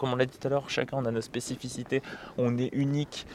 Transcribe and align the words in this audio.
comme 0.00 0.14
on 0.14 0.16
l'a 0.16 0.24
dit 0.24 0.38
tout 0.38 0.46
à 0.46 0.50
l'heure, 0.50 0.70
chacun 0.70 0.96
on 0.96 1.04
a 1.04 1.10
nos 1.10 1.20
spécificités, 1.20 2.02
on 2.38 2.56
est 2.56 2.70
unique. 2.72 3.26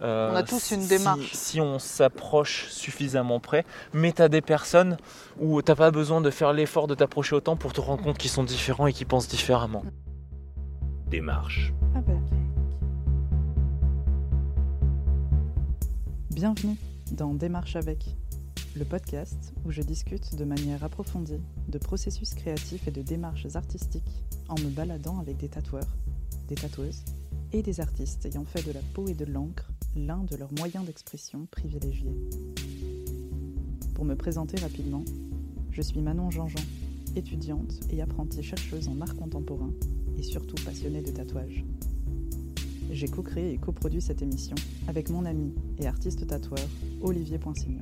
On 0.00 0.34
a 0.34 0.42
tous 0.42 0.72
une 0.72 0.86
démarche. 0.86 1.32
Si 1.32 1.60
on 1.60 1.78
s'approche 1.78 2.66
suffisamment 2.70 3.40
près, 3.40 3.64
mais 3.92 4.12
tu 4.12 4.22
as 4.22 4.28
des 4.28 4.40
personnes 4.40 4.96
où 5.40 5.62
tu 5.62 5.74
pas 5.74 5.90
besoin 5.90 6.20
de 6.20 6.30
faire 6.30 6.52
l'effort 6.52 6.88
de 6.88 6.94
t'approcher 6.94 7.36
autant 7.36 7.56
pour 7.56 7.72
te 7.72 7.80
rendre 7.80 8.02
compte 8.02 8.18
qu'ils 8.18 8.30
sont 8.30 8.44
différents 8.44 8.88
et 8.88 8.92
qu'ils 8.92 9.06
pensent 9.06 9.28
différemment. 9.28 9.84
Démarche. 11.06 11.72
Ah 11.94 12.00
bah. 12.00 12.12
Bienvenue 16.30 16.76
dans 17.12 17.34
Démarche 17.34 17.76
avec, 17.76 18.04
le 18.76 18.84
podcast 18.84 19.52
où 19.64 19.72
je 19.72 19.82
discute 19.82 20.36
de 20.36 20.44
manière 20.44 20.84
approfondie 20.84 21.40
de 21.68 21.78
processus 21.78 22.34
créatifs 22.34 22.86
et 22.86 22.90
de 22.92 23.02
démarches 23.02 23.46
artistiques 23.54 24.22
en 24.48 24.54
me 24.60 24.68
baladant 24.68 25.18
avec 25.18 25.36
des 25.36 25.48
tatoueurs, 25.48 25.96
des 26.48 26.54
tatoueuses 26.54 27.04
et 27.52 27.62
des 27.62 27.80
artistes 27.80 28.26
ayant 28.26 28.44
fait 28.44 28.66
de 28.66 28.72
la 28.72 28.80
peau 28.94 29.06
et 29.06 29.14
de 29.14 29.24
l'encre 29.24 29.70
l'un 29.96 30.24
de 30.24 30.36
leurs 30.36 30.52
moyens 30.54 30.84
d'expression 30.84 31.46
privilégiés. 31.50 32.16
Pour 33.94 34.04
me 34.04 34.14
présenter 34.14 34.60
rapidement, 34.60 35.04
je 35.70 35.82
suis 35.82 36.00
Manon 36.00 36.30
Jean-Jean, 36.30 36.64
étudiante 37.16 37.80
et 37.90 38.02
apprentie 38.02 38.42
chercheuse 38.42 38.88
en 38.88 39.00
art 39.00 39.16
contemporain 39.16 39.70
et 40.18 40.22
surtout 40.22 40.62
passionnée 40.64 41.02
de 41.02 41.10
tatouage. 41.10 41.64
J'ai 42.90 43.08
co-créé 43.08 43.52
et 43.52 43.58
coproduit 43.58 44.00
cette 44.00 44.22
émission 44.22 44.56
avec 44.86 45.10
mon 45.10 45.24
ami 45.26 45.54
et 45.78 45.86
artiste 45.86 46.26
tatoueur 46.26 46.66
Olivier 47.02 47.38
Poinsignon. 47.38 47.80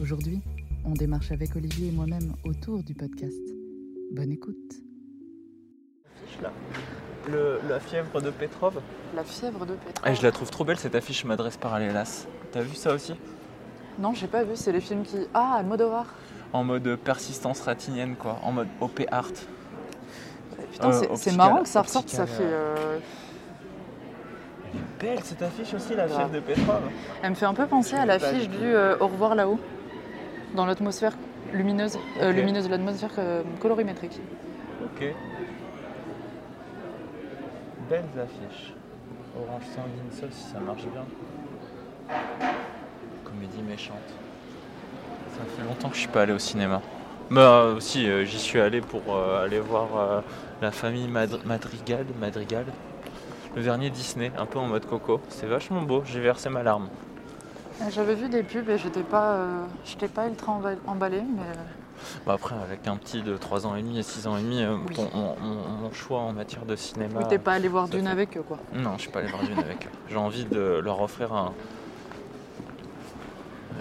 Aujourd'hui, 0.00 0.40
on 0.84 0.94
démarche 0.94 1.30
avec 1.30 1.54
Olivier 1.54 1.88
et 1.88 1.92
moi-même 1.92 2.34
autour 2.44 2.82
du 2.82 2.94
podcast. 2.94 3.40
Bonne 4.12 4.32
écoute. 4.32 4.82
La 7.68 7.80
fièvre 7.80 8.20
de 8.20 8.30
Petrov. 8.30 8.74
La 9.14 9.24
fièvre 9.24 9.64
de 9.66 9.74
Petrov. 9.74 10.04
Eh, 10.06 10.14
je 10.14 10.22
la 10.22 10.32
trouve 10.32 10.50
trop 10.50 10.64
belle 10.64 10.78
cette 10.78 10.94
affiche 10.94 11.24
m'adresse 11.24 11.56
parallélas. 11.56 12.26
T'as 12.52 12.60
vu 12.60 12.74
ça 12.74 12.92
aussi? 12.94 13.14
Non, 13.98 14.12
j'ai 14.14 14.26
pas 14.26 14.42
vu. 14.44 14.52
C'est 14.54 14.72
les 14.72 14.80
films 14.80 15.02
qui. 15.02 15.16
Ah, 15.34 15.56
Almodovar. 15.58 16.06
En 16.52 16.64
mode 16.64 16.96
persistance 16.96 17.60
ratinienne, 17.62 18.16
quoi. 18.16 18.38
En 18.42 18.52
mode 18.52 18.68
OP 18.80 19.02
art. 19.10 19.30
Putain, 20.72 20.88
Euh, 20.90 21.02
c'est- 21.16 21.36
marrant 21.36 21.62
que 21.62 21.68
ça 21.68 21.82
ressorte. 21.82 22.08
Ça 22.08 22.26
fait. 22.26 22.42
euh, 22.42 22.98
Elle 25.00 25.08
est 25.10 25.14
belle 25.14 25.24
cette 25.24 25.42
affiche 25.42 25.74
aussi, 25.74 25.94
la 25.94 26.08
fièvre 26.08 26.30
de 26.30 26.40
Petrov. 26.40 26.80
Elle 27.22 27.30
me 27.30 27.34
fait 27.34 27.44
un 27.46 27.54
peu 27.54 27.66
penser 27.66 27.96
à 27.96 28.06
l'affiche 28.06 28.48
du 28.48 28.56
euh, 28.62 28.96
Au 29.00 29.06
revoir 29.08 29.34
là-haut, 29.34 29.58
dans 30.54 30.64
l'atmosphère 30.66 31.12
lumineuse, 31.52 31.98
euh, 32.20 32.30
Ok. 32.30 32.36
lumineuse 32.36 32.64
de 32.66 32.70
l'atmosphère 32.70 33.10
euh, 33.18 33.42
colorimétrique. 33.60 34.18
Ok. 34.84 35.14
Belles 37.88 38.04
affiches. 38.22 38.72
Orange 39.36 39.62
sanguine, 39.74 40.10
ça 40.10 40.26
si 40.30 40.42
ça 40.52 40.60
marche 40.60 40.82
bien. 40.84 41.04
Comédie 43.24 43.62
méchante. 43.62 43.96
Ça 45.36 45.44
fait 45.56 45.66
longtemps 45.66 45.88
que 45.88 45.94
je 45.94 46.00
suis 46.00 46.08
pas 46.08 46.22
allé 46.22 46.32
au 46.32 46.38
cinéma. 46.38 46.80
Bah 47.30 47.66
aussi, 47.76 48.08
euh, 48.08 48.24
j'y 48.24 48.38
suis 48.38 48.60
allé 48.60 48.80
pour 48.82 49.02
euh, 49.08 49.44
aller 49.44 49.60
voir 49.60 49.88
euh, 49.96 50.20
la 50.60 50.70
famille 50.70 51.08
Madr- 51.08 51.44
Madrigal, 51.46 52.04
Madrigal. 52.20 52.66
Le 53.56 53.62
dernier 53.62 53.90
Disney, 53.90 54.32
un 54.38 54.46
peu 54.46 54.58
en 54.58 54.66
mode 54.66 54.84
coco. 54.86 55.20
C'est 55.28 55.46
vachement 55.46 55.82
beau, 55.82 56.02
j'ai 56.04 56.20
versé 56.20 56.50
ma 56.50 56.62
larme. 56.62 56.88
Euh, 57.80 57.84
J'avais 57.90 58.14
vu 58.14 58.28
des 58.28 58.42
pubs 58.42 58.68
et 58.68 58.76
j'étais 58.78 59.02
pas, 59.02 59.32
euh, 59.32 59.64
j'étais 59.84 60.08
pas 60.08 60.28
ultra 60.28 60.52
emba- 60.52 60.76
emballée, 60.86 61.22
mais 61.22 61.42
euh, 61.42 61.54
Bah 62.26 62.34
après, 62.34 62.54
avec 62.54 62.86
un 62.88 62.96
petit 62.96 63.22
de 63.22 63.36
3 63.36 63.66
ans 63.66 63.74
et 63.76 63.82
demi 63.82 63.98
et 63.98 64.02
6 64.02 64.26
ans 64.26 64.36
et 64.36 64.42
demi, 64.42 64.62
euh, 64.62 64.76
Oui. 64.88 64.94
ton- 64.94 65.10
mon, 65.12 65.92
choix 65.92 66.20
en 66.20 66.32
matière 66.32 66.64
de 66.64 66.74
cinéma. 66.76 67.20
oui, 67.20 67.24
t'es 67.28 67.38
pas 67.38 67.52
allé 67.52 67.68
voir 67.68 67.88
Dune 67.88 68.04
fait. 68.06 68.10
avec 68.10 68.36
eux 68.36 68.42
quoi. 68.42 68.58
Non, 68.74 68.92
je 68.96 69.02
suis 69.02 69.10
pas 69.10 69.18
allé 69.20 69.28
voir 69.28 69.42
Dune 69.42 69.58
avec 69.58 69.86
eux. 69.86 69.90
J'ai 70.10 70.16
envie 70.16 70.44
de 70.44 70.80
leur 70.82 71.00
offrir 71.00 71.32
un- 71.32 71.52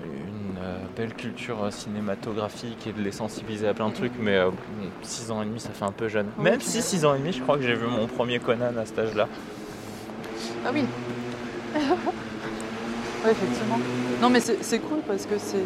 une 0.03 0.57
euh, 0.61 0.77
belle 0.95 1.13
culture 1.13 1.63
euh, 1.63 1.71
cinématographique 1.71 2.85
et 2.87 2.91
de 2.91 3.01
les 3.01 3.11
sensibiliser 3.11 3.67
à 3.67 3.73
plein 3.73 3.89
de 3.89 3.93
trucs, 3.93 4.13
mais 4.19 4.39
6 5.03 5.31
ans 5.31 5.41
et 5.41 5.45
demi, 5.45 5.59
ça 5.59 5.69
fait 5.69 5.85
un 5.85 5.91
peu 5.91 6.07
jeune. 6.07 6.27
Oui, 6.37 6.43
Même 6.43 6.59
si 6.61 6.77
m'étonnes. 6.77 6.81
6 6.89 7.05
ans 7.05 7.15
et 7.15 7.19
demi, 7.19 7.31
je 7.33 7.41
crois 7.41 7.57
que 7.57 7.63
j'ai 7.63 7.75
vu 7.75 7.87
mon 7.87 8.07
premier 8.07 8.39
Conan 8.39 8.75
à 8.77 8.85
cet 8.85 8.99
âge-là. 8.99 9.27
Ah 10.65 10.69
oui. 10.73 10.83
ouais, 11.75 13.31
effectivement. 13.31 13.79
Non, 14.21 14.29
mais 14.29 14.39
c'est 14.41 14.79
cool 14.79 14.99
parce 15.07 15.25
que 15.25 15.37
c'est. 15.37 15.57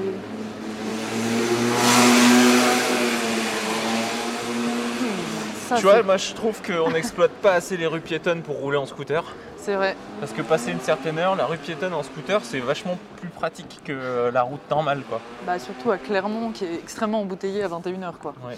Ça, 5.67 5.75
tu 5.77 5.83
vois, 5.83 6.03
moi 6.03 6.17
je 6.17 6.33
trouve 6.33 6.61
qu'on 6.61 6.91
n'exploite 6.91 7.31
pas 7.31 7.53
assez 7.53 7.75
les 7.77 7.87
rues 7.87 8.01
piétonnes 8.01 8.41
pour 8.41 8.57
rouler 8.57 8.77
en 8.77 8.85
scooter. 8.85 9.23
c'est 9.57 9.75
vrai. 9.75 9.95
Parce 10.19 10.31
que 10.31 10.41
passer 10.43 10.71
une 10.71 10.79
certaine 10.79 11.17
heure, 11.17 11.35
la 11.35 11.45
rue 11.47 11.57
piétonne 11.57 11.93
en 11.93 12.03
scooter, 12.03 12.39
c'est 12.43 12.59
vachement 12.59 12.97
plus 13.19 13.29
pratique 13.29 13.81
que 13.83 13.91
euh, 13.91 14.31
la 14.31 14.43
route 14.43 14.61
normale, 14.69 15.01
quoi. 15.09 15.19
Bah, 15.45 15.57
surtout 15.59 15.91
à 15.91 15.97
Clermont 15.97 16.51
qui 16.51 16.65
est 16.65 16.75
extrêmement 16.75 17.21
embouteillé 17.21 17.63
à 17.63 17.67
21h 17.67 18.13
quoi. 18.21 18.33
Ouais. 18.47 18.57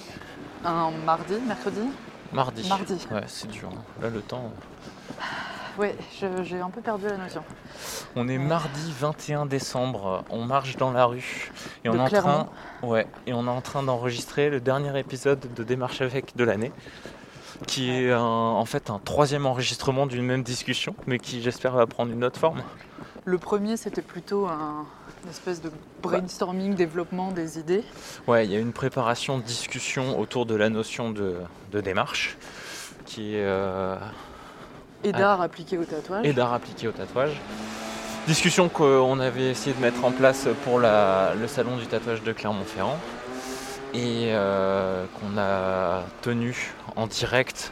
Un 0.65 0.91
mardi, 1.05 1.35
mercredi? 1.47 1.79
Mardi. 2.33 2.67
Mardi. 2.67 3.07
Ouais, 3.11 3.23
c'est 3.27 3.47
dur. 3.49 3.69
hein. 3.71 3.81
Là, 4.01 4.09
le 4.09 4.19
temps. 4.21 4.51
Je- 5.79 6.43
j'ai 6.43 6.59
un 6.59 6.69
peu 6.69 6.81
perdu 6.81 7.05
la 7.05 7.17
notion. 7.17 7.43
On 8.15 8.27
est 8.27 8.37
mardi 8.37 8.91
21 8.99 9.45
décembre, 9.45 10.23
on 10.29 10.43
marche 10.43 10.75
dans 10.77 10.91
la 10.91 11.05
rue 11.05 11.51
et 11.85 11.89
on 11.89 11.93
est 11.95 11.99
en 11.99 12.07
train, 12.09 12.47
ouais, 12.83 13.05
et 13.27 13.33
on 13.33 13.45
est 13.45 13.49
en 13.49 13.61
train 13.61 13.83
d'enregistrer 13.83 14.49
le 14.49 14.59
dernier 14.59 14.97
épisode 14.99 15.39
de 15.53 15.63
Démarche 15.63 16.01
avec 16.01 16.35
de 16.35 16.43
l'année, 16.43 16.71
qui 17.67 17.91
est 17.91 18.11
un- 18.11 18.19
en 18.21 18.65
fait 18.65 18.89
un 18.89 18.99
troisième 18.99 19.45
enregistrement 19.45 20.07
d'une 20.07 20.23
même 20.25 20.43
discussion, 20.43 20.95
mais 21.05 21.19
qui 21.19 21.41
j'espère 21.41 21.73
va 21.73 21.85
prendre 21.85 22.11
une 22.11 22.23
autre 22.23 22.39
forme. 22.39 22.63
Le 23.25 23.37
premier, 23.37 23.77
c'était 23.77 24.01
plutôt 24.01 24.47
un 24.47 24.85
une 25.23 25.31
espèce 25.31 25.61
de 25.61 25.71
brainstorming, 26.01 26.75
développement 26.75 27.31
des 27.31 27.59
idées. 27.59 27.83
Ouais, 28.27 28.45
il 28.45 28.51
y 28.51 28.55
a 28.55 28.59
une 28.59 28.71
préparation, 28.71 29.39
discussion 29.39 30.17
autour 30.19 30.45
de 30.45 30.55
la 30.55 30.69
notion 30.69 31.09
de, 31.11 31.35
de 31.71 31.81
démarche, 31.81 32.37
qui 33.05 33.35
est 33.35 33.43
euh, 33.43 33.97
Et 35.03 35.11
d'art 35.11 35.41
appliqué 35.41 35.77
au 35.77 35.85
tatouage. 35.85 36.25
et 36.25 36.33
d'art 36.33 36.53
appliqué 36.53 36.87
au 36.87 36.91
tatouage. 36.91 37.39
Discussion 38.27 38.67
qu'on 38.67 39.19
avait 39.19 39.51
essayé 39.51 39.73
de 39.73 39.81
mettre 39.81 40.03
en 40.03 40.11
place 40.11 40.47
pour 40.63 40.79
le 40.79 41.47
salon 41.47 41.77
du 41.77 41.87
tatouage 41.87 42.23
de 42.23 42.33
Clermont-Ferrand 42.33 42.97
et 43.93 44.31
euh, 44.33 45.05
qu'on 45.19 45.37
a 45.37 46.03
tenu 46.21 46.73
en 46.95 47.07
direct. 47.07 47.71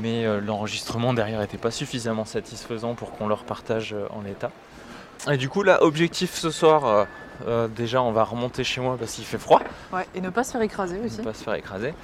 Mais 0.00 0.24
euh, 0.24 0.40
l'enregistrement 0.40 1.14
derrière 1.14 1.40
n'était 1.40 1.58
pas 1.58 1.70
suffisamment 1.70 2.24
satisfaisant 2.24 2.94
pour 2.94 3.12
qu'on 3.12 3.28
leur 3.28 3.44
partage 3.44 3.92
euh, 3.92 4.06
en 4.10 4.22
l'état. 4.22 4.50
Et 5.30 5.36
du 5.36 5.48
coup 5.48 5.62
là, 5.62 5.82
objectif 5.82 6.34
ce 6.34 6.50
soir, 6.50 7.06
euh, 7.46 7.68
déjà 7.68 8.02
on 8.02 8.12
va 8.12 8.24
remonter 8.24 8.64
chez 8.64 8.80
moi 8.80 8.96
parce 8.98 9.12
qu'il 9.12 9.24
fait 9.24 9.38
froid, 9.38 9.60
Ouais, 9.92 10.06
et 10.14 10.20
ne 10.20 10.30
pas 10.30 10.44
se 10.44 10.52
faire 10.52 10.62
écraser 10.62 10.98
ne 10.98 11.06
aussi. 11.06 11.22
pas 11.22 11.34
se 11.34 11.42
faire 11.44 11.54
écraser. 11.54 11.94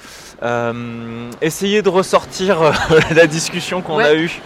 Euh, 0.43 1.31
essayer 1.41 1.83
de 1.83 1.89
ressortir 1.89 2.61
euh, 2.63 2.73
la 3.15 3.27
discussion 3.27 3.83
qu'on 3.83 3.95
a 3.99 4.05
Ouais. 4.05 4.19
eue 4.19 4.41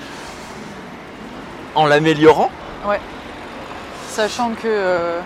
en 1.75 1.87
l'améliorant. 1.87 2.51
Sachant 4.09 4.51
que. 4.55 4.63
euh, 4.67 5.21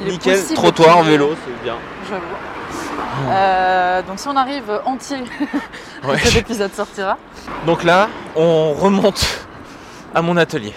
il 0.00 0.08
est 0.08 0.10
Nickel, 0.12 0.40
trottoir, 0.54 0.98
ait- 1.00 1.10
vélo, 1.10 1.36
c'est 1.46 1.62
bien. 1.62 1.76
J'avoue. 2.08 2.24
Euh, 3.28 4.02
donc 4.02 4.18
si 4.18 4.26
on 4.26 4.34
arrive 4.36 4.80
entier, 4.84 5.18
Ouais. 6.04 6.18
cet 6.18 6.34
épisode 6.36 6.72
sortira. 6.74 7.16
Donc 7.66 7.84
là, 7.84 8.08
on 8.34 8.72
remonte 8.72 9.46
à 10.14 10.22
mon 10.22 10.36
atelier. 10.36 10.72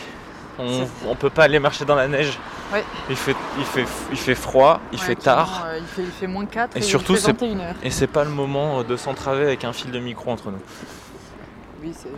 On, 0.60 0.88
on 1.08 1.16
peut 1.16 1.30
pas 1.32 1.44
aller 1.46 1.60
marcher 1.60 1.86
dans 1.86 1.96
la 1.96 2.08
neige. 2.08 2.38
Ouais. 2.74 2.84
Il, 3.10 3.16
fait, 3.16 3.36
il, 3.58 3.64
fait, 3.64 3.86
il 4.12 4.18
fait 4.18 4.36
froid, 4.36 4.82
il 4.92 5.00
Ouais, 5.00 5.06
fait 5.06 5.16
tard. 5.16 5.64
euh, 5.68 5.78
il, 5.80 5.86
fait, 5.86 6.02
il 6.02 6.12
fait 6.12 6.28
moins 6.28 6.46
4 6.46 6.76
Et 6.76 6.80
et, 6.80 6.82
surtout, 6.82 7.14
il 7.14 7.18
fait 7.18 7.26
c'est- 7.28 7.32
21h. 7.32 7.76
Et 7.82 7.90
c'est 7.92 8.08
pas 8.08 8.26
le 8.26 8.30
moment 8.30 8.84
de 8.84 8.98
s'entraver 8.98 9.44
avec 9.44 9.64
un 9.64 9.72
fil 9.72 9.90
de 9.92 10.00
micro 10.00 10.32
entre 10.32 10.52
nous. 10.52 10.60
Oui, 11.82 11.94
c'est 11.98 12.10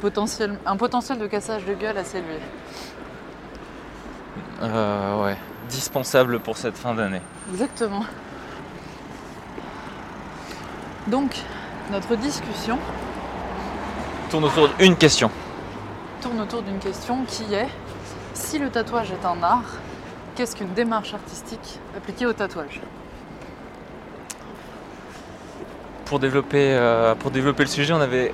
potentiel, 0.00 0.58
un 0.66 0.76
potentiel 0.76 1.18
de 1.18 1.26
cassage 1.26 1.64
de 1.64 1.72
gueule 1.72 1.96
assez 1.96 2.18
élevé. 2.18 2.38
Euh, 4.62 5.22
ouais, 5.24 5.36
dispensable 5.70 6.40
pour 6.40 6.58
cette 6.58 6.76
fin 6.76 6.92
d'année. 6.94 7.22
Exactement. 7.52 8.04
Donc, 11.06 11.36
notre 11.92 12.16
discussion 12.16 12.78
Tourne 14.30 14.44
autour 14.44 14.68
d'une 14.78 14.96
question. 14.96 15.30
tourne 16.20 16.40
autour 16.40 16.62
d'une 16.62 16.78
question 16.80 17.24
qui 17.28 17.54
est 17.54 17.68
si 18.34 18.58
le 18.58 18.68
tatouage 18.70 19.12
est 19.12 19.24
un 19.24 19.40
art, 19.42 19.62
qu'est-ce 20.36 20.54
qu'une 20.54 20.72
démarche 20.74 21.14
artistique 21.14 21.80
appliquée 21.96 22.26
au 22.26 22.32
tatouage 22.32 22.80
Pour 26.04 26.20
développer, 26.20 26.74
euh, 26.74 27.14
pour 27.16 27.30
développer 27.30 27.64
le 27.64 27.68
sujet, 27.68 27.92
on 27.92 28.00
avait 28.00 28.32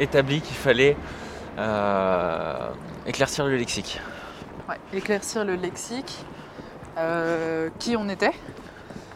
établi 0.00 0.40
qu'il 0.42 0.56
fallait 0.56 0.96
euh, 1.58 2.68
éclaircir 3.06 3.46
le 3.46 3.56
lexique. 3.56 4.00
Ouais, 4.68 4.76
Éclaircir 4.92 5.44
le 5.44 5.54
lexique, 5.54 6.24
euh, 6.98 7.70
qui 7.78 7.96
on 7.96 8.08
était, 8.08 8.32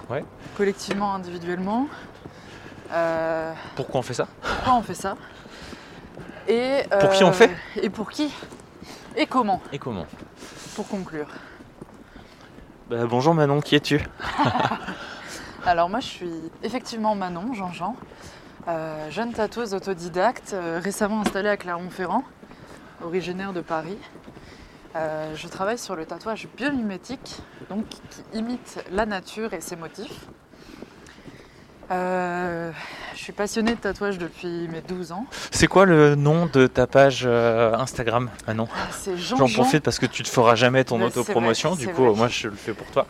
Ouais. 0.08 0.24
collectivement, 0.56 1.14
individuellement, 1.14 1.86
Pourquoi 3.74 4.00
on 4.00 4.02
fait 4.02 4.14
ça? 4.14 4.28
pourquoi 4.40 4.74
on 4.74 4.82
fait 4.82 4.94
ça? 4.94 5.16
Et, 6.46 6.82
Pour 7.00 7.10
qui 7.10 7.24
on 7.24 7.32
fait? 7.32 7.50
Et 7.82 7.90
pour 7.90 8.10
qui? 8.10 8.32
Et 9.16 9.26
comment? 9.26 9.60
Et 9.72 9.78
comment? 9.78 10.06
Pour 10.76 10.86
conclure. 10.86 11.26
Bah, 12.90 13.06
Bonjour 13.06 13.32
Manon, 13.32 13.62
qui 13.62 13.76
es-tu? 13.76 13.98
Alors 15.64 15.88
moi 15.88 16.00
je 16.00 16.06
suis 16.06 16.30
effectivement 16.62 17.14
Manon, 17.14 17.54
Jean-Jean, 17.54 17.96
euh, 18.68 19.10
jeune 19.10 19.32
tatoueuse 19.32 19.72
autodidacte, 19.72 20.52
euh, 20.52 20.80
récemment 20.84 21.22
installée 21.22 21.48
à 21.48 21.56
Clermont-Ferrand, 21.56 22.24
originaire 23.02 23.54
de 23.54 23.62
Paris. 23.62 23.96
Euh, 24.96 25.34
je 25.34 25.48
travaille 25.48 25.78
sur 25.78 25.96
le 25.96 26.04
tatouage 26.04 26.46
biomimétique, 26.58 27.38
donc 27.70 27.88
qui 27.88 28.38
imite 28.38 28.84
la 28.92 29.06
nature 29.06 29.54
et 29.54 29.62
ses 29.62 29.76
motifs. 29.76 30.26
Euh, 31.90 32.70
je 33.14 33.18
suis 33.18 33.32
passionnée 33.32 33.72
de 33.74 33.80
tatouage 33.80 34.18
depuis 34.18 34.68
mes 34.68 34.80
12 34.80 35.12
ans. 35.12 35.26
C'est 35.50 35.66
quoi 35.66 35.84
le 35.84 36.14
nom 36.14 36.46
de 36.46 36.66
ta 36.66 36.86
page 36.86 37.24
euh, 37.26 37.74
Instagram 37.74 38.30
Manon? 38.46 38.68
C'est 38.90 39.16
J'en 39.16 39.36
Jean-Jean. 39.36 39.62
profite 39.62 39.84
parce 39.84 39.98
que 39.98 40.06
tu 40.06 40.22
te 40.22 40.28
feras 40.28 40.54
jamais 40.54 40.84
ton 40.84 40.98
c'est 40.98 41.04
autopromotion, 41.18 41.74
du 41.76 41.84
c'est 41.84 41.92
coup 41.92 42.04
vrai. 42.06 42.14
moi 42.16 42.28
je 42.28 42.48
le 42.48 42.56
fais 42.56 42.72
pour 42.72 42.86
toi. 42.88 43.06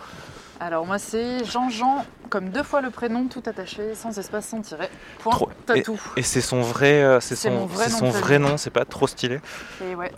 Alors 0.60 0.86
moi 0.86 0.98
c'est 0.98 1.44
Jean-Jean, 1.44 2.04
comme 2.30 2.48
deux 2.50 2.62
fois 2.62 2.80
le 2.80 2.90
prénom, 2.90 3.26
tout 3.26 3.42
attaché, 3.46 3.94
sans 3.94 4.16
espace, 4.18 4.46
sans 4.46 4.60
tiret. 4.60 4.90
Point, 5.18 5.32
Trop- 5.32 5.50
tatou. 5.66 6.00
Et 6.16 6.22
c'est 6.22 6.40
son 6.40 6.60
vrai, 6.62 7.02
euh, 7.02 7.20
c'est 7.20 7.36
C'est 7.36 7.48
son, 7.50 7.66
vrai 7.66 7.84
c'est 7.86 7.92
nom 7.92 7.98
son 7.98 8.06
de 8.06 8.10
vrai 8.12 8.34
famille. 8.34 8.50
nom, 8.50 8.56
c'est 8.56 8.70
pas 8.70 8.84
trop 8.84 9.06
stylé. 9.06 9.40
Et 9.84 9.94
ouais, 9.94 10.10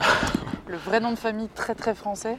le 0.69 0.77
vrai 0.77 1.01
nom 1.01 1.11
de 1.11 1.19
famille 1.19 1.49
très 1.55 1.75
très 1.75 1.95
français. 1.95 2.37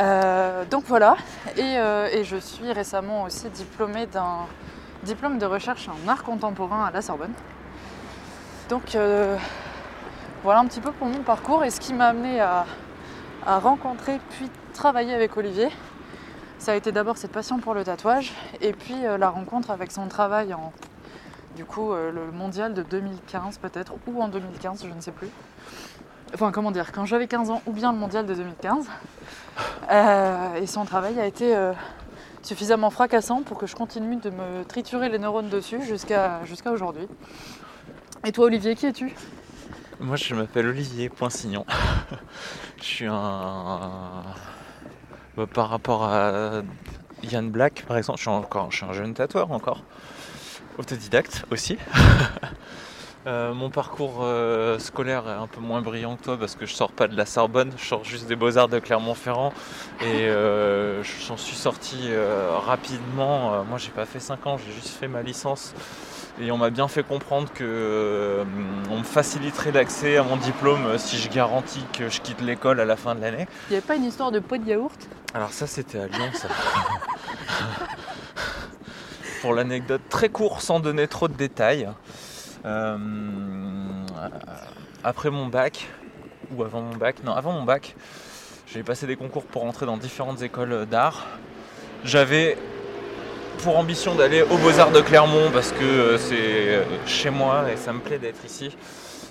Euh, 0.00 0.64
donc 0.70 0.84
voilà, 0.86 1.16
et, 1.56 1.74
et 2.18 2.24
je 2.24 2.36
suis 2.36 2.70
récemment 2.72 3.24
aussi 3.24 3.48
diplômée 3.48 4.06
d'un 4.06 4.46
diplôme 5.02 5.38
de 5.38 5.46
recherche 5.46 5.88
en 5.88 6.08
art 6.08 6.24
contemporain 6.24 6.84
à 6.84 6.90
la 6.90 7.02
Sorbonne. 7.02 7.32
Donc 8.68 8.94
euh, 8.94 9.36
voilà 10.42 10.60
un 10.60 10.66
petit 10.66 10.80
peu 10.80 10.92
pour 10.92 11.06
mon 11.06 11.22
parcours 11.22 11.64
et 11.64 11.70
ce 11.70 11.80
qui 11.80 11.94
m'a 11.94 12.08
amené 12.08 12.40
à, 12.40 12.64
rencontrer 13.46 14.20
puis 14.30 14.50
travailler 14.74 15.14
avec 15.14 15.36
Olivier. 15.36 15.68
Ça 16.58 16.72
a 16.72 16.74
été 16.74 16.92
d'abord 16.92 17.16
cette 17.16 17.32
passion 17.32 17.58
pour 17.58 17.72
le 17.72 17.84
tatouage 17.84 18.32
et 18.60 18.72
puis 18.72 19.06
euh, 19.06 19.16
la 19.16 19.30
rencontre 19.30 19.70
avec 19.70 19.90
son 19.90 20.06
travail 20.08 20.52
en 20.52 20.72
du 21.56 21.64
coup 21.64 21.92
euh, 21.92 22.12
le 22.12 22.30
mondial 22.30 22.74
de 22.74 22.82
2015 22.82 23.58
peut-être 23.58 23.94
ou 24.06 24.20
en 24.20 24.28
2015, 24.28 24.84
je 24.86 24.92
ne 24.92 25.00
sais 25.00 25.12
plus 25.12 25.30
enfin 26.34 26.52
comment 26.52 26.70
dire, 26.70 26.92
quand 26.92 27.04
j'avais 27.04 27.26
15 27.26 27.50
ans 27.50 27.62
ou 27.66 27.72
bien 27.72 27.92
le 27.92 27.98
mondial 27.98 28.26
de 28.26 28.34
2015. 28.34 28.86
Euh, 29.90 30.54
et 30.56 30.66
son 30.66 30.84
travail 30.84 31.18
a 31.18 31.26
été 31.26 31.56
suffisamment 32.42 32.90
fracassant 32.90 33.42
pour 33.42 33.58
que 33.58 33.66
je 33.66 33.74
continue 33.74 34.16
de 34.16 34.30
me 34.30 34.64
triturer 34.64 35.08
les 35.08 35.18
neurones 35.18 35.48
dessus 35.48 35.82
jusqu'à 35.82 36.44
jusqu'à 36.44 36.70
aujourd'hui. 36.70 37.06
Et 38.24 38.32
toi 38.32 38.46
Olivier, 38.46 38.74
qui 38.74 38.86
es-tu? 38.86 39.12
Moi 40.00 40.16
je 40.16 40.34
m'appelle 40.34 40.66
Olivier 40.66 41.08
Poinsignon. 41.08 41.64
je 42.78 42.84
suis 42.84 43.06
un. 43.06 44.22
bah, 45.36 45.46
par 45.52 45.68
rapport 45.70 46.04
à 46.04 46.62
Yann 47.24 47.50
Black 47.50 47.84
par 47.86 47.96
exemple, 47.96 48.18
je 48.18 48.22
suis 48.22 48.30
encore 48.30 48.70
je 48.70 48.76
suis 48.78 48.86
un 48.86 48.92
jeune 48.92 49.14
tatoueur 49.14 49.50
encore. 49.52 49.82
Autodidacte 50.78 51.44
aussi. 51.50 51.76
Euh, 53.26 53.52
mon 53.52 53.68
parcours 53.68 54.20
euh, 54.22 54.78
scolaire 54.78 55.28
est 55.28 55.32
un 55.32 55.48
peu 55.48 55.60
moins 55.60 55.82
brillant 55.82 56.16
que 56.16 56.22
toi 56.22 56.36
parce 56.38 56.54
que 56.54 56.66
je 56.66 56.74
sors 56.74 56.92
pas 56.92 57.08
de 57.08 57.16
la 57.16 57.26
Sorbonne, 57.26 57.72
je 57.76 57.84
sors 57.84 58.04
juste 58.04 58.28
des 58.28 58.36
Beaux-Arts 58.36 58.68
de 58.68 58.78
Clermont-Ferrand 58.78 59.52
et 60.00 60.28
euh, 60.28 61.02
j'en 61.26 61.36
suis 61.36 61.56
sorti 61.56 61.96
euh, 62.04 62.56
rapidement. 62.58 63.64
Moi 63.64 63.78
j'ai 63.78 63.90
pas 63.90 64.06
fait 64.06 64.20
5 64.20 64.46
ans, 64.46 64.56
j'ai 64.56 64.72
juste 64.72 64.90
fait 64.90 65.08
ma 65.08 65.22
licence 65.22 65.74
et 66.40 66.52
on 66.52 66.56
m'a 66.58 66.70
bien 66.70 66.86
fait 66.86 67.02
comprendre 67.02 67.52
que 67.52 68.44
on 68.88 68.98
me 68.98 69.04
faciliterait 69.04 69.72
l'accès 69.72 70.16
à 70.16 70.22
mon 70.22 70.36
diplôme 70.36 70.96
si 70.96 71.18
je 71.18 71.28
garantis 71.28 71.84
que 71.92 72.08
je 72.08 72.20
quitte 72.20 72.40
l'école 72.40 72.78
à 72.78 72.84
la 72.84 72.94
fin 72.96 73.16
de 73.16 73.20
l'année. 73.20 73.48
Il 73.68 73.72
n'y 73.72 73.76
avait 73.78 73.86
pas 73.86 73.96
une 73.96 74.04
histoire 74.04 74.30
de 74.30 74.38
pot 74.38 74.58
de 74.58 74.64
yaourt? 74.64 75.08
Alors 75.34 75.52
ça 75.52 75.66
c'était 75.66 75.98
à 75.98 76.06
Lyon 76.06 76.30
ça. 76.34 76.48
Pour 79.42 79.54
l'anecdote 79.54 80.02
très 80.08 80.28
court 80.28 80.62
sans 80.62 80.78
donner 80.78 81.08
trop 81.08 81.26
de 81.26 81.34
détails. 81.34 81.88
Euh, 82.68 82.96
après 85.02 85.30
mon 85.30 85.46
bac, 85.46 85.88
ou 86.54 86.62
avant 86.62 86.82
mon 86.82 86.96
bac, 86.96 87.16
non 87.24 87.32
avant 87.32 87.52
mon 87.52 87.62
bac, 87.62 87.96
j'ai 88.66 88.82
passé 88.82 89.06
des 89.06 89.16
concours 89.16 89.44
pour 89.44 89.64
entrer 89.64 89.86
dans 89.86 89.96
différentes 89.96 90.42
écoles 90.42 90.86
d'art. 90.86 91.26
J'avais 92.04 92.58
pour 93.62 93.78
ambition 93.78 94.14
d'aller 94.14 94.42
aux 94.42 94.58
Beaux-Arts 94.58 94.92
de 94.92 95.00
Clermont 95.00 95.50
parce 95.50 95.72
que 95.72 95.82
euh, 95.82 96.18
c'est 96.18 96.36
euh, 96.36 96.84
chez 97.06 97.30
moi 97.30 97.64
et 97.72 97.76
ça 97.76 97.92
me 97.92 98.00
plaît 98.00 98.18
d'être 98.18 98.44
ici. 98.44 98.76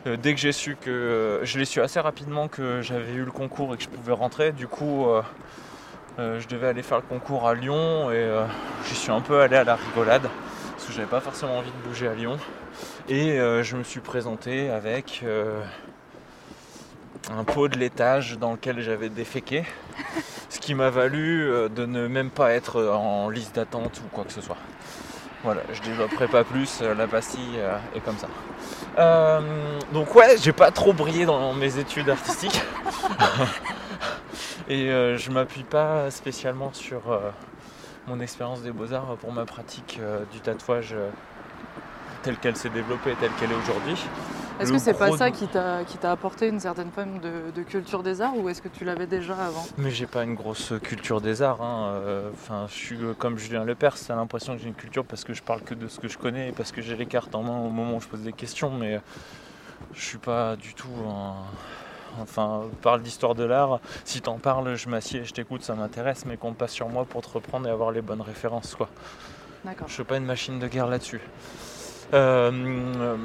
Dès 0.06 0.34
que 0.34 0.40
j'ai 0.40 0.54
su 0.54 0.78
que. 0.80 1.42
je 1.44 1.60
l'ai 1.60 1.66
su 1.66 1.82
assez 1.82 2.00
rapidement 2.00 2.48
que 2.48 2.82
j'avais 2.82 3.12
eu 3.14 3.26
le 3.26 3.32
concours 3.32 3.74
et 3.74 3.78
que 3.78 3.84
je 3.84 3.90
pouvais 3.90 4.14
rentrer, 4.14 4.54
du 4.54 4.66
coup. 4.66 5.06
je 6.18 6.48
devais 6.48 6.68
aller 6.68 6.82
faire 6.82 7.00
le 7.00 7.04
concours 7.04 7.46
à 7.46 7.54
Lyon 7.54 8.10
et 8.10 8.30
j'y 8.88 8.96
suis 8.96 9.12
un 9.12 9.20
peu 9.20 9.42
allé 9.42 9.58
à 9.58 9.66
la 9.66 9.76
rigolade 9.76 10.30
parce 10.72 10.86
que 10.86 10.94
j'avais 10.94 11.08
pas 11.08 11.20
forcément 11.20 11.58
envie 11.58 11.72
de 11.72 11.90
bouger 11.90 12.08
à 12.08 12.14
Lyon. 12.14 12.38
Et 13.10 13.40
euh, 13.40 13.64
je 13.64 13.78
me 13.78 13.84
suis 13.84 14.02
présenté 14.02 14.70
avec 14.70 15.22
euh, 15.24 15.62
un 17.32 17.44
pot 17.44 17.68
de 17.68 17.78
laitage 17.78 18.38
dans 18.38 18.52
lequel 18.52 18.82
j'avais 18.82 19.10
déféqué, 19.10 19.64
ce 20.50 20.60
qui 20.60 20.74
m'a 20.74 20.90
valu 20.90 21.50
euh, 21.50 21.70
de 21.70 21.86
ne 21.86 22.08
même 22.08 22.30
pas 22.30 22.52
être 22.54 22.84
en 22.84 23.30
liste 23.30 23.56
d'attente 23.56 24.02
ou 24.06 24.10
quoi 24.14 24.26
que 24.26 24.34
ce 24.34 24.42
soit. 24.42 24.58
Voilà, 25.44 25.62
je 25.72 25.82
développerai 25.82 26.28
pas 26.28 26.44
plus, 26.44 26.82
la 26.82 27.08
pastille 27.08 27.60
est 27.96 28.00
comme 28.02 28.18
ça. 28.18 28.28
Euh, 28.98 29.40
donc 29.94 30.16
ouais, 30.16 30.38
j'ai 30.42 30.54
pas 30.54 30.72
trop 30.72 30.92
brillé 30.92 31.26
dans 31.26 31.54
mes 31.54 31.78
études 31.78 32.10
artistiques. 32.10 32.62
Et 34.70 34.90
euh, 34.90 35.18
je 35.18 35.32
m'appuie 35.32 35.64
pas 35.64 36.10
spécialement 36.12 36.74
sur 36.74 37.12
euh, 37.12 37.20
mon 38.08 38.20
expérience 38.20 38.62
des 38.62 38.72
beaux-arts 38.72 39.16
pour 39.22 39.32
ma 39.32 39.46
pratique 39.46 40.00
du 40.34 40.40
tatouage 40.40 40.96
telle 42.28 42.38
qu'elle 42.38 42.58
s'est 42.58 42.70
développée 42.70 43.12
et 43.12 43.16
telle 43.16 43.32
qu'elle 43.40 43.52
est 43.52 43.56
aujourd'hui. 43.56 43.96
Est-ce 44.60 44.74
que 44.74 44.80
c'est 44.80 44.94
pas 44.98 45.16
ça 45.16 45.32
qui 45.32 45.48
t'a 45.48 46.12
apporté 46.12 46.48
une 46.50 46.60
certaine 46.60 46.92
forme 46.92 47.20
de, 47.20 47.52
de 47.56 47.64
culture 47.64 48.04
des 48.04 48.22
arts 48.22 48.36
ou 48.38 48.50
est-ce 48.50 48.62
que 48.62 48.68
tu 48.68 48.84
l'avais 48.84 49.08
déjà 49.08 49.34
avant? 49.36 49.66
Mais 49.78 49.92
j'ai 49.92 50.08
pas 50.08 50.24
une 50.24 50.34
grosse 50.36 50.74
culture 50.84 51.22
des 51.22 51.42
arts. 51.42 51.62
hein, 51.62 51.94
euh, 51.94 52.30
Enfin, 52.34 52.66
je 52.68 52.74
suis 52.74 52.98
euh, 53.02 53.14
comme 53.14 53.38
Julien 53.38 53.64
Lepers, 53.64 53.96
c'est 53.96 54.14
l'impression 54.14 54.56
que 54.56 54.62
j'ai 54.62 54.68
une 54.68 54.74
culture 54.74 55.06
parce 55.06 55.24
que 55.24 55.34
je 55.34 55.42
parle 55.42 55.62
que 55.62 55.74
de 55.74 55.88
ce 55.88 56.00
que 56.00 56.10
je 56.10 56.18
connais 56.18 56.50
et 56.50 56.52
parce 56.52 56.72
que 56.74 56.82
j'ai 56.82 56.98
les 56.98 57.06
cartes 57.06 57.34
en 57.34 57.44
main 57.44 57.60
au 57.60 57.70
moment 57.70 57.96
où 57.98 58.02
je 58.02 58.08
pose 58.08 58.22
des 58.22 58.34
questions, 58.34 58.72
mais 58.72 59.00
je 59.94 60.02
suis 60.04 60.18
pas 60.18 60.58
du 60.58 60.74
tout 60.74 60.90
un. 61.08 61.36
Enfin, 62.22 62.64
parle 62.82 63.04
d'histoire 63.04 63.36
de 63.36 63.44
l'art. 63.46 63.80
Si 64.04 64.22
t'en 64.22 64.40
parles, 64.40 64.76
je 64.76 64.90
m'assieds 64.90 65.20
et 65.22 65.24
je 65.24 65.34
t'écoute, 65.34 65.62
ça 65.64 65.76
m'intéresse, 65.76 66.26
mais 66.26 66.36
compte 66.36 66.58
pas 66.58 66.68
sur 66.68 66.90
moi 66.90 67.06
pour 67.06 67.22
te 67.22 67.30
reprendre 67.30 67.68
et 67.68 67.72
avoir 67.72 67.92
les 67.92 68.02
bonnes 68.02 68.22
références, 68.22 68.74
quoi. 68.76 68.90
D'accord. 69.64 69.88
Je 69.88 69.94
suis 69.94 70.04
pas 70.04 70.18
une 70.18 70.26
machine 70.26 70.58
de 70.58 70.68
guerre 70.68 70.88
là-dessus. 70.88 71.22
Euh, 72.14 73.18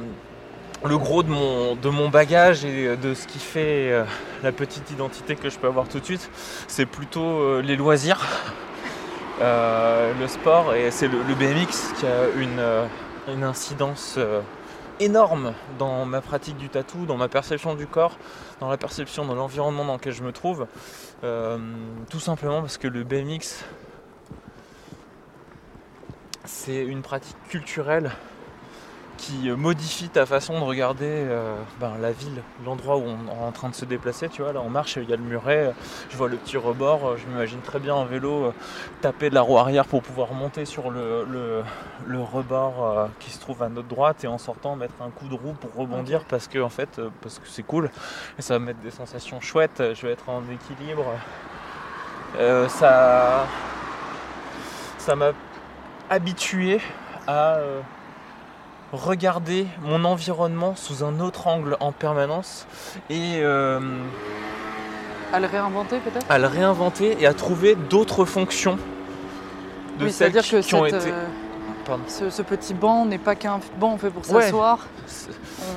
le 0.85 0.99
gros 0.99 1.23
de 1.23 1.29
mon, 1.29 1.77
de 1.77 1.89
mon 1.89 2.09
bagage 2.09 2.65
et 2.65 2.97
de 2.97 3.15
ce 3.15 3.29
qui 3.29 3.39
fait 3.39 3.93
euh, 3.93 4.05
la 4.43 4.51
petite 4.51 4.91
identité 4.91 5.37
que 5.37 5.49
je 5.49 5.57
peux 5.57 5.69
avoir 5.69 5.89
tout 5.89 6.01
de 6.01 6.05
suite, 6.05 6.29
c'est 6.67 6.87
plutôt 6.87 7.21
euh, 7.23 7.63
les 7.63 7.77
loisirs, 7.77 8.21
le 9.41 10.27
sport 10.27 10.75
et 10.75 10.91
c'est 10.91 11.09
le, 11.09 11.19
BMX 11.35 11.93
qui 11.99 12.07
a 12.07 12.29
une, 12.37 12.61
une 13.33 13.45
incidence 13.45 14.19
énorme 15.01 15.53
dans 15.79 16.05
ma 16.05 16.21
pratique 16.21 16.57
du 16.57 16.69
tatou, 16.69 17.07
dans 17.07 17.17
ma 17.17 17.29
perception 17.29 17.75
du 17.75 17.87
corps, 17.87 18.19
dans 18.61 18.69
la 18.69 18.77
perception 18.77 19.27
de 19.27 19.35
l'environnement 19.35 19.85
dans 19.85 19.95
lequel 19.95 20.13
je 20.13 20.23
me 20.23 20.31
trouve. 20.31 20.67
Tout 21.23 22.21
simplement 22.21 22.61
parce 22.61 22.79
que 22.79 22.87
le 22.87 23.03
BMX, 23.03 23.65
c'est 26.45 26.85
une 26.85 27.03
pratique 27.03 27.37
culturelle 27.49 28.13
qui 29.23 29.49
euh, 29.49 29.57
modifie 29.57 30.09
ta 30.09 30.27
façon 30.27 30.59
de 30.59 30.65
regarder 30.65 31.07
euh, 31.09 31.55
ben, 31.81 31.93
la 32.01 32.11
ville, 32.11 32.43
l'endroit 32.65 32.97
où 32.97 33.05
on 33.05 33.29
est 33.29 33.45
en 33.47 33.53
train 33.53 33.69
de 33.69 33.75
se 33.75 33.85
déplacer. 33.85 34.29
Tu 34.29 34.43
vois, 34.43 34.53
là 34.53 34.61
on 34.65 34.69
marche, 34.69 34.97
il 34.97 35.09
y 35.09 35.13
a 35.13 35.17
le 35.17 35.23
muret, 35.23 35.73
je 36.11 36.17
vois 36.17 36.29
le 36.29 36.37
petit 36.37 36.57
rebord, 36.57 37.17
je 37.17 37.27
m'imagine 37.29 37.61
très 37.61 37.79
bien 37.79 37.95
en 37.95 38.05
vélo 38.05 38.47
euh, 38.47 38.53
taper 39.01 39.31
de 39.31 39.35
la 39.35 39.43
roue 39.43 39.59
arrière 39.59 39.85
pour 39.87 40.03
pouvoir 40.03 40.33
monter 40.33 40.65
sur 40.65 40.91
le, 40.91 41.25
le- 41.31 41.63
le 42.07 42.21
rebord 42.21 42.85
euh, 42.85 43.07
qui 43.21 43.31
se 43.31 43.39
trouve 43.39 43.63
à 43.63 43.69
notre 43.69 43.87
droite 43.89 44.25
et 44.25 44.27
en 44.27 44.39
sortant 44.39 44.75
mettre 44.75 44.95
un 45.01 45.11
coup 45.11 45.29
de 45.29 45.35
roue 45.35 45.53
pour 45.55 45.73
rebondir 45.75 46.25
parce 46.25 46.49
que 46.49 46.59
en 46.59 46.69
fait 46.69 47.01
parce 47.21 47.39
que 47.39 47.47
c'est 47.47 47.63
cool 47.63 47.91
et 48.39 48.43
ça 48.43 48.55
va 48.55 48.59
me 48.59 48.67
mettre 48.67 48.81
des 48.81 48.91
sensations 48.91 49.41
chouettes, 49.41 49.83
je 49.95 50.07
vais 50.07 50.13
être 50.13 50.29
en 50.29 50.43
équilibre. 50.53 51.05
Ça 52.69 53.47
ça 54.99 55.15
m'a 55.17 55.33
habitué 56.11 56.81
à 57.27 57.59
regarder 58.93 59.67
mon 59.83 60.05
environnement 60.05 60.75
sous 60.77 61.03
un 61.05 61.19
autre 61.21 61.47
angle 61.47 61.77
en 61.81 61.93
permanence 61.93 62.67
et 63.11 63.37
euh, 63.41 63.81
À 65.33 65.41
le 65.41 65.47
réinventer 65.47 65.99
peut-être? 65.99 66.27
à 66.29 66.39
le 66.39 66.47
réinventer 66.47 67.17
et 67.21 67.27
à 67.27 67.33
trouver 67.35 67.75
d'autres 67.75 68.25
fonctions 68.25 68.77
de 69.99 70.05
Oui, 70.05 70.13
celles 70.13 70.33
c'est-à-dire 70.33 70.43
qui, 70.43 70.51
que 70.57 70.61
qui 70.61 70.75
ont 70.75 70.87
été. 70.87 70.97
euh, 71.11 71.25
Pardon. 71.85 72.05
Ce, 72.07 72.31
ce 72.31 72.43
petit 72.43 72.75
banc 72.75 73.07
n'est 73.07 73.19
pas 73.19 73.35
qu'un 73.35 73.59
banc 73.81 73.97
fait 73.99 74.11
pour 74.11 74.23
Ouais. 74.33 74.43
s'asseoir. 74.43 74.87
C'est- 75.07 75.31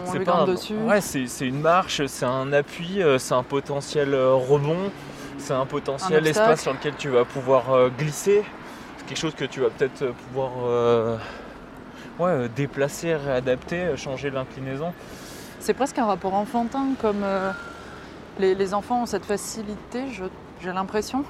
On 0.08 0.14
le 0.14 0.24
pas 0.24 0.34
un- 0.34 0.46
dessus. 0.46 0.76
Ouais, 0.86 1.02
c'est 1.02 1.48
une 1.48 1.62
marche, 1.62 2.06
c'est 2.06 2.26
un 2.26 2.54
appui, 2.54 3.02
euh, 3.02 3.18
c'est 3.18 3.34
un 3.34 3.42
potentiel 3.44 4.14
rebond, 4.16 4.92
c'est 5.40 5.54
un 5.54 5.66
potentiel 5.66 6.22
Un 6.24 6.30
espace 6.30 6.62
sur 6.62 6.74
lequel 6.74 6.94
tu 6.96 7.10
vas 7.10 7.26
pouvoir 7.26 7.64
glisser. 7.98 8.44
C'est 8.98 9.06
quelque 9.08 9.18
chose 9.18 9.34
que 9.36 9.46
tu 9.46 9.62
vas 9.62 9.70
peut-être 9.70 10.06
pouvoir 10.28 10.52
euh, 10.68 11.18
ouais, 12.20 12.30
euh, 12.32 12.48
déplacer, 12.54 13.16
réadapter, 13.16 13.82
euh, 13.86 13.98
changer 13.98 14.30
l'inclinaison. 14.30 14.94
C'est 15.60 15.74
presque 15.74 15.98
un 15.98 16.06
rapport 16.06 16.34
enfantin, 16.34 16.90
comme 17.02 17.24
euh, 17.24 17.52
les, 18.40 18.56
les 18.56 18.74
enfants 18.74 19.04
ont 19.04 19.06
cette 19.06 19.26
facilité, 19.26 20.04
j'ai 20.62 20.72
l'impression, 20.72 21.24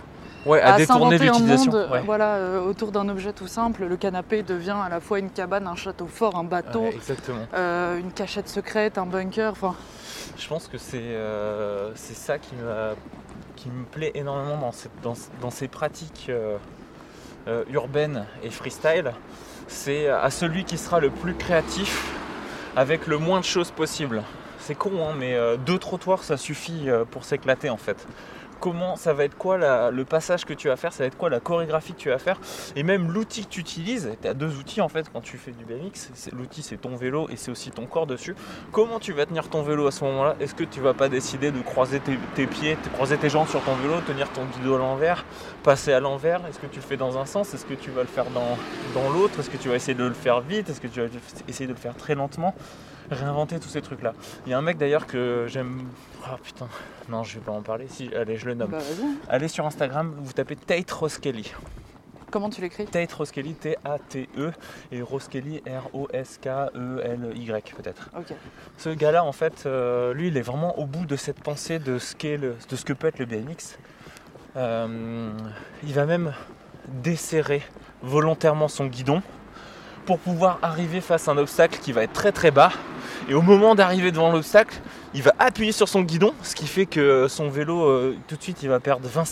Ouais, 0.46 0.62
à, 0.62 0.78
détourner 0.78 1.18
l'utilisation. 1.18 1.72
monde 1.72 1.88
ouais. 1.92 2.02
voilà, 2.06 2.36
euh, 2.36 2.60
autour 2.62 2.92
d'un 2.92 3.10
objet 3.10 3.34
tout 3.34 3.48
simple. 3.48 3.86
Le 3.86 3.98
canapé 3.98 4.44
devient 4.44 4.76
à 4.86 4.90
la 4.90 5.00
fois 5.00 5.18
une 5.18 5.32
cabane, 5.32 5.66
un 5.66 5.76
château 5.76 6.06
fort, 6.06 6.36
un 6.36 6.44
bateau, 6.44 6.82
Ouais, 6.82 6.94
exactement. 6.94 7.48
euh, 7.56 7.98
une 8.00 8.12
cachette 8.12 8.48
secrète, 8.48 9.00
un 9.00 9.08
bunker. 9.08 9.52
Enfin, 9.54 9.74
Je 10.38 10.48
pense 10.48 10.68
que 10.68 10.78
c'est 10.78 11.18
c'est 11.96 12.14
ça 12.16 12.38
qui, 12.38 12.54
me 12.56 13.84
plaît 13.86 14.12
énormément 14.14 14.58
dans, 14.58 14.72
cette- 14.72 15.02
dans, 15.02 15.14
dans 15.42 15.50
ces 15.50 15.68
pratiques 15.68 16.30
urbaines 17.72 18.26
et 18.44 18.50
freestyle. 18.52 19.14
C'est 19.68 20.08
à 20.08 20.30
celui 20.30 20.64
qui 20.64 20.78
sera 20.78 21.00
le 21.00 21.10
plus 21.10 21.34
créatif 21.34 22.14
avec 22.76 23.08
le 23.08 23.18
moins 23.18 23.40
de 23.40 23.46
choses 23.46 23.72
possible. 23.72 24.24
C'est 24.60 24.76
con, 24.76 24.92
hein, 25.08 25.14
mais 25.18 25.34
euh, 25.34 25.58
deux 25.58 25.78
trottoirs, 25.78 26.24
ça 26.24 26.38
suffit 26.38 26.90
euh, 26.90 27.06
pour 27.06 27.24
s'éclater 27.24 27.70
en 27.70 27.78
fait. 27.78 28.08
Comment 28.60 28.96
ça 28.96 29.14
va 29.14 29.26
être 29.26 29.38
quoi 29.38 29.58
le 29.92 30.06
passage 30.06 30.46
que 30.46 30.54
tu 30.54 30.68
vas 30.68 30.76
faire, 30.76 30.94
ça 30.94 31.04
va 31.04 31.08
être 31.08 31.18
quoi 31.18 31.30
la 31.30 31.40
chorégraphie 31.40 31.94
que 31.94 32.00
tu 32.00 32.10
vas 32.10 32.18
faire, 32.18 32.40
et 32.76 32.84
même 32.84 33.12
l'outil 33.12 33.46
que 33.46 33.50
tu 33.50 33.60
utilises. 33.60 34.12
Tu 34.22 34.28
as 34.28 34.34
deux 34.34 34.58
outils 34.58 34.82
en 34.82 34.90
fait 34.90 35.08
quand 35.12 35.22
tu 35.22 35.38
fais 35.38 35.52
du 35.52 35.66
BMX. 35.66 36.32
L'outil 36.34 36.62
c'est 36.62 36.78
ton 36.78 36.96
vélo 36.96 37.28
et 37.30 37.36
c'est 37.36 37.52
aussi 37.52 37.72
ton 37.72 37.86
corps 37.86 38.08
dessus. 38.08 38.36
Comment 38.72 39.00
tu 39.00 39.14
vas 39.14 39.26
tenir 39.26 39.50
ton 39.50 39.62
vélo 39.62 39.88
à 39.88 39.92
ce 39.92 40.04
moment-là? 40.06 40.36
Est-ce 40.40 40.56
que 40.56 40.64
tu 40.64 40.80
vas 40.80 40.94
pas 40.94 41.10
décider 41.10 41.52
de 41.52 41.62
croiser 41.62 42.00
tes, 42.00 42.48
pieds, 42.48 42.76
de 42.76 42.90
croiser 42.90 43.18
tes 43.18 43.30
jambes 43.30 43.48
sur 43.48 43.62
ton 43.64 43.76
vélo, 43.76 43.96
tenir 44.08 44.32
ton 44.32 44.46
guidon 44.46 44.76
à 44.76 44.80
l'envers, 44.80 45.26
passer 45.64 45.94
à 45.94 46.00
l'envers? 46.00 46.46
Est-ce 46.48 46.60
que 46.60 46.68
tu 46.68 46.78
le 46.78 46.86
fais 46.86 46.98
dans 46.98 47.18
un 47.18 47.26
sens? 47.26 47.54
Est-ce 47.54 47.66
que 47.66 47.74
tu 47.74 47.92
vas 47.92 48.02
le 48.02 48.08
faire 48.08 48.26
dans, 48.32 48.58
dans 48.94 49.10
l'autre? 49.10 49.40
Est-ce 49.40 49.50
que 49.50 49.58
tu 49.58 49.70
vas 49.70 49.76
essayer 49.76 49.96
de 49.96 50.04
le 50.04 50.14
faire 50.14 50.42
vite? 50.42 50.70
Est-ce 50.70 50.82
que 50.82 50.88
tu 50.88 51.02
vas 51.02 51.08
essayer 51.48 51.68
de 51.68 51.74
le 51.74 51.80
faire 51.80 51.96
très 51.96 52.16
lentement? 52.16 52.56
Réinventer 53.12 53.60
tous 53.60 53.70
ces 53.70 53.82
trucs-là. 53.82 54.14
Il 54.46 54.52
y 54.52 54.54
a 54.54 54.58
un 54.58 54.64
mec 54.64 54.78
d'ailleurs 54.78 55.06
que 55.06 55.46
j'aime. 55.48 55.84
Ah 56.28 56.38
putain, 56.44 56.68
non, 57.10 57.24
je 57.24 57.36
vais 57.38 57.46
pas 57.46 57.52
en 57.52 57.62
parler. 57.62 57.86
Si, 57.88 58.10
allez, 58.16 58.38
je 58.38 58.46
le 58.48 58.56
nomme. 58.56 58.72
bah. 58.72 58.80
Allez 59.30 59.48
sur 59.48 59.66
Instagram, 59.66 60.14
vous 60.18 60.34
tapez 60.34 60.56
Tate 60.56 60.90
Roskelly. 60.92 61.52
Comment 62.32 62.50
tu 62.50 62.60
l'écris? 62.62 62.86
Tate 62.86 63.14
Roskelly, 63.14 63.54
T-A-T-E, 63.54 64.52
et 64.92 65.02
Roskelly, 65.02 65.62
R-O-S-K-E-L-Y 66.46 67.74
peut-être. 67.78 68.10
Ok. 68.18 68.34
Ce 68.78 68.90
gars-là, 68.90 69.24
en 69.24 69.32
fait, 69.32 69.64
euh, 69.66 70.14
lui, 70.14 70.28
il 70.28 70.38
est 70.38 70.42
vraiment 70.42 70.78
au 70.80 70.86
bout 70.86 71.06
de 71.06 71.16
cette 71.16 71.42
pensée 71.42 71.80
de 71.80 71.98
ce, 72.00 72.16
qu'est 72.16 72.38
le- 72.38 72.56
de 72.70 72.76
ce 72.76 72.84
que 72.86 72.94
peut 72.94 73.08
être 73.08 73.20
le 73.20 73.26
BMX. 73.26 73.78
Euh, 74.58 75.32
il 75.84 75.94
va 75.94 76.06
même 76.06 76.34
desserrer 76.88 77.62
volontairement 78.02 78.68
son 78.68 78.88
guidon 78.88 79.22
pour 80.06 80.20
pouvoir 80.20 80.60
arriver 80.62 81.02
face 81.02 81.28
à 81.28 81.32
un 81.32 81.38
obstacle 81.38 81.80
qui 81.80 81.92
va 81.92 82.04
être 82.04 82.14
très 82.14 82.32
très 82.32 82.52
bas. 82.52 82.72
Et 83.28 83.34
au 83.34 83.42
moment 83.42 83.74
d'arriver 83.74 84.12
devant 84.12 84.32
l'obstacle, 84.32 84.80
il 85.16 85.24
va 85.24 85.34
appuyer 85.40 85.72
sur 85.72 85.90
son 85.90 86.02
guidon, 86.02 86.34
ce 86.44 86.54
qui 86.54 86.68
fait 86.68 86.86
que 86.86 87.28
son 87.28 87.50
vélo, 87.50 87.84
euh, 87.86 88.16
tout 88.28 88.36
de 88.36 88.42
suite, 88.44 88.62
il 88.62 88.70
va 88.70 88.80
perdre 88.80 89.08
20, 89.08 89.26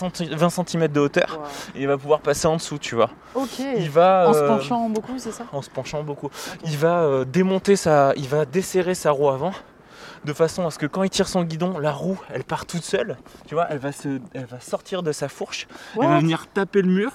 cm 0.50 0.88
de 0.88 1.00
hauteur 1.00 1.38
Wow. 1.40 1.46
et 1.76 1.82
il 1.82 1.88
va 1.88 1.98
pouvoir 1.98 2.22
passer 2.22 2.48
en 2.48 2.56
dessous, 2.56 2.80
tu 2.80 2.96
vois. 2.96 3.12
Ok. 3.36 3.60
Il 3.78 3.90
va 3.92 4.26
En 4.30 4.34
se 4.34 4.40
euh, 4.40 4.48
penchant 4.48 4.90
beaucoup, 4.90 5.14
c'est 5.18 5.32
ça? 5.32 5.44
en 5.52 5.62
se 5.62 5.70
penchant 5.70 6.02
beaucoup. 6.04 6.30
Il 6.66 6.78
va 6.78 7.02
euh, 7.04 7.24
démonter 7.26 7.76
sa, 7.76 8.14
il 8.16 8.28
va 8.28 8.46
desserrer 8.46 8.96
sa 8.96 9.12
roue 9.12 9.30
avant, 9.30 9.52
de 10.26 10.34
façon 10.34 10.66
à 10.66 10.72
ce 10.72 10.80
que 10.80 10.86
quand 10.88 11.04
il 11.04 11.10
tire 11.12 11.28
son 11.28 11.44
guidon, 11.44 11.78
la 11.78 11.92
roue, 11.92 12.20
elle 12.34 12.44
part 12.46 12.66
toute 12.66 12.84
seule. 12.84 13.18
Tu 13.48 13.54
vois, 13.54 13.68
elle 13.70 13.78
va 13.80 13.92
se, 13.92 14.20
elle 14.34 14.46
va 14.46 14.60
sortir 14.60 15.04
de 15.04 15.12
sa 15.12 15.30
fourche, 15.30 15.68
elle 16.02 16.08
va 16.08 16.20
venir 16.20 16.48
taper 16.52 16.82
le 16.82 16.90
mur. 16.90 17.12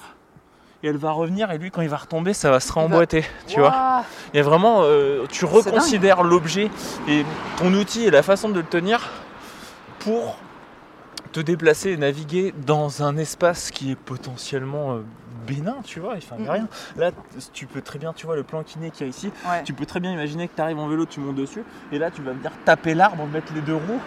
Et 0.83 0.89
elle 0.89 0.97
va 0.97 1.11
revenir 1.11 1.51
et 1.51 1.59
lui 1.59 1.71
quand 1.73 1.83
il 1.83 1.89
va 1.89 1.97
retomber 1.97 2.33
ça 2.35 2.51
va 2.53 2.61
se 2.61 2.73
remboîter, 2.73 3.25
tu 3.49 3.59
vois. 3.59 4.05
Il 4.33 4.37
y 4.37 4.41
a 4.41 4.45
vraiment, 4.45 4.83
euh, 4.83 5.27
tu 5.29 5.45
reconsidères 5.45 6.23
l'objet 6.23 6.71
et 7.09 7.25
ton 7.57 7.73
outil 7.75 8.05
et 8.05 8.11
la 8.11 8.23
façon 8.23 8.49
de 8.49 8.61
le 8.61 8.63
tenir 8.67 9.11
pour 9.99 10.39
te 11.33 11.41
déplacer 11.41 11.91
et 11.91 11.97
naviguer 11.97 12.55
dans 12.65 13.03
un 13.03 13.17
espace 13.17 13.71
qui 13.73 13.91
est 13.91 13.97
potentiellement 13.97 14.95
euh, 14.95 15.01
bénin, 15.49 15.77
tu 15.85 15.99
vois, 15.99 16.15
enfin, 16.17 16.37
Mhm. 16.39 16.49
rien. 16.49 16.69
Là, 16.97 17.11
tu 17.53 17.67
peux 17.67 17.83
très 17.83 17.99
bien, 17.99 18.13
tu 18.13 18.27
vois, 18.27 18.37
le 18.37 18.45
plan 18.45 18.63
kiné 18.63 18.91
qu'il 18.91 19.07
y 19.07 19.09
a 19.09 19.11
ici, 19.11 19.31
Ouais. 19.47 19.63
tu 19.65 19.73
peux 19.73 19.85
très 19.87 19.99
bien 19.99 20.13
imaginer 20.13 20.47
que 20.47 20.55
tu 20.55 20.63
arrives 20.63 20.79
en 20.79 20.89
vélo, 20.89 21.07
tu 21.07 21.21
montes 21.21 21.35
dessus, 21.37 21.65
et 21.91 21.99
là, 21.99 22.11
tu 22.11 22.23
vas 22.23 22.33
venir 22.33 22.53
taper 22.65 22.95
l'arbre, 22.95 23.27
mettre 23.27 23.53
les 23.55 23.61
deux 23.63 23.75
roues, 23.75 24.01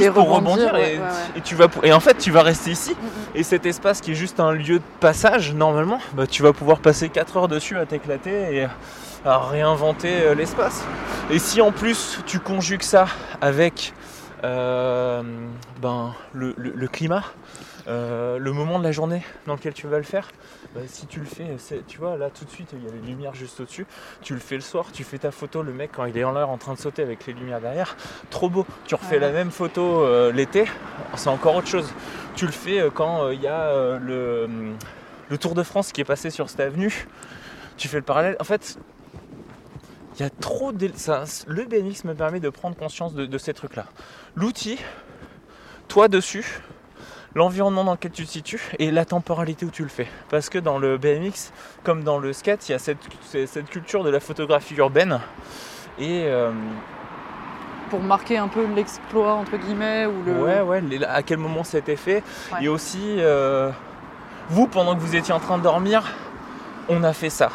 Et 0.00 0.10
pour 0.10 0.28
rebondir, 0.30 0.68
rebondir, 0.68 0.72
ouais, 0.74 0.94
et, 0.94 0.98
ouais, 0.98 1.04
ouais. 1.04 1.08
et 1.36 1.40
tu 1.42 1.54
vas, 1.54 1.66
et 1.82 1.92
en 1.92 2.00
fait, 2.00 2.16
tu 2.18 2.30
vas 2.30 2.42
rester 2.42 2.70
ici, 2.70 2.92
Mm, 2.92 3.04
mm. 3.06 3.10
et 3.36 3.42
cet 3.42 3.66
espace 3.66 4.00
qui 4.00 4.12
est 4.12 4.14
juste 4.14 4.40
un 4.40 4.52
lieu 4.52 4.78
de 4.78 4.84
passage, 5.00 5.52
normalement, 5.54 5.98
bah, 6.14 6.26
tu 6.26 6.42
vas 6.42 6.52
pouvoir 6.52 6.78
passer 6.78 7.08
4 7.08 7.36
heures 7.36 7.48
dessus 7.48 7.76
à 7.78 7.86
t'éclater 7.86 8.56
et 8.56 8.66
à 9.24 9.38
réinventer 9.38 10.22
euh, 10.22 10.34
l'espace. 10.34 10.82
Et 11.30 11.38
si 11.38 11.60
en 11.60 11.72
plus 11.72 12.18
tu 12.26 12.40
conjugues 12.40 12.82
ça 12.82 13.06
avec 13.40 13.92
euh, 14.44 15.22
ben, 15.80 16.14
le, 16.32 16.54
le- 16.56 16.72
le 16.74 16.88
climat, 16.88 17.22
euh, 17.88 18.38
le 18.38 18.52
moment 18.52 18.78
de 18.78 18.84
la 18.84 18.92
journée 18.92 19.22
dans 19.46 19.54
lequel 19.54 19.72
tu 19.72 19.86
vas 19.86 19.98
le 19.98 20.02
faire, 20.04 20.28
bah, 20.74 20.80
si 20.86 21.06
tu 21.06 21.20
le 21.20 21.26
fais, 21.26 21.56
tu 21.86 21.98
vois, 21.98 22.16
là 22.16 22.30
tout 22.30 22.44
de 22.44 22.50
suite, 22.50 22.70
il 22.72 22.82
y 22.84 22.88
a 22.88 22.92
les 22.92 23.00
lumières 23.06 23.34
juste 23.34 23.60
au-dessus, 23.60 23.86
tu 24.22 24.32
le 24.34 24.40
fais 24.40 24.54
le 24.54 24.60
soir, 24.62 24.86
tu 24.92 25.04
fais 25.04 25.18
ta 25.18 25.30
photo, 25.30 25.62
le 25.62 25.72
mec 25.72 25.90
quand 25.94 26.04
il 26.06 26.16
est 26.16 26.24
en 26.24 26.32
l'air 26.32 26.48
en 26.48 26.56
train 26.58 26.72
de 26.74 26.78
sauter 26.78 27.02
avec 27.02 27.26
les 27.26 27.32
lumières 27.34 27.60
derrière, 27.60 27.96
trop 28.30 28.48
beau. 28.48 28.66
Tu 28.86 28.94
refais 28.94 29.14
Ouais. 29.16 29.20
la 29.20 29.32
même 29.32 29.50
photo 29.50 30.02
euh, 30.02 30.32
l'été, 30.32 30.64
c'est 31.16 31.28
encore 31.28 31.56
autre 31.56 31.68
chose. 31.68 31.92
Tu 32.36 32.46
le 32.46 32.52
fais 32.52 32.80
euh, 32.80 32.90
quand 32.90 33.24
euh, 33.24 33.34
il 33.34 33.42
y 33.42 33.46
a 33.48 33.98
le, 33.98 34.48
le 35.28 35.38
Tour 35.38 35.54
de 35.54 35.62
France 35.62 35.92
qui 35.92 36.00
est 36.00 36.04
passé 36.04 36.30
sur 36.30 36.48
cette 36.48 36.60
avenue, 36.60 37.06
tu 37.76 37.88
fais 37.88 37.98
le 37.98 38.02
parallèle. 38.02 38.36
En 38.40 38.44
fait, 38.44 38.78
il 40.16 40.22
y 40.22 40.24
a 40.24 40.30
trop 40.30 40.72
de... 40.72 40.90
ça- 40.94 41.24
le 41.46 41.64
BMX 41.64 42.04
me 42.04 42.14
permet 42.14 42.40
de 42.40 42.48
prendre 42.50 42.76
conscience 42.76 43.14
de, 43.14 43.26
de 43.26 43.38
ces 43.38 43.52
trucs-là. 43.54 43.86
L'outil, 44.36 44.78
toi 45.88 46.08
dessus, 46.08 46.60
l'environnement 47.34 47.84
dans 47.84 47.92
lequel 47.92 48.10
tu 48.12 48.24
te 48.24 48.30
situes 48.30 48.72
et 48.78 48.90
la 48.90 49.04
temporalité 49.04 49.64
où 49.66 49.70
tu 49.70 49.82
le 49.82 49.88
fais. 49.88 50.06
Parce 50.28 50.48
que 50.48 50.58
dans 50.58 50.78
le 50.78 50.98
BMX, 50.98 51.52
comme 51.82 52.02
dans 52.04 52.18
le 52.18 52.32
skate, 52.32 52.68
il 52.68 52.72
y 52.72 52.74
a 52.74 52.78
cette, 52.78 52.98
culture 53.70 54.04
de 54.04 54.10
la 54.10 54.20
photographie 54.20 54.74
urbaine. 54.74 55.20
Et 55.98 56.24
euh, 56.26 56.50
Pour 57.90 58.00
marquer 58.00 58.38
un 58.38 58.48
peu 58.48 58.66
l'exploit, 58.74 59.34
entre 59.34 59.56
guillemets, 59.56 60.06
ou 60.06 60.22
le. 60.24 60.32
ouais, 60.40 60.60
ouais, 60.60 60.80
les- 60.80 61.04
à 61.04 61.22
quel 61.22 61.38
moment 61.38 61.64
ça 61.64 61.76
a 61.78 61.80
été 61.80 61.96
fait. 61.96 62.22
Ouais. 62.52 62.64
Et 62.64 62.68
aussi, 62.68 63.16
euh, 63.18 63.70
vous, 64.48 64.66
pendant 64.66 64.94
que 64.94 65.00
vous 65.00 65.14
étiez 65.16 65.34
en 65.34 65.40
train 65.40 65.58
de 65.58 65.62
dormir, 65.62 66.02
on 66.88 67.02
a 67.04 67.12
fait 67.12 67.30
ça. 67.30 67.50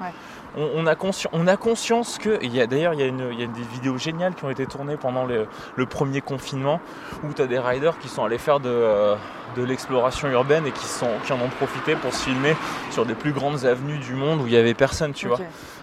Ouais. 0.00 0.12
On, 0.56 0.68
on 0.76 0.86
a 0.86 0.94
consci- 0.94 1.26
on 1.32 1.46
a 1.46 1.56
conscience 1.56 2.18
que. 2.18 2.38
Il 2.42 2.54
y 2.54 2.60
a, 2.60 2.66
D'ailleurs, 2.66 2.94
il 2.94 3.00
y, 3.00 3.02
a 3.02 3.06
une- 3.06 3.28
il 3.32 3.40
y 3.40 3.44
a 3.44 3.46
des 3.46 3.62
vidéos 3.72 3.98
géniales 3.98 4.34
qui 4.34 4.44
ont 4.44 4.50
été 4.50 4.66
tournées 4.66 4.96
pendant 4.96 5.24
le, 5.24 5.46
le 5.76 5.86
premier 5.86 6.20
confinement 6.20 6.80
où 7.24 7.32
tu 7.32 7.42
as 7.42 7.46
des 7.46 7.58
riders 7.58 7.98
qui 7.98 8.08
sont 8.08 8.24
allés 8.24 8.38
faire 8.38 8.58
de, 8.60 8.68
euh, 8.70 9.14
de 9.56 9.62
l'exploration 9.62 10.28
urbaine 10.28 10.66
et 10.66 10.72
qui, 10.72 10.86
sont, 10.86 11.10
qui 11.24 11.32
en 11.32 11.40
ont 11.40 11.48
profité 11.48 11.94
pour 11.96 12.12
se 12.14 12.24
filmer 12.24 12.56
sur 12.90 13.04
des 13.06 13.14
plus 13.14 13.32
grandes 13.32 13.64
avenues 13.66 13.98
du 13.98 14.14
monde 14.14 14.40
où 14.40 14.46
il 14.46 14.52
n'y 14.52 14.58
avait 14.58 14.74
personne, 14.74 15.12
tu 15.12 15.28
vois. 15.28 15.38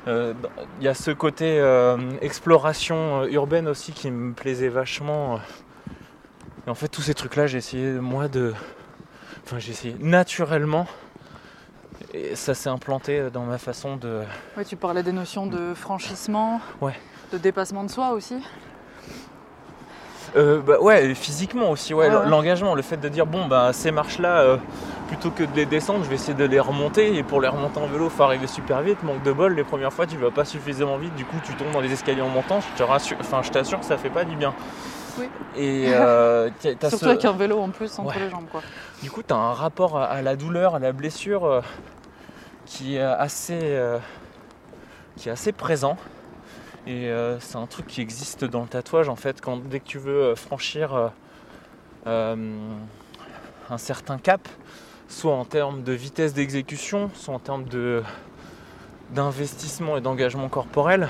Euh, 0.07 0.33
dans- 0.33 0.49
Il 0.79 0.85
y 0.85 0.87
a 0.87 0.93
ce 0.93 1.11
côté 1.11 1.59
euh, 1.59 1.97
exploration 2.21 3.23
urbaine 3.25 3.67
aussi 3.67 3.91
qui 3.91 4.09
me 4.11 4.33
plaisait 4.33 4.69
vachement. 4.69 5.39
Et 6.67 6.69
en 6.69 6.75
fait, 6.75 6.87
tous 6.87 7.01
ces 7.01 7.13
trucs-là, 7.13 7.45
j'ai 7.47 7.59
essayé, 7.59 7.91
moi, 7.91 8.27
de. 8.27 8.53
Enfin, 9.45 9.59
j'ai 9.59 9.71
essayé 9.71 9.95
naturellement. 9.99 10.87
Et 12.13 12.35
ça 12.35 12.53
s'est 12.53 12.69
implanté 12.69 13.29
dans 13.31 13.43
ma 13.43 13.57
façon 13.57 13.95
de. 13.97 14.21
Ouais, 14.57 14.65
tu 14.65 14.75
parlais 14.75 15.03
des 15.03 15.11
notions 15.11 15.45
de 15.47 15.73
franchissement, 15.73 16.61
Ouais. 16.81 16.93
de 17.33 17.37
dépassement 17.37 17.83
de 17.83 17.89
soi 17.91 18.11
aussi. 18.11 18.35
Euh, 20.35 20.59
bah 20.61 20.79
ouais, 20.81 21.13
physiquement 21.15 21.69
aussi, 21.69 21.93
ouais, 21.93 22.09
Ouais, 22.09 22.15
ouais. 22.15 22.27
l'engagement, 22.27 22.75
le 22.75 22.81
fait 22.81 22.97
de 22.97 23.07
dire 23.07 23.25
bon 23.25 23.45
bah 23.47 23.71
ces 23.71 23.91
marches-là, 23.91 24.39
euh, 24.39 24.57
plutôt 25.07 25.31
que 25.31 25.43
de 25.43 25.55
les 25.55 25.65
descendre, 25.65 26.03
je 26.03 26.09
vais 26.09 26.15
essayer 26.15 26.33
de 26.33 26.43
les 26.43 26.59
remonter 26.59 27.15
et 27.15 27.23
pour 27.23 27.39
les 27.39 27.47
remonter 27.47 27.79
en 27.79 27.87
vélo, 27.87 28.09
faut 28.09 28.23
arriver 28.23 28.47
super 28.47 28.81
vite. 28.81 29.01
Manque 29.03 29.23
de 29.23 29.31
bol, 29.31 29.53
les 29.55 29.63
premières 29.63 29.93
fois 29.93 30.05
tu 30.07 30.17
vas 30.17 30.31
pas 30.31 30.43
suffisamment 30.43 30.97
vite, 30.97 31.15
du 31.15 31.23
coup 31.23 31.37
tu 31.45 31.53
tombes 31.55 31.71
dans 31.71 31.79
les 31.79 31.91
escaliers 31.93 32.21
en 32.21 32.27
montant. 32.29 32.59
Je 32.59 32.77
te 32.77 32.83
rassure, 32.83 33.15
enfin 33.21 33.41
je 33.43 33.51
t'assure 33.51 33.79
que 33.79 33.85
ça 33.85 33.97
fait 33.97 34.09
pas 34.09 34.25
du 34.25 34.35
bien. 34.35 34.53
Oui. 35.17 35.29
Et 35.55 35.85
euh, 35.93 36.49
Surtout 36.59 36.97
ce- 36.97 37.05
avec 37.05 37.23
un 37.23 37.31
vélo 37.31 37.59
en 37.59 37.69
plus 37.69 37.97
entre 37.97 38.09
Ouais. 38.17 38.23
les 38.25 38.29
jambes, 38.29 38.47
quoi. 38.51 38.61
Du 39.01 39.11
coup, 39.11 39.21
tu 39.23 39.33
as 39.33 39.37
un 39.37 39.53
rapport 39.53 39.97
à, 39.97 40.21
la 40.21 40.35
douleur, 40.35 40.75
à 40.75 40.79
la 40.79 40.91
blessure 40.91 41.45
euh, 41.45 41.61
qui, 42.65 42.95
est 42.95 43.01
assez, 43.01 43.59
euh, 43.61 43.99
qui 45.17 45.29
est 45.29 45.31
assez 45.31 45.51
présent. 45.51 45.97
Et 46.87 47.09
euh, 47.09 47.39
c'est 47.39 47.57
un 47.57 47.65
truc 47.65 47.87
qui 47.87 48.01
existe 48.01 48.45
dans 48.45 48.61
le 48.61 48.67
tatouage 48.67 49.09
en 49.09 49.15
fait. 49.15 49.41
Quand, 49.41 49.57
dès 49.57 49.79
que 49.79 49.87
tu 49.87 49.97
veux 49.97 50.35
franchir 50.35 51.11
un 52.05 52.37
certain 53.77 54.17
cap, 54.17 54.47
soit 55.07 55.33
en 55.33 55.45
termes 55.45 55.83
de 55.83 55.91
vitesse 55.91 56.33
d'exécution, 56.33 57.09
soit 57.15 57.33
en 57.33 57.39
termes 57.39 57.65
de, 57.65 58.03
d'investissement 59.11 59.97
et 59.97 60.01
d'engagement 60.01 60.47
corporel, 60.47 61.09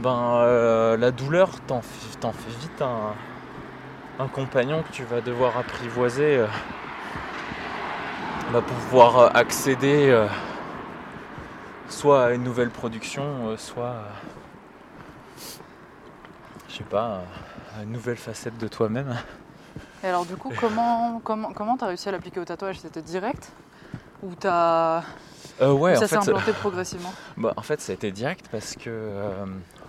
ben 0.00 0.96
la 0.96 1.10
douleur 1.12 1.50
t'en 1.66 1.82
fait 1.82 2.60
vite 2.60 2.82
un, 2.82 3.14
un 4.18 4.28
compagnon 4.28 4.82
que 4.82 4.92
tu 4.92 5.04
vas 5.04 5.20
devoir 5.20 5.56
apprivoiser 5.56 6.38
euh, 6.38 6.46
pour 8.52 8.62
pouvoir 8.62 9.18
euh, 9.18 9.28
accéder 9.34 10.08
euh, 10.10 10.28
soit 11.88 12.26
à 12.26 12.30
une 12.32 12.44
nouvelle 12.44 12.70
production, 12.70 13.48
euh, 13.48 13.56
soit 13.56 13.96
je 16.68 16.78
sais 16.78 16.84
pas, 16.84 17.22
à 17.78 17.82
une 17.82 17.92
nouvelle 17.92 18.16
facette 18.16 18.58
de 18.58 18.68
toi-même. 18.68 19.16
Et 20.02 20.08
alors 20.08 20.26
du 20.26 20.36
coup, 20.36 20.52
comment 20.60 21.20
comment 21.22 21.52
comment 21.52 21.76
t'as 21.76 21.86
réussi 21.86 22.08
à 22.08 22.12
l'appliquer 22.12 22.40
au 22.40 22.44
tatouage? 22.44 22.80
C'était 22.80 23.02
direct? 23.02 23.50
Ou 24.22 24.34
t'as 24.34 25.02
ça 25.58 26.08
s'est 26.08 26.16
implanté 26.16 26.52
progressivement? 26.52 27.12
Bah, 27.36 27.52
en 27.56 27.62
fait, 27.62 27.80
ça 27.80 27.92
a 27.92 27.94
été 27.94 28.10
direct 28.10 28.46
parce 28.50 28.74
que. 28.76 28.90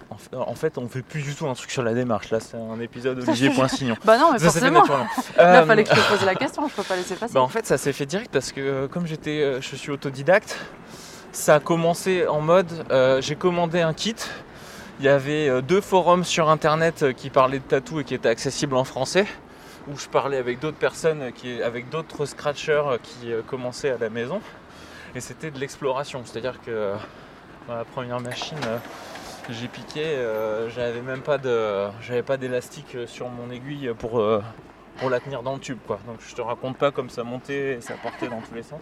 En, 0.09 0.55
fait, 0.55 0.77
on 0.77 0.87
fait 0.87 1.01
plus 1.01 1.21
du 1.23 1.33
tout 1.35 1.47
un 1.47 1.53
truc 1.53 1.71
sur 1.71 1.83
la 1.83 1.93
démarche. 1.93 2.29
Là, 2.29 2.39
c'est 2.39 2.57
un 2.57 2.79
épisode 2.79 3.21
Ça, 3.23 3.31
Olivier 3.31 3.49
je- 3.51 3.55
Poinsignon. 3.55 3.95
Bah 4.05 4.17
non, 4.17 4.31
mais 4.33 4.39
Ça 4.39 4.45
forcément. 4.45 4.79
naturellement. 4.81 5.07
Là, 5.37 5.61
Euh, 5.61 5.65
fallait 5.65 5.83
que 5.83 5.95
je 5.95 5.99
te 6.01 6.09
pose 6.09 6.23
la 6.25 6.35
question. 6.35 6.67
Je 6.67 6.73
peux 6.73 6.83
pas 6.83 6.95
laisser 6.95 7.15
passer. 7.15 7.33
bah, 7.33 7.41
en 7.41 7.47
fait, 7.47 7.65
ça 7.65 7.77
s'est 7.77 7.93
fait 7.93 8.05
direct 8.05 8.31
parce 8.31 8.51
que 8.51 8.61
euh, 8.61 8.87
comme 8.87 9.07
j'étais, 9.07 9.41
euh, 9.41 9.61
je 9.61 9.75
suis 9.75 9.91
autodidacte, 9.91 10.57
ça 11.31 11.55
a 11.55 11.59
commencé 11.59 12.27
en 12.27 12.39
mode 12.41 12.71
euh, 12.91 13.19
j'ai 13.21 13.35
commandé 13.35 13.81
un 13.81 13.93
kit. 13.93 14.15
Il 14.99 15.05
y 15.05 15.09
avait 15.09 15.61
deux 15.61 15.81
forums 15.81 16.23
sur 16.23 16.49
internet 16.49 17.13
qui 17.17 17.29
parlaient 17.29 17.59
de 17.59 17.63
tatou 17.65 17.99
et 17.99 18.03
qui 18.05 18.13
étaient 18.13 18.29
accessibles 18.29 18.77
en 18.77 18.85
français, 18.85 19.25
où 19.89 19.97
je 19.97 20.07
parlais 20.07 20.37
avec 20.37 20.59
d'autres 20.59 20.77
personnes, 20.77 21.33
qui, 21.33 21.61
avec 21.61 21.89
d'autres 21.89 22.25
scratchers 22.25 22.83
qui 23.03 23.31
commençaient 23.45 23.89
à 23.91 23.97
la 23.97 24.09
maison. 24.09 24.39
Et 25.13 25.19
c'était 25.19 25.51
de 25.51 25.59
l'exploration, 25.59 26.21
c'est-à-dire 26.23 26.61
que 26.65 26.93
dans 27.67 27.75
la 27.75 27.83
première 27.83 28.21
machine, 28.21 28.55
j'ai 29.49 29.67
piqué, 29.67 30.03
euh, 30.03 30.69
j'avais 30.69 31.01
même 31.01 31.21
pas 31.21 31.37
de, 31.37 31.87
j'avais 32.01 32.23
pas 32.23 32.37
d'élastique 32.37 32.95
euh, 32.95 33.07
sur 33.07 33.29
mon 33.29 33.49
aiguille 33.51 33.91
pour 33.97 34.19
euh, 34.19 34.41
pour 34.97 35.09
la 35.09 35.19
tenir 35.19 35.43
dans 35.43 35.53
le 35.53 35.59
tube 35.59 35.79
quoi. 35.85 35.99
Donc 36.07 36.17
je 36.27 36.33
te 36.35 36.41
raconte 36.41 36.77
pas 36.77 36.91
comme 36.91 37.09
ça 37.09 37.23
montait 37.23 37.73
et 37.73 37.81
ça 37.81 37.95
partait 38.01 38.27
dans 38.27 38.41
tous 38.41 38.53
les 38.55 38.63
sens. 38.63 38.81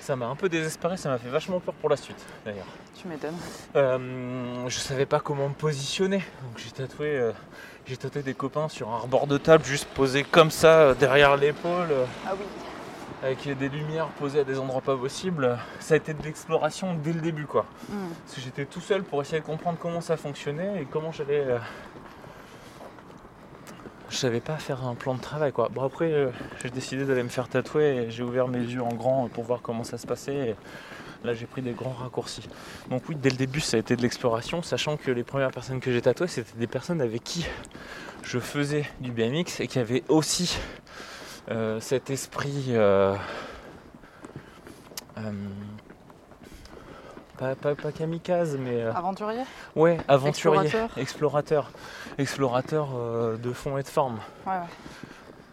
Ça 0.00 0.16
m'a 0.16 0.26
un 0.26 0.36
peu 0.36 0.48
désespéré, 0.48 0.96
ça 0.96 1.10
m'a 1.10 1.18
fait 1.18 1.28
vachement 1.28 1.60
peur 1.60 1.74
pour 1.74 1.90
la 1.90 1.96
suite 1.96 2.24
d'ailleurs. 2.44 2.66
Tu 3.00 3.08
m'étonnes. 3.08 3.36
Euh, 3.76 4.68
je 4.68 4.78
savais 4.78 5.06
pas 5.06 5.20
comment 5.20 5.48
me 5.48 5.54
positionner. 5.54 6.18
Donc 6.18 6.56
j'ai 6.56 6.70
tatoué, 6.70 7.30
j'ai 7.86 7.96
tatoué 7.96 8.22
des 8.22 8.34
copains 8.34 8.68
sur 8.68 8.88
un 8.88 8.98
rebord 8.98 9.26
de 9.26 9.38
table 9.38 9.64
juste 9.64 9.88
posé 9.88 10.24
comme 10.24 10.50
ça 10.50 10.94
derrière 10.94 11.36
l'épaule, 11.36 11.92
Ah 12.26 12.32
oui. 12.38 12.44
Avec 13.22 13.48
des 13.58 13.68
lumières 13.68 14.08
posées 14.18 14.40
à 14.40 14.44
des 14.44 14.58
endroits 14.58 14.80
pas 14.80 14.96
possibles. 14.96 15.58
Ça 15.80 15.94
a 15.94 15.96
été 15.96 16.14
de 16.14 16.22
l'exploration 16.22 16.94
dès 16.94 17.12
le 17.12 17.20
début 17.20 17.46
quoi. 17.46 17.66
Hmm. 17.88 18.08
Parce 18.24 18.36
que 18.36 18.40
j'étais 18.40 18.64
tout 18.64 18.80
seul 18.80 19.02
pour 19.02 19.20
essayer 19.22 19.40
de 19.40 19.46
comprendre 19.46 19.78
comment 19.80 20.00
ça 20.00 20.16
fonctionnait 20.16 20.82
et 20.82 20.84
comment 20.84 21.10
j'allais. 21.12 21.44
euh, 21.46 21.58
Je 24.10 24.16
savais 24.16 24.40
pas 24.40 24.56
faire 24.56 24.84
un 24.86 24.94
plan 24.94 25.14
de 25.14 25.20
travail 25.20 25.52
quoi. 25.52 25.68
Bon 25.68 25.82
après 25.82 26.12
euh, 26.12 26.30
j'ai 26.62 26.70
décidé 26.70 27.04
d'aller 27.04 27.22
me 27.24 27.28
faire 27.28 27.48
tatouer 27.48 28.04
et 28.06 28.10
j'ai 28.10 28.22
ouvert 28.22 28.48
mes 28.48 28.60
yeux 28.60 28.82
en 28.82 28.94
grand 28.94 29.28
pour 29.28 29.44
voir 29.44 29.60
comment 29.62 29.84
ça 29.84 29.98
se 29.98 30.06
passait. 30.06 30.50
Et 30.50 30.56
là 31.24 31.34
j'ai 31.34 31.46
pris 31.46 31.60
des 31.60 31.72
grands 31.72 31.92
raccourcis. 31.92 32.48
Donc 32.88 33.02
oui 33.08 33.16
dès 33.16 33.30
le 33.30 33.36
début 33.36 33.60
ça 33.60 33.76
a 33.76 33.80
été 33.80 33.96
de 33.96 34.02
l'exploration, 34.02 34.62
sachant 34.62 34.96
que 34.96 35.10
les 35.10 35.24
premières 35.24 35.50
personnes 35.50 35.80
que 35.80 35.92
j'ai 35.92 36.00
tatouées 36.02 36.28
c'était 36.28 36.56
des 36.56 36.68
personnes 36.68 37.00
avec 37.00 37.24
qui 37.24 37.44
je 38.22 38.38
faisais 38.38 38.86
du 39.00 39.10
BMX 39.10 39.58
et 39.60 39.66
qui 39.66 39.78
avaient 39.80 40.04
aussi 40.08 40.56
euh, 41.50 41.80
cet 41.80 42.10
esprit. 42.10 42.66
euh, 42.70 43.14
euh, 45.18 45.30
pas, 47.38 47.54
pas- 47.54 47.74
pas 47.76 47.92
kamikaze, 47.92 48.56
mais 48.58 48.82
Aventurier? 48.82 49.42
ouais, 49.76 49.98
aventurier, 50.08 50.60
Explorateur? 50.66 50.98
explorateur, 50.98 51.70
explorateur 52.18 52.88
de 53.38 53.52
fond 53.52 53.78
et 53.78 53.82
de 53.82 53.88
forme. 53.88 54.18
Ouais, 54.46 54.52
ouais. 54.54 54.58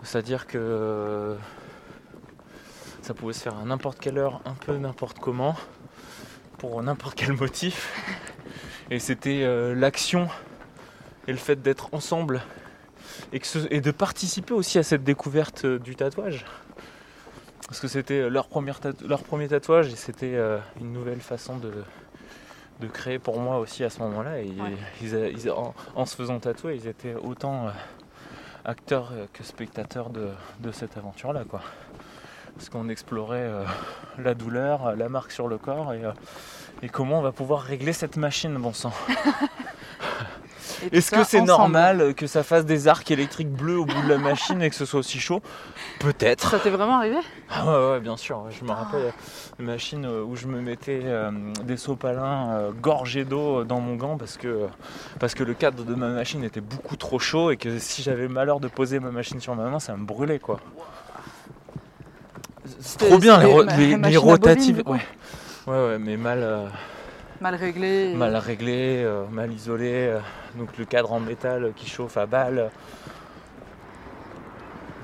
C'est-à-dire 0.04 0.48
que 0.48 0.58
euh, 0.58 1.36
ça 3.04 3.14
pouvait 3.14 3.34
se 3.34 3.42
faire 3.42 3.56
à 3.58 3.66
n'importe 3.66 4.00
quelle 4.00 4.18
heure, 4.18 4.42
un 4.46 4.54
peu 4.54 4.78
n'importe 4.78 5.20
comment, 5.20 5.56
pour 6.58 6.82
n'importe 6.82 7.16
quel 7.16 7.34
motif. 7.34 7.94
Et 8.90 9.00
c'était 9.00 9.44
l'action 9.76 10.28
et 11.28 11.32
le 11.32 11.38
fait 11.40 11.60
d'être 11.62 11.90
ensemble 11.92 12.42
et, 13.34 13.40
que 13.40 13.48
ce- 13.48 13.68
et 13.72 13.82
de 13.82 13.92
participer 13.92 14.54
aussi 14.54 14.78
à 14.80 14.84
cette 14.84 15.04
découverte 15.04 15.66
euh, 15.66 15.80
du 15.80 15.96
tatouage. 15.96 16.46
Parce 17.68 17.80
que 17.80 17.88
c'était 17.88 18.30
leur, 18.30 18.48
première 18.48 18.80
tatou- 18.80 19.08
leur 19.08 19.24
premier 19.24 19.48
tatouage 19.48 19.92
et 19.92 19.96
c'était 19.96 20.36
euh, 20.36 20.60
une 20.80 20.94
nouvelle 20.94 21.22
façon 21.22 21.58
de, 21.58 21.72
de 22.80 22.88
créer 22.88 23.18
pour 23.20 23.40
moi 23.40 23.58
aussi 23.60 23.84
à 23.84 23.90
ce 23.90 24.00
moment-là. 24.00 24.40
Et 24.40 24.46
Ouais. 24.50 24.76
ils 25.02 25.16
a- 25.16 25.30
ils 25.30 25.50
a- 25.50 25.56
en, 25.58 25.74
en 25.96 26.06
se 26.06 26.16
faisant 26.16 26.40
tatouer, 26.40 26.76
ils 26.76 26.88
étaient 26.88 27.16
autant 27.16 27.68
euh, 27.68 27.72
acteurs 28.66 29.10
euh, 29.14 29.26
que 29.34 29.44
spectateurs 29.44 30.10
de, 30.10 30.30
de 30.60 30.72
cette 30.72 30.96
aventure-là. 30.98 31.44
quoi. 31.50 31.62
Parce 32.56 32.70
qu'on 32.70 32.88
explorait 32.88 33.40
euh, 33.42 33.64
la 34.20 34.34
douleur, 34.34 34.88
euh, 34.88 34.96
la 34.96 35.10
marque 35.10 35.32
sur 35.32 35.48
le 35.48 35.58
corps 35.58 35.92
et, 35.94 36.06
euh, 36.06 36.12
et 36.84 36.90
comment 36.90 37.20
on 37.20 37.22
va 37.22 37.32
pouvoir 37.32 37.62
régler 37.64 37.94
cette 37.94 38.16
machine, 38.16 38.56
bon 38.58 38.74
sang. 38.74 38.94
Est-ce 40.92 41.12
que 41.12 41.24
c'est 41.24 41.42
normal 41.42 42.14
que 42.16 42.28
ça 42.28 42.44
fasse 42.44 42.66
des 42.66 42.88
arcs 42.88 43.10
électriques 43.12 43.52
bleus 43.52 43.78
au 43.80 43.86
bout 43.86 44.02
de 44.02 44.10
la 44.10 44.18
machine 44.18 44.62
et 44.62 44.70
que 44.70 44.76
ce 44.76 44.86
soit 44.86 45.00
aussi 45.00 45.20
chaud? 45.20 45.42
Peut-être. 46.00 46.52
Ça 46.52 46.60
t'est 46.60 46.70
vraiment 46.70 46.98
arrivé? 46.98 47.18
Ah 47.50 47.66
ouais, 47.66 47.92
ouais, 47.92 48.00
bien 48.00 48.18
sûr. 48.18 48.46
Je 48.50 48.64
me 48.66 48.72
rappelle 48.72 49.14
une 49.60 49.66
machine 49.66 50.06
euh, 50.06 50.24
où 50.24 50.36
je 50.36 50.48
me 50.48 50.62
mettais 50.62 51.02
euh, 51.04 51.32
des 51.64 51.78
sopalins 51.78 52.52
euh, 52.52 52.72
gorgés 52.72 53.26
d'eau 53.26 53.64
dans 53.64 53.80
mon 53.80 53.96
gant 53.96 54.18
parce 54.18 54.38
que, 54.38 54.68
parce 55.20 55.36
que 55.36 55.44
le 55.44 55.54
cadre 55.54 55.84
de 55.84 55.96
ma 55.96 56.10
machine 56.10 56.44
était 56.44 56.62
beaucoup 56.62 56.96
trop 56.96 57.20
chaud 57.20 57.52
et 57.52 57.58
que 57.58 57.80
si 57.80 58.02
j'avais 58.02 58.28
malheur 58.28 58.60
de 58.60 58.68
poser 58.68 59.00
ma 59.00 59.12
machine 59.12 59.40
sur 59.40 59.56
ma 59.56 59.70
main, 59.70 59.80
ça 59.80 59.96
me 59.96 60.06
brûlait 60.06 60.40
quoi. 60.40 60.60
Trop 62.98 63.18
bien 63.18 63.40
les, 63.40 64.18
rotatives. 64.18 64.84
ouais. 64.86 65.00
ouais, 65.68 65.88
ouais, 65.88 66.00
mais 66.00 66.18
mal, 66.18 66.40
euh, 66.42 66.68
Mal 67.42 67.56
réglé. 67.56 68.12
et- 68.12 68.16
mal 68.16 68.36
réglé, 68.38 69.04
euh, 69.04 69.26
mal 69.30 69.52
isolé. 69.52 69.92
euh, 70.08 70.20
donc 70.56 70.70
le 70.78 70.86
cadre 70.86 71.12
en 71.12 71.20
métal 71.20 71.74
qui 71.76 71.88
chauffe 71.90 72.18
à 72.18 72.26
balle. 72.26 72.70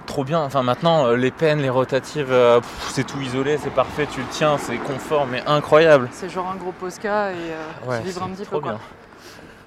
Trop 0.05 0.23
bien. 0.23 0.41
Enfin 0.41 0.63
maintenant, 0.63 1.05
euh, 1.07 1.15
les 1.15 1.31
peines, 1.31 1.61
les 1.61 1.69
rotatives, 1.69 2.31
euh, 2.31 2.59
c'est 2.89 3.05
tout 3.05 3.19
isolé, 3.21 3.57
c'est 3.57 3.69
parfait, 3.69 4.07
tu 4.11 4.21
le 4.21 4.27
tiens, 4.29 4.57
c'est 4.57 4.77
confort, 4.77 5.25
mais 5.27 5.41
incroyable. 5.45 6.09
C'est 6.11 6.29
genre 6.29 6.49
un 6.49 6.55
gros 6.55 6.71
Posca 6.71 7.31
et 7.31 7.35
euh, 7.35 7.87
Ouais, 7.87 7.99
tu 8.01 8.07
vibres 8.07 8.23
un 8.23 8.27
c'est 8.29 8.33
petit 8.35 8.45
trop 8.45 8.59
peu 8.59 8.67
bien. 8.69 8.79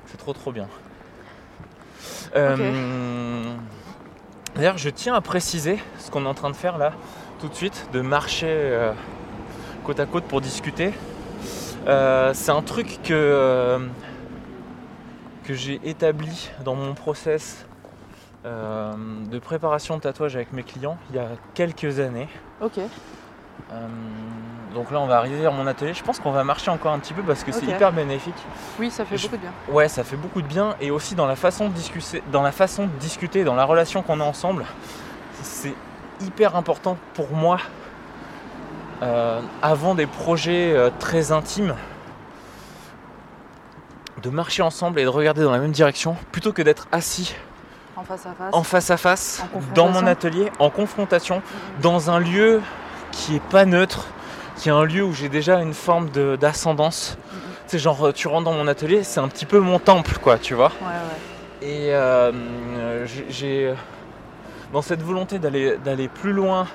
C'est 0.07 0.17
trop 0.19 0.33
trop 0.33 0.53
bien. 0.53 0.69
Euh, 2.37 3.55
D'ailleurs, 4.57 4.79
je 4.79 4.89
tiens 4.91 5.15
à 5.15 5.21
préciser 5.21 5.79
ce 5.99 6.11
qu'on 6.11 6.25
est 6.25 6.29
en 6.29 6.35
train 6.35 6.51
de 6.51 6.57
faire 6.57 6.79
là, 6.79 6.93
tout 7.41 7.49
de 7.49 7.55
suite, 7.55 7.89
de 7.93 8.01
marcher 8.01 8.47
euh, 8.51 8.93
côte 9.85 9.99
à 10.01 10.07
côte 10.07 10.25
pour 10.25 10.41
discuter. 10.41 10.93
Euh, 11.87 12.31
c'est 12.35 12.51
un 12.51 12.63
truc 12.63 13.01
que, 13.03 13.13
euh, 13.13 13.79
que 15.45 15.55
j'ai 15.55 15.81
établi 15.85 16.51
dans 16.65 16.75
mon 16.75 16.95
process 16.95 17.67
euh, 18.47 18.93
de 19.31 19.39
préparation 19.39 19.97
de 19.97 20.03
tatouage 20.03 20.37
avec 20.37 20.53
mes 20.53 20.63
clients 20.63 20.97
il 21.11 21.17
y 21.17 21.19
a 21.19 21.29
quelques 21.55 21.99
années. 22.01 22.29
Ok. 22.63 22.79
Donc 24.75 24.91
là, 24.91 25.01
on 25.01 25.07
va 25.07 25.19
arriver 25.19 25.47
à 25.47 25.51
mon 25.51 25.67
atelier. 25.69 25.95
Je 25.95 26.03
pense 26.03 26.19
qu'on 26.19 26.33
va 26.33 26.43
marcher 26.43 26.71
encore 26.71 26.93
un 26.93 26.99
petit 26.99 27.15
peu 27.15 27.23
parce 27.23 27.45
que 27.45 27.53
c'est 27.53 27.65
hyper 27.67 27.93
bénéfique. 27.93 28.35
Oui, 28.79 28.91
ça 28.91 29.05
fait 29.05 29.17
Je- 29.17 29.23
beaucoup 29.29 29.37
de 29.37 29.41
bien. 29.43 29.53
Ouais, 29.69 29.89
ça 29.89 30.03
fait 30.03 30.17
beaucoup 30.17 30.43
de 30.43 30.47
bien 30.49 30.75
et 30.81 30.91
aussi 30.91 31.15
dans 31.15 31.27
la 31.27 31.37
façon 31.37 31.69
de 31.69 31.75
discuter, 31.75 32.23
dans 32.33 32.43
la 32.43 32.51
façon 32.53 32.85
de 32.87 32.93
discuter, 32.99 33.45
dans 33.45 33.55
la 33.55 33.65
relation 33.65 34.03
qu'on 34.03 34.21
a 34.21 34.25
ensemble, 34.25 34.65
c'est 35.43 35.75
hyper 36.21 36.57
important 36.57 36.97
pour 37.15 37.31
moi. 37.33 37.59
Euh, 39.05 39.41
avant 39.63 39.95
des 39.95 40.07
projets 40.07 40.73
euh, 40.75 40.91
très 40.99 41.31
intimes, 41.31 41.75
de 44.23 44.31
marcher 44.31 44.63
ensemble 44.63 45.01
et 45.01 45.05
de 45.05 45.09
regarder 45.09 45.43
dans 45.43 45.51
la 45.53 45.59
même 45.59 45.73
direction, 45.73 46.17
plutôt 46.33 46.53
que 46.53 46.63
d'être 46.63 46.87
assis 46.93 47.35
En 47.97 48.05
face 48.05 48.27
à 48.27 48.33
face. 48.33 48.55
en 48.55 48.63
face 48.63 48.91
à 48.91 48.97
face 48.97 49.43
En 49.55 49.61
dans 49.75 49.89
mon 49.89 50.07
atelier, 50.07 50.51
en 50.59 50.71
confrontation, 50.71 51.37
Mhm. 51.37 51.83
dans 51.83 52.11
un 52.11 52.19
lieu 52.21 52.63
qui 53.13 53.37
est 53.37 53.43
pas 53.51 53.65
neutre, 53.65 54.07
qui 54.57 54.69
est 54.69 54.73
un 54.73 54.85
lieu 54.85 55.03
où 55.05 55.13
j'ai 55.13 55.29
déjà 55.29 55.61
une 55.61 55.75
forme 55.75 56.09
d'ascendance. 56.41 57.19
Mhm. 57.33 57.39
C'est 57.67 57.79
genre, 57.79 58.07
euh, 58.09 58.13
tu 58.13 58.29
rentres 58.29 58.45
dans 58.45 58.53
mon 58.53 58.69
atelier, 58.69 59.03
c'est 59.05 59.21
un 59.21 59.29
petit 59.29 59.47
peu 59.47 59.59
mon 59.59 59.79
temple, 59.79 60.19
quoi, 60.23 60.39
tu 60.39 60.55
vois. 60.55 60.73
Ouais, 60.81 60.87
ouais. 60.87 61.67
Et 61.69 61.95
euh, 61.95 63.07
j'ai- 63.29 63.75
dans 64.73 64.83
cette 64.83 65.03
volonté 65.03 65.39
d'aller 65.39 65.77
d'aller 65.85 66.09
plus 66.09 66.33
loin, 66.33 66.67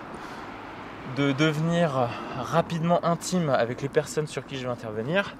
de 1.16 1.32
devenir 1.32 2.10
rapidement 2.38 3.04
intime 3.04 3.50
avec 3.50 3.82
les 3.82 3.90
personnes 3.90 4.28
sur 4.28 4.46
qui 4.46 4.58
je 4.58 4.66
vais 4.66 4.72
intervenir, 4.72 5.36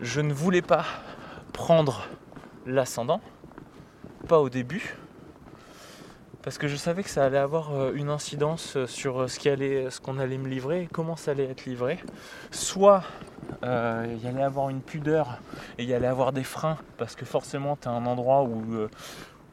je 0.00 0.20
ne 0.20 0.32
voulais 0.32 0.62
pas 0.62 0.84
prendre 1.52 2.06
l'ascendant, 2.66 3.20
pas 4.28 4.38
au 4.40 4.48
début, 4.48 4.96
parce 6.42 6.58
que 6.58 6.68
je 6.68 6.76
savais 6.76 7.02
que 7.02 7.10
ça 7.10 7.24
allait 7.24 7.38
avoir 7.38 7.74
euh, 7.74 7.92
une 7.94 8.08
incidence 8.10 8.78
sur 8.86 9.22
euh, 9.22 9.26
allait- 9.46 9.90
ce 9.90 10.00
qu'on 10.00 10.18
allait 10.18 10.38
me 10.38 10.48
livrer 10.48 10.88
comment 10.92 11.16
ça 11.16 11.32
allait 11.32 11.44
être 11.44 11.66
livré, 11.66 11.98
soit 12.50 13.02
euh, 13.64 14.06
il 14.08 14.24
y 14.24 14.28
allait 14.28 14.42
avoir 14.42 14.68
une 14.68 14.80
pudeur 14.80 15.38
et 15.78 15.82
il 15.82 15.88
y 15.88 15.94
allait 15.94 16.06
avoir 16.06 16.32
des 16.32 16.44
freins 16.44 16.78
parce 16.96 17.16
que 17.16 17.24
forcément 17.24 17.76
tu 17.76 17.88
un 17.88 18.06
endroit 18.06 18.42
où, 18.44 18.74
euh, 18.74 18.88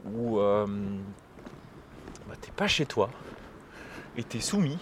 où 0.05 0.39
euh, 0.39 0.65
bah, 2.27 2.35
t'es 2.39 2.51
pas 2.51 2.67
chez 2.67 2.85
toi 2.85 3.09
et 4.17 4.23
t'es 4.23 4.39
soumis. 4.39 4.77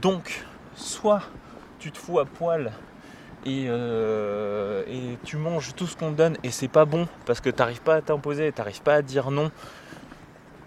Donc, 0.00 0.44
soit 0.76 1.22
tu 1.78 1.92
te 1.92 1.98
fous 1.98 2.18
à 2.18 2.24
poil 2.24 2.72
et, 3.46 3.66
euh, 3.68 4.82
et 4.88 5.18
tu 5.24 5.36
manges 5.36 5.74
tout 5.76 5.86
ce 5.86 5.96
qu'on 5.96 6.12
te 6.12 6.16
donne 6.16 6.36
et 6.42 6.50
c'est 6.50 6.68
pas 6.68 6.84
bon 6.84 7.06
parce 7.26 7.40
que 7.40 7.50
t'arrives 7.50 7.82
pas 7.82 7.96
à 7.96 8.00
t'imposer, 8.02 8.50
t'arrives 8.52 8.80
pas 8.82 8.94
à 8.94 9.02
dire 9.02 9.30
non 9.30 9.50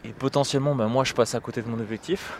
et 0.05 0.09
potentiellement 0.09 0.75
bah, 0.75 0.85
moi 0.85 1.03
je 1.03 1.13
passe 1.13 1.33
à 1.35 1.39
côté 1.39 1.61
de 1.61 1.67
mon 1.67 1.79
objectif. 1.79 2.37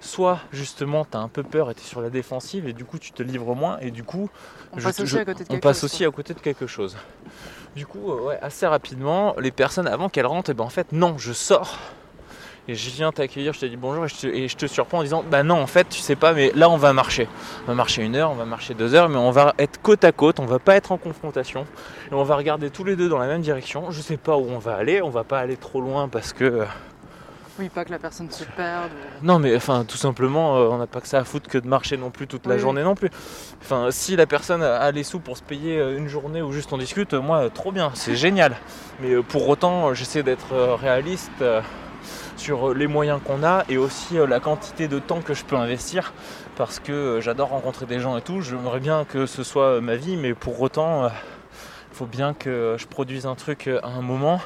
Soit 0.00 0.38
justement 0.52 1.04
tu 1.10 1.16
as 1.16 1.20
un 1.20 1.28
peu 1.28 1.42
peur 1.42 1.70
et 1.70 1.74
tu 1.74 1.80
es 1.80 1.84
sur 1.84 2.00
la 2.02 2.10
défensive 2.10 2.68
et 2.68 2.72
du 2.72 2.84
coup 2.84 2.98
tu 2.98 3.10
te 3.12 3.22
livres 3.22 3.54
moins 3.54 3.78
et 3.80 3.90
du 3.90 4.04
coup 4.04 4.28
On 4.72 4.78
je- 4.78 4.84
passe 4.84 5.00
aussi 5.00 5.12
je- 5.14 5.18
à 5.18 5.24
côté 5.24 5.38
de 5.44 5.48
on 5.48 5.54
quelque 5.54 5.62
passe 5.62 5.80
chose, 5.80 5.84
aussi 5.92 6.04
à 6.04 6.10
côté 6.10 6.34
de 6.34 6.40
quelque 6.40 6.66
chose. 6.66 6.96
Du 7.74 7.86
coup, 7.86 8.12
euh, 8.12 8.20
ouais, 8.22 8.38
assez 8.42 8.66
rapidement, 8.66 9.34
les 9.38 9.50
personnes 9.50 9.86
avant 9.86 10.08
qu'elles 10.08 10.26
rentrent, 10.26 10.50
et 10.50 10.54
ben 10.54 10.64
en 10.64 10.68
fait 10.70 10.92
non, 10.92 11.16
je 11.18 11.32
sors 11.32 11.78
et 12.68 12.74
je 12.74 12.90
viens 12.90 13.10
t'accueillir, 13.12 13.54
je 13.54 13.60
te 13.60 13.66
dis 13.66 13.76
bonjour 13.78 14.04
et 14.04 14.08
je 14.08 14.14
te, 14.16 14.26
et 14.26 14.46
je 14.46 14.56
te 14.56 14.66
surprends 14.66 14.98
en 14.98 15.02
disant 15.02 15.24
bah 15.28 15.42
non 15.42 15.60
en 15.60 15.66
fait 15.66 15.88
tu 15.88 16.00
sais 16.00 16.16
pas 16.16 16.34
mais 16.34 16.52
là 16.54 16.68
on 16.68 16.76
va 16.76 16.92
marcher. 16.92 17.26
On 17.64 17.68
va 17.68 17.74
marcher 17.74 18.02
une 18.04 18.14
heure, 18.14 18.30
on 18.30 18.34
va 18.34 18.44
marcher 18.44 18.74
deux 18.74 18.94
heures, 18.94 19.08
mais 19.08 19.16
on 19.16 19.30
va 19.30 19.54
être 19.58 19.80
côte 19.80 20.04
à 20.04 20.12
côte, 20.12 20.38
on 20.38 20.46
va 20.46 20.58
pas 20.58 20.76
être 20.76 20.92
en 20.92 20.98
confrontation 20.98 21.66
et 22.10 22.14
on 22.14 22.22
va 22.24 22.36
regarder 22.36 22.70
tous 22.70 22.84
les 22.84 22.94
deux 22.94 23.08
dans 23.08 23.18
la 23.18 23.26
même 23.26 23.40
direction. 23.40 23.90
Je 23.90 24.00
sais 24.02 24.18
pas 24.18 24.36
où 24.36 24.46
on 24.50 24.58
va 24.58 24.74
aller, 24.74 25.00
on 25.02 25.10
va 25.10 25.24
pas 25.24 25.38
aller 25.40 25.56
trop 25.56 25.80
loin 25.80 26.08
parce 26.08 26.32
que 26.34 26.44
euh, 26.44 26.64
Oui, 27.58 27.70
pas 27.70 27.84
que 27.86 27.90
la 27.90 27.98
personne 27.98 28.30
se 28.30 28.44
perde. 28.44 28.90
ou- 29.22 29.26
non, 29.26 29.38
mais 29.38 29.56
enfin, 29.56 29.84
tout 29.88 29.96
simplement, 29.96 30.58
euh, 30.58 30.68
on 30.70 30.76
n'a 30.78 30.86
pas 30.86 31.00
que 31.00 31.08
ça 31.08 31.18
à 31.20 31.24
foutre 31.24 31.48
que 31.48 31.58
de 31.58 31.66
marcher 31.66 31.96
non 31.96 32.10
plus 32.10 32.26
toute 32.28 32.46
la 32.46 32.54
Oui, 32.54 32.60
journée 32.60 32.82
non 32.84 32.94
plus. 32.94 33.10
Enfin, 33.62 33.88
si 33.90 34.14
la 34.14 34.26
personne 34.26 34.62
a 34.62 34.90
les 34.92 35.02
sous 35.04 35.18
pour 35.20 35.36
se 35.38 35.42
payer 35.42 35.78
euh, 35.78 35.96
une 35.98 36.06
journée 36.08 36.40
où 36.42 36.52
juste 36.52 36.72
on 36.72 36.78
discute, 36.78 37.14
moi, 37.14 37.48
trop 37.50 37.72
bien, 37.72 37.90
c'est 37.94 38.14
génial. 38.14 38.56
Mais 39.00 39.16
pour 39.22 39.48
autant, 39.48 39.92
j'essaie 39.94 40.22
d'être 40.22 40.54
réaliste 40.80 41.42
sur 42.38 42.70
euh, 42.70 42.74
les 42.74 42.86
moyens 42.86 43.20
qu'on 43.24 43.42
a 43.42 43.64
et 43.68 43.76
aussi 43.76 44.18
euh, 44.18 44.26
la 44.26 44.40
quantité 44.40 44.88
de 44.88 44.98
temps 44.98 45.20
que 45.20 45.34
je 45.34 45.44
peux 45.44 45.56
investir 45.56 46.12
parce 46.56 46.78
que 46.80 46.92
euh, 46.92 47.20
j'adore 47.20 47.48
rencontrer 47.48 47.86
des 47.86 48.00
gens 48.00 48.16
et 48.16 48.22
tout. 48.22 48.40
J'aimerais 48.40 48.80
bien 48.80 49.04
que 49.04 49.26
ce 49.26 49.42
soit 49.42 49.80
ma 49.80 49.96
vie, 49.96 50.16
mais 50.16 50.34
pour 50.34 50.60
autant, 50.60 51.06
il 51.08 51.12
faut 51.96 52.06
bien 52.06 52.34
que 52.34 52.76
je 52.78 52.86
produise 52.86 53.26
un 53.26 53.34
truc 53.34 53.68
à 53.68 53.86
un 53.88 54.00
moment 54.02 54.40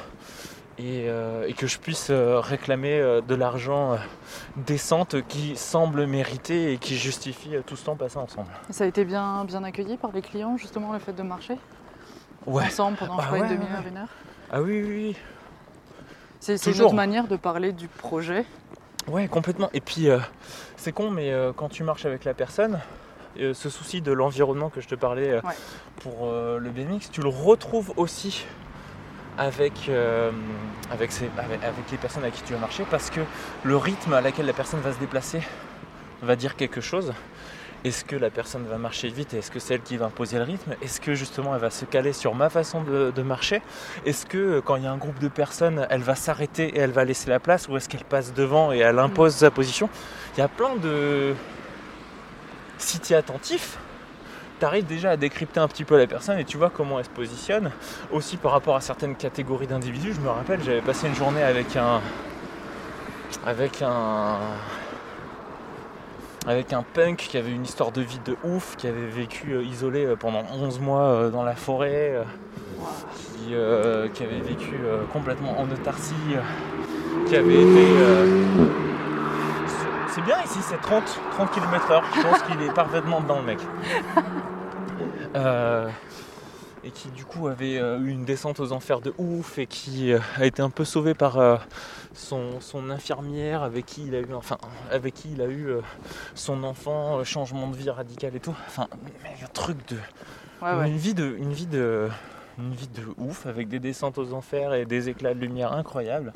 et, 0.79 1.05
euh, 1.07 1.45
et 1.47 1.53
que 1.53 1.67
je 1.67 1.77
puisse 1.77 2.07
euh, 2.09 2.39
réclamer 2.39 2.99
euh, 2.99 3.21
de 3.21 3.35
l'argent 3.35 3.97
décente 4.57 5.15
qui 5.27 5.55
semble 5.55 6.07
mériter 6.07 6.73
et 6.73 6.77
qui 6.79 6.97
justifie 6.97 7.51
tout 7.67 7.75
ce 7.75 7.85
temps 7.85 7.95
passé 7.95 8.17
ensemble. 8.17 8.49
Et 8.69 8.73
Ça 8.73 8.83
a 8.85 8.87
été 8.87 9.05
bien, 9.05 9.45
bien 9.45 9.63
accueilli 9.63 9.97
par 9.97 10.11
les 10.11 10.21
clients, 10.23 10.57
justement, 10.57 10.91
le 10.93 10.99
fait 10.99 11.13
de 11.13 11.23
marcher 11.23 11.57
Ouais. 12.45 12.65
ensemble 12.65 12.97
pendant, 12.97 13.15
Ah 13.19 13.23
sais 13.23 13.29
pas, 13.29 13.35
une 13.37 13.43
ouais, 13.43 13.49
demi-heure, 13.49 13.83
ouais. 13.83 13.89
une 13.89 13.97
heure? 13.97 14.07
Ah 14.51 14.61
oui, 14.61 14.81
oui, 14.83 14.89
oui. 14.93 15.15
C'est 16.43 16.71
une 16.71 16.81
autre 16.81 16.93
manière 16.93 17.27
de 17.27 17.37
parler 17.37 17.71
du 17.71 17.87
projet. 17.87 18.45
Ouais, 19.07 19.27
complètement. 19.27 19.69
Et 19.73 19.79
puis, 19.81 20.09
euh, 20.09 20.19
c'est 20.75 20.91
con, 20.91 21.09
mais 21.09 21.31
euh, 21.31 21.53
quand 21.55 21.69
tu 21.69 21.83
marches 21.83 22.05
avec 22.05 22.25
la 22.25 22.33
personne, 22.33 22.79
euh, 23.39 23.53
ce 23.53 23.69
souci 23.69 24.01
de 24.01 24.11
l'environnement 24.11 24.69
que 24.69 24.81
je 24.81 24.87
te 24.87 24.95
parlais 24.95 25.35
Ouais. 25.35 25.55
pour 26.01 26.29
le 26.31 26.69
BMX, 26.69 27.09
tu 27.11 27.21
le 27.21 27.29
retrouves 27.29 27.93
aussi 27.97 28.45
avec, 29.37 29.89
avec, 30.91 31.11
ces- 31.11 31.29
avec, 31.37 31.63
avec 31.63 31.91
les 31.91 31.97
personnes 31.97 32.23
avec 32.23 32.35
qui 32.35 32.43
tu 32.43 32.53
vas 32.53 32.59
marcher 32.59 32.85
parce 32.91 33.09
que 33.09 33.21
le 33.63 33.77
rythme 33.77 34.13
à 34.13 34.21
laquelle 34.21 34.45
la 34.45 34.53
personne 34.53 34.79
va 34.81 34.91
se 34.93 34.99
déplacer 34.99 35.41
va 36.21 36.35
dire 36.35 36.55
quelque 36.55 36.81
chose. 36.81 37.13
Est-ce 37.83 38.05
que 38.05 38.15
la 38.15 38.29
personne 38.29 38.65
va 38.65 38.77
marcher 38.77 39.09
vite 39.09 39.33
est-ce 39.33 39.51
que 39.51 39.59
c'est 39.59 39.73
elle 39.73 39.81
qui 39.81 39.97
va 39.97 40.05
imposer 40.05 40.37
le 40.37 40.43
rythme? 40.43 40.73
Est-ce 40.81 41.01
que 41.01 41.15
justement 41.15 41.53
elle 41.53 41.59
va 41.59 41.69
se 41.69 41.83
caler 41.83 42.13
sur 42.13 42.33
ma 42.33 42.49
façon 42.49 42.81
de, 42.81 43.11
de 43.11 43.21
marcher? 43.23 43.61
Est-ce 44.05 44.25
que 44.25 44.37
euh, 44.37 44.61
quand 44.61 44.77
il 44.77 44.83
y 44.83 44.87
a 44.87 44.91
un 44.91 44.97
groupe 44.97 45.19
de 45.19 45.27
personnes, 45.27 45.85
elle 45.89 46.01
va 46.01 46.15
s'arrêter 46.15 46.69
et 46.69 46.79
elle 46.79 46.91
va 46.91 47.03
laisser 47.03 47.29
la 47.29 47.41
place 47.41 47.67
ou 47.67 47.75
est-ce 47.75 47.89
qu'elle 47.89 48.05
passe 48.05 48.33
devant 48.33 48.71
et 48.71 48.77
elle 48.77 48.99
impose 48.99 49.35
sa 49.35 49.51
position? 49.51 49.89
Il 50.35 50.39
y 50.39 50.43
a 50.43 50.47
plein 50.47 50.77
de... 50.77 51.33
Si 52.77 52.99
tu 52.99 53.11
es 53.11 53.15
attentif, 53.17 53.77
tu 54.59 54.65
arrives 54.65 54.85
déjà 54.85 55.11
à 55.11 55.17
décrypter 55.17 55.59
un 55.59 55.67
petit 55.67 55.83
peu 55.83 55.97
la 55.97 56.07
personne 56.07 56.39
et 56.39 56.45
tu 56.45 56.55
vois 56.55 56.69
comment 56.69 56.99
elle 56.99 57.05
se 57.05 57.09
positionne. 57.09 57.69
Aussi 58.11 58.37
par 58.37 58.53
rapport 58.53 58.77
à 58.77 58.81
certaines 58.81 59.15
catégories 59.15 59.67
d'individus, 59.67 60.13
je 60.13 60.21
me 60.21 60.29
rappelle, 60.29 60.63
j'avais 60.63 60.81
passé 60.81 61.07
une 61.07 61.15
journée 61.15 61.43
avec 61.43 61.75
un... 61.75 61.99
Avec 63.45 63.81
un 63.81 64.37
avec 66.45 66.73
un 66.73 66.83
punk 66.83 67.17
qui 67.17 67.37
avait 67.37 67.51
une 67.51 67.63
histoire 67.63 67.91
de 67.91 68.01
vie 68.01 68.19
de 68.25 68.35
ouf, 68.43 68.75
qui 68.75 68.87
avait 68.87 69.05
vécu 69.07 69.53
euh, 69.53 69.63
isolé 69.63 70.05
euh, 70.05 70.15
pendant 70.15 70.43
11 70.51 70.79
mois 70.79 71.03
euh, 71.03 71.29
dans 71.29 71.43
la 71.43 71.55
forêt, 71.55 72.15
qui, 73.37 73.53
qui 74.13 74.23
avait 74.23 74.39
vécu 74.41 74.75
complètement 75.11 75.59
en 75.59 75.69
autarcie, 75.69 76.13
qui 77.27 77.35
avait 77.35 77.61
été... 77.61 77.87
c'est- 80.07 80.21
bien 80.21 80.37
ici, 80.45 80.59
c'est 80.61 80.79
30, 80.81 81.03
30 81.31 81.51
km 81.51 81.91
heure, 81.91 82.03
je 82.15 82.21
pense 82.21 82.41
qu'il 82.43 82.61
est 82.61 82.73
parfaitement 82.73 83.21
dedans 83.21 83.39
le 83.39 83.45
mec. 83.45 83.59
Et 86.85 86.91
qui 86.91 87.07
du 87.09 87.23
coup 87.23 87.47
avait 87.47 87.75
eu 87.75 88.09
une 88.09 88.25
descente 88.25 88.59
aux 88.59 88.73
enfers 88.73 88.99
de 88.99 89.13
ouf 89.17 89.57
et 89.57 89.67
qui 89.67 90.11
a 90.13 90.45
été 90.45 90.61
un 90.61 90.69
peu 90.69 90.83
sauvé 90.83 91.13
par 91.13 91.37
son, 92.13 92.59
son 92.61 92.89
infirmière 92.89 93.63
avec 93.63 93.85
qui 93.85 94.05
il 94.05 94.15
a 94.15 94.19
eu 94.19 94.33
enfin 94.33 94.57
avec 94.91 95.13
qui 95.13 95.31
il 95.33 95.41
a 95.41 95.45
eu 95.45 95.67
euh, 95.67 95.81
son 96.35 96.63
enfant, 96.63 97.19
euh, 97.19 97.23
changement 97.23 97.67
de 97.67 97.75
vie 97.75 97.89
radical 97.89 98.35
et 98.35 98.39
tout. 98.39 98.55
Enfin, 98.67 98.87
mais 99.23 99.29
un 99.43 99.47
truc 99.47 99.77
de. 99.89 99.97
Ouais, 100.61 100.73
ouais. 100.75 100.89
Une 100.89 100.97
vie 100.97 101.13
de. 101.13 101.35
Une 101.37 101.53
vie 101.53 101.65
de. 101.67 102.09
Une 102.59 102.73
vie 102.73 102.87
de 102.87 103.01
ouf 103.17 103.47
avec 103.47 103.67
des 103.67 103.79
descentes 103.79 104.19
aux 104.19 104.33
enfers 104.33 104.75
et 104.75 104.85
des 104.85 105.09
éclats 105.09 105.33
de 105.33 105.39
lumière 105.39 105.73
incroyables. 105.73 106.33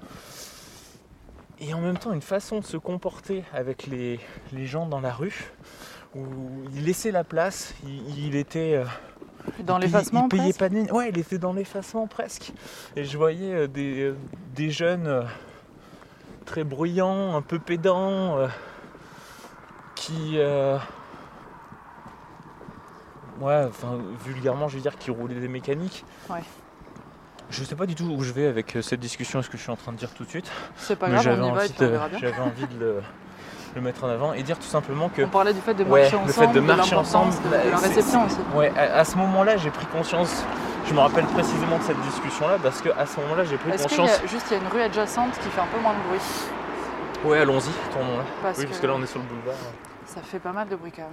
Et 1.60 1.74
en 1.74 1.82
même 1.82 1.98
temps 1.98 2.12
une 2.14 2.22
façon 2.22 2.60
de 2.60 2.66
se 2.66 2.78
comporter 2.78 3.44
avec 3.54 3.88
les, 3.88 4.20
les 4.54 4.66
gens 4.66 4.86
dans 4.88 5.00
la 5.00 5.12
rue 5.14 5.52
où 6.16 6.24
il 6.74 6.86
laissait 6.86 7.12
la 7.12 7.24
place, 7.24 7.74
il, 7.84 8.28
il 8.28 8.36
était. 8.36 8.76
euh, 8.76 8.86
Dans 9.64 9.78
l'effacement, 9.78 10.24
Il 10.26 10.30
payait 10.30 10.54
presque 10.54 10.60
pas 10.60 10.70
de. 10.70 10.92
Ouais, 10.92 11.10
il 11.10 11.18
était 11.20 11.38
dans 11.38 11.54
l'effacement 11.54 12.08
presque. 12.08 12.52
Et 12.96 13.04
je 13.04 13.18
voyais 13.18 13.54
euh, 13.54 13.68
des, 13.68 14.02
euh, 14.02 14.16
des 14.56 14.72
jeunes 14.72 15.24
très 16.48 16.64
bruyants, 16.64 17.36
un 17.36 17.44
peu 17.44 17.60
pédants, 17.60 18.38
euh, 18.40 18.48
qui. 19.94 20.34
euh, 20.40 20.78
ouais, 23.42 23.66
enfin, 23.68 24.00
vulgairement, 24.26 24.68
je 24.68 24.78
veux 24.78 24.82
dire, 24.82 24.98
qui 24.98 25.12
roulaient 25.12 25.36
des 25.36 25.48
mécaniques. 25.48 26.04
Ouais. 26.30 26.42
Je 27.50 27.64
sais 27.64 27.76
pas 27.76 27.86
du 27.86 27.96
tout 27.96 28.04
où 28.06 28.24
je 28.24 28.34
vais 28.34 28.48
avec 28.48 28.76
euh, 28.76 28.82
cette 28.82 29.00
discussion, 29.00 29.42
ce 29.42 29.50
que 29.50 29.58
je 29.58 29.62
suis 29.62 29.72
en 29.72 29.76
train 29.78 29.92
de 29.94 29.98
dire 29.98 30.10
tout 30.14 30.24
de 30.26 30.30
suite. 30.30 30.52
C'est 30.78 30.96
pas 30.98 31.08
mais 31.08 31.14
grave, 31.14 31.24
j'avais 31.26 31.42
on 31.42 31.48
y 31.48 31.52
envie, 31.52 31.70
de, 31.70 32.00
j'avais 32.20 32.40
envie 32.42 32.68
de 32.68 32.78
le, 32.80 33.02
le 33.76 33.82
mettre 33.82 34.04
en 34.04 34.10
avant 34.10 34.34
et 34.34 34.44
dire 34.44 34.58
tout 34.60 34.68
simplement 34.68 35.08
que 35.08 35.22
On 35.22 35.30
parlait 35.30 35.54
du 35.54 35.62
fait 35.62 35.74
de 35.74 35.84
Ouais, 35.86 36.02
marcher 36.02 36.18
le 36.18 36.24
ensemble, 36.24 36.48
fait 36.48 36.54
de 36.54 36.60
marcher 36.60 36.96
ensemble, 36.96 37.34
de, 37.46 37.50
de 37.68 37.70
la 37.72 37.78
réception 37.78 38.26
aussi. 38.26 38.38
Ouais, 38.54 38.74
à, 38.78 38.98
à 39.00 39.06
ce 39.06 39.16
moment-là, 39.18 39.56
j'ai 39.56 39.70
pris 39.70 39.86
conscience. 39.86 40.44
Je 40.88 40.94
me 40.94 41.00
rappelle 41.00 41.26
précisément 41.26 41.78
de 41.78 41.84
cette 41.84 42.00
discussion-là 42.02 42.58
parce 42.64 42.82
que 42.82 42.90
à 42.90 43.06
ce 43.06 43.20
moment-là, 43.22 43.44
j'ai 43.44 43.58
pris 43.58 43.72
Est-ce 43.72 43.88
qu'il 43.88 43.98
y 43.98 44.00
conscience. 44.02 44.24
a 44.24 44.28
juste 44.28 44.46
il 44.50 44.54
y 44.54 44.60
a 44.60 44.64
une 44.64 44.70
rue 44.70 44.82
adjacente 44.82 45.34
qui 45.40 45.50
fait 45.50 45.62
un 45.62 45.66
peu 45.68 45.80
moins 45.80 45.94
de 45.94 46.00
bruit 46.08 46.20
Ouais, 47.26 47.40
allons-y, 47.40 47.72
tournons 47.92 48.18
là. 48.20 48.24
Parce 48.42 48.58
oui, 48.58 48.64
que- 48.66 48.70
parce 48.70 48.80
que 48.82 48.88
là, 48.88 48.94
on 48.96 49.04
est 49.04 49.08
sur 49.08 49.20
le 49.20 49.26
boulevard. 49.26 49.56
Ça 50.06 50.22
fait 50.22 50.40
pas 50.40 50.54
mal 50.54 50.70
de 50.70 50.76
bruit 50.76 50.92
quand 50.96 51.02
même. 51.02 51.12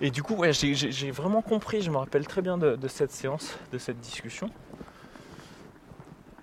Et 0.00 0.10
du 0.10 0.22
coup, 0.22 0.34
ouais, 0.36 0.52
j'ai- 0.52 0.74
j'ai 0.74 0.90
j'ai 0.92 1.10
vraiment 1.10 1.42
compris. 1.42 1.82
Je 1.82 1.90
me 1.90 1.98
rappelle 1.98 2.26
très 2.26 2.40
bien 2.40 2.56
de, 2.56 2.76
de 2.76 2.88
cette 2.88 3.10
séance, 3.10 3.58
de 3.72 3.78
cette 3.78 3.98
discussion, 4.00 4.48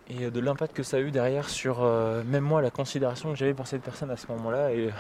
et 0.09 0.29
de 0.29 0.39
l'impact 0.39 0.75
que 0.75 0.83
ça 0.83 0.97
a 0.97 0.99
eu 0.99 1.09
derrière 1.09 1.49
sur 1.49 1.77
euh, 1.81 2.21
même 2.25 2.43
moi 2.43 2.61
la 2.61 2.69
considération 2.69 3.29
que 3.31 3.35
j'avais 3.37 3.53
pour 3.53 3.65
cette 3.65 3.81
personne 3.81 4.11
à 4.11 4.17
ce 4.17 4.27
moment-là 4.27 4.71
et 4.71 4.91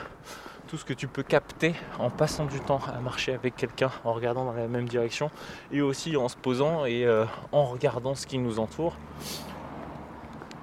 tout 0.75 0.79
ce 0.81 0.83
que 0.83 0.93
tu 0.93 1.07
peux 1.07 1.23
capter 1.23 1.73
en 1.99 2.09
passant 2.09 2.43
du 2.43 2.59
temps 2.59 2.81
à 2.93 2.99
marcher 2.99 3.33
avec 3.33 3.55
quelqu'un, 3.55 3.91
en 4.03 4.11
regardant 4.11 4.43
dans 4.43 4.51
la 4.51 4.67
même 4.67 4.89
direction 4.89 5.31
et 5.71 5.79
aussi 5.79 6.17
en 6.17 6.27
se 6.27 6.35
posant 6.35 6.83
et 6.83 7.05
euh, 7.05 7.23
en 7.53 7.63
regardant 7.63 8.13
ce 8.13 8.27
qui 8.27 8.37
nous 8.37 8.59
entoure. 8.59 8.97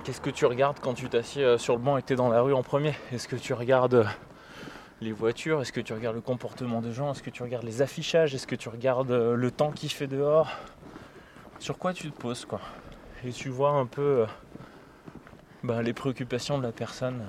Qu'est-ce 0.05 0.21
que 0.21 0.29
tu 0.29 0.45
regardes 0.45 0.81
quand 0.81 0.93
tu 0.93 1.09
t'assieds 1.09 1.45
euh, 1.45 1.57
sur 1.57 1.77
le 1.77 1.81
banc 1.81 1.97
et 1.97 2.03
que 2.03 2.09
tu 2.09 2.13
es 2.13 2.17
dans 2.17 2.29
la 2.29 2.43
rue 2.43 2.53
en 2.53 2.63
premier? 2.63 2.93
Est-ce 3.11 3.27
que 3.27 3.37
tu 3.37 3.55
regardes 3.55 3.95
euh, 3.95 4.05
les 5.01 5.13
voitures? 5.13 5.63
Est-ce 5.63 5.73
que 5.73 5.81
tu 5.81 5.95
regardes 5.95 6.17
le 6.17 6.21
comportement 6.21 6.83
des 6.83 6.93
gens? 6.93 7.11
Est-ce 7.11 7.23
que 7.23 7.31
tu 7.31 7.43
regardes 7.43 7.65
les 7.65 7.81
affichages? 7.81 8.35
Est-ce 8.35 8.47
que 8.47 8.57
tu 8.57 8.69
regardes 8.69 9.13
le 9.13 9.51
temps 9.51 9.71
qu'il 9.71 9.93
fait 9.93 10.09
dehors? 10.09 10.51
Sur 11.59 11.79
quoi 11.79 11.95
tu 11.95 12.11
te 12.11 12.21
poses 12.21 12.45
quoi? 12.45 12.61
Et 13.25 13.31
tu 13.31 13.49
vois 13.49 13.71
un 13.71 13.87
peu 13.87 14.27
ben, 15.63 15.81
les 15.81 15.95
préoccupations 15.95 16.59
de 16.59 16.65
la 16.65 16.73
personne. 16.73 17.23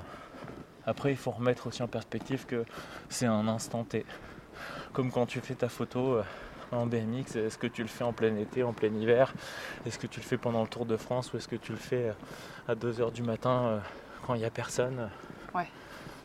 Après, 0.85 1.11
il 1.11 1.17
faut 1.17 1.31
remettre 1.31 1.67
aussi 1.67 1.81
en 1.83 1.87
perspective 1.87 2.45
que 2.45 2.65
c'est 3.09 3.25
un 3.25 3.47
instant 3.47 3.83
T. 3.83 4.05
Comme 4.91 5.11
quand 5.11 5.25
tu 5.25 5.39
fais 5.39 5.55
ta 5.55 5.69
photo 5.69 6.15
euh, 6.15 6.23
en 6.71 6.85
BMX, 6.85 7.35
est-ce 7.35 7.57
que 7.57 7.67
tu 7.67 7.81
le 7.81 7.87
fais 7.87 8.03
en 8.03 8.13
plein 8.13 8.35
été, 8.37 8.63
en 8.63 8.73
plein 8.73 8.93
hiver? 8.93 9.33
Est-ce 9.85 9.97
que 9.99 10.07
tu 10.07 10.19
le 10.19 10.25
fais 10.25 10.37
pendant 10.37 10.61
le 10.61 10.67
Tour 10.67 10.85
de 10.85 10.97
France 10.97 11.33
ou 11.33 11.37
est-ce 11.37 11.47
que 11.47 11.55
tu 11.55 11.71
le 11.71 11.77
fais 11.77 12.09
euh, 12.09 12.13
à 12.67 12.75
2h 12.75 13.11
du 13.11 13.23
matin 13.23 13.63
euh, 13.63 13.79
quand 14.25 14.35
il 14.35 14.39
n'y 14.39 14.45
a 14.45 14.51
personne? 14.51 15.09
Ouais. 15.53 15.67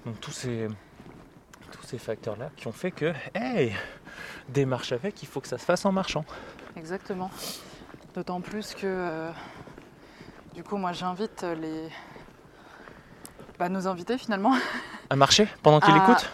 Donc 0.04 0.20
tous 0.20 0.32
ces, 0.32 0.68
tous 1.72 1.82
ces 1.84 1.98
facteurs-là 1.98 2.50
qui 2.56 2.66
ont 2.66 2.72
fait 2.72 2.90
que, 2.90 3.12
hey, 3.34 3.74
démarche 4.48 4.92
avec, 4.92 5.22
il 5.22 5.26
faut 5.26 5.40
que 5.40 5.48
ça 5.48 5.58
se 5.58 5.64
fasse 5.64 5.84
en 5.84 5.92
marchant. 5.92 6.24
Exactement. 6.76 7.30
D'autant 8.14 8.40
plus 8.40 8.74
que, 8.74 8.86
euh, 8.86 9.30
du 10.54 10.62
coup, 10.62 10.76
moi 10.76 10.92
j'invite 10.92 11.42
les. 11.42 11.88
Bah, 13.58 13.68
nos 13.68 13.86
invités 13.88 14.18
finalement. 14.18 14.52
À 15.10 15.16
marcher 15.16 15.48
pendant 15.62 15.80
qu'ils 15.80 15.94
Ah. 15.94 16.02
écoutent 16.04 16.30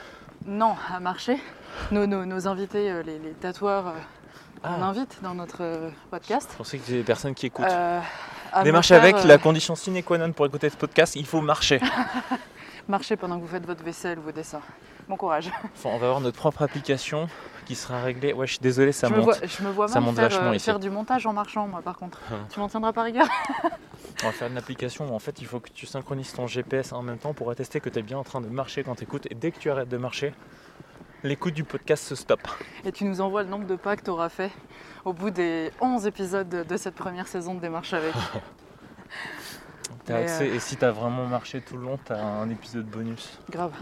Non, 0.46 0.74
à 0.94 1.00
marcher. 1.00 1.38
Nos, 1.90 2.06
nos- 2.06 2.24
nos 2.26 2.46
invités, 2.48 2.90
euh, 2.90 3.02
les, 3.02 3.18
les 3.18 3.32
tatoueurs, 3.32 3.88
euh, 3.88 3.92
Ah. 4.62 4.76
on 4.78 4.82
invite 4.82 5.18
dans 5.22 5.34
notre 5.34 5.62
euh, 5.62 5.88
podcast. 6.10 6.48
Je 6.52 6.56
pensais 6.58 6.78
que 6.78 6.90
des 6.90 7.02
personnes 7.02 7.34
qui 7.34 7.46
écoutent. 7.46 7.64
euh, 7.66 8.00
à 8.52 8.58
me 8.60 8.64
Démarche 8.64 8.88
faire, 8.88 9.00
avec, 9.02 9.16
euh, 9.16 9.24
la 9.24 9.38
condition 9.38 9.74
sine 9.74 10.02
qua 10.02 10.18
non 10.18 10.32
pour 10.32 10.46
écouter 10.46 10.68
ce 10.70 10.76
podcast, 10.76 11.16
il 11.16 11.26
faut 11.26 11.40
marcher. 11.40 11.80
Marcher 12.88 13.16
pendant 13.16 13.36
que 13.38 13.40
vous 13.42 13.48
faites 13.48 13.64
votre 13.64 13.82
vaisselle 13.82 14.18
ou 14.18 14.22
vos 14.22 14.32
dessins. 14.32 14.60
Bon 15.08 15.16
courage. 15.16 15.50
Enfin, 15.74 15.88
on 15.94 15.96
va 15.98 16.06
avoir 16.06 16.20
notre 16.20 16.36
propre 16.36 16.60
application 16.60 17.28
qui 17.64 17.74
sera 17.74 18.02
réglée. 18.02 18.34
Ouais, 18.34 18.46
je 18.46 18.52
suis 18.52 18.60
désolé, 18.60 18.92
ça 18.92 19.08
je, 19.08 19.14
monte. 19.14 19.20
Me 19.20 19.24
vois, 19.24 19.34
je 19.46 19.62
me 19.62 19.70
vois 19.70 19.88
Ça 19.88 20.00
monte 20.00 20.16
faire, 20.16 20.24
vachement 20.28 20.50
euh, 20.50 20.54
ici. 20.54 20.66
faire 20.66 20.78
du 20.78 20.90
montage 20.90 21.26
en 21.26 21.32
marchant, 21.32 21.66
moi 21.66 21.80
par 21.80 21.96
contre. 21.96 22.20
Ah. 22.30 22.34
Tu 22.52 22.60
m'en 22.60 22.68
tiendras 22.68 22.92
par 22.92 23.04
rigueur 23.06 23.26
On 24.22 24.26
va 24.26 24.32
faire 24.32 24.48
une 24.48 24.56
application 24.56 25.10
où 25.10 25.14
en 25.14 25.18
fait 25.18 25.40
il 25.40 25.46
faut 25.46 25.60
que 25.60 25.70
tu 25.70 25.86
synchronises 25.86 26.32
ton 26.32 26.46
GPS 26.46 26.92
en 26.92 27.02
même 27.02 27.18
temps 27.18 27.34
pour 27.34 27.50
attester 27.50 27.80
que 27.80 27.88
tu 27.88 27.98
es 27.98 28.02
bien 28.02 28.18
en 28.18 28.24
train 28.24 28.40
de 28.40 28.48
marcher 28.48 28.84
quand 28.84 28.94
tu 28.94 29.04
écoutes. 29.04 29.26
Et 29.30 29.34
dès 29.34 29.50
que 29.50 29.58
tu 29.58 29.70
arrêtes 29.70 29.88
de 29.88 29.96
marcher, 29.96 30.32
l'écoute 31.24 31.54
du 31.54 31.64
podcast 31.64 32.04
se 32.04 32.14
stoppe. 32.14 32.46
Et 32.84 32.92
tu 32.92 33.04
nous 33.04 33.20
envoies 33.20 33.42
le 33.42 33.48
nombre 33.48 33.66
de 33.66 33.76
pas 33.76 33.96
que 33.96 34.02
tu 34.02 34.10
auras 34.10 34.28
fait 34.28 34.52
au 35.04 35.12
bout 35.12 35.30
des 35.30 35.72
11 35.80 36.06
épisodes 36.06 36.48
de, 36.48 36.76
cette 36.76 36.94
première 36.94 37.26
saison 37.26 37.54
de 37.54 37.60
Démarche 37.60 37.92
avec. 37.92 38.14
Mais, 40.08 40.14
accès, 40.14 40.48
et 40.48 40.60
si 40.60 40.76
tu 40.76 40.84
as 40.84 40.90
vraiment 40.90 41.26
marché 41.26 41.60
tout 41.62 41.76
le 41.76 41.84
long, 41.84 41.98
tu 42.04 42.12
as 42.12 42.22
un 42.22 42.50
épisode 42.50 42.84
bonus. 42.84 43.38
Grave. 43.50 43.72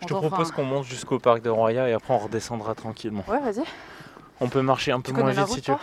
Je 0.00 0.04
On 0.04 0.06
te 0.20 0.26
propose 0.26 0.50
un. 0.50 0.54
qu'on 0.54 0.64
monte 0.64 0.84
jusqu'au 0.84 1.18
parc 1.18 1.42
de 1.42 1.50
Roya 1.50 1.88
et 1.88 1.92
après 1.92 2.14
on 2.14 2.18
redescendra 2.18 2.74
tranquillement. 2.74 3.24
Ouais, 3.28 3.40
vas-y. 3.40 3.64
On 4.40 4.48
peut 4.48 4.62
marcher 4.62 4.92
un 4.92 5.00
peu 5.00 5.12
Tu 5.12 5.18
moins 5.18 5.30
vite 5.30 5.46
si 5.48 5.60
tu 5.60 5.70
veux. 5.70 5.76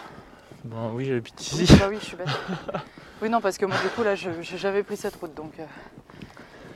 Ben 0.64 0.92
oui, 0.94 1.06
j'habite 1.06 1.36
Oui, 1.54 1.64
ici. 1.64 1.76
bah 1.78 1.86
oui, 1.90 1.98
je 2.00 2.06
suis 2.06 2.18
bête. 2.18 2.28
Oui, 3.22 3.30
non, 3.30 3.42
parce 3.42 3.58
que 3.58 3.66
moi, 3.66 3.78
du 3.82 3.90
coup, 3.90 4.04
là, 4.04 4.16
je- 4.16 4.42
j'avais 4.42 4.84
pris 4.84 4.98
cette 4.98 5.16
route, 5.16 5.34
donc 5.34 5.60
euh, 5.60 5.66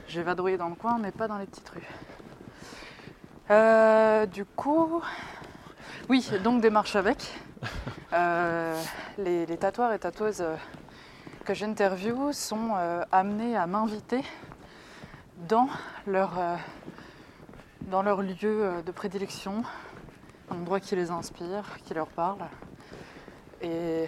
j'ai 0.08 0.24
vadrouillé 0.24 0.58
dans 0.58 0.70
le 0.70 0.76
coin, 0.76 0.98
mais 1.00 1.12
pas 1.12 1.28
dans 1.28 1.38
les 1.38 1.46
petites 1.46 1.70
rues. 1.70 1.88
Euh, 3.52 4.26
du 4.26 4.46
coup, 4.46 5.02
oui, 6.10 6.28
donc 6.44 6.62
démarche 6.62 6.96
avec. 6.96 7.18
Euh, 8.14 8.78
les, 9.18 9.46
les 9.46 9.56
tatoueurs 9.56 9.94
et 9.94 10.00
tatoueuses 10.00 10.44
que 11.46 11.54
j'interviewe 11.54 12.34
sont 12.34 12.72
amenés 13.10 13.56
à 13.56 13.66
m'inviter 13.68 14.22
dans 15.48 15.70
leur, 16.06 16.32
dans 17.84 18.02
leur 18.02 18.22
lieu 18.22 18.84
de 18.86 18.92
prédilection, 18.92 19.64
un 20.50 20.56
endroit 20.56 20.82
qui 20.82 20.98
les 20.98 21.10
inspire, 21.10 21.64
qui 21.86 21.94
leur 21.94 22.08
parle. 22.08 22.40
Et 23.62 24.08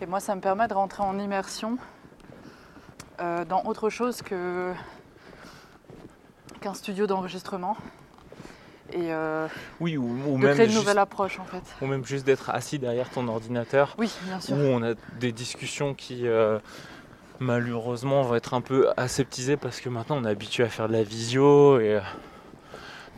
et 0.00 0.06
moi, 0.06 0.20
ça 0.20 0.34
me 0.34 0.40
permet 0.40 0.68
de 0.68 0.74
rentrer 0.74 1.02
en 1.02 1.18
immersion 1.18 1.78
euh, 3.20 3.44
dans 3.44 3.64
autre 3.64 3.88
chose 3.90 4.22
que 4.22 4.72
qu'un 6.60 6.74
studio 6.74 7.06
d'enregistrement 7.06 7.76
et 8.92 9.12
euh, 9.12 9.46
Oui, 9.80 9.96
ou, 9.96 10.04
ou 10.04 10.38
de 10.38 10.44
même 10.44 10.54
créer 10.54 10.66
une 10.66 10.70
juste, 10.72 10.78
nouvelle 10.82 10.98
approche 10.98 11.38
en 11.40 11.44
fait. 11.44 11.62
ou 11.82 11.86
même 11.86 12.04
juste 12.04 12.24
d'être 12.24 12.50
assis 12.50 12.78
derrière 12.78 13.10
ton 13.10 13.26
ordinateur 13.28 13.94
Oui, 13.98 14.12
bien 14.24 14.36
où 14.38 14.40
sûr. 14.40 14.56
on 14.56 14.82
a 14.82 14.94
des 15.18 15.32
discussions 15.32 15.92
qui 15.94 16.26
euh, 16.26 16.58
malheureusement 17.40 18.22
vont 18.22 18.34
être 18.36 18.54
un 18.54 18.60
peu 18.60 18.88
aseptisées 18.96 19.56
parce 19.56 19.80
que 19.80 19.88
maintenant 19.88 20.18
on 20.18 20.24
est 20.24 20.30
habitué 20.30 20.62
à 20.62 20.68
faire 20.68 20.88
de 20.88 20.92
la 20.92 21.02
visio 21.02 21.80
et 21.80 22.00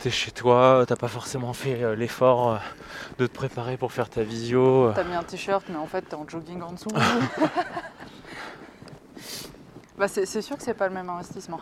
t'es 0.01 0.11
chez 0.11 0.31
toi, 0.31 0.85
t'as 0.87 0.97
pas 0.97 1.09
forcément 1.09 1.53
fait 1.53 1.83
euh, 1.83 1.95
l'effort 1.97 2.53
euh, 2.53 2.57
de 3.19 3.27
te 3.27 3.33
préparer 3.33 3.77
pour 3.77 3.93
faire 3.93 4.09
ta 4.09 4.23
visio. 4.23 4.89
euh. 4.89 4.93
T'as 4.95 5.05
mis 5.05 5.15
un 5.15 5.23
t-shirt, 5.23 5.65
mais 5.69 5.77
en 5.77 5.87
fait, 5.87 6.03
t'es 6.03 6.15
en 6.15 6.27
jogging 6.29 6.63
en 6.63 6.73
dessous. 6.73 6.89
bah, 9.99 10.09
c'est 10.09 10.43
sûr 10.43 10.57
que 10.57 10.63
c'est 10.63 10.75
pas 10.75 10.89
le 10.89 10.95
même 10.95 11.11
investissement. 11.11 11.61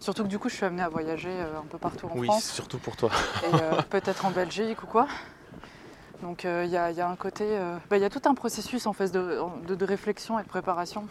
Surtout 0.00 0.22
que 0.24 0.28
du 0.28 0.38
coup, 0.38 0.48
je 0.48 0.54
suis 0.54 0.64
amenée 0.64 0.82
à 0.82 0.88
voyager 0.88 1.30
un 1.40 1.66
peu 1.68 1.78
partout 1.78 2.06
en 2.06 2.16
Oui, 2.16 2.26
France. 2.28 2.44
surtout 2.50 2.78
pour 2.78 2.96
toi. 2.96 3.10
et 3.44 3.54
euh, 3.54 3.82
peut-être 3.90 4.24
en 4.26 4.30
Belgique 4.30 4.82
ou 4.82 4.86
quoi. 4.86 5.06
Donc 6.22 6.44
euh, 6.44 6.62
il 6.64 6.70
y, 6.70 6.76
a- 6.76 6.90
il 6.90 6.96
y 6.96 7.00
a 7.00 7.08
un 7.08 7.14
côté, 7.16 7.44
euh, 7.46 7.76
bah, 7.90 7.96
il 7.96 8.02
y 8.02 8.04
a 8.04 8.10
tout 8.10 8.22
un 8.24 8.34
processus 8.34 8.86
en 8.86 8.92
fait 8.92 9.10
de, 9.12 9.38
de- 9.68 9.74
de 9.76 9.84
réflexion 9.84 10.38
et 10.38 10.42
de 10.42 10.48
préparation 10.48 11.06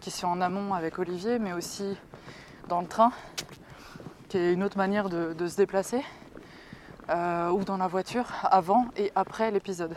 qui 0.00 0.10
se 0.12 0.20
fait 0.20 0.26
en 0.26 0.40
amont 0.40 0.72
avec 0.74 0.98
Olivier, 1.00 1.40
mais 1.40 1.52
aussi 1.52 1.96
dans 2.68 2.80
le 2.80 2.86
train, 2.86 3.10
qui 4.28 4.38
est 4.38 4.52
une 4.52 4.62
autre 4.62 4.76
manière 4.76 5.08
de, 5.08 5.32
de 5.32 5.46
se 5.46 5.56
déplacer, 5.56 6.02
euh, 7.08 7.50
ou 7.50 7.64
dans 7.64 7.76
la 7.76 7.86
voiture, 7.86 8.26
avant 8.42 8.86
et 8.96 9.12
après 9.14 9.50
l'épisode. 9.50 9.94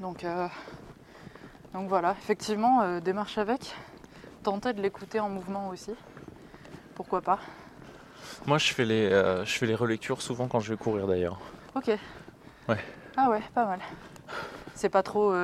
Donc, 0.00 0.24
euh, 0.24 0.46
donc 1.72 1.88
voilà, 1.88 2.14
effectivement, 2.18 2.82
euh, 2.82 3.00
démarche 3.00 3.38
avec, 3.38 3.74
tenter 4.42 4.72
de 4.72 4.80
l'écouter 4.80 5.20
en 5.20 5.28
mouvement 5.28 5.68
aussi, 5.68 5.92
pourquoi 6.94 7.20
pas. 7.20 7.38
Moi 8.46 8.58
je 8.58 8.72
fais 8.72 8.84
les, 8.84 9.10
je 9.10 9.58
fais 9.58 9.66
les 9.66 9.74
relectures 9.74 10.22
souvent 10.22 10.48
quand 10.48 10.60
je 10.60 10.72
vais 10.72 10.78
courir 10.78 11.06
d'ailleurs. 11.06 11.38
Ok. 11.74 11.90
Ouais. 12.68 12.78
Ah 13.16 13.30
ouais, 13.30 13.42
pas 13.54 13.66
mal. 13.66 13.80
C'est 14.74 14.88
pas 14.88 15.02
trop 15.02 15.34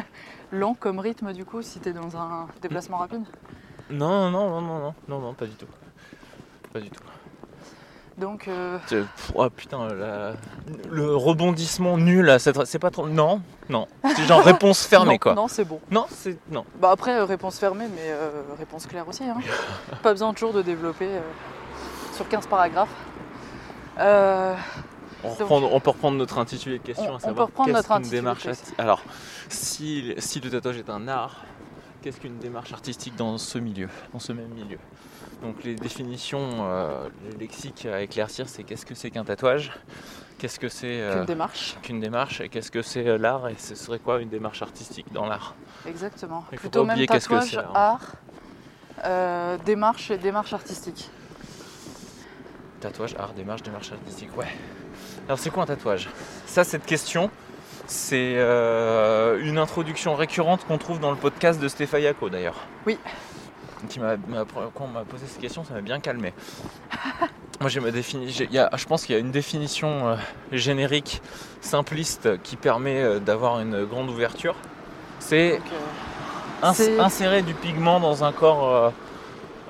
lent 0.52 0.74
comme 0.74 0.98
rythme 0.98 1.32
du 1.32 1.44
coup 1.44 1.62
si 1.62 1.78
t'es 1.80 1.92
dans 1.92 2.16
un 2.16 2.48
déplacement 2.62 2.98
rapide? 2.98 3.24
Non, 3.90 4.30
non, 4.30 4.48
non, 4.48 4.60
non, 4.60 4.78
non, 4.78 4.94
non, 5.08 5.18
non, 5.20 5.34
pas 5.34 5.46
du 5.46 5.54
tout. 5.54 5.66
Pas 6.78 6.84
du 6.84 6.90
tout. 6.90 7.02
Donc 8.18 8.48
euh, 8.48 8.78
Oh 9.36 9.48
putain, 9.48 9.86
la- 9.94 10.32
le 10.90 11.14
rebondissement 11.14 11.96
nul 11.98 12.24
là, 12.26 12.40
cette- 12.40 12.64
c'est 12.66 12.80
pas 12.80 12.90
trop. 12.90 13.06
Non, 13.08 13.40
non. 13.68 13.86
C'est 14.16 14.24
genre 14.24 14.42
réponse 14.42 14.84
fermée 14.86 15.12
non, 15.12 15.18
quoi. 15.18 15.34
Non, 15.34 15.46
c'est 15.46 15.64
bon. 15.64 15.80
Non, 15.90 16.06
c'est. 16.10 16.36
Non. 16.50 16.64
Bah 16.80 16.90
après 16.90 17.12
euh, 17.16 17.24
réponse 17.24 17.58
fermée, 17.60 17.86
mais 17.94 18.08
euh, 18.10 18.30
réponse 18.58 18.86
claire 18.86 19.06
aussi. 19.08 19.22
Hein. 19.22 19.36
pas 20.02 20.10
besoin 20.12 20.32
toujours 20.34 20.52
de 20.52 20.62
développer 20.62 21.06
euh, 21.06 21.20
sur 22.12 22.28
15 22.28 22.48
paragraphes. 22.48 22.88
On, 25.24 25.28
reprend- 25.30 25.62
on 25.72 25.80
peut 25.80 25.90
reprendre 25.90 26.16
notre 26.16 26.38
intitulé 26.38 26.78
de 26.78 26.82
question, 26.84 27.12
On- 27.12 27.16
à 27.16 27.20
savoir 27.20 27.34
peut 27.48 27.52
reprendre 27.52 27.66
qu'est-ce 27.68 27.88
notre 27.88 28.00
qu'une 28.02 28.10
démarche 28.10 28.42
question. 28.44 28.72
arti- 28.76 28.80
Alors, 28.82 29.02
si, 29.48 30.14
si 30.18 30.40
le 30.40 30.50
tatouage 30.50 30.78
est 30.78 30.90
un 30.90 31.08
art, 31.08 31.42
qu'est-ce 32.02 32.20
qu'une 32.20 32.38
démarche 32.38 32.72
artistique 32.72 33.16
dans 33.16 33.36
ce 33.38 33.58
milieu, 33.58 33.88
dans 34.12 34.20
ce 34.20 34.32
même 34.32 34.48
milieu? 34.48 34.78
Donc 35.42 35.62
les 35.62 35.74
définitions, 35.74 36.48
euh, 36.62 37.08
le 37.30 37.38
lexique 37.38 37.86
à 37.86 38.00
éclaircir, 38.00 38.48
c'est 38.48 38.64
qu'est-ce 38.64 38.84
que 38.84 38.94
c'est 38.94 39.10
qu'un 39.10 39.24
tatouage? 39.24 39.72
Qu'est-ce 40.38 40.58
que 40.58 40.68
c'est 40.68 41.00
euh, 41.00 41.14
qu'une 41.14 41.24
démarche. 41.26 41.76
qu'une 41.82 42.00
démarche? 42.00 42.40
Et 42.40 42.48
qu'est-ce 42.48 42.70
que 42.70 42.82
c'est 42.82 43.06
euh, 43.06 43.18
l'art? 43.18 43.48
Et 43.48 43.56
ce 43.58 43.74
serait 43.74 43.98
quoi 43.98 44.20
une 44.20 44.28
démarche 44.28 44.62
artistique 44.62 45.06
dans 45.12 45.26
l'art? 45.26 45.54
Exactement. 45.86 46.44
Il 46.52 46.58
faut 46.58 46.62
Plutôt 46.62 46.80
pas 46.80 46.86
même 46.86 46.94
oublier 46.94 47.06
qu'est-ce 47.06 47.28
que 47.28 47.40
c'est, 47.40 47.58
hein. 47.58 47.70
art, 47.74 48.12
euh, 49.04 49.56
démarche 49.64 50.10
et 50.10 50.18
démarche 50.18 50.52
artistique. 50.52 51.10
Tatouage, 52.80 53.14
art, 53.18 53.32
démarche, 53.32 53.62
démarche 53.62 53.92
artistique, 53.92 54.36
ouais. 54.36 54.46
Alors 55.26 55.38
c'est 55.38 55.50
quoi 55.50 55.64
un 55.64 55.66
tatouage? 55.66 56.08
Ça, 56.46 56.62
cette 56.62 56.86
question, 56.86 57.30
c'est 57.86 58.34
une 58.34 59.58
introduction 59.58 60.14
récurrente 60.14 60.64
qu'on 60.66 60.78
trouve 60.78 61.00
dans 61.00 61.10
le 61.10 61.16
podcast 61.16 61.60
de 61.60 61.66
Stéphane 61.66 62.02
Yako 62.02 62.30
d'ailleurs. 62.30 62.56
Oui. 62.86 62.98
Qui 63.88 64.00
m'a, 64.00 64.16
m'a- 64.16 64.44
quand 64.74 64.84
on 64.84 64.88
m'a 64.88 65.04
posé 65.04 65.26
cette 65.26 65.40
question, 65.40 65.64
ça 65.64 65.74
m'a 65.74 65.80
bien 65.80 66.00
calmé. 66.00 66.32
Moi, 67.60 67.70
j'ai 67.70 67.80
ma 67.80 67.90
défini- 67.90 68.28
j'ai- 68.28 68.44
il 68.44 68.52
y 68.52 68.58
a- 68.58 68.70
je 68.76 68.84
pense 68.86 69.04
qu'il 69.04 69.14
y 69.14 69.18
a 69.18 69.20
une 69.20 69.30
définition 69.30 70.08
euh, 70.08 70.16
générique, 70.52 71.22
simpliste, 71.60 72.40
qui 72.42 72.56
permet 72.56 73.00
euh, 73.02 73.18
d'avoir 73.20 73.60
une 73.60 73.84
grande 73.84 74.10
ouverture. 74.10 74.54
C'est 75.20 75.60
ins- 76.62 76.98
insérer 77.00 77.42
du 77.42 77.54
pigment 77.54 78.00
dans 78.00 78.24
un 78.24 78.32
corps 78.32 78.68
euh, 78.74 78.90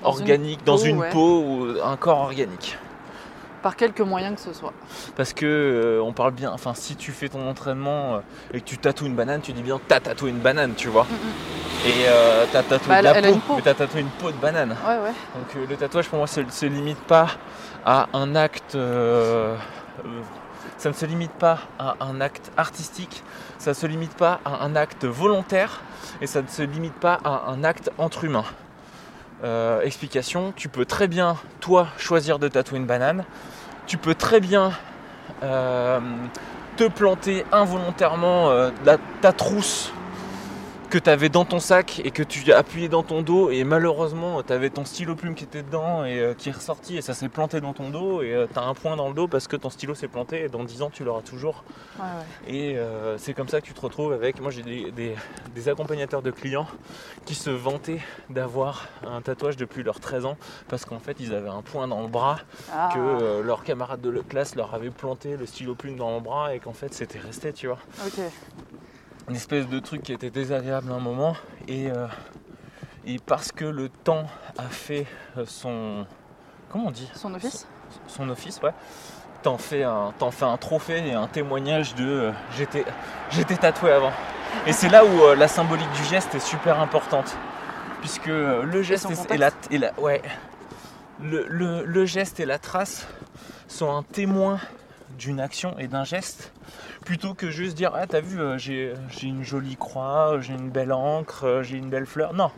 Dans 0.02 0.12
une 0.12 0.20
organique, 0.22 0.64
dans 0.64 0.76
une 0.76 0.98
ouais. 0.98 1.10
peau 1.10 1.42
ou 1.42 1.66
un 1.82 1.96
corps 1.96 2.18
organique. 2.20 2.78
Par 3.62 3.76
quelque 3.76 4.02
moyen 4.02 4.34
que 4.34 4.40
ce 4.40 4.52
soit. 4.52 4.72
Parce 5.16 5.32
que 5.32 5.44
euh, 5.46 6.02
on 6.02 6.12
parle 6.12 6.32
bien, 6.32 6.50
enfin 6.52 6.74
si 6.74 6.96
tu 6.96 7.12
fais 7.12 7.28
ton 7.28 7.48
entraînement 7.48 8.14
euh, 8.16 8.20
et 8.54 8.60
que 8.60 8.64
tu 8.66 8.78
tatoues 8.78 9.06
une 9.06 9.14
banane, 9.14 9.40
tu 9.40 9.52
dis 9.52 9.62
bien 9.62 9.80
t'as 9.88 10.00
tatoué 10.00 10.30
une 10.30 10.38
banane, 10.38 10.74
tu 10.76 10.88
vois. 10.88 11.06
Et 11.86 11.90
euh, 12.08 12.44
t'as 12.52 12.62
tatoué 12.62 12.88
Bah, 12.88 12.98
de 13.00 13.04
la 13.04 13.16
elle 13.18 13.24
peau, 13.24 13.32
une 13.34 13.40
peau. 13.40 13.54
mais 13.56 13.62
t'as 13.62 13.74
tatoué 13.74 14.00
une 14.00 14.08
peau 14.10 14.30
de 14.30 14.36
banane. 14.36 14.76
Ouais, 14.86 14.96
ouais. 14.98 15.12
Donc 15.34 15.68
le 15.68 15.76
tatouage 15.76 16.08
pour 16.08 16.18
moi 16.18 16.26
se, 16.26 16.40
se 16.50 16.66
limite 16.66 16.98
pas 17.00 17.28
à 17.84 18.08
un 18.12 18.34
acte, 18.36 18.76
ça 20.76 20.88
ne 20.88 20.94
se 20.94 21.06
limite 21.06 21.32
pas 21.32 21.58
à 21.78 21.96
un 22.00 22.20
acte 22.20 22.50
artistique, 22.56 23.22
ça 23.58 23.74
se 23.74 23.86
limite 23.86 24.14
pas 24.16 24.40
à 24.44 24.64
un 24.64 24.76
acte 24.76 25.04
volontaire 25.04 25.80
et 26.20 26.26
ça 26.26 26.42
ne 26.42 26.48
se 26.48 26.62
limite 26.62 26.94
pas 26.94 27.18
à 27.24 27.50
un 27.50 27.64
acte 27.64 27.90
entre 27.98 28.24
humains. 28.24 28.44
Euh, 29.44 29.82
explication, 29.82 30.52
tu 30.56 30.68
peux 30.68 30.84
très 30.84 31.06
bien 31.06 31.36
toi 31.60 31.88
choisir 31.96 32.40
de 32.40 32.48
tatouer 32.48 32.78
une 32.78 32.86
banane, 32.86 33.24
tu 33.86 33.96
peux 33.96 34.14
très 34.14 34.40
bien 34.40 34.72
euh, 35.44 36.00
te 36.76 36.88
planter 36.88 37.44
involontairement 37.52 38.50
euh, 38.50 38.70
ta 39.20 39.32
trousse 39.32 39.92
que 40.90 40.98
tu 40.98 41.10
avais 41.10 41.28
dans 41.28 41.44
ton 41.44 41.60
sac 41.60 42.00
et 42.04 42.10
que 42.10 42.22
tu 42.22 42.50
appuyé 42.52 42.88
dans 42.88 43.02
ton 43.02 43.20
dos 43.22 43.50
et 43.50 43.62
malheureusement 43.64 44.42
tu 44.42 44.52
avais 44.52 44.70
ton 44.70 44.84
stylo 44.86 45.14
plume 45.14 45.34
qui 45.34 45.44
était 45.44 45.62
dedans 45.62 46.04
et 46.04 46.18
euh, 46.18 46.32
qui 46.34 46.48
est 46.48 46.52
ressorti 46.52 46.96
et 46.96 47.02
ça 47.02 47.12
s'est 47.12 47.28
planté 47.28 47.60
dans 47.60 47.74
ton 47.74 47.90
dos 47.90 48.22
et 48.22 48.46
tu 48.52 48.58
as 48.58 48.62
un 48.62 48.72
point 48.74 48.96
dans 48.96 49.08
le 49.08 49.14
dos 49.14 49.28
parce 49.28 49.48
que 49.48 49.56
ton 49.56 49.68
stylo 49.68 49.94
s'est 49.94 50.08
planté 50.08 50.44
et 50.44 50.48
dans 50.48 50.64
10 50.64 50.80
ans 50.82 50.90
tu 50.90 51.04
l'auras 51.04 51.20
toujours. 51.20 51.62
Ouais, 51.98 52.04
ouais. 52.04 52.54
Et 52.54 52.78
euh, 52.78 53.18
c'est 53.18 53.34
comme 53.34 53.48
ça 53.48 53.60
que 53.60 53.66
tu 53.66 53.74
te 53.74 53.80
retrouves 53.80 54.12
avec. 54.12 54.40
Moi 54.40 54.50
j'ai 54.50 54.62
des, 54.62 54.90
des- 54.90 55.14
des 55.54 55.68
accompagnateurs 55.68 56.22
de 56.22 56.30
clients 56.30 56.66
qui 57.26 57.34
se 57.34 57.50
vantaient 57.50 58.00
d'avoir 58.30 58.86
un 59.06 59.20
tatouage 59.20 59.56
depuis 59.58 59.82
leurs 59.82 60.00
13 60.00 60.24
ans 60.24 60.36
parce 60.68 60.84
qu'en 60.86 61.00
fait 61.00 61.16
ils 61.20 61.34
avaient 61.34 61.48
un 61.50 61.62
point 61.62 61.86
dans 61.86 62.00
le 62.02 62.08
bras 62.08 62.38
Ah, 62.72 62.90
que 62.94 62.98
euh, 62.98 63.42
leur 63.42 63.62
camarade 63.62 64.00
de 64.00 64.08
la 64.10 64.22
classe 64.22 64.54
leur 64.54 64.74
avait 64.74 64.90
planté 64.90 65.36
le 65.36 65.44
stylo 65.44 65.74
plume 65.74 65.96
dans 65.96 66.14
le 66.14 66.20
bras 66.20 66.54
et 66.54 66.60
qu'en 66.60 66.72
fait 66.72 66.94
c'était 66.94 67.18
resté 67.18 67.52
tu 67.52 67.66
vois. 67.66 67.78
Une 69.28 69.36
espèce 69.36 69.68
de 69.68 69.78
truc 69.78 70.02
qui 70.02 70.12
était 70.12 70.30
désagréable 70.30 70.90
à 70.90 70.94
un 70.94 71.00
moment. 71.00 71.36
Et, 71.66 71.90
euh, 71.90 72.06
et 73.06 73.18
parce 73.18 73.52
que 73.52 73.64
le 73.64 73.88
temps 73.88 74.26
a 74.56 74.64
fait 74.64 75.06
euh, 75.36 75.44
son 75.46 76.06
comment 76.70 76.86
on 76.86 76.90
dit? 76.90 77.10
Son 77.14 77.34
office? 77.34 77.66
Son 78.06 78.28
office 78.28 78.60
ouais. 78.62 78.72
T'en 79.42 79.56
fais 79.58 79.84
un 79.84 80.12
t'en 80.18 80.30
fais 80.30 80.44
un 80.44 80.56
trophée 80.56 81.06
et 81.08 81.14
un 81.14 81.26
témoignage 81.28 81.94
de 81.94 82.04
euh, 82.04 82.32
j'étais 82.56 82.84
j'étais 83.30 83.56
tatoué 83.56 83.92
avant. 83.92 84.12
Et 84.66 84.72
c'est 84.72 84.88
là 84.88 85.04
où 85.04 85.22
euh, 85.22 85.36
la 85.36 85.46
symbolique 85.48 85.90
du 85.92 86.04
geste 86.04 86.34
est 86.34 86.40
super 86.40 86.80
importante. 86.80 87.36
Puisque 88.00 88.26
le 88.26 88.82
geste 88.82 89.08
et, 89.30 89.34
et 89.34 89.38
la, 89.38 89.50
et 89.70 89.78
la- 89.78 89.92
ouais. 89.98 90.22
Le, 91.20 91.46
le- 91.48 91.84
le 91.84 92.04
geste 92.06 92.38
et 92.38 92.46
la 92.46 92.58
trace 92.58 93.06
sont 93.66 93.90
un 93.92 94.04
témoin 94.04 94.60
d'une 95.18 95.40
action 95.40 95.76
et 95.78 95.88
d'un 95.88 96.04
geste 96.04 96.52
plutôt 97.04 97.34
que 97.34 97.50
juste 97.50 97.76
dire 97.76 97.92
ah 97.94 98.06
t'as 98.06 98.20
vu 98.20 98.40
euh, 98.40 98.56
j'ai 98.56 98.94
j'ai 99.10 99.26
une 99.26 99.42
jolie 99.42 99.76
croix 99.76 100.40
j'ai 100.40 100.54
une 100.54 100.70
belle 100.70 100.92
encre 100.92 101.44
euh, 101.44 101.62
j'ai 101.62 101.76
une 101.76 101.90
belle 101.90 102.06
fleur. 102.06 102.32
Non. 102.32 102.50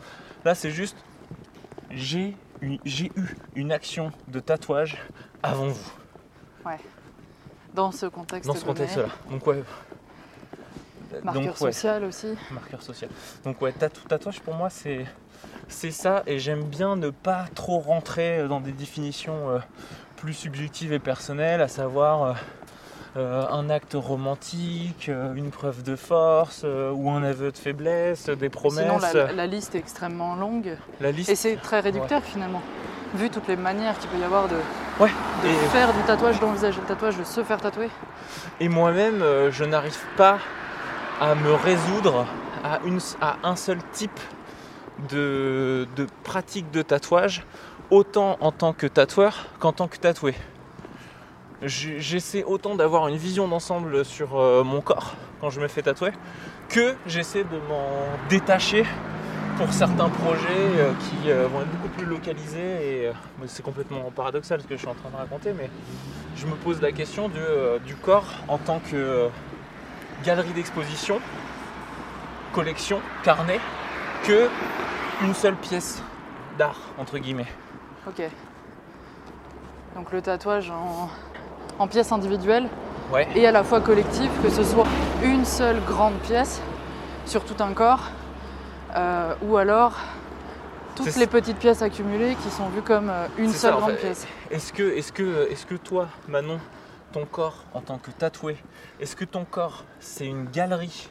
Là 0.45 0.55
c'est 0.55 0.71
juste 0.71 0.95
j'ai 1.89 2.37
eu, 2.61 2.77
j'ai 2.85 3.11
eu 3.15 3.35
une 3.55 3.71
action 3.71 4.11
de 4.27 4.39
tatouage 4.39 4.97
avant 5.43 5.67
vous. 5.67 5.91
Dans 7.73 7.91
ce 7.91 8.05
contexte 8.05 8.47
dans 8.47 8.53
ce 8.53 8.61
donné. 8.61 8.73
contexte 8.73 8.97
là 8.97 9.05
donc 9.29 9.47
ouais. 9.47 9.63
Marqueur 11.23 11.43
donc 11.43 11.51
ouais. 11.61 11.71
social 11.73 12.03
aussi. 12.05 12.37
marqueur 12.51 12.81
social. 12.81 13.09
Donc 13.43 13.61
ouais 13.61 13.71
tatou- 13.71 14.07
tatouage 14.07 14.39
pour 14.41 14.53
moi 14.53 14.69
c'est 14.69 15.05
c'est 15.67 15.91
ça. 15.91 16.23
Et 16.27 16.37
j'aime 16.37 16.63
bien 16.63 16.95
ne 16.97 17.09
pas 17.09 17.45
trop 17.55 17.79
rentrer 17.79 18.47
dans 18.47 18.59
des 18.59 18.73
définitions 18.73 19.49
euh, 19.49 19.59
plus 20.21 20.33
subjectives 20.33 20.93
et 20.93 20.99
personnelles 20.99 21.61
à 21.61 21.67
savoir 21.67 22.23
euh, 22.23 22.33
euh, 23.17 23.43
un 23.49 23.69
acte 23.71 23.95
romantique, 23.95 25.07
euh, 25.09 25.33
une 25.33 25.49
preuve 25.49 25.81
de 25.81 25.95
force 25.95 26.61
euh, 26.63 26.91
ou 26.91 27.09
un 27.09 27.23
aveu 27.23 27.51
de 27.51 27.57
faiblesse, 27.57 28.29
des 28.29 28.49
promesses. 28.49 28.85
Sinon, 28.85 28.99
la, 28.99 29.33
la 29.33 29.47
liste 29.47 29.73
est 29.73 29.79
extrêmement 29.79 30.35
longue. 30.35 30.77
La 30.99 31.11
liste. 31.11 31.29
Et 31.29 31.35
c'est 31.35 31.55
très 31.55 31.79
réducteur 31.79 32.23
finalement. 32.23 32.61
Vu 33.15 33.29
toutes 33.31 33.47
les 33.47 33.55
manières 33.57 33.97
qu'il 33.97 34.09
peut 34.11 34.19
y 34.19 34.23
avoir 34.23 34.47
de, 34.47 34.55
Ouais. 34.99 35.09
de 35.43 35.49
Et, 35.49 35.53
faire 35.69 35.91
du 35.91 35.99
tatouage, 36.03 36.39
d'envisager 36.39 36.79
le 36.79 36.87
tatouage, 36.87 37.17
de 37.17 37.23
se 37.23 37.43
faire 37.43 37.59
tatouer. 37.59 37.89
et 38.59 38.69
moi-même, 38.69 39.21
euh, 39.23 39.51
je 39.51 39.65
n'arrive 39.65 39.97
pas 40.17 40.37
à 41.19 41.33
me 41.35 41.51
résoudre 41.53 42.25
à, 42.63 42.79
une, 42.85 42.99
à 43.21 43.37
un 43.43 43.55
seul 43.55 43.79
type 43.91 44.19
de, 45.09 45.87
de 45.95 46.05
pratique 46.23 46.69
de 46.71 46.81
tatouage, 46.83 47.43
autant 47.91 48.37
en 48.39 48.51
tant 48.51 48.73
que 48.73 48.87
tatoueur 48.87 49.47
qu'en 49.59 49.73
tant 49.73 49.87
que 49.87 49.97
tatoué. 49.97 50.33
J'essaie 51.61 52.43
autant 52.43 52.73
d'avoir 52.73 53.07
une 53.09 53.17
vision 53.17 53.47
d'ensemble 53.47 54.03
sur 54.03 54.39
euh, 54.39 54.63
mon 54.63 54.81
corps 54.81 55.13
quand 55.41 55.51
je 55.51 55.61
me 55.61 55.67
fais 55.67 55.83
tatouer 55.83 56.11
que 56.69 56.95
j'essaie 57.05 57.43
de 57.43 57.57
m'en 57.69 57.87
détacher 58.29 58.83
pour 59.57 59.71
certains 59.71 60.09
projets 60.09 60.47
euh, 60.49 60.91
qui 60.93 61.29
euh, 61.29 61.47
vont 61.47 61.61
être 61.61 61.69
beaucoup 61.69 61.89
plus 61.89 62.05
localisés 62.05 63.03
et 63.03 63.11
c'est 63.45 63.61
complètement 63.61 64.09
paradoxal 64.15 64.61
ce 64.61 64.65
que 64.65 64.75
je 64.75 64.79
suis 64.79 64.87
en 64.87 64.95
train 64.95 65.09
de 65.11 65.17
raconter 65.17 65.53
mais 65.53 65.69
je 66.35 66.47
me 66.47 66.55
pose 66.55 66.81
la 66.81 66.91
question 66.91 67.29
du, 67.29 67.41
du 67.85 67.95
corps 67.95 68.33
en 68.47 68.57
tant 68.57 68.79
que 68.79 69.27
galerie 70.23 70.53
d'exposition, 70.53 71.19
collection, 72.53 73.01
carnet, 73.23 73.59
que 74.23 74.47
une 75.23 75.35
seule 75.35 75.57
pièce 75.57 76.01
d'art 76.57 76.79
entre 76.97 77.19
guillemets. 77.19 77.47
Ok. 78.07 78.21
Donc 79.95 80.11
le 80.11 80.21
tatouage 80.21 80.71
en, 80.71 81.09
en 81.79 81.87
pièces 81.87 82.11
individuelles 82.11 82.67
Ouais. 83.11 83.27
et 83.35 83.45
à 83.45 83.51
la 83.51 83.61
fois 83.65 83.81
collectif, 83.81 84.29
que 84.41 84.49
ce 84.49 84.63
soit 84.63 84.87
une 85.21 85.43
seule 85.43 85.81
grande 85.81 86.13
pièce 86.19 86.61
sur 87.25 87.43
tout 87.43 87.61
un 87.61 87.73
corps, 87.73 88.03
euh, 88.95 89.33
ou 89.41 89.57
alors 89.57 89.97
toutes 90.95 91.17
les 91.17 91.27
petites 91.27 91.57
pièces 91.57 91.81
accumulées 91.81 92.35
qui 92.41 92.49
sont 92.49 92.69
vues 92.69 92.81
comme 92.81 93.09
euh, 93.09 93.27
une 93.37 93.49
seule 93.51 93.71
ça, 93.71 93.75
en 93.75 93.79
grande 93.79 93.91
fait. 93.95 93.97
pièce. 94.07 94.25
Est-ce 94.49 94.71
que, 94.71 94.83
est 94.97 95.11
que, 95.11 95.49
est 95.51 95.65
que 95.65 95.75
toi, 95.75 96.07
Manon, 96.29 96.59
ton 97.11 97.25
corps 97.25 97.65
en 97.73 97.81
tant 97.81 97.97
que 97.97 98.11
tatoué, 98.11 98.55
est-ce 99.01 99.17
que 99.17 99.25
ton 99.25 99.43
corps 99.43 99.83
c'est 99.99 100.25
une 100.27 100.45
galerie 100.45 101.09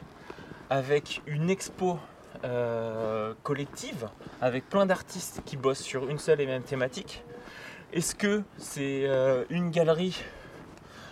avec 0.71 1.21
une 1.27 1.51
expo 1.51 1.99
euh, 2.43 3.33
collective 3.43 4.07
avec 4.41 4.67
plein 4.69 4.85
d'artistes 4.85 5.41
qui 5.45 5.57
bossent 5.57 5.81
sur 5.81 6.09
une 6.09 6.19
seule 6.19 6.41
et 6.41 6.45
même 6.45 6.63
thématique 6.63 7.23
Est-ce 7.93 8.15
que 8.15 8.43
c'est 8.57 9.03
euh, 9.05 9.43
une 9.49 9.69
galerie 9.71 10.21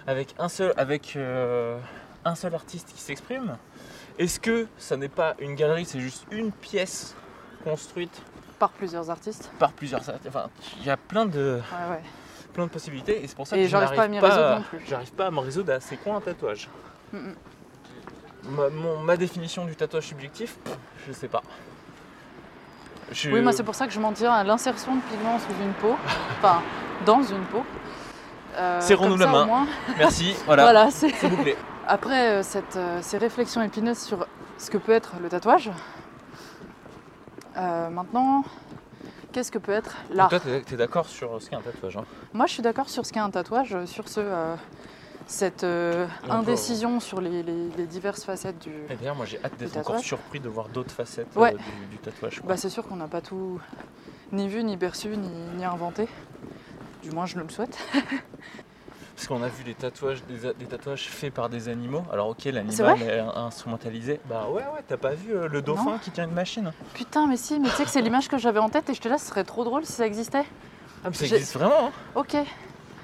avec 0.08 0.34
un 0.40 0.50
seul, 0.50 0.74
avec, 0.78 1.16
euh, 1.16 1.78
un 2.26 2.36
seul 2.36 2.56
artiste 2.56 2.92
qui 2.94 3.02
s'exprime? 3.02 3.58
Est-ce 4.18 4.40
que 4.40 4.68
ça 4.78 4.98
n'est 4.98 5.08
pas 5.10 5.36
une 5.40 5.56
galerie, 5.56 5.86
c'est 5.86 6.00
juste 6.00 6.26
une 6.32 6.52
pièce 6.52 7.16
construite 7.64 8.22
Par 8.58 8.72
plusieurs 8.72 9.10
artistes. 9.10 9.52
par 9.60 9.72
plusieurs 9.72 10.10
artistes? 10.10 10.28
Enfin, 10.28 10.50
il 10.80 10.86
y 10.86 10.90
a 10.90 10.98
plein 10.98 11.26
de 11.26 11.62
Ouais, 11.72 11.92
ouais. 11.96 12.02
plein 12.54 12.66
de 12.66 12.72
possibilités 12.72 13.24
et 13.24 13.28
c'est 13.28 13.36
pour 13.36 13.48
ça 13.48 13.58
Et 13.58 13.64
que 13.64 13.70
j'arrive 13.70 13.96
pas 13.96 14.04
à 14.04 14.08
n'arrive 14.08 14.12
m'y 14.12 14.20
résoudre 14.20 14.56
non 14.58 14.62
plus. 14.64 14.82
J'arrive 14.88 15.14
pas 15.14 15.28
à 15.28 15.32
me 15.32 15.40
résoudre 15.40 15.74
à 15.74 15.80
c'est 15.80 15.98
quoi 15.98 16.16
un 16.16 16.22
tatouage. 16.22 16.70
Mm, 17.14 17.18
mm. 17.18 17.36
Ma, 18.50 18.70
mon- 18.70 19.00
ma 19.00 19.16
définition 19.18 19.66
du 19.66 19.76
tatouage 19.76 20.08
subjectif, 20.08 20.58
je 21.08 21.12
sais 21.14 21.28
pas. 21.28 21.42
Je- 23.12 23.30
Oui, 23.32 23.42
moi 23.42 23.52
c'est 23.52 23.64
pour 23.64 23.76
ça 23.76 23.86
que 23.88 23.94
je 23.94 24.00
m'en 24.00 24.12
tiens 24.12 24.32
à 24.34 24.44
l'insertion 24.44 24.96
de 24.96 25.02
pigments 25.02 25.40
sous 25.40 25.54
une 25.64 25.74
peau, 25.74 25.96
enfin 26.40 26.62
dans 27.06 27.22
une 27.24 27.44
peau. 27.46 27.64
Euh, 28.56 28.82
Serrons-nous 28.82 29.18
la 29.18 29.28
main. 29.28 29.46
moins. 29.46 29.68
Merci, 29.98 30.36
voilà, 30.46 30.64
Voilà, 30.64 30.92
c'est. 30.92 31.10
plaît. 31.12 31.58
Après 31.88 32.28
euh, 32.40 32.44
cette, 32.44 32.76
euh, 32.76 33.00
ces 33.02 33.18
réflexions 33.18 33.62
épineuses 33.62 34.00
sur 34.00 34.28
ce 34.58 34.70
que 34.70 34.78
peut 34.78 34.92
être 34.92 35.14
le 35.22 35.30
tatouage, 35.30 35.72
euh, 37.58 37.90
maintenant, 37.90 38.44
qu'est-ce 39.32 39.52
que 39.52 39.58
peut 39.58 39.72
être 39.72 39.96
l'art 40.12 40.30
toi, 40.30 40.40
t'es, 40.40 40.62
t'es 40.62 40.76
d'accord 40.76 41.08
sur 41.08 41.42
ce 41.42 41.50
qu'est 41.50 41.56
un 41.56 41.62
tatouage 41.62 41.98
hein? 41.98 42.06
Moi, 42.34 42.46
je 42.48 42.54
suis 42.54 42.62
d'accord 42.62 42.90
sur 42.90 43.06
ce 43.06 43.12
qu'est 43.14 43.20
un 43.20 43.30
tatouage, 43.32 43.76
sur 43.86 44.08
ce, 44.08 44.20
euh, 44.22 44.56
cette 45.30 45.64
euh, 45.64 46.08
indécision 46.28 47.00
sur 47.00 47.22
les, 47.22 47.44
les- 47.44 47.70
les 47.78 47.86
diverses 47.86 48.24
facettes 48.24 48.58
du. 48.60 48.72
Et 48.90 48.96
d'ailleurs, 48.96 49.16
moi 49.16 49.26
j'ai 49.28 49.40
hâte 49.46 49.56
d'être 49.58 49.78
encore 49.78 50.00
surpris 50.00 50.40
de 50.40 50.50
voir 50.50 50.68
d'autres 50.70 50.92
facettes 50.94 51.28
euh, 51.38 51.52
du, 51.52 51.86
du 51.92 51.98
tatouage. 51.98 52.42
Bah, 52.44 52.58
c'est 52.58 52.70
sûr 52.70 52.86
qu'on 52.88 52.96
n'a 52.96 53.08
pas 53.08 53.22
tout 53.22 53.60
ni 54.32 54.48
vu, 54.48 54.64
ni 54.64 54.76
perçu, 54.76 55.10
ni, 55.10 55.30
ni 55.56 55.64
inventé. 55.64 56.08
Du 57.04 57.12
moins, 57.12 57.26
je 57.28 57.38
le 57.38 57.48
souhaite. 57.50 57.78
Parce 59.16 59.28
qu'on 59.28 59.44
a 59.44 59.50
vu 59.50 59.64
des 59.66 59.74
tatouages, 59.76 60.24
des, 60.26 60.66
tatouages 60.66 61.10
faits 61.10 61.34
par 61.34 61.50
des 61.50 61.68
animaux. 61.68 62.04
Alors 62.12 62.30
ok, 62.30 62.46
l'animal 62.46 63.02
est 63.02 63.20
instrumentalisé. 63.20 64.20
Bah 64.30 64.48
ouais, 64.50 64.62
ouais, 64.64 64.84
t'as 64.88 64.96
pas 64.98 65.14
vu 65.14 65.36
euh, 65.36 65.48
le 65.50 65.62
dauphin 65.62 65.92
Non. 65.92 65.98
qui 66.00 66.10
tient 66.10 66.24
une 66.24 66.34
machine? 66.34 66.72
Putain, 66.94 67.28
mais 67.28 67.36
si, 67.38 67.60
mais 67.60 67.68
tu 67.70 67.76
sais 67.76 67.84
que 67.84 67.90
c'est 67.90 68.02
l'image 68.02 68.30
que 68.30 68.38
j'avais 68.38 68.60
en 68.60 68.70
tête 68.70 68.90
et 68.90 68.94
je 68.94 69.02
te 69.02 69.10
laisse, 69.10 69.22
ce 69.24 69.28
serait 69.28 69.44
trop 69.44 69.64
drôle 69.66 69.86
si 69.86 69.92
ça 69.92 70.08
existait. 70.08 70.46
Ah 71.04 71.10
mais 71.10 71.14
ça 71.14 71.26
existe 71.26 71.54
vraiment 71.54 71.88
hein 71.88 71.92
Ok. 72.16 72.36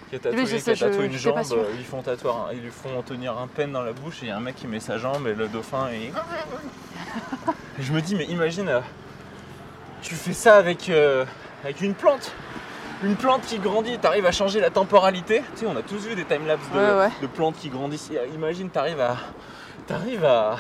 Qui 0.10 0.16
a 0.16 0.20
Mais 0.24 0.32
tatoué, 0.32 0.46
qui 0.62 0.70
a 0.70 0.74
je- 0.74 0.86
tatoué 0.86 1.06
une 1.06 1.14
jambe, 1.18 1.38
euh, 1.52 1.72
ils, 1.78 1.84
font 1.86 2.02
tatouer 2.02 2.32
ils 2.54 2.62
lui 2.62 2.72
font 2.72 3.02
tenir 3.02 3.38
un 3.38 3.48
pen 3.48 3.72
dans 3.72 3.82
la 3.84 3.94
bouche 3.94 4.22
et 4.22 4.26
il 4.26 4.30
y 4.30 4.32
a 4.32 4.38
un 4.38 4.42
mec 4.42 4.56
qui 4.56 4.68
met 4.68 4.80
sa 4.80 4.98
jambe 4.98 5.28
et 5.28 5.34
le 5.34 5.48
dauphin 5.48 5.88
et... 5.90 6.12
Je 7.80 7.92
me 7.92 8.02
dis 8.02 8.16
mais 8.16 8.26
imagine, 8.26 8.70
euh, 8.70 8.80
tu 10.02 10.16
fais 10.16 10.34
ça 10.34 10.56
avec, 10.58 10.90
euh, 10.90 11.26
avec 11.64 11.82
une 11.82 11.94
plante. 11.94 12.32
Une 13.04 13.16
plante 13.16 13.42
qui 13.42 13.60
grandit, 13.60 13.98
t'arrives 14.00 14.26
à 14.26 14.32
changer 14.32 14.62
la 14.62 14.70
temporalité. 14.70 15.42
Tu 15.56 15.62
sais, 15.62 15.66
on 15.66 15.76
a 15.76 15.82
tous 15.82 16.06
vu 16.08 16.16
des 16.16 16.24
timelapses 16.24 16.70
de, 16.74 16.78
Ouais, 16.80 16.98
ouais. 17.06 17.10
de 17.22 17.28
plantes 17.28 17.58
qui 17.58 17.70
grandissent. 17.70 18.10
Imagine, 18.34 18.70
t'arrives 18.70 19.02
à, 19.02 19.18
t'arrives 19.86 20.24
à, 20.24 20.56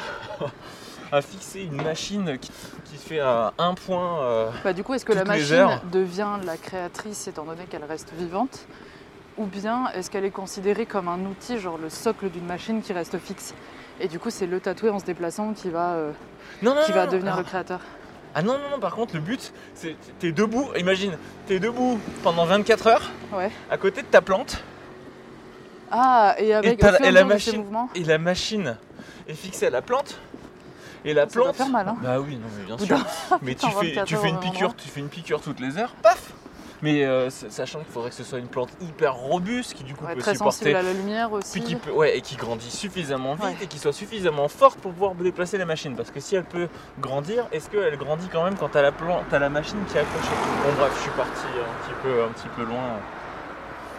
à 1.13 1.21
fixer 1.21 1.61
une 1.61 1.81
machine 1.81 2.37
qui, 2.37 2.51
qui 2.83 2.97
fait 2.97 3.21
euh, 3.21 3.47
un 3.57 3.73
point. 3.73 4.19
euh, 4.21 4.49
Bah, 4.65 4.73
du 4.73 4.83
coup, 4.83 4.93
est-ce 4.93 5.05
que 5.05 5.13
la 5.13 5.23
machine 5.23 5.79
devient 5.91 6.27
la 6.43 6.57
créatrice 6.57 7.27
étant 7.29 7.45
donné 7.45 7.63
qu'elle 7.65 7.85
reste 7.85 8.11
vivante? 8.13 8.67
Ou 9.37 9.45
bien 9.45 9.89
est-ce 9.93 10.09
qu'elle 10.09 10.23
est 10.25 10.31
considérée 10.31 10.85
comme 10.85 11.07
un 11.09 11.19
outil, 11.25 11.59
genre 11.59 11.77
le 11.77 11.89
socle 11.89 12.29
d'une 12.29 12.45
machine 12.45 12.81
qui 12.81 12.93
reste 12.93 13.17
fixe 13.17 13.53
Et 13.99 14.07
du 14.07 14.17
coup, 14.19 14.29
c'est 14.29 14.45
le 14.47 14.59
tatoué 14.61 14.89
en 14.89 14.99
se 14.99 15.05
déplaçant 15.05 15.53
qui 15.53 15.69
va, 15.69 15.93
euh, 15.93 16.11
Non, 16.61 16.73
non, 16.73 16.81
qui 16.85 16.91
non, 16.91 16.97
va 16.97 17.07
devenir 17.07 17.35
le 17.35 17.43
créateur. 17.43 17.79
Ah 18.33 18.41
non, 18.41 18.53
non, 18.53 18.69
non, 18.71 18.79
par 18.79 18.95
contre, 18.95 19.13
le 19.15 19.21
but, 19.21 19.51
c'est 19.73 19.95
t'es 20.19 20.31
debout, 20.31 20.67
imagine, 20.77 21.17
t'es 21.47 21.59
debout 21.59 21.99
pendant 22.23 22.45
24 22.45 22.87
heures 22.87 23.11
Ouais. 23.33 23.51
à 23.69 23.77
côté 23.77 24.01
de 24.01 24.07
ta 24.07 24.21
plante 24.21 24.61
Ah, 25.91 26.35
et 26.37 26.53
avec 26.53 26.81
la- 26.81 26.89
et 27.05 27.07
et 27.07 27.23
machine- 27.23 27.65
et 27.95 28.03
la 28.03 28.17
machine 28.17 28.77
est 29.27 29.33
fixée 29.33 29.67
à 29.67 29.69
la 29.69 29.81
plante 29.81 30.17
Et 31.07 31.13
la 31.13 31.29
Ça 31.29 31.39
plante. 31.39 31.55
faire 31.55 31.69
mal, 31.69 31.87
hein. 31.87 31.97
Bah 32.01 32.19
oui, 32.19 32.35
non, 32.35 32.47
mais 32.57 32.63
bien 32.65 32.77
sûr. 32.79 32.97
Mais 33.43 33.53
tu 33.55 33.67
fais, 33.67 33.89
24 33.89 34.07
tu 34.07 34.15
heures 34.15 34.21
fais 34.21 34.27
au 34.27 34.31
une 34.31 34.39
piqûre, 34.39 34.75
tu 34.75 34.89
fais 34.89 34.99
une 35.01 35.07
piqûre 35.09 35.39
toutes 35.39 35.59
les 35.59 35.77
heures, 35.77 35.93
paf. 36.01 36.31
Mais 36.85 37.03
euh, 37.03 37.31
sachant 37.31 37.79
qu'il 37.79 37.87
faudrait 37.91 38.11
que 38.11 38.15
ce 38.15 38.23
soit 38.23 38.37
une 38.37 38.47
plante 38.47 38.69
hyper 38.79 39.15
robuste 39.15 39.73
qui 39.73 39.83
du 39.83 39.95
coup 39.95 40.05
Ouais, 40.05 40.13
peut 40.13 40.19
très 40.21 40.33
supporter 40.33 40.57
sensible 40.59 40.75
à 40.75 40.83
la 40.83 40.93
lumière 40.93 41.31
aussi. 41.31 41.53
puis 41.59 41.63
qui 41.63 41.75
peut, 41.75 41.89
ouais, 41.89 42.15
et 42.15 42.21
qui 42.21 42.35
grandit 42.35 42.69
suffisamment 42.69 43.33
vite 43.33 43.43
Ouais. 43.43 43.55
et 43.63 43.65
qui 43.65 43.79
soit 43.79 43.91
suffisamment 43.91 44.47
forte 44.47 44.77
pour 44.79 44.91
pouvoir 44.91 45.15
déplacer 45.15 45.57
la 45.57 45.65
machine. 45.65 45.95
Parce 45.95 46.11
que 46.11 46.19
si 46.19 46.35
elle 46.35 46.43
peut 46.43 46.67
grandir, 46.99 47.47
est-ce 47.51 47.71
qu'elle 47.71 47.97
grandit 47.97 48.27
quand 48.31 48.43
même 48.43 48.55
quand 48.55 48.69
t'as 48.69 48.83
la, 48.83 48.91
plan- 48.91 49.23
t'as 49.31 49.39
la 49.39 49.49
machine 49.49 49.79
qui 49.89 49.97
est 49.97 50.01
accrochée? 50.01 50.29
Bon 50.63 50.73
bref, 50.77 50.93
je 50.95 51.01
suis 51.01 51.11
parti 51.11 51.31
un 51.47 51.87
petit 51.87 51.95
peu, 52.03 52.23
un 52.23 52.27
petit 52.27 52.49
peu 52.55 52.63
loin. 52.65 52.99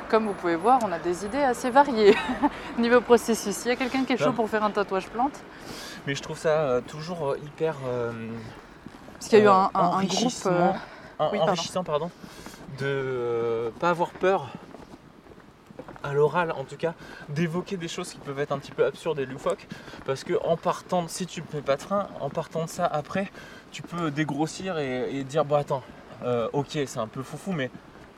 Comme 0.08 0.26
vous 0.28 0.34
pouvez 0.34 0.54
voir, 0.54 0.78
on 0.84 0.92
a 0.92 1.00
des 1.00 1.24
idées 1.24 1.42
assez 1.42 1.70
variées 1.70 2.14
niveau 2.78 3.00
processus. 3.00 3.64
Il 3.64 3.68
y 3.68 3.72
a 3.72 3.76
quelqu'un 3.76 4.04
qui 4.04 4.12
est 4.12 4.16
chaud 4.16 4.30
pour 4.30 4.48
faire 4.48 4.62
un 4.62 4.70
tatouage 4.70 5.08
plante, 5.08 5.40
Mais 6.06 6.14
je 6.14 6.22
trouve 6.22 6.38
ça 6.38 6.50
euh, 6.60 6.80
toujours 6.82 7.30
euh, 7.32 7.38
hyper 7.44 7.74
euh, 7.88 8.12
parce 9.14 9.26
qu'il 9.28 9.40
y 9.40 9.42
a 9.42 9.44
eu 9.46 9.48
un, 9.48 9.70
un- 9.74 9.98
un 9.98 10.04
groupe. 10.04 10.32
euh, 10.46 10.70
oui, 11.18 11.38
pardon. 11.38 11.42
enrichissant 11.48 11.82
pardon, 11.82 12.10
de 12.78 12.86
euh, 12.86 13.70
pas 13.78 13.90
avoir 13.90 14.10
peur 14.10 14.52
à 16.02 16.12
l'oral 16.12 16.52
en 16.52 16.64
tout 16.64 16.76
cas 16.76 16.94
d'évoquer 17.28 17.76
des 17.76 17.88
choses 17.88 18.12
qui 18.12 18.18
peuvent 18.18 18.38
être 18.38 18.52
un 18.52 18.58
petit 18.58 18.70
peu 18.70 18.84
absurdes 18.84 19.18
et 19.18 19.26
loufoques. 19.26 19.66
Parce 20.04 20.24
que 20.24 20.34
en 20.44 20.56
partant 20.56 21.08
si 21.08 21.26
tu 21.26 21.40
ne 21.42 21.56
mets 21.56 21.62
pas 21.62 21.76
de 21.76 21.82
frein 21.82 22.08
en 22.20 22.30
partant 22.30 22.64
de 22.64 22.70
ça 22.70 22.86
après 22.86 23.30
tu 23.72 23.82
peux 23.82 24.10
dégrossir 24.10 24.78
et, 24.78 25.24
dire 25.24 25.44
bon 25.44 25.56
attends 25.56 25.82
euh, 26.22 26.48
ok 26.52 26.78
c'est 26.86 26.98
un 26.98 27.08
peu 27.08 27.22
foufou 27.22 27.52
mais 27.52 27.70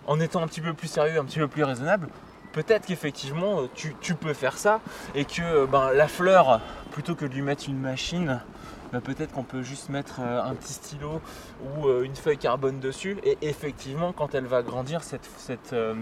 en 0.06 0.20
étant 0.20 0.42
un 0.42 0.46
petit 0.46 0.60
peu 0.60 0.74
plus 0.74 0.88
sérieux 0.88 1.18
un 1.18 1.24
petit 1.24 1.38
peu 1.38 1.48
plus 1.48 1.64
raisonnable 1.64 2.08
peut-être 2.52 2.86
qu'effectivement 2.86 3.62
euh, 3.62 3.66
tu, 3.74 3.94
tu 4.00 4.14
peux 4.14 4.34
faire 4.34 4.56
ça 4.56 4.80
et 5.14 5.24
que 5.24 5.66
ben, 5.66 5.92
la 5.92 6.08
fleur 6.08 6.60
plutôt 6.92 7.14
que 7.14 7.24
de 7.24 7.34
lui 7.34 7.42
mettre 7.42 7.68
une 7.68 7.78
machine 7.78 8.40
ben, 8.92 9.00
peut-être 9.00 9.32
qu'on 9.32 9.42
peut 9.42 9.62
juste 9.62 9.90
mettre 9.90 10.20
euh, 10.20 10.42
un 10.42 10.54
petit 10.54 10.72
stylo 10.72 11.20
ou 11.62 11.86
euh, 11.86 12.02
une 12.02 12.16
feuille 12.16 12.38
carbone 12.38 12.80
dessus. 12.80 13.18
Et 13.22 13.36
effectivement 13.42 14.12
quand 14.12 14.34
elle 14.34 14.46
va 14.46 14.62
grandir 14.62 15.00
euh, 15.72 15.94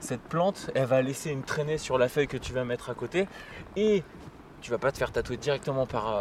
cette 0.00 0.22
plante 0.22 0.70
elle 0.74 0.86
va 0.86 1.02
laisser 1.02 1.30
une 1.30 1.42
traînée 1.42 1.78
sur 1.78 1.98
la 1.98 2.08
feuille 2.08 2.26
que 2.26 2.36
tu 2.36 2.52
vas 2.52 2.64
mettre 2.64 2.90
à 2.90 2.94
côté. 2.94 3.28
Et 3.76 4.02
tu 4.60 4.70
vas 4.70 4.78
pas 4.78 4.92
te 4.92 4.98
faire 4.98 5.12
tatouer 5.12 5.36
directement 5.36 5.86
par, 5.86 6.14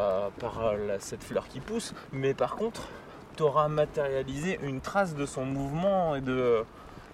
cette 0.99 1.23
fleur 1.23 1.47
qui 1.47 1.59
pousse. 1.59 1.93
Mais 2.11 2.33
par 2.33 2.55
contre 2.55 2.87
tu 3.35 3.43
auras 3.43 3.67
matérialisé 3.67 4.59
une 4.61 4.81
trace 4.81 5.15
de 5.15 5.25
son 5.25 5.45
mouvement 5.45 6.15
et 6.15 6.21
de 6.21 6.63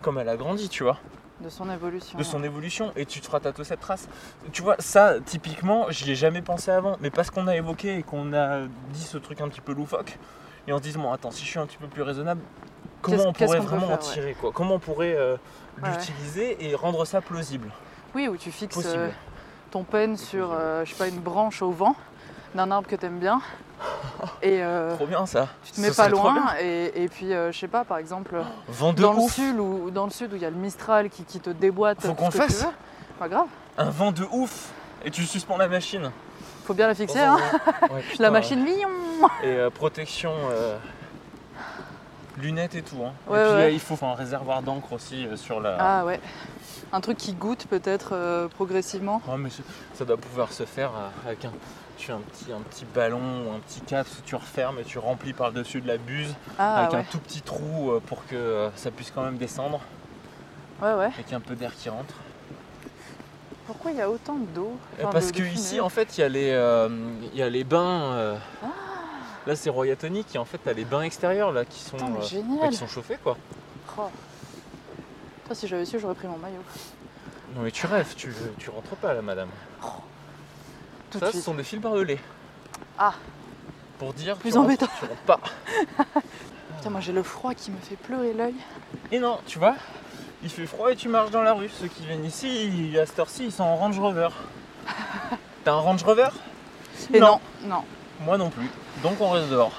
comme 0.01 0.17
elle 0.17 0.29
a 0.29 0.37
grandi 0.37 0.69
tu 0.69 0.83
vois 0.83 0.97
de 1.41 1.49
son 1.49 1.69
évolution. 1.69 2.17
de 2.17 2.23
son 2.23 2.43
évolution 2.43 2.91
et 2.95 3.05
tu 3.05 3.21
te 3.21 3.25
feras 3.25 3.39
tatouer 3.39 3.65
cette 3.65 3.79
trace. 3.79 4.07
Tu 4.51 4.61
vois, 4.61 4.75
ça, 4.79 5.19
typiquement, 5.23 5.85
j'y 5.89 6.11
ai 6.11 6.15
jamais 6.15 6.41
pensé 6.41 6.71
avant, 6.71 6.97
mais 6.99 7.09
parce 7.09 7.29
qu'on 7.29 7.47
a 7.47 7.55
évoqué 7.55 7.97
et 7.99 8.03
qu'on 8.03 8.33
a 8.33 8.61
dit 8.91 9.03
ce 9.03 9.17
truc 9.17 9.41
un 9.41 9.47
petit 9.47 9.61
peu 9.61 9.73
loufoque, 9.73 10.17
et 10.67 10.73
en 10.73 10.77
se 10.77 10.83
disant, 10.83 11.01
bon, 11.01 11.11
attends, 11.11 11.31
si 11.31 11.45
je 11.45 11.49
suis 11.49 11.59
un 11.59 11.65
petit 11.65 11.77
peu 11.77 11.87
plus 11.87 12.01
raisonnable, 12.01 12.41
comment 13.01 13.23
on 13.27 13.33
pourrait 13.33 13.59
vraiment 13.59 13.87
en 13.87 13.91
ouais. 13.91 13.97
tirer 13.97 14.35
quoi? 14.39 14.51
Comment 14.51 14.75
on 14.75 14.79
pourrait 14.79 15.15
euh, 15.15 15.37
ouais. 15.81 15.89
l'utiliser 15.91 16.65
et 16.65 16.75
rendre 16.75 17.05
ça 17.05 17.21
plausible? 17.21 17.71
Oui, 18.15 18.27
où 18.27 18.35
tu 18.35 18.51
fixes 18.51 18.79
euh, 18.85 19.09
ton 19.71 19.83
pen 19.83 20.17
sur, 20.17 20.51
euh, 20.51 20.83
je 20.85 20.91
sais 20.91 20.97
pas, 20.97 21.07
une 21.07 21.19
branche 21.19 21.61
au 21.61 21.71
vent 21.71 21.95
d'un 22.55 22.71
arbre 22.71 22.87
que 22.87 22.95
t'aimes 22.95 23.19
bien. 23.19 23.41
Et 24.41 24.63
euh, 24.63 24.95
Trop 24.95 25.05
bien 25.05 25.25
ça. 25.25 25.47
tu 25.63 25.71
te 25.73 25.81
mets 25.81 25.91
Ça 25.91 26.03
pas 26.03 26.09
loin. 26.09 26.45
Et, 26.59 27.03
et 27.03 27.07
puis, 27.07 27.33
euh, 27.33 27.51
je 27.51 27.57
sais 27.59 27.67
pas, 27.67 27.83
par 27.83 27.97
exemple, 27.97 28.35
Vent 28.67 28.93
de 28.93 29.01
dans 29.01 29.13
le, 29.13 29.19
ouf. 29.19 29.33
sud, 29.33 29.59
où, 29.59 29.91
dans 29.91 30.05
le 30.05 30.11
sud 30.11 30.33
où 30.33 30.35
il 30.35 30.41
y 30.41 30.45
a 30.45 30.49
le 30.49 30.55
Mistral 30.55 31.09
qui, 31.09 31.23
qui 31.23 31.39
te 31.39 31.49
déboîte. 31.51 32.01
Faut 32.01 32.13
qu'on 32.13 32.31
fasse. 32.31 32.65
Pas 33.19 33.27
grave, 33.29 33.47
Un 33.77 33.89
vent 33.89 34.11
de 34.11 34.23
ouf. 34.31 34.69
Et 35.05 35.11
tu 35.11 35.23
suspends 35.25 35.57
la 35.57 35.67
machine. 35.67 36.11
faut 36.65 36.73
bien 36.73 36.87
la 36.87 36.95
fixer. 36.95 37.19
Hein. 37.19 37.37
vent- 37.81 37.87
Ouais, 37.95 38.01
putain, 38.09 38.23
La 38.23 38.31
machine 38.31 38.65
lion 38.65 38.89
Et 39.43 39.47
euh, 39.47 39.69
protection. 39.69 40.31
Lunettes 42.37 42.75
et 42.75 42.83
tout. 42.83 42.97
hein. 43.03 43.13
Ouais, 43.27 43.39
et 43.39 43.43
puis 43.45 43.53
ouais. 43.55 43.73
il 43.73 43.79
faut 43.79 43.97
un 44.05 44.13
réservoir 44.13 44.61
d'encre 44.61 44.93
aussi 44.93 45.27
sur 45.35 45.59
la. 45.59 45.75
Ah 45.79 46.05
ouais. 46.05 46.19
Un 46.93 47.01
truc 47.01 47.17
qui 47.17 47.33
goûte 47.33 47.65
peut-être 47.67 48.47
progressivement. 48.55 49.21
Ouais, 49.27 49.37
mais 49.37 49.49
c'est- 49.49 49.63
ça 49.95 50.05
doit 50.05 50.17
pouvoir 50.17 50.51
se 50.53 50.63
faire 50.63 50.91
avec 51.25 51.45
un, 51.45 51.51
tu 51.97 52.07
fais 52.07 52.13
un 52.13 52.19
petit, 52.19 52.51
un 52.51 52.61
petit 52.61 52.85
ballon 52.85 53.19
ou 53.47 53.51
un 53.55 53.59
petit 53.59 53.81
cap 53.81 54.05
que 54.07 54.21
tu 54.25 54.35
refermes 54.35 54.79
et 54.79 54.83
tu 54.83 54.99
remplis 54.99 55.33
par-dessus 55.33 55.81
de 55.81 55.87
la 55.87 55.97
buse 55.97 56.33
Ah 56.59 56.83
avec 56.83 56.93
un 56.93 57.03
tout 57.03 57.19
petit 57.19 57.41
trou 57.41 57.91
euh, 57.91 57.99
pour 58.05 58.25
que 58.27 58.35
euh, 58.35 58.69
ça 58.75 58.91
puisse 58.91 59.11
quand 59.11 59.23
même 59.23 59.37
descendre 59.37 59.81
Ouais, 60.81 60.93
ouais. 60.93 61.09
ait 61.31 61.33
un 61.33 61.39
peu 61.39 61.55
d'air 61.55 61.73
qui 61.75 61.89
rentre. 61.89 62.13
Pourquoi 63.65 63.91
il 63.91 63.97
y 63.97 64.01
a 64.01 64.09
autant 64.09 64.35
d'eau 64.55 64.77
Euh, 64.99 65.03
Enfin, 65.03 65.09
Parce 65.11 65.31
de- 65.31 65.37
que 65.37 65.41
de 65.43 65.47
ici 65.47 65.79
en 65.81 65.89
fait 65.89 66.17
il 66.17 66.21
y 66.21 66.23
a 66.23 66.29
les, 66.29 66.51
euh, 66.51 66.87
il 67.33 67.37
y 67.39 67.41
a 67.41 67.49
les 67.49 67.63
bains. 67.63 68.13
euh, 68.13 68.37
Ah. 68.63 68.67
Là 69.47 69.55
c'est 69.55 69.69
Royatonic 69.69 70.35
et 70.35 70.37
en 70.37 70.45
fait 70.45 70.59
t'as 70.63 70.73
les 70.73 70.85
bains 70.85 71.01
extérieurs 71.01 71.51
là 71.51 71.65
qui 71.65 71.79
sont, 71.79 71.97
Putain, 71.97 72.11
euh, 72.11 72.41
bah, 72.61 72.67
qui 72.69 72.75
sont 72.75 72.87
chauffés 72.87 73.17
quoi. 73.23 73.37
Oh. 73.97 74.03
Toi, 75.45 75.55
si 75.55 75.67
j'avais 75.67 75.85
su, 75.85 75.97
j'aurais 75.99 76.13
pris 76.15 76.27
mon 76.27 76.37
maillot. 76.37 76.61
Non 77.55 77.61
mais 77.63 77.71
tu 77.71 77.85
rêves, 77.87 78.13
tu, 78.15 78.33
tu 78.59 78.69
rentres 78.69 78.95
pas 78.97 79.13
là 79.13 79.21
madame. 79.21 79.49
Tout 81.11 81.19
Ça 81.19 81.27
de 81.27 81.31
ce 81.31 81.41
sont 81.41 81.53
des 81.53 81.63
fils 81.63 81.79
barbelés. 81.79 82.19
Ah. 82.97 83.13
Pour 83.99 84.13
dire 84.13 84.35
Plus 84.37 84.51
tu 84.51 84.57
rentres- 84.57 84.67
embêtant. 84.69 84.87
tu 84.99 85.05
rentres 85.05 85.21
pas. 85.21 85.39
Putain, 86.77 86.89
moi 86.89 86.99
j'ai 87.01 87.13
le 87.13 87.23
froid 87.23 87.53
qui 87.53 87.71
me 87.71 87.77
fait 87.79 87.95
pleurer 87.95 88.33
l'œil. 88.33 88.55
Et 89.11 89.19
non, 89.19 89.39
tu 89.47 89.57
vois, 89.57 89.75
il 90.43 90.49
fait 90.49 90.65
froid 90.67 90.91
et 90.91 90.95
tu 90.95 91.07
marches 91.09 91.31
dans 91.31 91.41
la 91.41 91.53
rue. 91.53 91.69
Ceux 91.69 91.87
qui 91.87 92.05
viennent 92.05 92.25
ici, 92.25 92.95
à 93.01 93.05
cette 93.05 93.17
heure-ci, 93.19 93.45
ils 93.45 93.51
sont 93.51 93.63
en 93.63 93.75
Range 93.75 93.97
Rover. 93.99 94.29
T'as 95.63 95.71
un 95.73 95.79
Range 95.79 96.03
Rover? 96.03 96.29
Et 97.13 97.19
Non. 97.19 97.39
non, 97.63 97.69
non. 97.69 97.83
Moi 98.21 98.37
non 98.37 98.49
plus. 98.49 98.67
Donc 99.03 99.19
on 99.21 99.29
reste 99.31 99.49
dehors. 99.49 99.73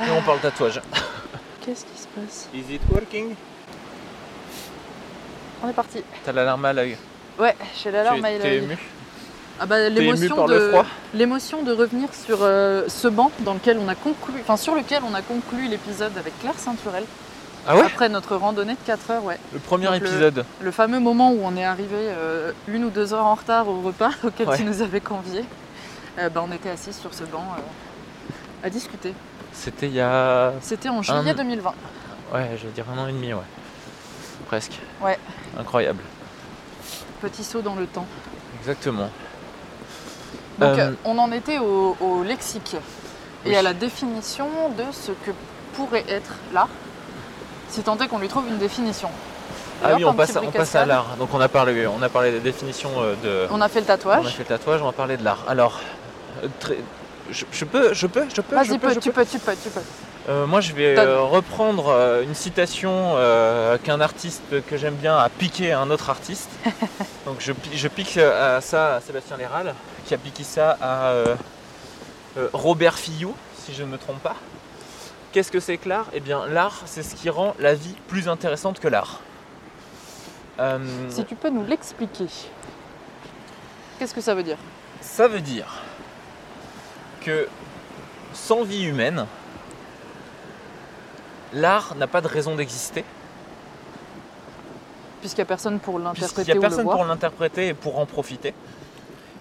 Et 0.00 0.10
on 0.10 0.22
parle 0.22 0.40
tatouage. 0.40 0.80
Qu'est-ce 1.64 1.84
qui 1.84 1.98
se 1.98 2.06
passe? 2.08 2.48
Is 2.54 2.74
it 2.74 2.82
working? 2.90 3.34
On 5.62 5.68
est 5.68 5.72
parti. 5.72 6.02
T'as 6.24 6.32
l'alarme 6.32 6.64
à 6.64 6.72
l'œil. 6.72 6.96
Ouais, 7.38 7.56
j'ai 7.82 7.90
l'alarme 7.90 8.24
à 8.24 8.32
es- 8.32 8.38
T'es 8.38 8.48
l'œil. 8.48 8.64
ému? 8.64 8.78
Ah 9.60 9.66
bah 9.66 9.88
l'émotion 9.88 10.46
de 10.46 10.72
l'émotion 11.14 11.58
revenir 11.64 12.08
sur 12.12 12.38
euh, 12.42 12.84
ce 12.88 13.06
banc 13.08 13.30
dans 13.40 13.54
lequel 13.54 13.78
on 13.78 13.88
a 13.88 13.94
conclu, 13.94 14.34
enfin 14.40 14.56
sur 14.56 14.74
lequel 14.74 15.02
on 15.08 15.14
a 15.14 15.22
conclu 15.22 15.68
l'épisode 15.68 16.16
avec 16.18 16.36
Claire 16.40 16.58
Ceinturel 16.58 17.04
Ah 17.66 17.76
ouais 17.76 17.82
après 17.82 18.08
notre 18.08 18.34
randonnée 18.36 18.72
de 18.74 18.78
4 18.84 19.10
heures, 19.12 19.24
ouais. 19.24 19.38
Le 19.52 19.60
premier 19.60 19.86
Donc 19.86 19.96
épisode. 19.96 20.44
Le 20.60 20.70
fameux 20.72 20.98
moment 20.98 21.30
où 21.30 21.38
on 21.44 21.56
est 21.56 21.64
arrivé 21.64 21.94
euh, 21.96 22.50
une 22.66 22.84
ou 22.84 22.90
deux 22.90 23.14
heures 23.14 23.26
en 23.26 23.34
retard 23.36 23.68
au 23.68 23.80
repas 23.80 24.10
auquel 24.24 24.48
Ouais. 24.48 24.56
tu 24.56 24.64
nous 24.64 24.82
avais 24.82 25.00
conviés. 25.00 25.44
Euh, 26.18 26.28
bah, 26.28 26.44
on 26.48 26.52
était 26.52 26.70
assis 26.70 26.92
sur 26.92 27.14
ce 27.14 27.22
banc 27.24 27.44
euh, 27.56 28.66
à 28.66 28.70
discuter. 28.70 29.14
C'était 29.52 29.86
il 29.86 29.94
y 29.94 30.00
a. 30.00 30.52
C'était 30.62 30.88
en 30.88 31.00
juillet 31.00 31.30
Un- 31.30 31.34
2020. 31.34 31.74
Ouais, 32.32 32.50
je 32.60 32.66
vais 32.66 32.72
dire 32.72 32.86
un 32.92 32.98
an 32.98 33.06
et 33.06 33.12
demi, 33.12 33.32
ouais. 33.32 33.40
Presque. 34.46 34.80
Ouais. 35.00 35.18
Incroyable. 35.58 36.02
Petit 37.20 37.44
saut 37.44 37.62
dans 37.62 37.76
le 37.76 37.86
temps. 37.86 38.06
Exactement. 38.60 39.10
Donc 40.58 40.78
Euh, 40.78 40.92
on 41.04 41.18
en 41.18 41.32
était 41.32 41.58
au, 41.58 41.96
au 42.00 42.22
lexique 42.22 42.74
et 43.44 43.50
Oui. 43.50 43.56
à 43.56 43.62
la 43.62 43.74
définition 43.74 44.46
de 44.76 44.84
ce 44.92 45.10
que 45.12 45.30
pourrait 45.74 46.04
être 46.08 46.34
l'art, 46.52 46.68
si 47.68 47.82
tant 47.82 47.96
est 47.98 48.08
qu'on 48.08 48.18
lui 48.18 48.28
trouve 48.28 48.46
une 48.48 48.58
définition. 48.58 49.08
Ah 49.82 49.90
oui, 49.96 50.04
on 50.04 50.14
passe, 50.14 50.32
petit 50.32 50.46
on 50.46 50.50
passe 50.52 50.74
à 50.76 50.86
l'art. 50.86 51.16
Donc 51.18 51.30
on 51.34 51.40
a 51.40 51.48
parlé, 51.48 51.86
on 51.86 52.00
a 52.00 52.08
parlé 52.08 52.30
des 52.30 52.40
définitions 52.40 52.90
euh, 52.98 53.14
de. 53.24 53.52
On 53.52 53.60
a 53.60 53.68
fait 53.68 53.80
le 53.80 53.86
On 53.86 53.90
a 53.90 53.96
tatouage. 53.96 54.32
fait 54.34 54.38
le 54.44 54.48
tatouage, 54.48 54.80
on 54.82 54.86
va 54.86 54.92
parler 54.92 55.16
de 55.16 55.24
l'art. 55.24 55.44
Alors, 55.48 55.80
euh, 56.42 56.48
très- 56.60 56.78
je, 57.30 57.44
je 57.50 57.64
peux, 57.64 57.92
je 57.92 58.06
peux, 58.06 58.24
je 58.34 58.40
peux, 58.40 58.54
Vas-y, 58.54 58.78
peux, 58.78 58.94
tu 58.96 59.10
peux, 59.10 59.26
tu 59.26 59.38
peux, 59.38 59.54
tu 59.56 59.68
peux. 59.70 59.80
Euh, 60.28 60.46
moi, 60.46 60.60
je 60.62 60.72
vais 60.72 60.98
euh, 60.98 61.20
reprendre 61.20 61.88
euh, 61.88 62.22
une 62.22 62.34
citation 62.34 63.16
qu'un 63.84 64.00
artiste 64.00 64.42
que 64.66 64.76
j'aime 64.76 64.94
bien 64.94 65.16
a 65.18 65.28
piqué 65.28 65.72
à 65.72 65.80
un 65.80 65.90
autre 65.90 66.08
artiste. 66.10 66.48
Donc, 67.26 67.36
je, 67.40 67.52
pi- 67.52 67.76
je 67.76 67.88
pique 67.88 68.16
à 68.16 68.60
ça 68.60 68.96
à 68.96 69.00
Sébastien 69.00 69.36
Léral, 69.36 69.74
qui 70.06 70.14
a 70.14 70.18
piqué 70.18 70.42
ça 70.42 70.78
à 70.80 71.12
Robert 72.52 72.94
Fillou, 72.98 73.34
si 73.64 73.74
je 73.74 73.82
ne 73.82 73.88
me 73.88 73.98
trompe 73.98 74.20
pas. 74.22 74.36
Qu'est-ce 75.32 75.50
que 75.50 75.60
c'est 75.60 75.76
que 75.76 75.88
l'art? 75.88 76.06
Eh 76.14 76.20
bien, 76.20 76.46
l'art, 76.46 76.82
c'est 76.86 77.02
ce 77.02 77.14
qui 77.16 77.28
rend 77.28 77.54
la 77.58 77.74
vie 77.74 77.94
plus 78.08 78.28
intéressante 78.28 78.80
que 78.80 78.88
l'art. 78.88 79.20
Si 81.10 81.24
tu 81.24 81.34
peux 81.34 81.50
nous 81.50 81.64
l'expliquer. 81.66 82.26
Qu'est-ce 83.98 84.14
que 84.14 84.20
ça 84.20 84.34
veut 84.34 84.42
dire? 84.42 84.56
Ça 85.00 85.28
veut 85.28 85.40
dire 85.40 85.82
que 87.20 87.46
sans 88.32 88.62
vie 88.62 88.84
humaine, 88.84 89.26
l'art 91.54 91.94
n'a 91.96 92.06
pas 92.06 92.20
de 92.20 92.28
raison 92.28 92.54
d'exister, 92.54 93.04
Puisqu'il 95.20 95.40
n'y 95.40 95.44
a 95.44 95.46
personne 95.46 95.80
pour 95.80 95.98
puisqu'il 96.12 96.40
l'interpréter 96.40 96.52
n'y 96.52 96.58
a 96.58 96.60
personne 96.60 96.84
pour 96.84 97.04
l'interpréter 97.06 97.68
et 97.68 97.74
pour 97.74 97.98
en 97.98 98.04
profiter. 98.04 98.52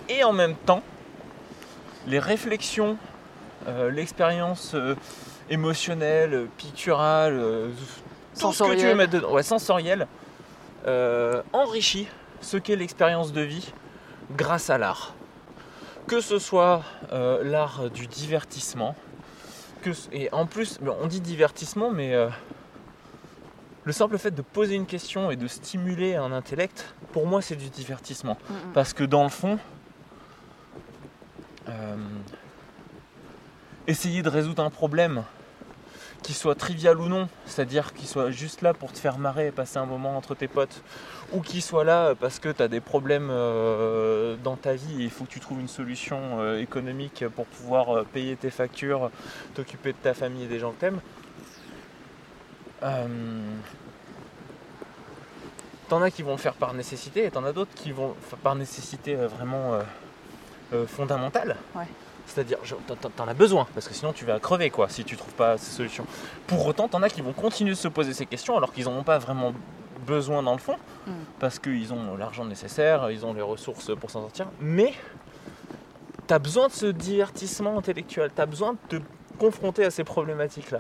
Et 0.08 0.24
en 0.24 0.32
même 0.32 0.56
temps, 0.56 0.82
les 2.08 2.20
réflexions, 2.20 2.98
euh, 3.68 3.92
l'expérience 3.92 4.76
euh, 4.76 4.96
émotionnelle, 5.50 6.48
picturale, 6.56 7.34
euh, 7.38 7.70
tout 8.40 8.54
ce 8.54 8.64
que 8.64 8.70
tu 8.70 8.70
veux 8.70 8.94
Sensorielle. 8.94 8.96
mettre 8.96 9.12
dedans, 9.12 9.32
ouais, 9.34 9.44
sensorielle, 9.44 10.08
enrichit 11.52 12.08
ce 12.40 12.56
qu'est 12.56 12.78
l'expérience 12.78 13.34
de 13.34 13.42
vie 13.42 13.74
grâce 14.38 14.70
à 14.70 14.78
l'art. 14.78 15.14
que 16.08 16.22
ce 16.22 16.40
soit 16.40 16.84
euh, 17.12 17.44
l'art 17.44 17.90
du 17.90 18.08
divertissement, 18.08 18.96
que, 19.84 19.92
et 20.12 20.34
en 20.34 20.46
plus, 20.46 20.80
on 21.02 21.08
dit 21.08 21.22
divertissement, 21.22 21.92
mais 21.92 22.14
euh, 22.14 22.30
le 23.84 23.92
simple 23.92 24.18
fait 24.18 24.32
de 24.32 24.42
poser 24.42 24.76
une 24.76 24.86
question 24.86 25.30
et 25.30 25.36
de 25.36 25.48
stimuler 25.48 26.16
un 26.16 26.32
intellect, 26.32 26.94
pour 27.12 27.28
moi, 27.28 27.42
c'est 27.42 27.56
du 27.56 27.70
divertissement. 27.70 28.38
Mm, 28.50 28.54
mm. 28.54 28.74
Parce 28.74 28.94
que 28.94 29.04
dans 29.04 29.24
le 29.24 29.30
fond, 29.30 29.60
euh, 31.70 31.96
essayer 33.86 34.22
de 34.22 34.30
résoudre 34.30 34.64
un 34.64 34.70
problème, 34.70 35.24
qu'il 36.24 36.36
soit 36.36 36.56
trivial 36.56 37.00
ou 37.00 37.10
non, 37.10 37.28
c'est-à-dire 37.46 37.94
qu'il 37.94 38.08
soit 38.08 38.32
juste 38.32 38.62
là 38.62 38.74
pour 38.74 38.94
te 38.94 38.98
faire 38.98 39.18
marrer 39.20 39.48
et 39.48 39.52
passer 39.52 39.78
un 39.78 39.86
moment 39.86 40.18
entre 40.18 40.36
tes 40.36 40.48
potes, 40.48 40.82
ou 41.34 41.42
qu'il 41.42 41.62
soit 41.62 41.84
là 41.84 42.16
parce 42.16 42.40
que 42.40 42.50
tu 42.50 42.62
as 42.62 42.68
des 42.68 42.80
problèmes 42.80 43.30
euh, 43.32 44.36
dans 44.44 44.56
ta 44.56 44.74
vie 44.76 45.02
et 45.02 45.04
il 45.04 45.10
faut 45.10 45.26
que 45.26 45.30
tu 45.32 45.40
trouves 45.40 45.60
une 45.60 45.68
solution 45.68 46.40
euh, 46.40 46.60
économique 46.60 47.26
pour 47.36 47.46
pouvoir 47.46 47.90
euh, 47.98 48.04
payer 48.04 48.36
tes 48.36 48.52
factures, 48.52 49.10
t'occuper 49.56 49.94
de 49.94 49.98
ta 49.98 50.14
famille 50.14 50.44
et 50.44 50.48
des 50.48 50.60
gens 50.60 50.72
que 50.72 50.80
t'aimes. 50.80 51.02
Euh, 52.84 53.08
T'en 55.90 56.02
as 56.02 56.12
qui 56.12 56.24
vont 56.24 56.32
le 56.32 56.38
faire 56.38 56.54
par 56.54 56.74
nécessité 56.74 57.26
et 57.26 57.32
t'en 57.32 57.44
as 57.44 57.52
d'autres 57.52 57.74
qui 57.76 57.92
vont 57.92 58.16
faire 58.28 58.40
par 58.40 58.56
nécessité 58.56 59.16
euh, 59.16 59.28
vraiment 59.28 59.74
euh, 59.74 59.82
euh, 60.74 60.88
fondamentale. 60.88 61.58
Ouais. 61.76 61.86
C'est-à-dire, 62.26 62.58
t'en 63.16 63.28
as 63.28 63.34
besoin, 63.34 63.68
parce 63.74 63.88
que 63.88 63.94
sinon 63.94 64.14
tu 64.14 64.24
vas 64.24 64.40
crever 64.40 64.70
quoi, 64.70 64.88
si 64.88 65.04
tu 65.04 65.18
trouves 65.18 65.34
pas 65.34 65.58
ces 65.58 65.72
solutions. 65.72 66.06
Pour 66.48 66.66
autant, 66.66 66.88
t'en 66.88 67.04
as 67.04 67.10
qui 67.10 67.22
vont 67.22 67.34
continuer 67.34 67.72
de 67.72 67.78
se 67.78 67.90
poser 67.90 68.14
ces 68.14 68.26
questions 68.26 68.56
alors 68.56 68.72
qu'ils 68.72 68.86
n'en 68.86 68.98
ont 68.98 69.04
pas 69.04 69.20
vraiment 69.20 69.54
besoin 70.04 70.44
dans 70.44 70.54
le 70.54 70.60
fond, 70.60 70.76
Mm. 71.08 71.12
parce 71.40 71.60
qu'ils 71.60 71.92
ont 71.94 72.16
l'argent 72.16 72.46
nécessaire, 72.46 73.10
ils 73.12 73.26
ont 73.26 73.34
les 73.34 73.42
ressources 73.42 73.92
pour 74.00 74.10
s'en 74.12 74.22
sortir, 74.22 74.48
mais 74.62 74.94
t'as 76.28 76.40
besoin 76.40 76.68
de 76.68 76.74
ce 76.74 76.86
divertissement 76.86 77.78
intellectuel, 77.78 78.32
t'as 78.34 78.46
besoin 78.46 78.74
de 78.90 78.98
te 79.00 79.04
confronter 79.40 79.84
à 79.84 79.92
ces 79.92 80.04
problématiques-là. 80.04 80.80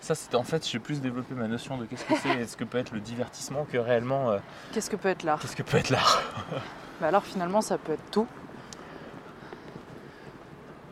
Ça, 0.00 0.14
c'est 0.14 0.34
en 0.34 0.42
fait, 0.42 0.66
j'ai 0.68 0.78
plus 0.80 1.00
développé 1.00 1.34
ma 1.34 1.46
notion 1.48 1.78
de 1.78 1.86
qu'est-ce 1.86 2.04
que 2.04 2.14
c'est 2.22 2.36
et 2.40 2.46
ce 2.46 2.56
que 2.58 2.64
peut 2.64 2.76
être 2.78 2.92
le 2.92 3.00
divertissement 3.00 3.64
que 3.64 3.78
réellement 3.78 4.30
euh, 4.32 4.38
Qu'est-ce 4.72 4.90
que 4.90 4.96
peut 4.96 5.08
être 5.08 5.22
l'art? 5.22 5.38
qu'est-ce 5.40 5.56
que 5.56 5.62
peut 5.62 5.78
être 5.78 5.90
l'art? 5.90 6.22
Bah 7.00 7.08
alors 7.08 7.24
finalement 7.24 7.60
ça 7.60 7.76
peut 7.78 7.92
être 7.92 8.10
tout. 8.12 8.26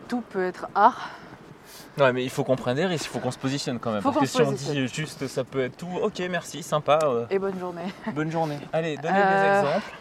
Tout 0.09 0.21
peut 0.21 0.45
être 0.45 0.67
art. 0.75 1.11
Ouais, 1.99 2.13
mais 2.13 2.25
il 2.25 2.31
faut 2.31 2.43
qu'on 2.43 2.57
prenne 2.57 2.77
des 2.77 2.87
risques, 2.87 3.05
il 3.05 3.09
faut 3.09 3.19
qu'on 3.19 3.31
se 3.31 3.39
positionne 3.39 3.79
quand 3.79 3.93
même. 3.93 4.01
Faut 4.01 4.13
Parce 4.13 4.21
que 4.25 4.27
si 4.27 4.41
on 4.43 4.53
dit 4.53 4.89
juste 4.89 5.27
ça 5.27 5.45
peut 5.45 5.61
être 5.61 5.77
tout, 5.77 5.91
ok, 6.03 6.23
merci, 6.31 6.63
sympa, 6.63 6.99
euh, 7.03 7.27
Et 7.31 7.39
bonne 7.39 7.59
journée. 7.59 7.83
bonne 8.15 8.31
journée. 8.31 8.59
Allez, 8.73 8.97
donnez 8.97 9.19
Euh, 9.19 9.61
des 9.61 9.67
exemples. 9.67 9.95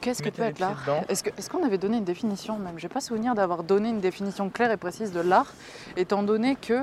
Qu'est-ce 0.00 0.22
que 0.22 0.30
peut 0.30 0.42
être 0.42 0.58
l'art. 0.58 0.84
Est-ce 1.08 1.48
qu'on 1.48 1.64
avait 1.64 1.78
donné 1.78 1.98
une 1.98 2.04
définition 2.04 2.58
même? 2.58 2.76
J'ai 2.78 2.88
pas 2.88 3.00
souvenir 3.00 3.36
d'avoir 3.36 3.62
donné 3.62 3.88
une 3.90 4.00
définition 4.00 4.50
claire 4.50 4.72
et 4.72 4.76
précise 4.76 5.12
de 5.12 5.20
l'art, 5.20 5.52
étant 5.96 6.24
donné 6.24 6.56
que 6.56 6.82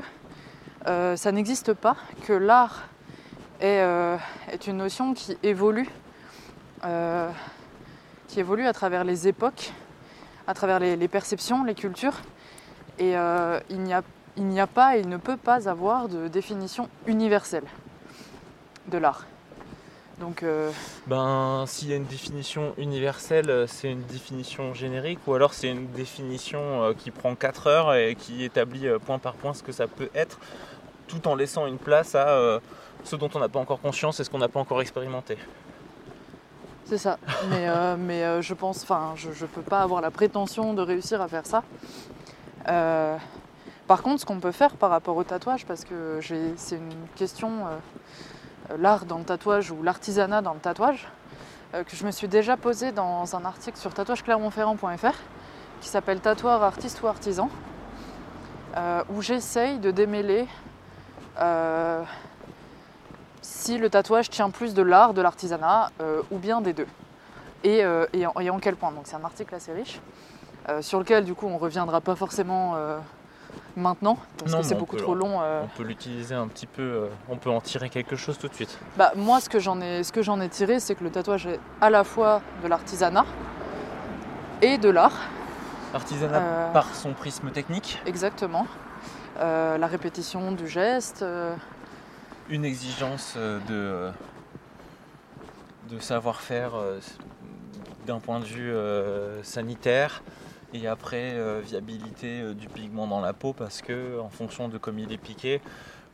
euh, 0.87 1.17
ça 1.17 1.33
n'existe 1.33 1.73
pas, 1.73 1.97
que 2.25 2.31
l'art 2.31 2.83
est, 3.59 3.81
euh, 3.81 4.15
est 4.49 4.67
une 4.67 4.77
notion 4.77 5.13
qui 5.13 5.37
évolue, 5.43 5.89
euh, 6.85 7.29
qui 8.29 8.39
évolue 8.39 8.65
à 8.65 8.71
travers 8.71 9.03
les 9.03 9.27
époques, 9.27 9.73
à 10.47 10.53
travers 10.53 10.79
les, 10.79 10.95
les 10.95 11.07
perceptions, 11.09 11.65
les 11.65 11.75
cultures, 11.75 12.21
et 12.99 13.17
euh, 13.17 13.59
il 13.69 13.81
n'y 13.81 13.93
a, 14.61 14.67
pas 14.67 14.97
et 14.97 15.01
il 15.01 15.09
ne 15.09 15.17
peut 15.17 15.37
pas 15.37 15.67
avoir 15.67 16.07
de 16.07 16.27
définition 16.27 16.89
universelle 17.07 17.65
de 18.87 18.97
l'art. 18.97 19.25
Donc 20.19 20.43
euh, 20.43 20.69
Ben, 21.07 21.63
s'il 21.65 21.89
y 21.89 21.93
a 21.93 21.95
une 21.95 22.05
définition 22.05 22.73
universelle, 22.77 23.49
euh, 23.49 23.67
c'est 23.67 23.89
une 23.89 24.03
définition 24.03 24.73
générique, 24.73 25.19
ou 25.27 25.33
alors 25.33 25.53
c'est 25.53 25.69
une 25.69 25.87
définition 25.91 26.93
qui 26.97 27.09
prend 27.09 27.35
4 27.35 27.67
heures 27.67 27.95
et 27.95 28.15
qui 28.15 28.43
établit 28.43 28.87
point 29.05 29.17
par 29.17 29.33
point 29.33 29.53
ce 29.53 29.63
que 29.63 29.71
ça 29.71 29.87
peut 29.87 30.09
être, 30.13 30.39
tout 31.07 31.27
en 31.27 31.35
laissant 31.35 31.67
une 31.67 31.77
place 31.77 32.15
à 32.15 32.29
euh, 32.29 32.59
ce 33.03 33.15
dont 33.15 33.29
on 33.33 33.39
n'a 33.39 33.49
pas 33.49 33.59
encore 33.59 33.81
conscience 33.81 34.19
et 34.19 34.23
ce 34.23 34.29
qu'on 34.29 34.37
n'a 34.37 34.47
pas 34.47 34.59
encore 34.59 34.81
expérimenté. 34.81 35.37
C'est 36.85 36.97
ça. 36.97 37.17
Mais, 37.49 37.69
euh, 37.69 37.95
mais 37.97 38.41
je 38.41 38.53
pense, 38.53 38.83
enfin, 38.83 39.13
je 39.15 39.29
ne 39.29 39.47
peux 39.47 39.61
pas 39.61 39.81
avoir 39.81 40.01
la 40.01 40.11
prétention 40.11 40.73
de 40.73 40.81
réussir 40.81 41.21
à 41.21 41.27
faire 41.27 41.45
ça. 41.45 41.63
Euh, 42.69 43.17
par 43.87 44.03
contre, 44.03 44.21
ce 44.21 44.25
qu'on 44.25 44.39
peut 44.39 44.51
faire 44.51 44.75
par 44.75 44.89
rapport 44.89 45.17
au 45.17 45.23
tatouage, 45.23 45.65
parce 45.65 45.83
que 45.83 46.19
c'est 46.55 46.75
une 46.75 47.07
question, 47.15 47.65
euh, 47.67 48.77
l'art 48.77 49.05
dans 49.05 49.17
le 49.17 49.23
tatouage 49.23 49.71
ou 49.71 49.81
l'artisanat 49.81 50.41
dans 50.41 50.53
le 50.53 50.59
tatouage, 50.59 51.07
euh, 51.73 51.83
que 51.83 51.95
je 51.95 52.05
me 52.05 52.11
suis 52.11 52.27
déjà 52.27 52.57
posée 52.57 52.91
dans 52.91 53.35
un 53.35 53.45
article 53.45 53.77
sur 53.77 53.93
tatouageclermontferrand.fr 53.93 55.15
qui 55.81 55.87
s'appelle 55.87 56.19
Tatoueur, 56.19 56.61
artiste 56.61 57.01
ou 57.01 57.07
artisan, 57.07 57.49
où 59.09 59.21
j'essaye 59.21 59.79
de 59.79 59.91
démêler 59.91 60.45
si 63.41 63.77
le 63.77 63.89
tatouage 63.89 64.29
tient 64.29 64.49
plus 64.49 64.73
de 64.73 64.81
l'art, 64.81 65.13
de 65.13 65.21
l'artisanat, 65.21 65.91
ou 66.31 66.37
bien 66.37 66.59
des 66.59 66.73
deux. 66.73 66.87
Et 67.63 67.85
en 67.85 68.59
quel 68.59 68.75
point? 68.75 68.91
Donc 68.91 69.03
c'est 69.05 69.15
un 69.15 69.23
article 69.23 69.55
assez 69.55 69.71
riche, 69.71 70.01
euh, 70.69 70.81
sur 70.81 70.99
lequel 70.99 71.25
du 71.25 71.33
coup 71.33 71.47
on 71.47 71.57
reviendra 71.57 71.99
pas 72.01 72.15
forcément 72.15 72.73
euh, 72.75 72.97
maintenant, 73.75 74.17
parce 74.37 74.51
Non, 74.51 74.59
que 74.59 74.65
c'est 74.65 74.75
beaucoup 74.75 74.95
peut- 74.95 75.01
trop 75.01 75.15
long. 75.15 75.41
euh. 75.41 75.63
On 75.63 75.77
peut 75.77 75.83
l'utiliser 75.83 76.35
un 76.35 76.47
petit 76.47 76.67
peu, 76.67 77.07
on 77.27 77.37
peut 77.37 77.49
en 77.49 77.61
tirer 77.61 77.89
quelque 77.89 78.15
chose 78.15 78.37
tout 78.37 78.47
de 78.47 78.53
suite. 78.53 78.77
Bah, 78.97 79.11
moi 79.15 79.39
ce 79.39 79.49
que 79.49 79.59
j'en 79.59 79.81
ai, 79.81 80.03
ce 80.03 80.11
que 80.11 80.21
j'en 80.21 80.39
ai 80.41 80.49
tiré, 80.49 80.79
c'est 80.79 80.95
que 80.95 81.03
le 81.03 81.09
tatouage 81.11 81.47
est 81.47 81.59
à 81.81 81.89
la 81.89 82.03
fois 82.03 82.41
de 82.63 82.67
l'artisanat 82.67 83.25
et 84.61 84.77
de 84.77 84.89
l'art, 84.89 85.17
Artisanat 85.93 86.69
par 86.73 86.93
son 86.93 87.13
prisme 87.13 87.49
technique, 87.49 87.99
exactement. 88.05 88.67
La 89.39 89.87
répétition 89.87 90.51
du 90.51 90.67
geste, 90.67 91.23
une 92.49 92.65
exigence 92.65 93.37
de, 93.37 94.09
de 95.89 95.99
savoir-faire 95.99 96.73
d'un 98.05 98.19
point 98.19 98.39
de 98.41 98.45
vue 98.45 98.73
sanitaire 99.43 100.21
et 100.73 100.87
après 100.87 101.33
euh, 101.33 101.61
viabilité 101.63 102.41
euh, 102.41 102.53
du 102.53 102.67
pigment 102.67 103.07
dans 103.07 103.21
la 103.21 103.33
peau 103.33 103.53
parce 103.53 103.81
que 103.81 104.19
en 104.19 104.29
fonction 104.29 104.67
de 104.67 104.77
comme 104.77 104.99
il 104.99 105.11
est 105.11 105.17
piqué 105.17 105.61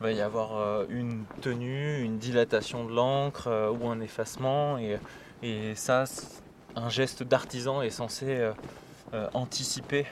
va 0.00 0.12
y 0.12 0.20
avoir 0.20 0.56
euh, 0.56 0.86
une 0.88 1.24
tenue, 1.40 2.00
une 2.02 2.18
dilatation 2.18 2.84
de 2.84 2.92
l'encre 2.94 3.48
ou 3.78 3.88
un 3.88 4.00
effacement 4.00 4.78
et, 4.78 4.98
et 5.42 5.74
ça 5.74 6.04
un 6.74 6.88
geste 6.88 7.22
d'artisan 7.22 7.82
est 7.82 7.90
censé 7.90 8.50
anticiper 9.32 10.06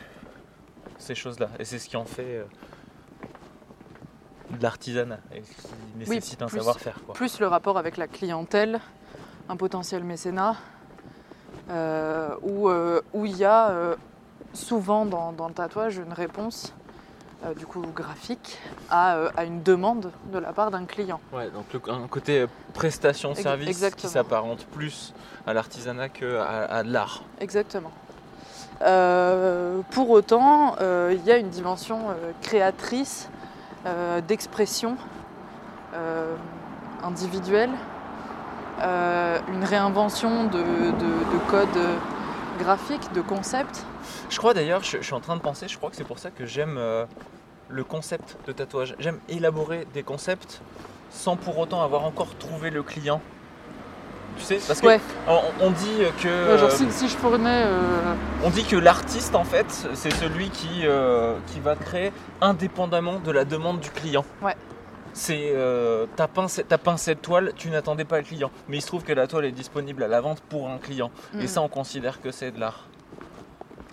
ces 0.99 1.15
choses-là 1.15 1.51
et 1.59 1.65
c'est 1.65 1.79
ce 1.79 1.89
qui 1.89 1.97
en 1.97 2.07
fait 2.07 2.45
de 4.51 4.63
l'artisanat 4.63 5.19
et 5.35 5.43
qui 5.43 5.49
nécessite 5.99 6.41
un 6.41 6.47
plus- 6.47 6.59
savoir-faire. 6.59 6.99
plus 7.13 7.41
le 7.41 7.49
rapport 7.49 7.77
avec 7.77 7.97
la 7.99 8.07
clientèle, 8.07 8.81
un 9.49 9.57
potentiel 9.57 10.05
mécénat, 10.05 10.57
où 12.43 12.71
où 13.13 13.27
il 13.27 13.37
y 13.37 13.45
a 13.45 13.97
souvent 14.55 15.05
dans, 15.05 15.33
dans 15.33 15.49
le 15.49 15.55
tatouage 15.55 15.99
une 15.99 16.13
réponse 16.13 16.73
euh, 17.45 17.53
du 17.55 17.67
coup 17.67 17.83
graphique 17.95 18.59
à, 18.91 19.17
euh, 19.17 19.29
à 19.37 19.45
une 19.45 19.63
demande 19.63 20.11
de 20.33 20.39
la 20.39 20.53
part 20.53 20.71
d'un 20.71 20.85
client. 20.87 21.21
Ouais, 21.33 21.51
donc 21.51 21.67
le- 21.73 21.93
un 21.93 22.07
côté 22.07 22.41
euh, 22.41 22.47
prestation 22.73 23.31
de 23.31 23.35
Ex- 23.35 23.43
service 23.43 23.85
qui 23.97 24.09
s'apparente 24.09 24.65
plus 24.67 25.13
à 25.47 25.53
l'artisanat 25.53 26.09
que 26.09 26.39
à, 26.39 26.65
à 26.79 26.83
de 26.83 26.93
l'art. 26.93 27.23
Exactement. 27.41 27.91
Euh, 28.83 29.81
pour 29.91 30.11
autant, 30.11 30.75
il 30.81 31.23
y 31.25 31.31
a 31.31 31.37
une 31.37 31.49
dimension 31.51 31.99
créatrice, 32.43 33.29
d'expression 34.27 34.97
individuelle, 37.03 37.71
une 38.81 39.65
réinvention 39.65 40.45
de, 40.45 40.59
de- 40.59 41.33
de 41.33 41.39
codes 41.51 41.69
graphiques, 42.59 43.13
de 43.13 43.21
concepts. 43.21 43.85
Je 44.31 44.39
crois 44.39 44.55
d'ailleurs, 44.55 44.83
je, 44.83 44.99
je 44.99 45.03
suis 45.03 45.15
en 45.15 45.21
train 45.21 45.37
de 45.37 45.41
penser, 45.41 45.69
je 45.69 45.77
crois 45.77 45.91
que 45.91 45.97
c'est 45.97 46.05
pour 46.05 46.19
ça 46.19 46.31
que 46.31 46.47
j'aime 46.47 46.77
euh, 46.79 47.05
le 47.69 47.85
concept 47.85 48.37
de 48.47 48.53
tatouage. 48.53 48.95
J'aime 48.99 49.19
élaborer 49.29 49.87
des 49.95 50.03
concepts 50.03 50.61
sans 51.11 51.37
pour 51.37 51.59
autant 51.59 51.83
avoir 51.83 52.05
encore 52.05 52.37
trouvé 52.39 52.71
le 52.71 52.83
client. 52.83 53.21
Tu 54.37 54.43
sais, 54.43 54.59
parce 54.67 54.81
que 54.81 54.87
Ouais, 54.87 55.01
on, 55.29 55.41
on 55.61 55.71
dit 55.71 55.99
que 56.21 56.53
ouais, 56.53 56.59
genre 56.59 56.69
euh, 56.69 56.75
si, 56.75 56.91
si 56.91 57.09
je 57.09 57.17
fournais... 57.17 57.63
euh, 57.67 58.15
on 58.43 58.51
dit 58.51 58.65
que 58.65 58.75
l'artiste 58.75 59.37
en 59.37 59.45
fait, 59.45 59.67
c'est 59.95 60.13
celui 60.13 60.51
qui 60.51 60.81
euh, 60.85 61.39
qui 61.47 61.61
va 61.61 61.77
créer 61.77 62.11
indépendamment 62.41 63.21
de 63.21 63.31
la 63.31 63.45
demande 63.45 63.79
du 63.79 63.91
client. 63.91 64.25
Ouais. 64.43 64.57
C'est 65.13 65.53
euh, 65.55 66.07
t'as 66.17 66.27
peint, 66.27 66.47
peint 66.83 66.97
cette 66.97 67.23
toile, 67.23 67.53
tu 67.55 67.71
n'attendais 67.71 68.05
pas 68.05 68.17
le 68.19 68.25
client, 68.25 68.51
mais 68.69 68.79
il 68.79 68.81
se 68.83 68.89
trouve 68.89 69.05
que 69.05 69.13
la 69.13 69.29
toile 69.29 69.45
est 69.45 69.53
disponible 69.53 70.03
à 70.03 70.09
la 70.09 70.21
vente 70.21 70.41
pour 70.41 70.69
un 70.69 70.79
client. 70.79 71.13
Et 71.39 71.45
mm, 71.45 71.47
ça, 71.47 71.61
on 71.63 71.69
considère 71.69 72.21
que 72.21 72.33
c'est 72.33 72.51
de 72.51 72.59
l'art. 72.59 72.89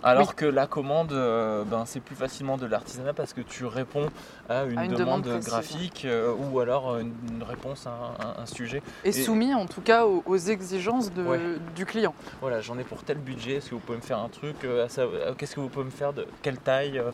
Alors 0.04 0.28
Oui. 0.30 0.34
que 0.36 0.44
la 0.46 0.66
commande, 0.66 1.12
euh, 1.12 1.62
ben, 1.64 1.84
c'est 1.86 2.00
plus 2.00 2.16
facilement 2.16 2.56
de 2.56 2.66
l'artisanat 2.66 3.12
parce 3.12 3.32
que 3.32 3.40
tu 3.40 3.64
réponds 3.66 4.08
à 4.48 4.64
une, 4.64 4.78
À 4.78 4.84
une 4.84 4.94
demande, 4.94 5.26
graphique 5.44 6.04
euh, 6.04 6.34
ou 6.34 6.58
alors 6.60 6.98
une, 6.98 7.12
une 7.30 7.42
réponse 7.42 7.86
à 7.86 8.40
un, 8.40 8.46
sujet. 8.46 8.82
Et, 9.04 9.10
Et- 9.10 9.12
soumis 9.12 9.54
en 9.54 9.66
tout 9.66 9.80
cas 9.80 10.04
aux, 10.06 10.22
aux 10.26 10.36
exigences 10.36 11.12
de- 11.12 11.22
Ouais. 11.22 11.40
du 11.76 11.86
client. 11.86 12.14
Voilà, 12.40 12.60
j'en 12.60 12.76
ai 12.78 12.84
pour 12.84 13.04
tel 13.04 13.18
budget, 13.18 13.54
est-ce 13.56 13.70
que 13.70 13.74
vous 13.76 13.80
pouvez 13.80 13.98
me 13.98 14.02
faire 14.02 14.18
un 14.18 14.28
truc 14.28 14.56
euh, 14.64 14.88
euh, 14.98 15.34
Qu'est-ce 15.38 15.54
que 15.54 15.60
vous 15.60 15.68
pouvez 15.68 15.84
me 15.84 15.90
faire 15.90 16.12
de 16.12 16.26
quelle 16.42 16.58
taille 16.58 16.98
euh? 16.98 17.10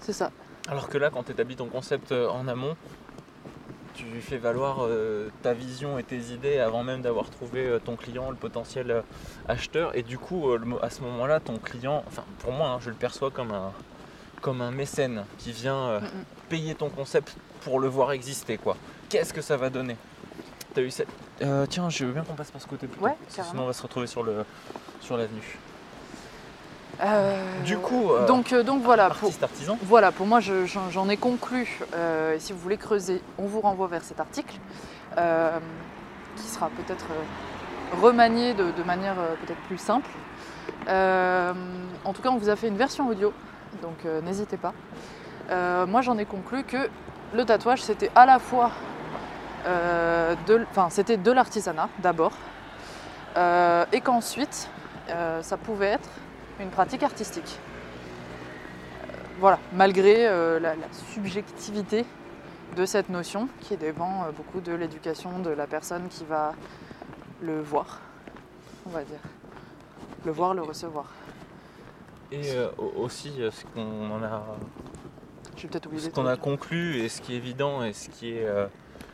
C'est 0.00 0.12
ça. 0.12 0.30
Alors 0.68 0.88
que 0.88 0.98
là, 0.98 1.10
quand 1.10 1.22
tu 1.24 1.32
établis 1.32 1.56
ton 1.56 1.66
concept 1.66 2.10
euh, 2.12 2.28
en 2.28 2.48
amont, 2.48 2.74
tu 3.94 4.04
fais 4.20 4.38
valoir 4.38 4.78
euh, 4.80 5.28
ta 5.42 5.52
vision 5.52 5.98
et 5.98 6.02
tes 6.02 6.18
idées 6.32 6.58
avant 6.58 6.82
même 6.82 7.02
d'avoir 7.02 7.30
trouvé 7.30 7.66
euh, 7.66 7.78
ton 7.78 7.96
client, 7.96 8.30
le 8.30 8.36
potentiel 8.36 8.90
euh, 8.90 9.00
acheteur. 9.48 9.96
Et 9.96 10.02
du 10.02 10.18
coup, 10.18 10.48
à 10.82 10.90
ce 10.90 11.00
moment-là, 11.02 11.40
ton 11.40 11.56
client, 11.58 12.04
enfin 12.06 12.24
pour 12.40 12.52
moi, 12.52 12.68
hein, 12.70 12.78
je 12.80 12.90
le 12.90 12.96
perçois 12.96 13.30
comme 13.30 13.52
un, 13.52 13.72
comme 14.40 14.60
un 14.60 14.70
mécène 14.70 15.24
qui 15.38 15.52
vient 15.52 16.00
Mm, 16.00 16.04
mm. 16.04 16.24
payer 16.48 16.74
ton 16.74 16.90
concept 16.90 17.36
pour 17.62 17.80
le 17.80 17.88
voir 17.88 18.12
exister. 18.12 18.58
quoi. 18.58 18.76
Qu'est-ce 19.08 19.32
que 19.32 19.40
ça 19.42 19.56
va 19.56 19.70
donner? 19.70 19.96
T'as 20.74 20.82
eu 20.82 20.90
cette... 20.90 21.08
Euh, 21.42 21.66
tiens, 21.66 21.88
je 21.88 22.04
veux 22.04 22.12
bien 22.12 22.22
qu'on 22.24 22.34
passe 22.34 22.50
par 22.50 22.60
ce 22.60 22.66
côté 22.66 22.86
plutôt. 22.86 23.04
Ouais, 23.04 23.16
sinon 23.28 23.62
on 23.62 23.66
va 23.66 23.72
se 23.72 23.82
retrouver 23.82 24.06
sur 24.06 24.22
le 24.22 24.44
sur 25.00 25.16
l'avenue. 25.16 25.58
Euh, 27.02 27.36
Du 27.64 27.76
coup, 27.78 28.10
euh, 28.12 28.26
donc, 28.26 28.52
euh, 28.52 28.62
donc 28.62 28.82
voilà, 28.82 29.10
pour, 29.10 29.30
artisan. 29.42 29.76
voilà, 29.82 30.12
pour 30.12 30.26
moi 30.26 30.40
je- 30.40 30.64
j'en 30.90 31.08
ai 31.08 31.16
conclu. 31.16 31.80
et 32.34 32.38
si 32.38 32.52
vous 32.52 32.58
voulez 32.58 32.76
creuser, 32.76 33.20
on 33.38 33.46
vous 33.46 33.60
renvoie 33.60 33.86
vers 33.88 34.02
cet 34.04 34.20
article 34.20 34.54
qui 36.36 36.42
sera 36.48 36.68
peut-être 36.70 37.06
remanié 38.02 38.54
de, 38.54 38.70
de 38.72 38.82
manière 38.82 39.14
peut-être 39.44 39.60
plus 39.68 39.78
simple. 39.78 40.08
En 40.88 42.12
tout 42.12 42.22
cas, 42.22 42.30
on 42.30 42.36
vous 42.36 42.48
a 42.48 42.56
fait 42.56 42.68
une 42.68 42.76
version 42.76 43.08
audio, 43.08 43.32
donc 43.82 44.04
n'hésitez 44.24 44.56
pas. 44.56 44.72
Moi 45.86 46.00
j'en 46.02 46.18
ai 46.18 46.24
conclu 46.24 46.64
que 46.64 46.88
le 47.34 47.44
tatouage 47.44 47.82
c'était 47.82 48.10
à 48.14 48.26
la 48.26 48.38
fois 48.38 48.70
de, 49.66 50.66
c'était 50.90 51.16
de 51.16 51.30
l'artisanat 51.32 51.88
d'abord, 52.00 52.32
et 53.92 54.00
qu'ensuite 54.00 54.68
ça 55.42 55.56
pouvait 55.56 55.92
être 55.98 56.08
une 56.60 56.70
pratique 56.70 57.02
artistique. 57.02 57.58
Euh, 59.02 59.06
voilà, 59.40 59.58
malgré 59.72 60.26
euh, 60.28 60.58
la, 60.60 60.74
la 60.74 60.86
subjectivité 60.92 62.04
de 62.76 62.86
cette 62.86 63.08
notion 63.08 63.48
qui 63.60 63.76
dépend 63.76 64.24
euh, 64.24 64.32
beaucoup 64.32 64.60
de 64.60 64.72
l'éducation 64.72 65.38
de 65.40 65.50
la 65.50 65.66
personne 65.66 66.08
qui 66.08 66.24
va 66.24 66.54
le 67.42 67.60
voir, 67.60 68.00
on 68.86 68.90
va 68.90 69.02
dire. 69.02 69.18
Le 70.24 70.32
voir, 70.32 70.54
le 70.54 70.62
recevoir. 70.62 71.06
Et 72.32 72.42
au- 72.78 73.02
aussi, 73.02 73.32
ce 73.50 73.64
qu'on 73.74 74.10
en 74.10 74.22
a 74.22 74.42
ce 75.56 76.08
qu'on 76.08 76.26
a 76.26 76.36
conclu 76.36 76.96
et 76.98 77.08
ce 77.08 77.20
qui 77.20 77.34
est 77.34 77.36
évident 77.36 77.84
et 77.84 77.92
ce 77.92 78.08
qui, 78.08 78.30
est, 78.32 78.44
euh, 78.44 78.66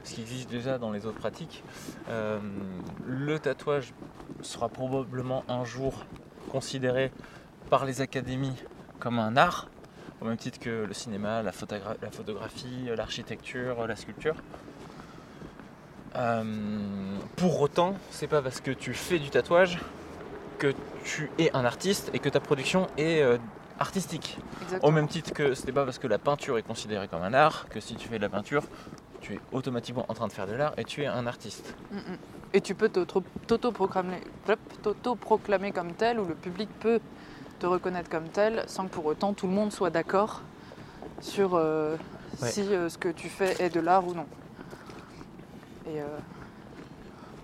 ce 0.05 0.15
qui 0.15 0.23
existe 0.23 0.49
déjà 0.49 0.79
dans 0.79 0.91
les 0.91 1.05
autres 1.05 1.19
pratiques, 1.19 1.63
euh, 2.09 2.39
le 3.07 3.39
tatouage 3.39 3.93
sera 4.41 4.69
probablement 4.71 5.45
un 5.49 5.65
jour 5.65 5.93
considéré 6.51 7.13
par 7.69 7.85
les 7.85 8.01
académies 8.01 8.57
comme 8.99 9.19
un 9.19 9.37
art, 9.37 9.69
au 10.21 10.25
même 10.25 10.37
titre 10.37 10.59
que 10.59 10.85
le 10.87 10.93
cinéma, 10.95 11.43
la, 11.43 11.53
photogra- 11.53 11.97
la 12.03 12.11
photographie, 12.11 12.89
l'architecture, 12.97 13.87
la 13.87 13.97
sculpture. 13.97 14.35
Euh, 16.17 16.45
pour 17.37 17.61
autant, 17.61 17.95
c'est 18.11 18.27
pas 18.27 18.43
parce 18.43 18.61
que 18.61 18.71
tu 18.73 18.95
fais 18.95 19.19
du 19.19 19.31
tatouage 19.31 19.79
que 20.59 20.75
tu 21.05 21.31
es 21.39 21.55
un 21.57 21.65
artiste 21.65 22.11
et 22.13 22.19
que 22.19 22.29
ta 22.29 22.41
production 22.41 22.89
est 22.99 23.23
euh, 23.23 23.39
artistique. 23.79 24.37
Au 24.83 24.91
même 24.91 25.09
titre 25.09 25.33
que 25.33 25.55
ce 25.55 25.65
n'est 25.67 25.73
pas 25.73 25.85
parce 25.85 25.99
que 25.99 26.07
la 26.09 26.19
peinture 26.19 26.59
est 26.59 26.63
considérée 26.63 27.09
comme 27.09 27.23
un 27.23 27.33
art 27.33 27.67
que 27.71 27.81
si 27.81 27.95
tu 27.95 28.09
fais 28.09 28.17
de 28.19 28.23
la 28.23 28.29
peinture, 28.29 28.65
tu 29.21 29.35
es 29.35 29.41
automatiquement 29.53 30.05
en 30.09 30.15
train 30.15 30.27
de 30.27 30.33
faire 30.33 30.47
de 30.47 30.53
l'art 30.53 30.75
et 30.77 30.85
tu 30.85 31.03
es 31.03 31.07
un 31.07 31.27
artiste. 31.27 31.75
Mm, 31.93 31.97
mm. 31.97 32.19
Et 32.53 32.61
tu 32.61 32.75
peux 32.75 32.89
t'auto- 32.89 33.23
t'auto-proclamer 33.47 35.71
comme 35.73 35.93
tel, 35.93 36.19
ou 36.19 36.25
le 36.25 36.35
public 36.35 36.69
peut 36.81 36.99
te 37.61 37.67
reconnaître 37.67 38.11
comme 38.11 38.29
tel, 38.29 38.65
sans 38.67 38.87
que 38.87 38.91
pour 38.91 39.07
autant 39.07 39.33
tout 39.35 39.47
le 39.47 39.53
monde 39.53 39.73
soit 39.73 39.91
d'accord 39.91 40.43
sur 41.21 41.55
euh, 41.55 41.97
Ouais. 42.41 42.49
si 42.51 42.63
euh, 42.63 42.89
ce 42.89 42.97
que 42.97 43.09
tu 43.09 43.29
fais 43.29 43.61
est 43.63 43.71
de 43.71 43.81
l'art 43.81 44.07
ou 44.07 44.15
non. 44.15 44.25
Et 45.87 46.01
euh, 46.01 46.05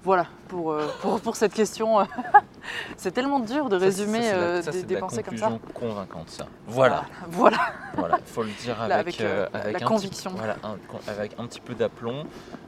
voilà, 0.05 0.27
pour, 0.49 0.77
pour, 1.03 1.21
pour 1.21 1.37
cette 1.37 1.53
question, 1.53 2.07
c'est 2.97 3.11
tellement 3.11 3.41
dur 3.41 3.69
de 3.69 3.77
résumer 3.77 4.23
ça, 4.23 4.31
c'est 4.31 4.37
la- 4.41 4.63
ça, 4.63 4.71
des, 4.71 4.79
c'est 4.81 4.87
de 4.87 4.97
pensées 4.97 5.23
comme 5.25 5.37
ça. 5.37 5.47
conclusion 5.49 5.73
convaincante, 5.75 6.31
ça. 6.31 6.47
Voilà, 6.69 7.05
Voilà, 7.29 7.59
voilà, 7.97 8.19
il 8.25 8.33
faut 8.33 8.45
le 8.45 8.51
dire 8.63 8.81
avec, 8.81 8.89
Là, 8.89 8.97
avec, 8.99 9.21
avec 9.21 9.55
la 9.55 9.69
un 9.69 9.73
petit- 9.73 9.85
conviction. 9.85 10.31
voilà, 10.37 10.57
un, 10.63 10.77
avec 11.09 11.33
un 11.39 11.47
petit 11.47 11.61
peu 11.61 11.75
d'aplomb, 11.75 12.25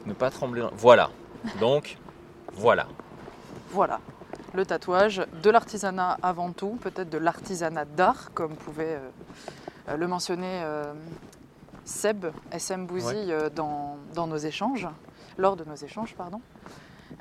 ne 0.07 0.13
pas 0.13 0.31
trembler. 0.31 0.67
Voilà, 0.73 1.11
donc, 1.61 1.97
voilà. 2.59 2.87
voilà. 3.71 4.01
Le 4.55 4.65
tatouage, 4.67 5.23
de 5.43 5.51
l'artisanat 5.51 6.19
avant 6.23 6.53
tout, 6.53 6.79
peut-être 6.81 7.11
de 7.11 7.19
l'artisanat 7.19 7.85
d'art, 7.85 8.31
comme 8.35 8.57
pouvait 8.57 8.99
euh, 9.89 9.97
le 9.97 10.07
mentionner 10.09 10.63
euh, 10.65 10.93
Seb, 11.85 12.27
SM 12.51 12.87
Bouzy, 12.87 13.07
Ouais. 13.07 13.27
euh, 13.31 13.51
dans, 13.51 13.97
dans 14.15 14.27
nos 14.27 14.37
échanges, 14.37 14.89
lors 15.37 15.57
de 15.57 15.65
nos 15.65 15.75
échanges, 15.77 16.15
pardon. 16.17 16.41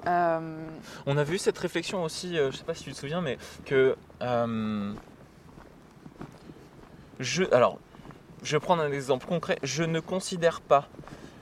Euh, 0.08 0.68
On 1.06 1.18
a 1.18 1.24
vu 1.24 1.38
cette 1.38 1.58
réflexion 1.58 2.04
aussi, 2.04 2.38
euh, 2.38 2.52
je 2.52 2.58
sais 2.58 2.64
pas 2.64 2.74
si 2.74 2.84
tu 2.84 2.92
te 2.94 2.98
souviens, 2.98 3.22
mais 3.22 3.38
que 3.66 3.96
euh, 4.22 4.94
je, 7.20 7.44
alors, 7.54 7.78
je 8.44 8.56
vais 8.56 8.60
prendre 8.60 8.82
un 8.84 8.92
exemple 8.92 9.26
concret. 9.28 9.58
Je 9.64 9.84
ne 9.84 10.00
considère 10.00 10.62
pas 10.62 10.88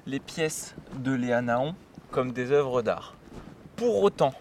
les 0.08 0.20
pièces 0.20 0.76
de 0.96 1.12
Léa 1.14 1.42
Naon 1.42 1.76
comme 2.12 2.32
des 2.32 2.52
œuvres 2.52 2.82
d'art. 2.82 3.14
Pour 3.76 4.04
autant, 4.04 4.34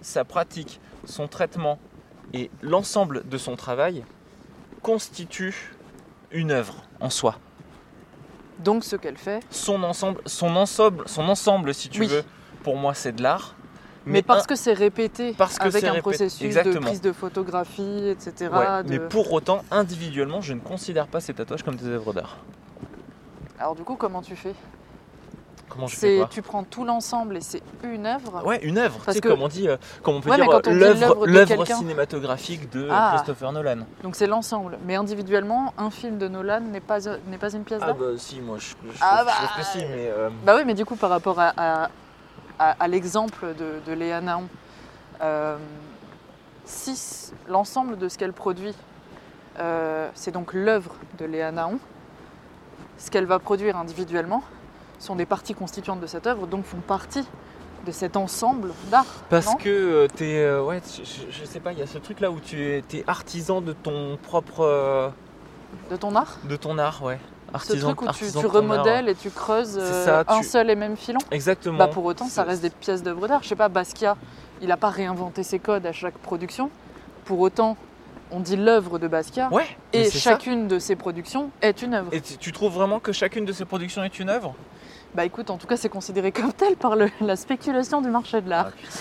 sa 0.00 0.24
pratique, 0.24 0.80
son 1.04 1.28
traitement 1.28 1.78
et 2.34 2.50
l'ensemble 2.62 3.26
de 3.28 3.38
son 3.38 3.56
travail 3.56 4.04
constituent 4.82 5.74
une 6.30 6.50
œuvre 6.50 6.74
en 7.00 7.10
soi. 7.10 7.36
donc 8.58 8.84
ce 8.84 8.96
qu'elle 8.96 9.16
fait, 9.16 9.40
Son 9.50 9.82
ensemble, 9.82 10.20
son 10.26 10.54
ensemble, 10.56 11.02
son 11.06 11.28
ensemble, 11.28 11.74
si 11.74 11.88
tu 11.88 12.00
Oui. 12.00 12.06
veux, 12.08 12.22
pour 12.62 12.76
moi, 12.76 12.94
c'est 12.94 13.12
de 13.12 13.22
l'art. 13.22 13.54
mais, 14.06 14.22
parce 14.22 14.44
un- 14.44 14.46
que 14.46 14.56
c'est 14.56 14.72
répété 14.72 15.32
parce 15.34 15.58
que 15.58 15.64
avec 15.64 15.80
c'est 15.82 15.88
un 15.88 15.92
répété, 15.92 16.00
processus 16.16 16.54
de 16.54 16.78
prise 16.78 17.00
de 17.00 17.12
photographie, 17.12 18.08
etc. 18.08 18.50
Ouais, 18.52 18.82
de- 18.84 18.88
Mais 18.90 18.98
pour 18.98 19.32
autant, 19.32 19.64
individuellement, 19.70 20.40
je 20.40 20.52
ne 20.54 20.60
considère 20.60 21.06
pas 21.06 21.20
ces 21.20 21.34
tatouages 21.34 21.62
comme 21.62 21.76
des 21.76 21.86
œuvres 21.86 22.12
d'art. 22.12 22.38
Alors 23.58 23.74
du 23.74 23.82
coup, 23.84 23.96
comment 23.96 24.22
tu 24.22 24.34
fais? 24.36 24.54
Comment 25.72 25.86
je 25.86 25.94
fais 25.96 26.00
C'est 26.00 26.16
quoi 26.18 26.28
Tu 26.30 26.42
prends 26.42 26.64
tout 26.64 26.84
l'ensemble 26.84 27.36
et 27.36 27.40
c'est 27.40 27.62
une 27.82 28.06
œuvre 28.06 28.44
Ouais, 28.44 28.58
une 28.62 28.76
œuvre. 28.78 28.96
Parce 29.04 29.06
tu 29.06 29.12
sais, 29.14 29.20
que- 29.20 29.28
comme 29.28 29.42
on 29.42 29.48
dit, 29.48 29.68
euh, 29.68 29.76
comme 30.02 30.16
on 30.16 30.20
peut 30.20 30.30
Ouais, 30.30 30.36
dire 30.36 30.50
euh, 30.50 31.26
l'œuvre 31.26 31.64
cinématographique 31.66 32.70
de 32.70 32.88
Ah. 32.90 33.12
Christopher 33.14 33.52
Nolan. 33.52 33.78
Donc 34.02 34.14
c'est 34.16 34.26
l'ensemble. 34.26 34.78
Mais 34.84 34.96
individuellement, 34.96 35.72
un 35.78 35.90
film 35.90 36.18
de 36.18 36.28
Nolan 36.28 36.60
n'est 36.60 36.80
pas, 36.80 36.98
n'est 37.26 37.38
pas 37.38 37.52
une 37.52 37.64
pièce 37.64 37.80
Ah 37.82 37.86
d'art 37.86 37.96
bah 37.96 38.06
si, 38.18 38.40
moi 38.40 38.58
je, 38.58 38.68
je, 38.70 38.98
Ah 39.00 39.20
je 39.22 39.24
bah, 39.26 39.64
mais 39.74 40.08
euh, 40.10 40.28
Bah 40.44 40.54
oui, 40.56 40.62
mais 40.66 40.74
du 40.74 40.84
coup, 40.84 40.96
par 40.96 41.10
rapport 41.10 41.40
à, 41.40 41.52
à- 41.56 41.88
à- 42.58 42.76
à 42.78 42.88
l'exemple 42.88 43.54
de, 43.58 43.80
de 43.90 43.92
Léa 43.94 44.20
Naon, 44.20 44.48
euh, 45.22 45.56
si 46.64 47.32
l'ensemble 47.48 47.98
de 47.98 48.08
ce 48.08 48.18
qu'elle 48.18 48.32
produit, 48.32 48.74
euh, 49.58 50.08
c'est 50.14 50.30
donc 50.32 50.52
l'œuvre 50.52 50.94
de 51.18 51.24
Léa 51.24 51.50
Naon, 51.52 51.78
ce 52.98 53.10
qu'elle 53.10 53.26
va 53.26 53.38
produire 53.38 53.76
individuellement 53.76 54.42
sont 55.02 55.16
des 55.16 55.26
parties 55.26 55.54
constituantes 55.54 56.00
de 56.00 56.06
cette 56.06 56.26
œuvre, 56.26 56.46
donc 56.46 56.64
font 56.64 56.78
partie 56.78 57.24
de 57.86 57.90
cet 57.92 58.16
ensemble 58.16 58.70
d'art. 58.90 59.04
parce 59.28 59.54
que 59.56 59.68
euh, 59.68 60.06
t'es, 60.14 60.36
euh, 60.38 60.62
ouais, 60.62 60.80
je, 60.86 61.02
je- 61.30 61.44
sais 61.44 61.58
pas, 61.58 61.72
il 61.72 61.78
y 61.80 61.82
a 61.82 61.86
ce 61.86 61.98
truc 61.98 62.20
là 62.20 62.30
où 62.30 62.38
tu 62.38 62.62
es, 62.62 62.84
artisan 63.08 63.60
de 63.60 63.72
ton 63.72 64.16
propre, 64.22 64.60
euh, 64.60 65.08
De 65.90 65.96
ton 65.96 66.14
art 66.14 66.38
de 66.44 66.54
ton 66.56 66.78
art, 66.78 67.02
ouais. 67.02 67.18
Ce 67.50 67.54
Artisan, 67.56 67.94
truc 67.94 68.02
où 68.08 68.12
tu, 68.14 68.30
tu 68.30 68.38
art. 68.38 68.52
remodèles 68.52 69.08
et 69.08 69.14
tu 69.16 69.30
creuses 69.30 69.78
ça, 70.04 70.22
un 70.28 70.38
tu- 70.40 70.44
seul 70.46 70.70
et 70.70 70.76
même 70.76 70.96
filon 70.96 71.18
Exactement. 71.32 71.76
Bah 71.76 71.88
pour 71.88 72.04
autant, 72.04 72.26
ça 72.26 72.44
reste 72.44 72.62
des 72.62 72.70
pièces 72.70 73.02
d'œuvre 73.02 73.26
d'art. 73.28 73.42
Je 73.42 73.48
sais 73.48 73.56
pas, 73.56 73.68
Basquiat, 73.68 74.16
il 74.62 74.68
n'a 74.68 74.76
pas 74.78 74.88
réinventé 74.90 75.42
ses 75.42 75.58
codes 75.58 75.84
à 75.84 75.92
chaque 75.92 76.14
production. 76.18 76.70
Pour 77.26 77.40
autant, 77.40 77.76
on 78.30 78.40
dit 78.40 78.56
l'œuvre 78.56 78.98
de 78.98 79.06
Basquiat. 79.08 79.48
Ouais. 79.52 79.66
et 79.92 80.04
ça. 80.04 80.18
chacune 80.18 80.66
de 80.68 80.78
ses 80.78 80.94
productions 80.96 81.50
est 81.60 81.82
une 81.82 81.92
œuvre. 81.94 82.08
Et 82.14 82.20
tu 82.22 82.38
tu 82.38 82.52
trouves 82.52 82.72
vraiment 82.72 83.00
que 83.00 83.12
chacune 83.12 83.44
de 83.44 83.52
ces 83.52 83.64
productions 83.66 84.02
est 84.04 84.18
une 84.20 84.30
œuvre? 84.30 84.54
Bah 85.14 85.24
écoute, 85.26 85.50
en 85.50 85.58
tout 85.58 85.66
cas, 85.66 85.76
c'est 85.76 85.88
considéré 85.90 86.32
comme 86.32 86.52
tel 86.52 86.76
par 86.76 86.96
le- 86.96 87.10
la 87.20 87.36
spéculation 87.36 88.00
du 88.00 88.08
marché 88.08 88.40
de 88.40 88.48
l'art. 88.48 88.70
Ah. 88.72 89.00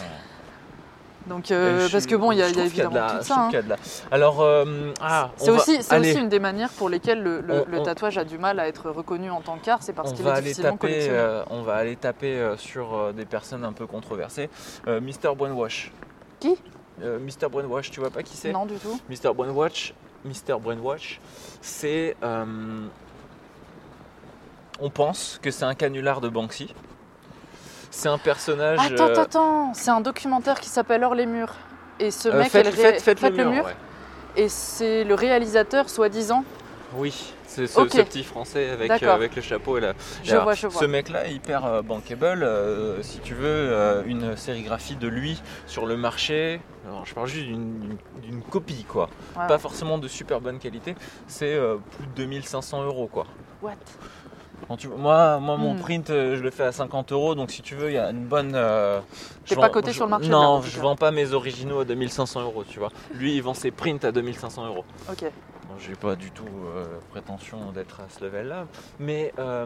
Donc, 1.27 1.51
euh, 1.51 1.87
Je- 1.87 1.91
parce 1.91 2.07
que 2.07 2.15
bon, 2.15 2.31
il 2.31 2.39
y 2.39 2.41
a, 2.41 2.49
y 2.49 2.59
évidemment 2.59 2.95
la- 2.95 3.19
tout 3.19 3.23
ça. 3.25 3.41
hein. 3.45 3.49
a 3.53 3.61
la- 3.61 3.75
Alors, 4.11 4.41
euh, 4.41 4.91
ah, 4.99 5.29
C'est 5.37 5.51
aussi, 5.51 5.77
une 6.17 6.29
des 6.29 6.39
manières 6.39 6.71
pour 6.71 6.89
lesquelles 6.89 7.21
le, 7.21 7.41
le- 7.41 7.61
On- 7.61 7.65
le 7.71 7.79
on- 7.79 7.83
tatouage 7.83 8.17
a 8.17 8.23
du 8.25 8.37
mal 8.39 8.59
à 8.59 8.67
être 8.67 8.89
reconnu 8.89 9.29
en 9.29 9.39
tant 9.41 9.57
qu'art, 9.57 9.83
c'est 9.83 9.93
parce 9.93 10.13
qu'il 10.13 10.27
est 10.27 10.41
difficilement 10.41 10.71
taper, 10.71 10.79
collectionné. 10.87 11.17
euh, 11.17 11.43
on 11.51 11.61
va 11.61 11.75
aller 11.75 11.95
taper 11.95 12.35
euh, 12.35 12.57
sur 12.57 12.93
euh, 12.95 13.11
des 13.13 13.25
personnes 13.25 13.63
un 13.63 13.71
peu 13.71 13.85
controversées. 13.85 14.49
Euh, 14.87 14.99
Mr 14.99 15.35
Brainwash. 15.37 15.91
Qui? 16.39 16.57
Euh, 17.03 17.19
Mr 17.19 17.47
Brainwash, 17.49 17.91
tu 17.91 17.99
vois 17.99 18.09
pas 18.09 18.23
qui 18.23 18.35
c'est? 18.35 18.51
Non, 18.51 18.65
du 18.65 18.75
tout. 18.75 18.99
Mr 19.09 19.33
Brainwash, 19.33 19.93
Mr. 20.25 20.59
Brainwash, 20.59 21.21
c'est. 21.61 22.15
On 24.81 24.89
pense 24.89 25.39
que 25.41 25.51
c'est 25.51 25.63
un 25.65 25.75
canular 25.75 26.21
de 26.21 26.29
Banksy. 26.29 26.73
C'est 27.91 28.09
un 28.09 28.17
personnage. 28.17 28.79
Attends, 28.79 29.07
euh, 29.09 29.21
attends, 29.21 29.73
c'est 29.73 29.91
un 29.91 30.01
documentaire 30.01 30.59
qui 30.59 30.69
s'appelle 30.69 31.03
Hors 31.03 31.15
les 31.15 31.25
murs. 31.25 31.53
Et 31.99 32.09
ce 32.09 32.29
euh, 32.29 32.39
mec, 32.39 32.49
faites, 32.51 32.65
elle 32.65 32.73
ré- 32.73 32.81
faites- 32.81 33.01
faites 33.01 33.19
Faites 33.19 33.37
le 33.37 33.45
mur. 33.45 33.65
ouais. 33.65 33.75
Et 34.37 34.49
c'est 34.49 35.03
le 35.03 35.13
réalisateur, 35.13 35.89
soi-disant. 35.89 36.43
Oui, 36.95 37.33
c'est 37.47 37.67
ce, 37.67 37.81
petit 37.81 38.23
français 38.23 38.69
avec, 38.69 39.03
euh, 39.03 39.13
avec 39.13 39.35
le 39.35 39.41
chapeau 39.41 39.77
et 39.77 39.81
la. 39.81 39.93
Je 40.23 40.35
vois, 40.35 40.53
je 40.55 40.67
vois. 40.67 40.81
Ce 40.81 40.85
mec-là, 40.85 41.27
hyper 41.27 41.65
euh, 41.65 41.81
bankable, 41.81 42.43
euh, 42.43 43.01
si 43.03 43.19
tu 43.19 43.33
veux, 43.33 44.03
une 44.07 44.35
sérigraphie 44.35 44.95
de 44.95 45.07
lui 45.07 45.41
sur 45.67 45.85
le 45.85 45.95
marché. 45.95 46.59
Alors, 46.87 47.05
je 47.05 47.13
parle 47.13 47.27
juste 47.27 47.47
d'une 47.47 48.41
copie, 48.49 48.85
quoi. 48.85 49.09
Ouais. 49.37 49.47
Pas 49.47 49.57
forcément 49.59 49.97
de 49.99 50.07
super 50.07 50.41
bonne 50.41 50.59
qualité. 50.59 50.95
C'est 51.27 51.57
plus 51.97 52.07
de 52.07 52.11
2500 52.15 52.83
euros, 52.83 53.07
quoi. 53.11 53.25
What? 53.61 53.73
Quand 54.67 54.77
tu- 54.77 54.87
moi, 54.87 55.39
moi, 55.39 55.57
mon 55.57 55.73
Hmm. 55.73 55.79
print, 55.79 56.09
euh, 56.11 56.35
je 56.37 56.41
le 56.43 56.49
fais 56.51 56.63
à 56.63 56.71
50 56.71 57.11
euros, 57.11 57.35
donc 57.35 57.51
si 57.51 57.61
tu 57.61 57.75
veux, 57.75 57.89
il 57.89 57.93
y 57.95 57.97
a 57.97 58.09
une 58.11 58.25
bonne. 58.25 58.53
euh, 58.55 59.01
T'es 59.45 59.55
pas 59.55 59.67
vends- 59.67 59.73
coté 59.73 59.91
je- 59.91 59.95
sur 59.95 60.05
le 60.05 60.11
marché, 60.11 60.29
là, 60.29 60.31
Non, 60.37 60.61
tout 60.61 60.67
je 60.67 60.79
vends 60.79 60.95
pas 60.95 61.11
mes 61.11 61.33
originaux 61.33 61.79
à 61.79 61.85
2500 61.85 62.41
euros, 62.41 62.63
tu 62.63 62.79
vois. 62.79 62.89
Lui, 63.15 63.35
il 63.35 63.41
vend 63.41 63.53
ses 63.53 63.71
prints 63.71 64.03
à 64.05 64.11
2500 64.11 64.65
euros. 64.65 64.85
Ok. 65.09 65.23
Bon, 65.67 65.75
J'ai 65.79 65.95
pas 65.95 66.15
du 66.15 66.31
tout 66.31 66.45
euh, 66.75 66.85
prétention 67.09 67.71
d'être 67.71 67.99
à 68.01 68.05
ce 68.09 68.23
level-là, 68.23 68.65
mais 68.99 69.33
euh, 69.39 69.65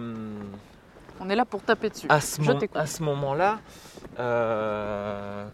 On 1.19 1.29
est 1.29 1.35
là 1.35 1.45
pour 1.45 1.61
taper 1.61 1.89
dessus. 1.89 2.07
à 2.09 2.19
ce, 2.21 2.41
ce 2.41 3.03
moment-là, 3.03 3.59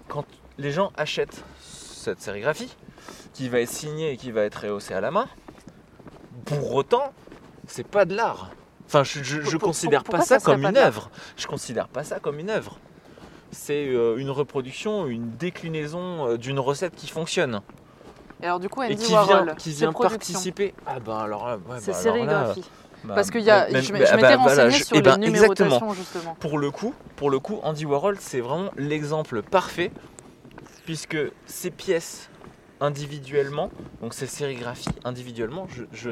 quand 0.07 0.25
les 0.57 0.71
gens 0.71 0.91
achètent 0.95 1.43
cette 1.59 2.21
sérigraphie, 2.21 2.75
qui 3.33 3.49
va 3.49 3.59
être 3.59 3.69
signée 3.69 4.11
et 4.11 4.17
qui 4.17 4.31
va 4.31 4.41
être 4.43 4.63
rehaussée 4.67 4.93
à 4.93 5.01
la 5.01 5.11
main, 5.11 5.27
pour 6.45 6.73
autant, 6.75 7.11
c'est 7.67 7.87
pas 7.87 8.05
de 8.05 8.15
l'art. 8.15 8.51
Enfin, 8.93 9.05
je, 9.05 9.23
je, 9.23 9.39
je 9.41 9.51
Pour- 9.57 9.69
considère 9.69 10.03
pas 10.03 10.19
ça 10.21 10.39
comme 10.39 10.65
une 10.65 10.75
œuvre. 10.75 11.09
Je 11.37 11.47
considère 11.47 11.87
pas 11.87 12.03
ça 12.03 12.19
comme 12.19 12.39
une 12.39 12.49
œuvre. 12.49 12.77
C'est 13.51 13.87
euh, 13.87 14.17
une 14.17 14.29
reproduction, 14.29 15.07
une 15.07 15.31
déclinaison 15.37 16.27
euh, 16.27 16.37
d'une 16.37 16.59
recette 16.59 16.93
qui 16.95 17.07
fonctionne 17.07 17.61
Et 18.41 18.45
alors, 18.47 18.59
du 18.59 18.67
coup, 18.67 18.83
et 18.83 18.87
Andy 18.87 18.97
qui 18.97 19.13
Warhol, 19.13 19.45
vient, 19.45 19.55
qui 19.55 19.69
vient 19.71 19.93
participer. 19.93 20.73
Ah 20.85 20.99
ben 20.99 21.17
alors 21.19 21.45
ouais, 21.45 21.55
bah 21.57 21.75
alors 21.75 21.87
là, 21.87 21.93
sérigraphies. 21.93 22.65
bah, 23.05 23.15
Parce 23.15 23.31
que 23.31 23.37
y 23.39 23.49
a, 23.49 23.69
même- 23.69 23.81
je, 23.81 23.93
bah, 23.93 23.99
je 23.99 24.03
bah, 24.11 24.15
m'étais 24.17 24.35
voilà, 24.35 24.37
renseigné 24.63 24.71
je- 24.71 24.83
sur 24.83 24.95
eh 24.97 24.99
les 24.99 25.01
ben, 25.03 25.17
numérotations, 25.17 25.65
exactement. 25.65 25.93
justement. 25.93 26.35
Pour 26.41 26.59
le 26.59 26.69
coup, 26.71 26.93
pour 27.15 27.29
le 27.29 27.39
coup, 27.39 27.59
Andy 27.63 27.85
Warhol, 27.85 28.17
c'est 28.19 28.41
vraiment 28.41 28.71
l'exemple 28.75 29.41
parfait, 29.41 29.91
puisque 30.85 31.17
ces 31.45 31.71
pièces 31.71 32.29
individuellement, 32.81 33.69
donc 34.01 34.13
ces 34.13 34.27
sérigraphies 34.27 34.89
individuellement, 35.05 35.67
je, 35.69 35.83
je 35.93 36.09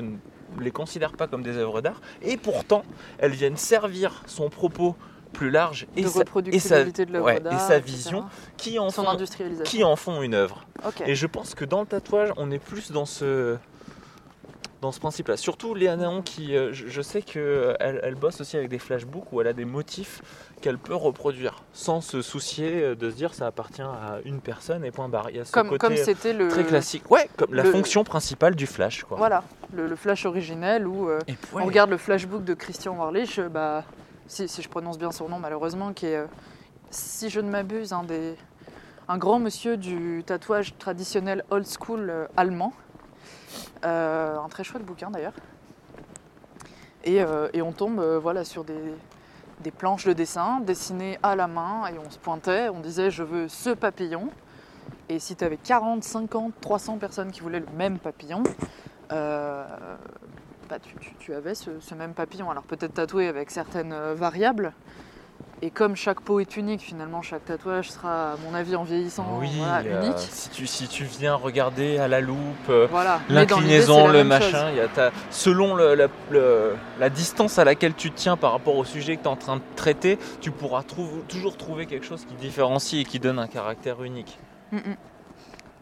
ne 0.58 0.64
les 0.64 0.72
considère 0.72 1.14
pas 1.14 1.28
comme 1.28 1.44
des 1.44 1.58
œuvres 1.58 1.82
d'art, 1.82 2.02
et 2.22 2.38
pourtant, 2.38 2.84
elles 3.18 3.32
viennent 3.32 3.58
servir 3.58 4.24
son 4.26 4.50
propos 4.50 4.96
plus 5.34 5.52
large 5.52 5.86
et, 5.96 6.02
sa, 6.02 6.08
et, 6.08 6.12
sa, 6.12 6.20
reproductibilité 6.20 7.06
de 7.06 7.14
l'œuvre 7.14 7.26
ouais, 7.26 7.38
et 7.38 7.40
d'art, 7.40 7.60
sa 7.60 7.78
etc. 7.78 7.96
vision 7.96 8.26
qui 8.58 8.80
en, 8.80 8.90
Son 8.90 9.04
font, 9.04 9.18
qui 9.64 9.84
en 9.84 9.96
font 9.96 10.22
une 10.22 10.34
œuvre. 10.34 10.66
Et 11.06 11.16
je 11.16 11.28
pense 11.28 11.56
que 11.56 11.66
dans 11.66 11.82
le 11.82 11.86
tatouage, 11.86 12.32
on 12.38 12.50
est 12.52 12.60
plus 12.60 12.92
dans 12.92 13.06
ce, 13.06 13.58
dans 14.82 14.92
ce 14.94 15.00
principe-là. 15.00 15.36
Surtout 15.36 15.76
Léa 15.76 15.96
Naon, 15.98 16.22
qui, 16.22 16.56
euh, 16.56 16.72
je, 16.72 16.88
je 16.88 17.02
sais 17.02 17.22
qu'elle 17.22 18.00
elle 18.02 18.16
bosse 18.16 18.40
aussi 18.40 18.56
avec 18.56 18.70
des 18.70 18.80
flashbooks 18.80 19.32
où 19.34 19.42
elle 19.42 19.48
a 19.48 19.54
des 19.54 19.66
motifs 19.66 20.22
qu'elle 20.62 20.78
peut 20.78 20.96
reproduire 20.96 21.64
sans 21.74 22.00
se 22.02 22.22
soucier 22.22 22.84
euh, 22.84 22.96
de 22.96 23.10
se 23.10 23.16
dire 23.16 23.34
ça 23.34 23.48
appartient 23.48 23.82
à 23.82 24.20
une 24.24 24.40
personne 24.40 24.86
et 24.86 24.92
point 24.92 25.10
barre. 25.10 25.30
Il 25.32 25.36
y 25.38 25.40
a 25.40 25.46
ce 25.46 25.52
Comme 25.52 25.70
côté 25.70 25.80
comme 25.86 25.98
c'était 25.98 26.34
le. 26.34 26.48
très 26.48 26.64
classique. 26.64 27.10
Ouais, 27.12 27.30
comme 27.38 27.54
la 27.54 27.64
le- 27.64 27.72
fonction 27.72 28.04
principale 28.04 28.56
du 28.56 28.68
flash. 28.68 29.04
Quoi. 29.04 29.18
Voilà, 29.18 29.44
le, 29.74 29.88
le 29.88 29.96
flash 29.98 30.26
originel 30.26 30.88
où 30.88 31.10
euh, 31.10 31.20
Et 31.28 31.36
on 31.54 31.66
regarde 31.66 31.90
le 31.90 31.98
flashbook 31.98 32.44
de 32.46 32.54
Christian 32.54 32.98
Warlich, 32.98 33.38
euh, 33.40 33.50
bah, 33.50 33.84
si, 34.28 34.48
si 34.48 34.62
je 34.62 34.70
prononce 34.70 34.98
bien 34.98 35.12
son 35.12 35.28
nom 35.28 35.40
malheureusement, 35.40 35.92
qui 35.92 36.06
est, 36.06 36.16
euh, 36.18 36.26
si 36.90 37.30
je 37.30 37.42
ne 37.42 37.50
m'abuse, 37.50 37.92
un, 37.92 38.04
des, 38.04 38.36
un 39.10 39.18
grand 39.18 39.40
monsieur 39.40 39.76
du 39.76 40.24
tatouage 40.26 40.74
traditionnel 40.78 41.44
old 41.50 41.66
school 41.68 42.10
euh, 42.10 42.26
allemand. 42.38 42.72
Euh, 43.86 44.38
un 44.38 44.50
très 44.50 44.64
chouette 44.64 44.84
bouquin 44.84 45.10
d'ailleurs. 45.10 45.34
Et, 47.04 47.22
euh, 47.22 47.48
on 47.64 47.72
tombe 47.72 48.00
euh, 48.00 48.20
voilà, 48.20 48.44
sur 48.44 48.64
des, 48.64 49.72
planches 49.78 50.06
de 50.06 50.14
dessin 50.14 50.60
dessinées 50.62 51.18
à 51.24 51.36
la 51.36 51.48
main 51.48 51.88
et 51.88 51.98
on 52.00 52.10
se 52.10 52.18
pointait, 52.18 52.70
on 52.70 52.80
disait 52.80 53.12
je 53.12 53.24
veux 53.24 53.48
ce 53.48 53.70
papillon. 53.70 54.30
Et 55.08 55.20
si 55.20 55.36
tu 55.36 55.44
avais 55.44 55.58
40, 55.58 56.04
50, 56.04 56.54
300 56.62 56.98
personnes 56.98 57.32
qui 57.32 57.42
voulaient 57.42 57.62
le 57.62 57.78
même 57.78 58.00
papillon, 58.00 58.44
bah, 59.10 60.78
tu, 61.20 61.34
avais 61.34 61.56
ce, 61.56 61.96
même 61.96 62.14
papillon. 62.14 62.52
Alors 62.52 62.64
peut-être 62.64 62.94
tatoué 62.94 63.28
avec 63.28 63.50
certaines 63.50 63.96
variables. 64.14 64.74
Et 65.62 65.72
comme 65.72 65.98
chaque 65.98 66.22
peau 66.22 66.40
est 66.40 66.56
unique, 66.56 66.80
finalement, 66.80 67.22
chaque 67.22 67.44
tatouage 67.44 67.92
sera, 67.92 68.32
à 68.34 68.38
mon 68.38 68.54
avis, 68.54 68.78
en 68.78 68.84
vieillissant, 68.84 69.28
Oui, 69.40 69.50
voilà, 69.58 69.80
euh, 69.80 70.02
unique. 70.06 70.18
si, 70.32 70.50
tu, 70.50 70.66
si 70.68 70.88
tu 70.88 71.04
viens 71.04 71.36
regarder 71.36 71.98
à 71.98 72.08
la 72.08 72.22
loupe, 72.22 72.38
euh, 72.70 72.88
L'inclinaison, 73.28 74.08
le 74.08 74.24
machin, 74.24 74.70
il 74.72 74.78
y 74.78 74.80
a 74.80 74.88
ta- 74.88 75.12
selon 75.32 75.76
le- 75.76 75.96
la, 75.96 76.08
le- 76.32 76.76
la 76.98 77.10
distance 77.10 77.60
à 77.60 77.66
laquelle 77.66 77.94
tu 77.94 78.10
te 78.10 78.16
tiens 78.18 78.38
par 78.38 78.54
rapport 78.54 78.78
au 78.78 78.86
sujet 78.86 79.18
que 79.18 79.22
tu 79.24 79.28
es 79.28 79.32
en 79.32 79.36
train 79.36 79.58
de 79.58 79.62
traiter, 79.76 80.18
tu 80.40 80.52
pourras 80.52 80.84
toujours 81.28 81.58
trouver 81.58 81.88
quelque 81.88 82.06
chose 82.06 82.24
qui 82.26 82.36
différencie 82.36 83.02
et 83.02 83.06
qui 83.06 83.20
donne 83.20 83.38
un 83.38 83.48
caractère 83.48 84.02
unique. 84.02 84.40
Mm, 84.72 84.78
mm. 84.78 84.96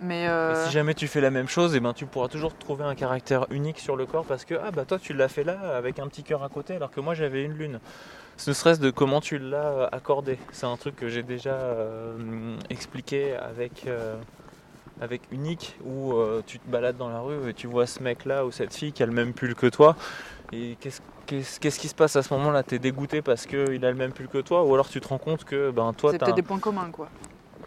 Mais 0.01 0.23
Et 0.25 0.28
euh, 0.28 0.65
si 0.65 0.71
jamais 0.71 0.93
tu 0.95 1.07
fais 1.07 1.21
la 1.21 1.32
même 1.32 1.47
chose, 1.47 1.75
eh 1.75 1.80
ben, 1.80 1.93
tu 1.93 2.05
pourras 2.07 2.28
toujours 2.30 2.55
trouver 2.55 2.84
un 2.84 2.93
caractère 2.95 3.45
unique 3.51 3.80
sur 3.80 3.95
le 3.95 4.05
corps 4.07 4.25
parce 4.25 4.45
que 4.45 4.53
ah 4.55 4.69
bah 4.71 4.86
toi 4.86 4.99
tu 4.99 5.13
l'as 5.13 5.28
fait 5.28 5.43
là 5.43 5.57
avec 5.75 5.97
un 5.97 6.07
petit 6.07 6.21
cœur 6.21 6.43
à 6.43 6.49
côté 6.49 6.75
alors 6.75 6.91
que 6.91 6.99
moi 6.99 7.13
j'avais 7.15 7.43
une 7.43 7.53
lune. 7.53 7.80
Ce 8.38 8.53
serait 8.53 8.77
de 8.77 8.89
comment 8.91 9.19
tu 9.19 9.39
l'as 9.39 9.71
euh, 9.71 9.88
accordé. 9.91 10.38
C'est 10.51 10.65
un 10.67 10.77
truc 10.77 10.95
que 10.95 11.09
j'ai 11.09 11.23
déjà 11.23 11.53
euh, 11.53 12.57
expliqué 12.69 13.33
avec, 13.35 13.83
euh, 13.88 14.15
avec 15.01 15.21
Unique 15.31 15.75
où 15.83 16.13
euh, 16.13 16.41
tu 16.45 16.59
te 16.59 16.69
balades 16.69 16.97
dans 16.97 17.09
la 17.09 17.19
rue 17.19 17.49
et 17.49 17.53
tu 17.53 17.67
vois 17.67 17.88
ce 17.88 18.01
mec 18.01 18.25
là 18.25 18.45
ou 18.45 18.51
cette 18.51 18.73
fille 18.73 18.93
qui 18.93 19.03
a 19.03 19.05
le 19.05 19.11
même 19.11 19.33
pull 19.33 19.55
que 19.55 19.67
toi 19.67 19.95
et 20.53 20.77
qu'est-ce 20.79 21.79
qui 21.79 21.88
se 21.88 21.95
passe 21.95 22.15
à 22.15 22.23
ce 22.23 22.33
moment-là? 22.35 22.63
T'es 22.63 22.79
dégoûté 22.79 23.21
parce 23.21 23.45
qu'il 23.45 23.83
a 23.83 23.91
le 23.91 23.97
même 23.97 24.13
pull 24.13 24.27
que 24.27 24.41
toi? 24.41 24.63
Ou 24.63 24.73
alors 24.73 24.88
tu 24.88 25.01
te 25.01 25.07
rends 25.07 25.17
compte 25.17 25.43
que 25.43 25.71
ben 25.71 25.91
toi 25.93 26.11
c'est 26.11 26.19
peut-être 26.19 26.31
un- 26.31 26.35
des 26.35 26.41
points 26.41 26.59
communs, 26.59 26.89
quoi. 26.91 27.09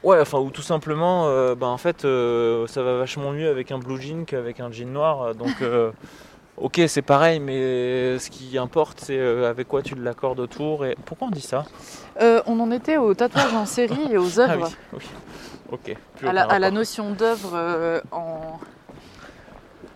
Ouais, 0.02 0.18
enfin, 0.18 0.38
ou 0.38 0.50
tout 0.50 0.62
simplement, 0.62 1.26
bah, 1.56 1.66
en 1.66 1.76
fait, 1.76 2.00
ça 2.00 2.82
va 2.82 2.96
vachement 2.96 3.32
mieux 3.32 3.50
avec 3.50 3.70
un 3.70 3.78
blue 3.78 4.00
jean 4.00 4.24
qu'avec 4.24 4.60
un 4.60 4.70
jean 4.70 4.90
noir. 4.90 5.34
Donc, 5.34 5.56
ok, 6.56 6.80
c'est 6.88 7.02
pareil, 7.02 7.40
mais 7.40 8.18
ce 8.18 8.30
qui 8.30 8.58
importe, 8.58 9.00
c'est 9.00 9.18
euh, 9.18 9.48
avec 9.48 9.68
quoi 9.68 9.82
tu 9.82 9.94
l'accordes 9.94 10.40
autour. 10.40 10.84
Et 10.84 10.96
pourquoi 11.06 11.28
on 11.28 11.30
dit 11.30 11.40
ça? 11.40 11.64
Euh, 12.20 12.42
on 12.46 12.58
en 12.60 12.70
était 12.70 12.96
au 12.98 13.14
tatouage 13.14 13.54
en 13.54 13.66
série 13.66 14.12
et 14.12 14.18
aux 14.18 14.38
Ah 14.40 14.50
œuvres. 14.52 14.70
oui, 14.92 14.98
oui. 15.00 15.04
Ok. 15.72 15.96
plus 16.16 16.28
à, 16.28 16.32
la, 16.32 16.42
à 16.44 16.58
la 16.58 16.70
notion 16.70 17.12
d'œuvre 17.12 17.52
euh, 17.54 18.00
en, 18.10 18.58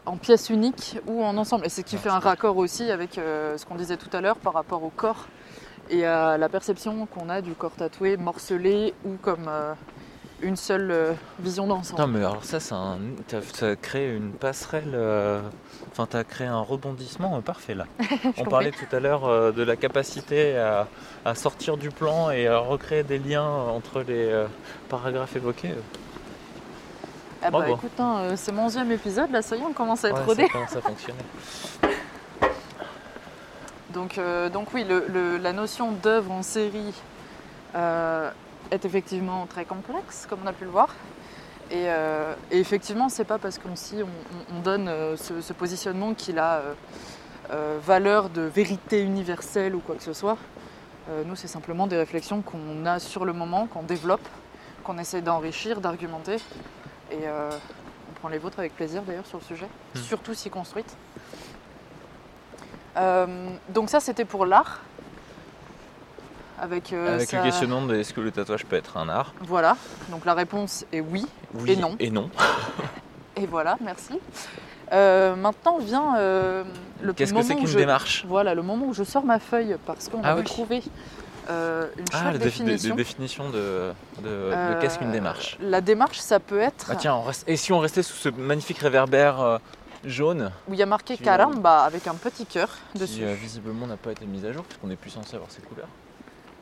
en 0.06 0.16
pièce 0.16 0.48
unique 0.50 0.98
ou 1.06 1.22
en 1.24 1.36
ensemble. 1.36 1.66
Et 1.66 1.68
c'est 1.68 1.82
ce 1.82 1.86
qui 1.86 1.96
Ah, 1.96 2.02
fait 2.02 2.08
un 2.10 2.20
raccord 2.20 2.56
aussi 2.56 2.90
avec 2.90 3.18
euh, 3.18 3.58
ce 3.58 3.66
qu'on 3.66 3.74
disait 3.74 3.96
tout 3.96 4.14
à 4.16 4.20
l'heure 4.20 4.36
par 4.36 4.52
rapport 4.54 4.82
au 4.84 4.90
corps 4.90 5.26
et 5.90 6.06
à 6.06 6.38
la 6.38 6.48
perception 6.48 7.06
qu'on 7.06 7.28
a 7.28 7.40
du 7.42 7.52
corps 7.52 7.72
tatoué, 7.76 8.16
morcelé 8.16 8.94
ou 9.04 9.16
comme 9.20 9.46
euh, 9.48 9.74
une 10.44 10.56
seule 10.56 10.90
euh, 10.90 11.12
vision 11.40 11.66
d'ensemble. 11.66 12.00
Non, 12.00 12.06
mais 12.06 12.18
alors 12.18 12.44
ça, 12.44 12.60
c'est 12.60 12.74
un... 12.74 12.98
ça 13.54 13.74
crée 13.76 14.14
une 14.14 14.32
passerelle. 14.32 14.92
euh, 14.94 15.40
Enfin, 15.90 16.06
tu 16.10 16.16
as 16.16 16.24
créé 16.24 16.46
un 16.46 16.60
rebondissement 16.60 17.36
euh, 17.36 17.40
parfait 17.40 17.74
là. 17.74 17.84
On 18.38 18.44
parlait 18.44 18.72
tout 18.72 18.94
à 18.96 19.00
l'heure 19.00 19.24
euh, 19.26 19.52
de 19.52 19.62
la 19.62 19.76
capacité 19.76 20.56
à, 20.58 20.88
à 21.24 21.34
sortir 21.34 21.76
du 21.76 21.90
plan 21.90 22.30
et 22.30 22.46
à 22.48 22.58
recréer 22.58 23.02
des 23.04 23.18
liens 23.18 23.44
entre 23.48 24.00
les 24.00 24.26
euh, 24.30 24.46
paragraphes 24.88 25.36
évoqués. 25.36 25.74
Ah 27.42 27.50
bah 27.50 27.58
bravo. 27.60 27.74
écoute, 27.74 28.00
hein, 28.00 28.34
c'est 28.36 28.52
mon 28.52 28.64
onzième 28.64 28.90
épisode, 28.90 29.30
là 29.30 29.42
ça 29.42 29.54
y 29.54 29.60
est, 29.60 29.64
on 29.64 29.72
commence 29.74 30.04
à 30.04 30.08
être 30.08 30.18
Ouais, 30.20 30.24
rodé. 30.24 30.42
ça 30.42 30.48
commence 30.48 30.76
à 30.76 30.80
fonctionner. 30.80 31.18
Donc, 33.92 34.18
donc 34.52 34.68
oui, 34.74 34.84
le- 34.88 35.06
le- 35.08 35.36
la 35.36 35.52
notion 35.52 35.92
d'œuvre 35.92 36.32
en 36.32 36.42
série 36.42 36.92
est 38.70 38.84
effectivement 38.84 39.46
très 39.46 39.64
complexe, 39.64 40.26
comme 40.28 40.40
on 40.44 40.46
a 40.46 40.52
pu 40.52 40.64
le 40.64 40.70
voir. 40.70 40.88
Et, 41.70 41.88
euh, 41.88 42.34
et 42.50 42.58
effectivement, 42.58 43.08
c'est 43.08 43.24
pas 43.24 43.38
parce 43.38 43.58
qu'on 43.58 43.74
si 43.76 43.96
on, 44.02 44.06
on- 44.54 44.56
on 44.58 44.60
donne 44.60 44.88
euh, 44.88 45.16
ce, 45.16 45.40
ce 45.40 45.52
positionnement 45.52 46.12
qu'il 46.14 46.38
a 46.38 46.56
euh, 46.58 46.74
euh, 47.50 47.78
valeur 47.82 48.28
de 48.30 48.42
vérité 48.42 49.02
universelle 49.02 49.74
ou 49.74 49.80
quoi 49.80 49.94
que 49.96 50.02
ce 50.02 50.12
soit. 50.12 50.36
Nous, 51.26 51.36
c'est 51.36 51.48
simplement 51.48 51.86
des 51.86 51.98
réflexions 51.98 52.40
qu'on 52.40 52.86
a 52.86 52.98
sur 52.98 53.26
le 53.26 53.34
moment, 53.34 53.66
qu'on 53.66 53.82
développe, 53.82 54.26
qu'on 54.84 54.96
essaie 54.96 55.20
d'enrichir, 55.20 55.82
d'argumenter. 55.82 56.36
Et 57.12 57.18
on 57.28 58.12
prend 58.20 58.28
les 58.30 58.38
vôtres 58.38 58.58
avec 58.58 58.74
plaisir 58.74 59.02
d'ailleurs 59.02 59.26
sur 59.26 59.36
le 59.38 59.44
sujet, 59.44 59.66
Hmm. 59.94 59.98
surtout 59.98 60.32
si 60.32 60.48
construites. 60.48 60.96
Donc 63.68 63.90
ça, 63.90 64.00
c'était 64.00 64.24
pour 64.24 64.46
l'art. 64.46 64.80
Avec, 66.60 66.92
euh, 66.92 67.16
Avec 67.16 67.28
ça- 67.28 67.38
le 67.38 67.42
questionnement 67.44 67.82
de 67.82 67.96
est-ce 67.96 68.14
que 68.14 68.20
le 68.20 68.30
tatouage 68.30 68.64
peut 68.64 68.76
être 68.76 68.96
un 68.96 69.08
art 69.08 69.34
Voilà, 69.42 69.76
donc 70.10 70.24
la 70.24 70.34
réponse 70.34 70.84
est 70.92 71.00
oui. 71.00 71.26
Oui 71.54 71.72
Et 71.72 71.76
non. 71.76 71.96
Et 71.98 72.10
non. 72.10 72.30
Et 73.36 73.46
voilà, 73.46 73.76
merci. 73.80 74.18
Euh, 74.92 75.34
maintenant 75.34 75.78
vient 75.78 76.16
euh, 76.18 76.62
le 77.02 77.12
Qu'est-ce 77.12 77.32
que 77.32 77.36
moment 77.38 77.48
c'est 77.48 77.54
où 77.54 77.58
qu'une 77.58 77.66
je... 77.66 77.78
démarche? 77.78 78.24
Voilà, 78.28 78.54
le 78.54 78.62
moment 78.62 78.86
où 78.86 78.94
je 78.94 79.02
sors 79.02 79.24
ma 79.24 79.38
feuille 79.40 79.76
parce 79.86 80.08
qu'on 80.08 80.20
Ah 80.22 80.30
avait 80.32 80.40
oui. 80.42 80.46
trouvé 80.46 80.82
euh, 81.50 81.88
une 81.98 82.04
Ah, 82.12 82.22
chouette 82.22 82.32
la 82.34 82.38
défi- 82.38 82.60
de- 82.60 82.64
de 82.64 82.70
définition. 82.70 82.94
définition 82.94 83.50
de, 83.50 83.92
de- 84.22 84.28
de 84.28 84.80
qu'est-ce 84.80 84.98
qu'une 84.98 85.10
démarche? 85.10 85.58
La 85.60 85.80
démarche, 85.80 86.18
ça 86.18 86.38
peut 86.38 86.60
être 86.60 86.86
Ah 86.90 86.96
tiens, 86.96 87.14
on 87.16 87.22
reste- 87.22 87.48
et 87.48 87.56
si 87.56 87.72
on 87.72 87.80
restait 87.80 88.02
sous 88.04 88.14
ce 88.16 88.28
magnifique 88.28 88.78
réverbère 88.78 89.58
jaune? 90.04 90.50
Où 90.68 90.74
il 90.74 90.78
y 90.78 90.82
a 90.82 90.86
marqué 90.86 91.16
Qui- 91.16 91.24
caramba 91.24 91.80
avec 91.82 92.06
un 92.06 92.14
petit 92.14 92.46
cœur 92.46 92.68
dessus. 92.94 93.20
qui 93.20 93.34
visiblement 93.34 93.86
n'a 93.86 93.96
pas 93.96 94.12
été 94.12 94.24
mise 94.26 94.44
à 94.44 94.52
jour 94.52 94.62
puisqu'on 94.64 94.86
n'est 94.86 94.96
plus 94.96 95.10
censé 95.10 95.34
avoir 95.34 95.50
ces 95.50 95.62
couleurs. 95.62 95.88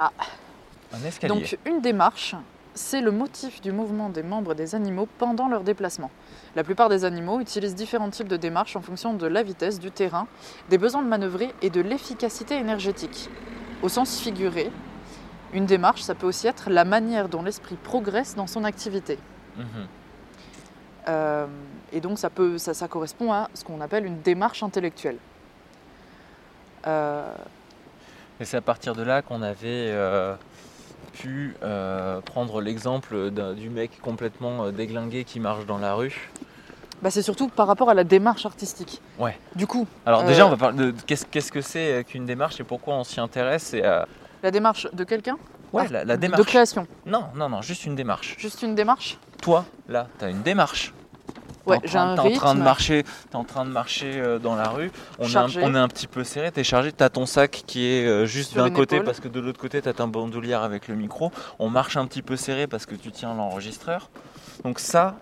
Ah. 0.02 0.10
Un 0.92 1.04
escalier. 1.04 1.32
Donc 1.34 1.58
une 1.64 1.80
démarche, 1.80 2.34
c'est 2.74 3.00
le 3.00 3.10
motif 3.10 3.60
du 3.60 3.72
mouvement 3.72 4.08
des 4.08 4.22
membres 4.22 4.54
des 4.54 4.74
animaux 4.74 5.08
pendant 5.18 5.48
leur 5.48 5.62
déplacement. 5.62 6.10
La 6.56 6.64
plupart 6.64 6.88
des 6.88 7.04
animaux 7.04 7.40
utilisent 7.40 7.74
différents 7.74 8.10
types 8.10 8.28
de 8.28 8.36
démarches 8.36 8.76
en 8.76 8.82
fonction 8.82 9.14
de 9.14 9.26
la 9.26 9.42
vitesse, 9.42 9.78
du 9.78 9.90
terrain, 9.90 10.26
des 10.70 10.78
besoins 10.78 11.02
de 11.02 11.08
manœuvrer 11.08 11.54
et 11.62 11.70
de 11.70 11.80
l'efficacité 11.80 12.56
énergétique. 12.56 13.30
Au 13.82 13.88
sens 13.88 14.20
figuré, 14.20 14.70
une 15.52 15.66
démarche, 15.66 16.02
ça 16.02 16.14
peut 16.14 16.26
aussi 16.26 16.46
être 16.46 16.70
la 16.70 16.84
manière 16.84 17.28
dont 17.28 17.42
l'esprit 17.42 17.76
progresse 17.76 18.34
dans 18.34 18.46
son 18.46 18.64
activité. 18.64 19.18
Mhm. 19.56 19.66
Euh, 21.08 21.46
et 21.92 22.00
donc 22.00 22.18
ça, 22.18 22.30
peut, 22.30 22.58
ça, 22.58 22.74
ça 22.74 22.88
correspond 22.88 23.32
à 23.32 23.50
ce 23.54 23.64
qu'on 23.64 23.80
appelle 23.80 24.06
une 24.06 24.20
démarche 24.20 24.62
intellectuelle. 24.62 25.18
Euh, 26.86 27.34
Et 28.40 28.44
c'est 28.44 28.56
à 28.56 28.60
partir 28.60 28.94
de 28.94 29.02
là 29.02 29.22
qu'on 29.22 29.42
avait 29.42 29.58
euh, 29.90 30.34
pu 31.12 31.54
euh, 31.62 32.20
prendre 32.20 32.60
l'exemple 32.60 33.30
du 33.56 33.70
mec 33.70 34.00
complètement 34.02 34.64
euh, 34.64 34.70
déglingué 34.72 35.24
qui 35.24 35.38
marche 35.40 35.64
dans 35.66 35.78
la 35.78 35.94
rue. 35.94 36.30
bah, 37.02 37.10
c'est 37.10 37.22
surtout 37.22 37.48
par 37.48 37.66
rapport 37.66 37.90
à 37.90 37.94
la 37.94 38.04
démarche 38.04 38.46
artistique. 38.46 39.00
Ouais. 39.18 39.38
Du 39.54 39.66
coup, 39.66 39.86
Alors 40.06 40.22
Euh, 40.22 40.26
déjà, 40.26 40.46
on 40.46 40.50
va 40.50 40.56
parler 40.56 40.76
de 40.92 40.94
qu'est-ce 41.06 41.26
qu'est-ce 41.26 41.52
que 41.52 41.60
c'est 41.60 42.04
qu'une 42.08 42.26
démarche 42.26 42.58
et 42.60 42.64
pourquoi 42.64 42.94
on 42.94 43.04
s'y 43.04 43.20
intéresse. 43.20 43.74
Et, 43.74 43.82
la 43.82 44.50
démarche 44.50 44.88
de 44.92 45.04
quelqu'un? 45.04 45.36
Ouais, 45.72 45.84
Ah, 45.86 45.92
la, 45.92 46.04
la 46.04 46.16
De 46.16 46.20
démarche. 46.22 46.42
création. 46.46 46.86
Non, 47.06 47.26
non, 47.36 47.48
non, 47.48 47.62
juste 47.62 47.84
une 47.86 47.94
démarche. 47.94 48.34
Juste 48.38 48.62
une 48.62 48.74
démarche? 48.74 49.18
Toi, 49.40 49.64
là, 49.88 50.08
tu 50.18 50.24
as 50.24 50.28
une 50.30 50.42
démarche. 50.42 50.92
Ouais, 51.66 51.78
T'es 51.80 51.96
en 51.96 52.14
train- 52.16 52.50
en 52.50 52.54
de 52.56 52.60
marcher, 52.62 53.04
t'es 53.30 53.36
en 53.36 53.44
train 53.44 53.64
de 53.64 53.70
marcher 53.70 54.38
dans 54.42 54.56
la 54.56 54.68
rue. 54.68 54.90
On 55.18 55.22
est, 55.22 55.26
un, 55.26 55.28
Chargé. 55.30 55.60
on 55.62 55.74
est 55.74 55.78
un 55.78 55.88
petit 55.88 56.06
peu 56.06 56.24
serré, 56.24 56.50
t'es 56.50 56.64
chargé, 56.64 56.90
t'as 56.92 57.08
ton 57.08 57.24
sac 57.26 57.62
qui 57.66 57.86
est 57.86 58.06
euh, 58.06 58.26
juste 58.26 58.54
d'un 58.56 58.70
côté 58.70 58.96
épaule. 58.96 59.06
parce 59.06 59.20
que 59.20 59.28
de 59.28 59.38
l'autre 59.40 59.60
côté 59.60 59.80
t'as 59.80 59.92
ta 59.92 60.06
bandoulière 60.06 60.62
avec 60.62 60.88
le 60.88 60.94
micro. 60.96 61.30
On 61.58 61.68
marche 61.70 61.96
un 61.96 62.06
petit 62.06 62.22
peu 62.22 62.36
serré 62.36 62.66
parce 62.66 62.86
que 62.86 62.94
tu 62.96 63.12
tiens 63.12 63.34
l'enregistreur. 63.34 64.10
Donc 64.64 64.78
ça, 64.80 65.16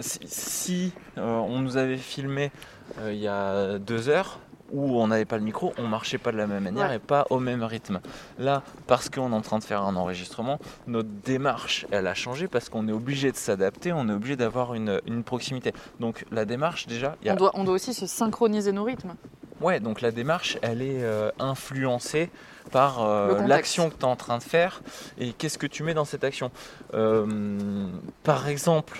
si, 0.00 0.92
euh, 1.18 1.22
on 1.38 1.58
nous 1.60 1.76
avait 1.76 1.96
filmé 1.96 2.50
euh, 3.00 3.12
il 3.12 3.18
y 3.20 3.28
a 3.28 3.78
deux 3.78 4.08
heures 4.08 4.38
où 4.72 5.00
on 5.00 5.06
n'avait 5.08 5.24
pas 5.24 5.36
le 5.36 5.44
micro, 5.44 5.72
on 5.78 5.86
marchait 5.86 6.18
pas 6.18 6.32
de 6.32 6.36
la 6.36 6.46
même 6.46 6.64
manière 6.64 6.88
Ouais. 6.88 6.96
et 6.96 6.98
pas 6.98 7.26
au 7.30 7.38
même 7.38 7.62
rythme. 7.62 8.00
Là, 8.38 8.62
parce 8.86 9.08
qu'on 9.10 9.32
est 9.32 9.34
en 9.36 9.40
train 9.42 9.58
de 9.58 9.64
faire 9.64 9.82
un 9.82 9.94
enregistrement, 9.96 10.58
notre 10.86 11.08
démarche, 11.24 11.86
elle 11.90 12.06
a 12.06 12.14
changé 12.14 12.48
parce 12.48 12.68
qu'on 12.68 12.88
est 12.88 12.92
obligé 12.92 13.30
de 13.30 13.36
s'adapter, 13.36 13.92
on 13.92 14.08
est 14.08 14.12
obligé 14.12 14.36
d'avoir 14.36 14.74
une, 14.74 15.00
une 15.06 15.22
proximité. 15.24 15.72
Donc 16.00 16.24
la 16.32 16.44
démarche, 16.44 16.86
déjà, 16.86 17.16
y 17.22 17.28
a 17.28 17.34
On 17.34 17.36
doit, 17.36 17.50
on 17.54 17.64
doit 17.64 17.74
aussi 17.74 17.94
se 17.94 18.06
synchroniser 18.06 18.72
nos 18.72 18.84
rythmes. 18.84 19.14
Ouais, 19.60 19.78
donc 19.78 20.00
la 20.00 20.10
démarche, 20.10 20.58
elle 20.62 20.82
est 20.82 21.02
euh, 21.04 21.30
influencée 21.38 22.30
par 22.72 23.02
euh, 23.02 23.46
l'action 23.46 23.90
que 23.90 23.94
tu 23.94 24.00
es 24.00 24.04
en 24.04 24.16
train 24.16 24.38
de 24.38 24.42
faire 24.42 24.80
et 25.18 25.32
qu'est-ce 25.32 25.58
que 25.58 25.66
tu 25.66 25.84
mets 25.84 25.94
dans 25.94 26.06
cette 26.06 26.24
action. 26.24 26.50
Euh, 26.94 27.86
par 28.24 28.48
exemple, 28.48 28.98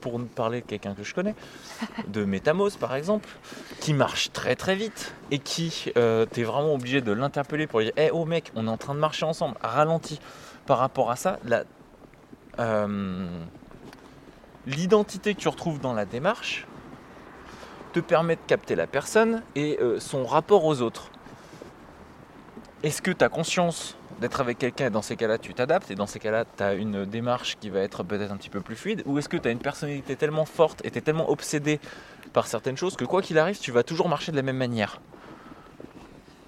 pour 0.00 0.18
nous 0.18 0.26
parler 0.26 0.62
de 0.62 0.66
quelqu'un 0.66 0.94
que 0.94 1.02
je 1.02 1.12
connais, 1.12 1.34
de 2.08 2.24
Métamose 2.24 2.76
par 2.76 2.94
exemple, 2.94 3.28
qui 3.80 3.92
marche 3.92 4.32
très 4.32 4.56
très 4.56 4.76
vite 4.76 5.12
et 5.30 5.40
qui, 5.40 5.92
euh, 5.96 6.24
tu 6.32 6.40
es 6.40 6.44
vraiment 6.44 6.72
obligé 6.72 7.02
de 7.02 7.12
l'interpeller 7.12 7.66
pour 7.66 7.80
lui 7.80 7.86
dire 7.86 7.98
Hé 7.98 8.10
oh 8.12 8.24
mec, 8.24 8.52
on 8.54 8.66
est 8.66 8.70
en 8.70 8.78
train 8.78 8.94
de 8.94 9.00
marcher 9.00 9.26
ensemble, 9.26 9.56
ralentis. 9.60 10.20
Par 10.66 10.78
rapport 10.78 11.10
à 11.10 11.16
ça, 11.16 11.40
la, 11.44 11.64
euh, 12.60 13.26
l'identité 14.66 15.34
que 15.34 15.40
tu 15.40 15.48
retrouves 15.48 15.80
dans 15.80 15.94
la 15.94 16.04
démarche, 16.04 16.66
te 17.92 17.98
permet 17.98 18.36
de 18.36 18.40
capter 18.46 18.76
la 18.76 18.86
personne 18.86 19.42
et 19.56 19.76
son 19.98 20.24
rapport 20.24 20.64
aux 20.64 20.80
autres. 20.80 21.10
Est-ce 22.82 23.02
que 23.02 23.10
tu 23.10 23.24
as 23.24 23.28
conscience 23.28 23.94
d'être 24.20 24.40
avec 24.40 24.58
quelqu'un 24.58 24.86
et 24.86 24.90
dans 24.90 25.02
ces 25.02 25.16
cas-là 25.16 25.38
tu 25.38 25.52
t'adaptes 25.54 25.90
et 25.90 25.94
dans 25.94 26.06
ces 26.06 26.18
cas-là 26.18 26.44
tu 26.56 26.62
as 26.62 26.74
une 26.74 27.04
démarche 27.04 27.56
qui 27.60 27.68
va 27.70 27.80
être 27.80 28.02
peut-être 28.02 28.32
un 28.32 28.36
petit 28.36 28.48
peu 28.50 28.60
plus 28.60 28.76
fluide 28.76 29.02
ou 29.06 29.18
est-ce 29.18 29.28
que 29.28 29.36
tu 29.36 29.48
as 29.48 29.50
une 29.50 29.58
personnalité 29.58 30.16
tellement 30.16 30.44
forte 30.44 30.84
et 30.84 30.90
tu 30.90 30.98
es 30.98 31.00
tellement 31.00 31.30
obsédé 31.30 31.78
par 32.32 32.46
certaines 32.46 32.76
choses 32.76 32.96
que 32.96 33.04
quoi 33.04 33.22
qu'il 33.22 33.38
arrive 33.38 33.58
tu 33.58 33.70
vas 33.72 33.82
toujours 33.82 34.08
marcher 34.08 34.32
de 34.32 34.36
la 34.36 34.42
même 34.42 34.56
manière? 34.56 35.00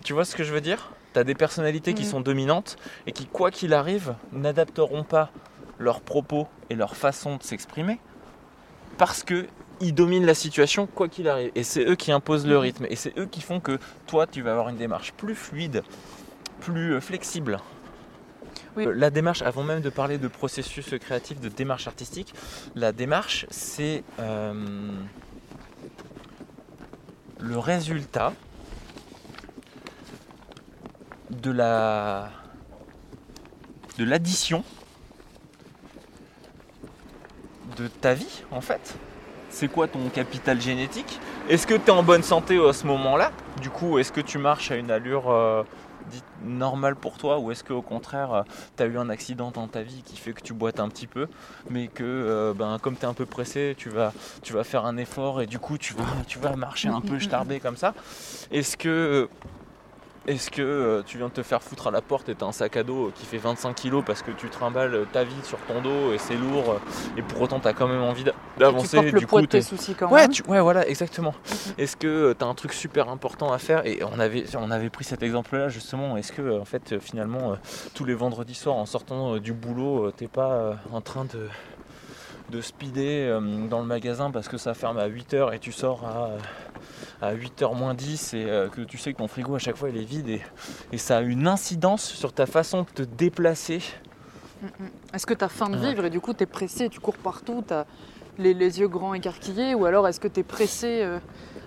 Tu 0.04 0.12
vois 0.12 0.24
ce 0.24 0.34
que 0.34 0.42
je 0.44 0.52
veux 0.52 0.60
dire? 0.60 0.90
Tu 1.14 1.20
as 1.20 1.24
des 1.24 1.34
personnalités 1.34 1.94
qui 1.94 2.02
Mhm. 2.02 2.08
sont 2.08 2.20
dominantes 2.20 2.76
et 3.06 3.12
qui 3.12 3.26
quoi 3.26 3.50
qu'il 3.50 3.72
arrive 3.74 4.14
n'adapteront 4.32 5.04
pas 5.04 5.30
leurs 5.78 6.00
propos 6.00 6.46
et 6.70 6.74
leur 6.74 6.96
façon 6.96 7.36
de 7.36 7.42
s'exprimer 7.42 7.98
parce 8.98 9.22
que 9.22 9.46
ils 9.80 9.94
dominent 9.94 10.26
la 10.26 10.34
situation 10.34 10.86
quoi 10.86 11.08
qu'il 11.08 11.28
arrive. 11.28 11.50
Et 11.56 11.64
c'est 11.64 11.84
eux 11.84 11.96
qui 11.96 12.12
imposent 12.12 12.46
le 12.46 12.54
Mhm. 12.54 12.60
rythme. 12.60 12.86
Et 12.88 12.96
c'est 12.96 13.18
eux 13.18 13.26
qui 13.26 13.40
font 13.40 13.58
que 13.60 13.78
toi, 14.06 14.26
tu 14.28 14.40
vas 14.42 14.52
avoir 14.52 14.68
une 14.68 14.76
démarche 14.76 15.12
plus 15.12 15.34
fluide, 15.34 15.82
plus 16.64 16.94
euh, 16.94 17.00
flexible. 17.00 17.58
Oui. 18.76 18.86
Euh, 18.86 18.94
La 18.96 19.10
démarche, 19.10 19.42
avant 19.42 19.62
même 19.62 19.80
de 19.80 19.90
parler 19.90 20.18
de 20.18 20.28
processus 20.28 20.94
créatif, 21.00 21.40
de 21.40 21.48
démarche 21.48 21.86
artistique, 21.86 22.34
la 22.74 22.92
démarche, 22.92 23.46
c'est 23.50 24.02
euh, 24.18 24.54
le 27.40 27.58
résultat 27.58 28.32
de 31.30 31.50
la 31.50 32.30
de 33.98 34.04
l'addition 34.04 34.64
de 37.76 37.88
ta 37.88 38.14
vie 38.14 38.42
en 38.50 38.60
fait. 38.60 38.94
C'est 39.50 39.68
quoi 39.68 39.86
ton 39.86 40.08
capital 40.08 40.60
génétique? 40.60 41.20
Est-ce 41.48 41.66
que 41.66 41.74
tu 41.74 41.86
es 41.86 41.90
en 41.90 42.02
bonne 42.02 42.22
santé 42.22 42.58
à 42.58 42.72
ce 42.72 42.86
moment-là? 42.86 43.32
Du 43.60 43.68
coup, 43.68 43.98
est-ce 43.98 44.10
que 44.10 44.22
tu 44.22 44.38
marches 44.38 44.70
à 44.70 44.76
une 44.76 44.90
allure 44.90 45.30
euh, 45.30 45.62
dite 46.10 46.24
normale 46.44 46.96
pour 46.96 47.18
toi 47.18 47.38
ou 47.38 47.50
est-ce 47.50 47.64
qu'au 47.64 47.82
contraire, 47.82 48.44
tu 48.76 48.82
as 48.82 48.86
eu 48.86 48.98
un 48.98 49.08
accident 49.08 49.50
dans 49.50 49.68
ta 49.68 49.82
vie 49.82 50.02
qui 50.04 50.16
fait 50.16 50.32
que 50.32 50.42
tu 50.42 50.52
boites 50.52 50.80
un 50.80 50.88
petit 50.88 51.06
peu 51.06 51.28
mais 51.70 51.88
que 51.88 52.02
euh, 52.04 52.54
ben, 52.54 52.78
comme 52.80 52.96
tu 52.96 53.02
es 53.02 53.06
un 53.06 53.14
peu 53.14 53.26
pressé, 53.26 53.74
tu 53.76 53.88
vas, 53.88 54.12
tu 54.42 54.52
vas 54.52 54.64
faire 54.64 54.84
un 54.84 54.96
effort 54.96 55.40
et 55.40 55.46
du 55.46 55.58
coup 55.58 55.78
tu 55.78 55.94
vas, 55.94 56.04
tu 56.26 56.38
vas 56.38 56.56
marcher 56.56 56.88
un 56.88 57.00
peu 57.00 57.18
starbé 57.20 57.60
comme 57.60 57.76
ça. 57.76 57.94
Est-ce 58.50 58.76
que 58.76 59.28
est-ce 60.26 60.50
que 60.50 60.62
euh, 60.62 61.02
tu 61.04 61.18
viens 61.18 61.28
de 61.28 61.32
te 61.32 61.42
faire 61.42 61.62
foutre 61.62 61.88
à 61.88 61.90
la 61.90 62.00
porte 62.00 62.28
et 62.28 62.34
t'as 62.34 62.46
un 62.46 62.52
sac 62.52 62.76
à 62.76 62.82
dos 62.82 63.10
qui 63.14 63.26
fait 63.26 63.38
25 63.38 63.74
kilos 63.74 64.04
parce 64.06 64.22
que 64.22 64.30
tu 64.30 64.48
trimbales 64.50 65.06
ta 65.12 65.24
vie 65.24 65.34
sur 65.44 65.58
ton 65.60 65.80
dos 65.80 66.12
et 66.12 66.18
c'est 66.18 66.36
lourd 66.36 66.70
euh, 66.70 66.78
et 67.16 67.22
pour 67.22 67.40
autant 67.40 67.58
t'as 67.60 67.72
quand 67.72 67.88
même 67.88 68.02
envie 68.02 68.24
d'a- 68.24 68.30
tu 68.32 68.60
d'avancer 68.60 68.96
portes 68.98 69.12
le 69.12 69.18
du 69.18 69.26
poids 69.26 69.40
coup 69.40 69.46
de 69.46 69.50
tes 69.50 69.62
soucis 69.62 69.94
quand 69.94 70.08
Ouais, 70.10 70.22
même. 70.22 70.30
tu- 70.30 70.42
ouais, 70.44 70.60
voilà, 70.60 70.86
exactement. 70.86 71.34
Est-ce 71.78 71.96
que 71.96 72.34
tu 72.38 72.44
as 72.44 72.48
un 72.48 72.54
truc 72.54 72.72
super 72.72 73.08
important 73.08 73.52
à 73.52 73.58
faire? 73.58 73.84
Et 73.86 74.00
on 74.04 74.20
avait, 74.20 74.44
on 74.56 74.70
avait 74.70 74.90
pris 74.90 75.04
cet 75.04 75.22
exemple-là 75.22 75.68
justement. 75.68 76.16
Est-ce 76.16 76.32
que 76.32 76.42
euh, 76.42 76.60
en 76.60 76.64
fait, 76.64 76.92
euh, 76.92 77.00
finalement, 77.00 77.52
euh, 77.52 77.56
tous 77.94 78.04
les 78.04 78.14
vendredis 78.14 78.54
soirs, 78.54 78.76
en 78.76 78.86
sortant 78.86 79.34
euh, 79.34 79.40
du 79.40 79.52
boulot, 79.52 80.04
euh, 80.06 80.12
t'es 80.16 80.28
pas 80.28 80.52
euh, 80.52 80.74
en 80.92 81.00
train 81.00 81.24
de, 81.24 81.48
de 82.52 82.60
speeder 82.60 83.30
euh, 83.30 83.66
dans 83.66 83.80
le 83.80 83.86
magasin 83.86 84.30
parce 84.30 84.46
que 84.46 84.58
ça 84.58 84.74
ferme 84.74 84.98
à 84.98 85.08
8h 85.08 85.54
et 85.54 85.58
tu 85.58 85.72
sors 85.72 86.04
à, 86.04 86.26
euh, 86.26 86.38
à 87.22 87.34
8h 87.34 87.74
moins 87.74 87.94
10 87.94 88.34
et 88.34 88.44
euh, 88.44 88.68
que 88.68 88.82
tu 88.82 88.98
sais 88.98 89.12
que 89.12 89.18
ton 89.18 89.26
frigo 89.26 89.54
à 89.56 89.58
chaque 89.58 89.76
fois 89.76 89.88
il 89.88 89.96
est 89.96 90.04
vide 90.04 90.28
et, 90.28 90.42
et 90.92 90.98
ça 90.98 91.16
a 91.16 91.20
une 91.22 91.48
incidence 91.48 92.04
sur 92.04 92.32
ta 92.32 92.46
façon 92.46 92.82
de 92.82 92.86
te 92.90 93.02
déplacer. 93.02 93.80
Est-ce 95.12 95.26
que 95.26 95.34
tu 95.34 95.44
as 95.44 95.48
faim 95.48 95.70
de 95.70 95.76
Ouais. 95.76 95.88
vivre 95.88 96.04
et 96.04 96.10
du 96.10 96.20
coup 96.20 96.34
tu 96.34 96.42
es 96.42 96.46
pressé, 96.46 96.88
tu 96.90 97.00
cours 97.00 97.16
partout, 97.16 97.64
tu 97.66 97.72
as 97.74 97.86
les, 98.38 98.54
les 98.54 98.80
yeux 98.80 98.88
grands 98.88 99.14
écarquillés 99.14 99.74
Ou 99.74 99.86
alors 99.86 100.06
est-ce 100.06 100.20
que 100.20 100.28
tu 100.28 100.40
es 100.40 100.44
pressé 100.44 101.00
euh, 101.02 101.18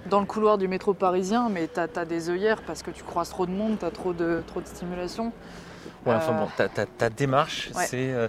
dans 0.09 0.19
le 0.19 0.27
couloir 0.27 0.59
du 0.59 0.67
métro 0.67 0.93
parisien 0.93 1.49
mais 1.49 1.67
tu 1.67 1.79
as, 1.79 2.05
des 2.05 2.29
œillères 2.29 2.61
parce 2.61 2.83
que 2.83 2.91
tu 2.91 3.03
croises 3.03 3.29
trop 3.29 3.47
de 3.47 3.51
monde, 3.51 3.79
tu 3.79 3.85
as 3.85 3.91
trop 3.91 4.13
de, 4.13 4.43
trop 4.45 4.61
de 4.61 4.67
stimulation? 4.67 5.33
Ouais, 6.05 6.13
enfin 6.13 6.33
bon, 6.33 6.47
ta, 6.55 6.69
ta- 6.69 6.85
ta 6.85 7.09
démarche, 7.09 7.71
ouais. 7.75 7.85
c'est 7.87 8.11
euh, 8.11 8.27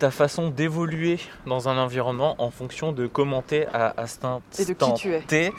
ta 0.00 0.10
façon 0.10 0.48
d'évoluer 0.48 1.20
dans 1.46 1.68
un 1.68 1.78
environnement 1.78 2.34
en 2.38 2.50
fonction 2.50 2.90
de 2.92 3.06
commenter 3.06 3.66
à, 3.72 3.94
à 3.96 4.06
cet 4.06 4.24
Et 4.58 4.64
de 4.64 4.72
qui 4.72 4.84
instant 4.84 4.94
tu 4.94 5.14
es. 5.14 5.20
T, 5.20 5.52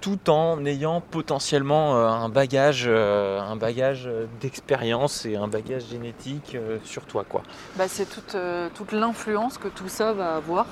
tout 0.00 0.28
en 0.30 0.64
ayant 0.64 1.00
potentiellement 1.00 1.96
euh, 1.96 2.08
un 2.08 2.28
bagage, 2.28 2.84
euh, 2.86 3.40
un 3.40 3.56
bagage 3.56 4.08
d'expérience 4.40 5.24
et 5.26 5.36
un 5.36 5.48
bagage 5.48 5.84
génétique 5.90 6.54
euh, 6.54 6.78
sur 6.84 7.04
toi, 7.06 7.24
quoi. 7.28 7.42
Bah, 7.76 7.84
c'est 7.86 8.06
toute, 8.06 8.36
toute 8.74 8.92
l'influence 8.92 9.58
que 9.58 9.68
tout 9.68 9.88
ça 9.88 10.12
va 10.12 10.36
avoir 10.36 10.66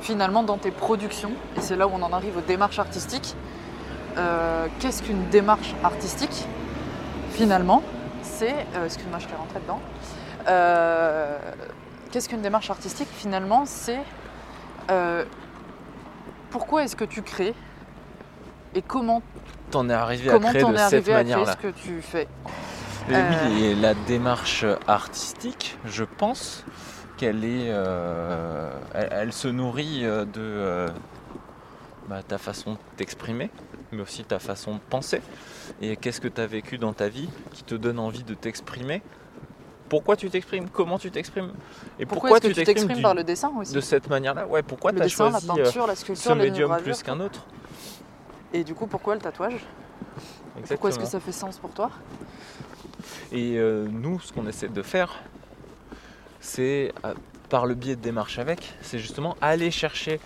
finalement 0.00 0.42
dans 0.42 0.58
tes 0.58 0.70
productions. 0.70 1.32
Et 1.56 1.60
c'est 1.60 1.76
là 1.76 1.86
où 1.86 1.90
on 1.92 2.02
en 2.02 2.12
arrive 2.12 2.36
aux 2.36 2.46
démarches 2.46 2.78
artistiques. 2.78 3.34
Euh, 4.16 4.66
Qu'est-ce 4.78 5.02
qu'une 5.02 5.28
démarche 5.30 5.74
artistique? 5.82 6.44
Finalement, 7.30 7.82
c'est... 8.22 8.54
euh, 8.76 8.84
Excuse-moi, 8.86 9.18
je 9.18 9.26
t'ai 9.26 9.34
rentré 9.34 9.58
dedans. 9.60 9.80
Euh, 10.46 11.38
Qu'est-ce 12.14 12.28
qu'une 12.28 12.42
démarche 12.42 12.70
artistique 12.70 13.08
Finalement, 13.10 13.66
c'est... 13.66 13.98
euh, 14.92 15.24
pourquoi 16.50 16.84
est-ce 16.84 16.94
que 16.94 17.04
tu 17.04 17.22
crées 17.22 17.54
et 18.76 18.82
comment 18.82 19.20
T'en 19.72 19.88
es 19.88 19.92
arrivé 19.94 20.30
à 20.30 20.38
créer 20.38 20.62
de 20.62 20.76
cette 20.76 21.08
manière-là. 21.08 21.54
ce 21.54 21.56
que 21.56 21.72
tu 21.72 22.00
fais. 22.00 22.28
Et 23.10 23.14
Euh. 23.14 23.30
Oui, 23.48 23.64
et 23.64 23.74
la 23.74 23.94
démarche 23.94 24.64
artistique, 24.86 25.76
je 25.86 26.04
pense 26.04 26.64
qu'elle 27.16 27.44
est, 27.44 27.70
euh, 27.70 28.70
elle, 28.94 29.08
elle 29.10 29.32
se 29.32 29.48
nourrit 29.48 30.02
de 30.02 30.86
bah, 32.08 32.22
ta 32.22 32.38
façon 32.38 32.74
de 32.74 32.78
t'exprimer, 32.96 33.50
mais 33.90 34.02
aussi 34.02 34.22
ta 34.22 34.38
façon 34.38 34.74
de 34.74 34.80
penser. 34.88 35.20
Et 35.82 35.96
qu'est-ce 35.96 36.20
que 36.20 36.28
tu 36.28 36.40
as 36.40 36.46
vécu 36.46 36.78
dans 36.78 36.92
ta 36.92 37.08
vie 37.08 37.28
qui 37.52 37.64
te 37.64 37.74
donne 37.74 37.98
envie 37.98 38.22
de 38.22 38.34
t'exprimer? 38.34 39.02
Pourquoi 39.94 40.16
tu 40.16 40.28
t'exprimes 40.28 40.68
Comment 40.70 40.98
tu 40.98 41.12
t'exprimes 41.12 41.52
Et 42.00 42.04
Pourquoi, 42.04 42.40
tu 42.40 42.52
t'exprimes 42.52 43.00
par 43.00 43.14
le 43.14 43.22
dessin 43.22 43.52
aussi 43.56 43.72
de 43.72 43.80
cette 43.80 44.10
manière-là? 44.10 44.44
Ouais, 44.48 44.64
pourquoi 44.64 44.92
tu 44.92 45.00
as 45.00 45.04
dessin, 45.04 45.30
choisi 45.30 45.46
la 45.46 45.54
euh, 45.54 45.64
peinture, 45.64 45.86
la 45.86 45.94
ce 45.94 46.00
sculpture, 46.00 46.34
médium 46.34 46.50
l'énigravure. 46.52 46.82
plus 46.82 47.02
qu'un 47.04 47.20
autre? 47.20 47.46
Et 48.52 48.64
du 48.64 48.74
coup, 48.74 48.88
pourquoi 48.88 49.14
le 49.14 49.20
tatouage? 49.20 49.60
Pourquoi 50.66 50.90
est-ce 50.90 50.98
que 50.98 51.06
ça 51.06 51.20
fait 51.20 51.30
sens 51.30 51.58
pour 51.58 51.70
toi? 51.70 51.92
Et 53.30 53.56
euh, 53.56 53.86
nous, 53.88 54.18
ce 54.18 54.32
qu'on 54.32 54.48
essaie 54.48 54.66
de 54.66 54.82
faire, 54.82 55.22
c'est 56.40 56.92
euh, 57.04 57.14
par 57.48 57.64
le 57.64 57.74
biais 57.74 57.94
de 57.94 58.00
démarches 58.00 58.40
avec, 58.40 58.74
c'est 58.82 58.98
justement 58.98 59.36
aller 59.40 59.70
chercher 59.70 60.18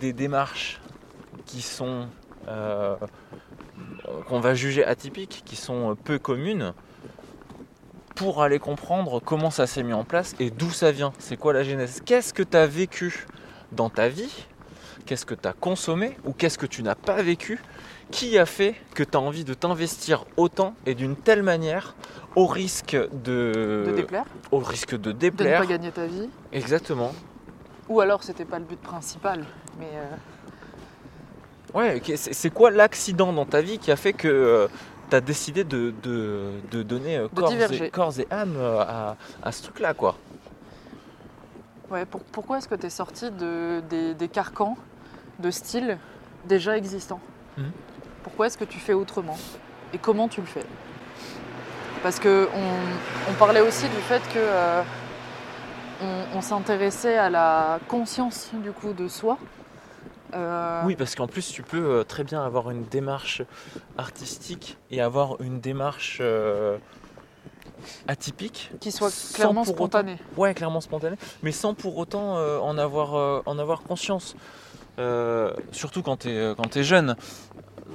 des 0.00 0.12
démarches 0.12 0.80
qui 1.44 1.60
sont 1.60 2.06
euh, 2.46 2.94
qu'on 4.28 4.38
va 4.38 4.54
juger 4.54 4.84
atypiques, 4.84 5.42
qui 5.44 5.56
sont 5.56 5.90
euh, 5.90 5.94
peu 5.94 6.20
communes, 6.20 6.72
pour 8.18 8.42
aller 8.42 8.58
comprendre 8.58 9.20
comment 9.24 9.50
ça 9.50 9.66
s'est 9.68 9.82
mis 9.84 9.92
en 9.92 10.02
place 10.04 10.34
et 10.40 10.50
d'où 10.50 10.70
ça 10.70 10.90
vient. 10.90 11.12
C'est 11.20 11.36
quoi 11.36 11.52
la 11.52 11.62
genèse? 11.62 12.02
Qu'est-ce 12.04 12.34
que 12.34 12.42
tu 12.42 12.56
as 12.56 12.66
vécu 12.66 13.26
dans 13.72 13.90
ta 13.90 14.08
vie? 14.08 14.46
Qu'est-ce 15.06 15.24
que 15.24 15.34
tu 15.34 15.46
as 15.48 15.52
consommé 15.52 16.16
ou 16.24 16.32
qu'est-ce 16.32 16.58
que 16.58 16.66
tu 16.66 16.82
n'as 16.82 16.96
pas 16.96 17.22
vécu 17.22 17.60
qui 18.10 18.36
a 18.38 18.44
fait 18.46 18.74
que 18.94 19.02
tu 19.04 19.16
as 19.16 19.20
envie 19.20 19.44
de 19.44 19.54
t'investir 19.54 20.24
autant 20.36 20.74
et 20.84 20.94
d'une 20.94 21.14
telle 21.14 21.42
manière 21.44 21.94
au 22.34 22.46
risque 22.46 22.96
de, 23.12 23.84
De 23.86 23.92
déplaire. 23.94 24.24
au 24.50 24.58
risque 24.58 24.90
de 24.92 24.96
De 24.96 25.08
ne 25.12 25.12
déplaire? 25.12 25.60
pas 25.60 25.66
gagner 25.66 25.92
ta 25.92 26.06
vie. 26.06 26.28
Exactement. 26.52 27.14
Ou 27.88 28.00
alors 28.00 28.22
c'était 28.24 28.44
pas 28.44 28.58
le 28.58 28.64
but 28.64 28.80
principal 28.80 29.44
mais 29.78 29.86
euh, 29.94 31.78
ouais 31.78 32.02
c'est 32.16 32.34
c'est 32.34 32.50
quoi 32.50 32.70
l'accident 32.70 33.32
dans 33.32 33.46
ta 33.46 33.60
vie 33.60 33.78
qui 33.78 33.90
a 33.92 33.96
fait 33.96 34.12
que 34.12 34.68
tu 35.10 35.16
as 35.16 35.20
décidé 35.20 35.64
de, 35.64 35.92
de- 36.02 36.52
de 36.70 36.82
donner 36.82 37.16
euh, 37.18 37.28
corps, 37.28 37.48
et, 37.50 37.54
diverger. 37.54 37.90
corps 37.90 38.18
et 38.18 38.26
âme 38.30 38.54
euh, 38.56 38.80
à, 38.80 39.16
à 39.42 39.52
ce 39.52 39.62
truc 39.62 39.80
là 39.80 39.94
quoi 39.94 40.16
ouais, 41.90 42.04
pour- 42.04 42.20
pourquoi 42.22 42.58
est-ce 42.58 42.68
que 42.68 42.74
tu 42.74 42.86
es 42.86 42.90
sorti 42.90 43.30
de, 43.30 43.80
des, 43.88 44.14
des 44.14 44.28
carcans 44.28 44.76
de 45.38 45.50
style 45.50 45.98
déjà 46.46 46.76
existants 46.76 47.20
Mhm. 47.56 47.72
Pourquoi 48.22 48.46
est-ce 48.46 48.58
que 48.58 48.64
tu 48.64 48.78
fais 48.78 48.92
autrement 48.92 49.36
Et 49.92 49.98
comment 49.98 50.28
tu 50.28 50.40
le 50.40 50.46
fais? 50.46 50.64
Parce 52.04 52.20
que 52.20 52.48
on, 52.54 53.30
on 53.30 53.34
parlait 53.34 53.60
aussi 53.62 53.88
du 53.88 53.96
fait 53.96 54.20
que 54.32 54.38
euh, 54.38 54.82
on, 56.02 56.38
on 56.38 56.40
s'intéressait 56.40 57.16
à 57.18 57.30
la 57.30 57.80
conscience 57.88 58.50
du 58.52 58.70
coup 58.70 58.92
de 58.92 59.08
soi. 59.08 59.38
Euh, 60.34 60.82
Oui, 60.84 60.96
parce 60.96 61.14
qu'en 61.14 61.26
plus, 61.26 61.50
tu 61.52 61.62
peux 61.62 61.82
euh, 62.00 62.04
très 62.04 62.24
bien 62.24 62.42
avoir 62.44 62.70
une 62.70 62.84
démarche 62.84 63.42
artistique 63.96 64.76
et 64.90 65.00
avoir 65.00 65.40
une 65.40 65.60
démarche 65.60 66.18
euh, 66.20 66.76
atypique. 68.06 68.70
qui 68.80 68.90
soit 68.92 69.10
clairement 69.34 69.62
autant- 69.62 69.72
spontanée. 69.72 70.18
Ouais, 70.36 70.54
clairement 70.54 70.80
spontanée, 70.80 71.16
mais 71.42 71.52
sans 71.52 71.74
pour 71.74 71.96
autant 71.98 72.36
euh, 72.36 72.58
en, 72.58 72.76
avoir, 72.78 73.42
en 73.46 73.58
avoir 73.58 73.82
conscience. 73.82 74.36
Surtout 75.72 76.02
quand 76.02 76.16
tu 76.26 76.28
es 76.30 76.82
jeune. 76.82 77.14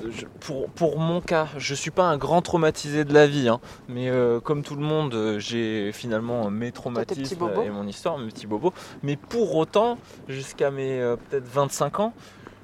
Je- 0.10 0.26
pour, 0.40 0.70
pour 0.70 1.00
mon 1.00 1.22
cas, 1.22 1.48
je 1.58 1.74
suis 1.76 1.92
pas 1.92 2.04
un 2.04 2.18
grand 2.18 2.42
traumatisé 2.42 3.06
de 3.06 3.14
la 3.14 3.28
vie, 3.28 3.48
hein, 3.48 3.60
mais 3.88 4.10
euh, 4.10 4.40
comme 4.40 4.64
tout 4.64 4.76
le 4.76 4.82
monde, 4.82 5.14
euh, 5.14 5.40
j'ai 5.40 5.92
finalement 5.94 6.50
mes 6.50 6.72
traumatismes 6.72 7.38
bobos. 7.38 7.62
et 7.64 7.70
mon 7.70 7.88
histoire, 7.88 8.18
mes 8.18 8.28
petits 8.28 8.48
bobos. 8.48 8.74
Mais 9.04 9.16
pour 9.16 9.56
autant, 9.56 9.98
jusqu'à 10.28 10.72
mes 10.72 11.00
euh, 11.00 11.16
peut-être 11.16 11.48
25 11.48 12.00
ans, 12.00 12.14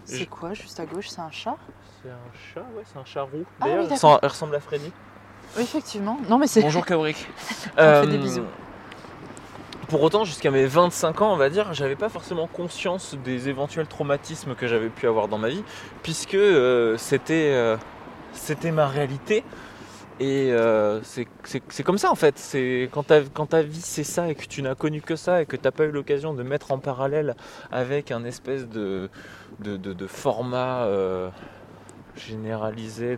C'est 0.06 0.26
quoi 0.26 0.54
juste 0.54 0.80
à 0.80 0.86
gauche 0.86 1.10
C'est 1.10 1.22
un 1.22 1.32
chat? 1.32 1.56
C'est 2.02 2.10
un 2.10 2.54
chat, 2.54 2.66
ouais, 2.76 2.84
c'est 2.92 3.00
un 3.00 3.06
chat 3.06 3.22
roux. 3.24 3.30
Ah 3.60 3.66
oui, 3.66 3.70
D'ailleurs, 3.70 3.84
il, 3.86 3.94
ressemble- 4.26 4.56
à 4.56 4.60
Freddy. 4.60 4.92
Oui, 5.56 5.64
effectivement. 5.64 6.18
Non, 6.30 6.38
mais 6.40 6.48
c'est. 6.48 6.62
Bonjour 6.62 6.86
Kabrick. 6.86 7.28
On 7.78 8.02
fait 8.02 8.08
des 8.08 8.18
bisous. 8.18 8.44
Pour 9.90 10.04
autant, 10.04 10.24
jusqu'à 10.24 10.52
mes 10.52 10.66
25 10.68 11.22
ans, 11.22 11.34
on 11.34 11.38
va 11.38 11.50
dire, 11.50 11.74
j'avais 11.74 11.96
pas 11.96 12.10
forcément 12.10 12.46
conscience 12.48 13.16
des 13.24 13.50
éventuels 13.50 13.88
traumatismes 13.88 14.54
que 14.54 14.68
j'avais 14.68 14.90
pu 14.90 15.08
avoir 15.08 15.28
dans 15.28 15.40
ma 15.40 15.50
vie, 15.50 15.64
puisque 16.04 16.36
euh, 16.36 16.96
c'était 16.98 17.52
euh, 17.54 17.76
c'était 18.34 18.72
ma 18.72 18.88
réalité. 18.88 19.44
Et 20.20 20.52
euh, 20.54 21.02
c'est 21.04 21.28
c'est- 21.44 21.64
c'est 21.70 21.84
comme 21.84 21.98
ça 21.98 22.12
en 22.12 22.16
fait. 22.16 22.38
C'est 22.40 22.90
quand 22.94 23.04
ta, 23.04 23.22
quand 23.24 23.48
ta 23.48 23.62
vie 23.64 23.82
c'est 23.82 24.04
ça 24.04 24.30
et 24.30 24.36
que 24.36 24.46
tu 24.46 24.62
n'as 24.62 24.76
connu 24.76 25.02
que 25.02 25.16
ça 25.16 25.42
et 25.42 25.46
que 25.48 25.56
tu 25.56 25.64
n'as 25.64 25.72
pas 25.72 25.86
eu 25.86 25.92
l'occasion 25.92 26.34
de 26.36 26.44
mettre 26.44 26.72
en 26.72 26.80
parallèle 26.80 27.36
avec 27.72 28.12
un 28.12 28.24
espèce 28.26 28.68
de, 28.70 29.10
de, 29.60 29.78
de- 29.78 30.08
format 30.08 30.88
généralisé. 32.16 33.18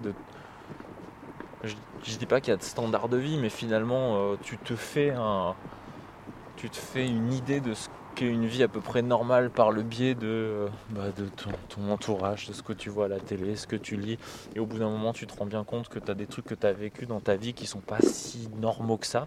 Je, 1.63 1.75
je 2.03 2.17
dis 2.17 2.25
pas 2.25 2.41
qu'il 2.41 2.51
y 2.51 2.53
a 2.53 2.57
de 2.57 2.63
standard 2.63 3.09
de 3.09 3.17
vie, 3.17 3.37
mais 3.37 3.49
finalement 3.49 4.35
tu 4.41 4.57
te 4.57 4.75
fais 4.75 5.11
un, 5.11 5.55
tu 6.61 6.69
te 6.69 6.77
fais 6.77 7.07
une 7.07 7.33
idée 7.33 7.59
de 7.59 7.73
ce 7.73 7.89
qu'est 8.13 8.27
une 8.27 8.45
vie 8.45 8.61
à 8.61 8.67
peu 8.67 8.81
près 8.81 9.01
normale 9.01 9.49
par 9.49 9.71
le 9.71 9.81
biais 9.81 10.13
de, 10.13 10.27
euh, 10.27 10.67
bah, 10.91 11.05
ton, 11.69 11.89
entourage, 11.89 12.47
de 12.47 12.53
ce 12.53 12.61
que 12.61 12.71
tu 12.71 12.91
vois 12.91 13.05
à 13.05 13.07
la 13.07 13.19
télé, 13.19 13.55
ce 13.55 13.65
que 13.65 13.75
tu 13.75 13.95
lis. 13.95 14.19
Et 14.55 14.59
au 14.59 14.67
bout 14.67 14.77
d'un 14.77 14.89
moment, 14.89 15.11
tu 15.11 15.25
te 15.25 15.35
rends 15.35 15.47
bien 15.47 15.63
compte 15.63 15.89
que 15.89 15.97
tu 15.97 16.11
as 16.11 16.13
des 16.13 16.27
trucs 16.27 16.45
que 16.45 16.53
tu 16.53 16.67
as 16.67 16.71
vécu 16.71 17.07
dans 17.07 17.19
ta 17.19 17.35
vie 17.35 17.55
qui 17.55 17.65
sont 17.65 17.79
pas 17.79 17.97
si 18.01 18.47
normaux 18.59 18.97
que 18.97 19.07
ça. 19.07 19.25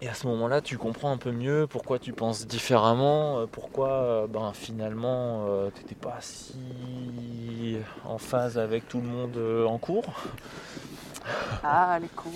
Et 0.00 0.08
à 0.08 0.14
ce 0.14 0.26
moment-là, 0.28 0.62
tu 0.62 0.78
comprends 0.78 1.12
un 1.12 1.18
peu 1.18 1.32
mieux 1.32 1.66
pourquoi 1.68 1.98
tu 1.98 2.14
penses 2.14 2.46
différemment, 2.46 3.40
euh, 3.40 3.46
pourquoi 3.46 3.90
euh, 3.90 4.26
ben, 4.26 4.52
finalement 4.54 5.44
tu 5.74 5.82
n'étais 5.82 5.96
pas 5.96 6.16
si 6.22 7.76
en 8.06 8.16
phase 8.16 8.56
avec 8.56 8.88
tout 8.88 9.02
le 9.02 9.08
monde 9.08 9.36
euh, 9.36 9.66
en 9.66 9.76
cours. 9.76 10.14
Ah, 11.62 11.98
les 12.00 12.08
cours. 12.08 12.32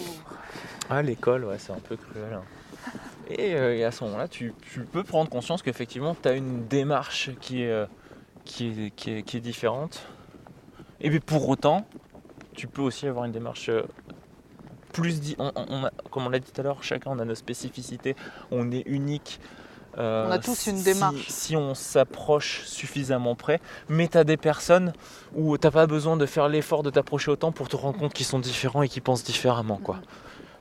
Ah, 0.90 1.02
l'école, 1.02 1.44
ouais, 1.44 1.58
c'est 1.58 1.72
un 1.72 1.78
peu 1.80 1.96
cruel. 1.96 2.34
hein. 2.34 2.42
Et, 3.28 3.54
euh, 3.54 3.74
et 3.76 3.84
à 3.84 3.90
ce 3.90 4.04
moment-là, 4.04 4.28
tu, 4.28 4.52
peux 4.92 5.04
prendre 5.04 5.30
conscience 5.30 5.62
qu'effectivement, 5.62 6.14
tu 6.20 6.28
as 6.28 6.32
une 6.32 6.66
démarche 6.66 7.30
qui 7.40 7.62
est, 7.62 7.70
euh, 7.70 7.86
qui, 8.44 8.68
est, 8.68 8.90
qui, 8.90 9.10
est, 9.12 9.22
qui 9.22 9.36
est 9.36 9.40
différente. 9.40 10.02
Et 11.00 11.08
puis 11.08 11.20
pour 11.20 11.48
autant, 11.48 11.86
tu 12.54 12.66
peux 12.66 12.82
aussi 12.82 13.06
avoir 13.06 13.24
une 13.24 13.32
démarche 13.32 13.68
euh, 13.68 13.82
plus... 14.92 15.34
on- 15.38 15.52
on 15.56 15.84
a- 15.84 15.92
comme 16.10 16.26
on 16.26 16.28
l'a 16.28 16.38
dit 16.38 16.50
tout 16.50 16.60
à 16.60 16.64
l'heure, 16.64 16.82
chacun 16.82 17.10
on 17.12 17.18
a 17.18 17.24
nos 17.24 17.34
spécificités, 17.34 18.16
on 18.50 18.70
est 18.70 18.82
unique. 18.86 19.40
Euh, 19.98 20.26
On 20.28 20.30
a 20.30 20.38
tous 20.38 20.66
une 20.66 20.82
démarche. 20.82 21.26
Si 21.28 21.56
on 21.56 21.74
s'approche 21.74 22.62
suffisamment 22.66 23.34
près, 23.34 23.60
mais 23.88 24.08
tu 24.08 24.16
as 24.18 24.24
des 24.24 24.36
personnes 24.36 24.92
où 25.34 25.56
tu 25.58 25.70
pas 25.70 25.86
besoin 25.86 26.16
de 26.16 26.26
faire 26.26 26.48
l'effort 26.48 26.82
de 26.82 26.90
t'approcher 26.90 27.30
autant 27.30 27.52
pour 27.52 27.68
te 27.68 27.76
rendre 27.76 27.98
compte 27.98 28.12
qu'ils 28.12 28.26
sont 28.26 28.38
différents 28.38 28.82
et 28.82 28.88
qu'ils 28.88 29.02
pensent 29.02 29.24
différemment. 29.24 29.76
Quoi. 29.82 29.98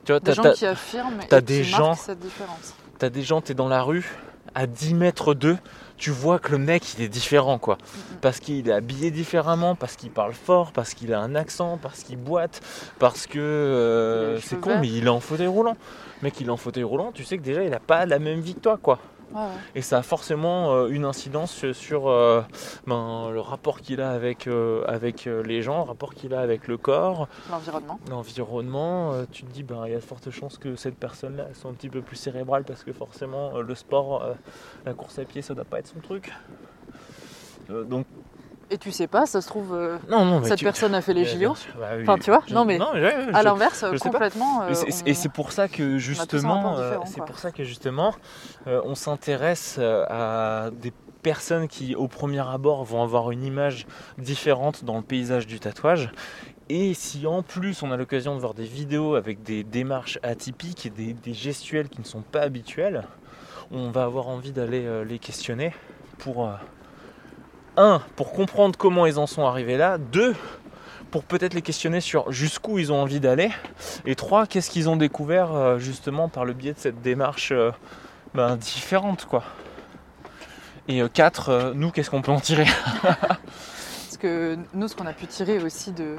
Tu 0.06 0.12
vois, 0.12 0.20
Des 0.20 0.34
t'as- 0.34 0.44
gens 0.44 0.54
qui 0.54 0.66
affirment 0.66 1.22
et 1.32 1.42
des 1.42 1.62
qui 1.62 1.64
gens- 1.70 1.96
cette 1.96 2.20
différence. 2.20 2.74
Des 3.00 3.22
gens, 3.24 3.42
t'es 3.42 3.54
dans 3.56 3.68
la 3.68 3.82
rue, 3.82 4.16
à 4.54 4.68
10 4.68 4.94
mètres 4.94 5.34
d'eux, 5.34 5.58
tu 5.98 6.12
vois 6.12 6.38
que 6.40 6.52
le 6.52 6.58
mec 6.58 6.94
il 6.96 7.04
est 7.04 7.08
différent 7.10 7.58
quoi. 7.58 7.78
Parce 8.22 8.40
qu'il 8.40 8.68
est 8.68 8.72
habillé 8.72 9.12
différemment, 9.12 9.76
parce 9.76 9.96
qu'il 9.96 10.12
parle 10.12 10.34
fort, 10.34 10.72
parce 10.72 10.94
qu'il 10.94 11.14
a 11.14 11.20
un 11.20 11.36
accent, 11.36 11.80
parce 11.82 12.04
qu'il 12.04 12.18
boite, 12.18 12.60
parce 13.00 13.28
que 13.28 13.40
euh, 13.40 14.40
c'est 14.42 14.60
con 14.60 14.78
mais 14.80 14.88
il 14.90 15.06
est 15.06 15.10
en 15.10 15.20
fauteuil 15.20 15.48
roulant. 15.48 15.76
Le 16.22 16.26
mec 16.28 16.40
il 16.42 16.48
est 16.48 16.52
en 16.52 16.58
fauteuil 16.58 16.84
roulant, 16.84 17.12
tu 17.14 17.24
sais 17.24 17.38
que 17.38 17.44
déjà 17.44 17.64
il 17.64 17.74
a 17.74 17.80
pas 17.80 18.06
la 18.06 18.20
même 18.20 18.42
vie 18.42 18.56
que 18.56 18.60
toi 18.60 18.78
quoi. 18.82 19.00
Ouais, 19.34 19.40
ouais. 19.42 19.48
Et 19.76 19.82
ça 19.82 20.00
a 20.00 20.02
forcément 20.02 20.72
euh, 20.74 20.88
une 20.88 21.06
incidence 21.06 21.52
sur, 21.52 21.76
sur, 21.76 22.08
euh, 22.10 22.42
ben, 22.88 23.30
le 23.32 23.40
rapport 23.40 23.82
qu'il 23.82 24.02
a 24.02 24.12
avec, 24.12 24.48
euh, 24.48 24.84
avec 24.88 25.26
les 25.26 25.62
gens, 25.62 25.78
le 25.78 25.88
rapport 25.90 26.14
qu'il 26.14 26.34
a 26.34 26.40
avec 26.42 26.68
le 26.68 26.78
corps, 26.78 27.28
L'environnement. 27.50 28.00
l'environnement, 28.10 29.14
euh, 29.14 29.26
tu 29.32 29.44
te 29.44 29.52
dis 29.52 29.64
ben 29.64 29.84
il 29.86 29.92
y 29.92 29.96
a 29.96 30.00
de 30.00 30.04
fortes 30.04 30.30
chances 30.32 30.58
que 30.58 30.76
cette 30.76 30.98
personne-là 30.98 31.48
soit 31.54 31.70
un 31.70 31.74
petit 31.74 31.90
peu 31.90 32.02
plus 32.02 32.16
cérébrale 32.16 32.64
parce 32.64 32.84
que 32.84 32.92
forcément 32.94 33.56
euh, 33.56 33.62
le 33.62 33.76
sport, 33.76 34.24
euh, 34.24 34.34
la 34.86 34.94
course 34.94 35.20
à 35.20 35.26
pied, 35.26 35.42
ça 35.42 35.54
doit 35.54 35.66
pas 35.66 35.80
être 35.80 35.88
son 35.88 36.00
truc. 36.00 36.32
Euh, 37.70 37.84
donc 37.84 38.06
Et 38.74 38.78
tu 38.78 38.92
sais 38.94 39.08
pas, 39.08 39.26
ça 39.26 39.42
se 39.42 39.48
trouve, 39.48 39.74
euh, 39.76 39.98
non 40.10 40.24
non 40.24 40.42
cette 40.46 40.58
tu- 40.60 40.64
personne 40.64 40.96
a 40.96 41.02
fait 41.02 41.14
les 41.14 41.26
JO. 41.26 41.54
bah 41.78 41.90
oui. 41.98 42.04
Enfin, 42.04 42.18
tu 42.18 42.32
vois, 42.32 42.42
Je- 42.48 42.54
non, 42.56 42.64
mais 42.64 42.80
ouais, 42.82 42.90
ouais, 43.02 43.28
À 43.34 43.44
l'inverse, 43.44 43.84
complètement. 44.00 44.66
et 44.68 44.72
euh, 44.72 44.76
on- 45.04 45.06
Et 45.08 45.14
c'est 45.14 45.28
pour 45.30 45.52
ça 45.52 45.68
que 45.68 45.98
justement, 45.98 46.78
euh, 46.80 46.98
c'est 47.06 47.22
pour 47.26 47.38
ça 47.38 47.52
que 47.52 47.66
justement, 47.66 48.16
on 48.66 48.96
s'intéresse 48.96 49.78
à 49.80 50.70
des 50.72 50.94
personnes 51.22 51.68
qui, 51.68 51.96
au 51.96 52.08
premier 52.08 52.40
abord, 52.40 52.86
vont 52.86 53.04
avoir 53.04 53.30
une 53.32 53.44
image 53.44 53.86
différente 54.18 54.86
dans 54.86 54.96
le 54.96 55.04
paysage 55.04 55.48
du 55.48 55.60
tatouage. 55.60 56.10
Et 56.70 56.94
si 56.94 57.28
en 57.28 57.44
plus 57.44 57.84
on 57.84 57.92
a 57.92 57.98
l'occasion 57.98 58.34
de 58.36 58.40
voir 58.40 58.54
des 58.54 58.64
vidéos 58.64 59.16
avec 59.16 59.44
des 59.44 59.66
démarches 59.66 60.18
atypiques 60.24 60.86
et 60.86 60.90
des, 60.90 61.12
des 61.14 61.34
gestuels 61.34 61.90
qui 61.90 62.00
ne 62.00 62.06
sont 62.06 62.22
pas 62.22 62.40
habituels, 62.42 63.04
on 63.70 63.92
va 63.92 64.04
avoir 64.06 64.30
envie 64.30 64.54
d'aller 64.54 65.04
les 65.06 65.20
questionner 65.20 65.74
pour, 66.20 66.50
un, 67.78 68.02
pour 68.16 68.34
comprendre 68.34 68.78
comment 68.78 69.06
ils 69.06 69.18
en 69.18 69.28
sont 69.28 69.46
arrivés 69.46 69.78
là. 69.78 69.98
Deux, 69.98 70.36
pour 71.12 71.24
peut-être 71.24 71.54
les 71.54 71.62
questionner 71.62 72.02
sur 72.02 72.32
jusqu'où 72.32 72.80
ils 72.80 72.92
ont 72.92 73.02
envie 73.02 73.20
d'aller. 73.20 73.52
Et 74.06 74.16
trois, 74.16 74.48
qu'est-ce 74.48 74.70
qu'ils 74.70 74.90
ont 74.90 74.96
découvert 74.96 75.54
euh, 75.54 75.78
justement 75.78 76.30
par 76.30 76.46
le 76.46 76.54
biais 76.54 76.74
de 76.74 76.80
cette 76.80 77.02
démarche 77.02 77.52
euh, 77.52 77.72
ben, 78.34 78.56
différente, 78.56 79.26
quoi. 79.26 79.44
Et 80.88 81.02
euh, 81.02 81.10
quatre, 81.10 81.74
nous, 81.76 81.92
qu'est-ce 81.92 82.10
qu'on 82.10 82.22
peut 82.22 82.32
en 82.32 82.40
tirer? 82.40 82.66
Parce 83.04 84.18
que 84.20 84.58
nous, 84.74 84.88
ce 84.88 84.96
qu'on 84.96 85.06
a 85.06 85.14
pu 85.14 85.28
tirer 85.28 85.60
aussi 85.60 85.92
de 85.92 86.16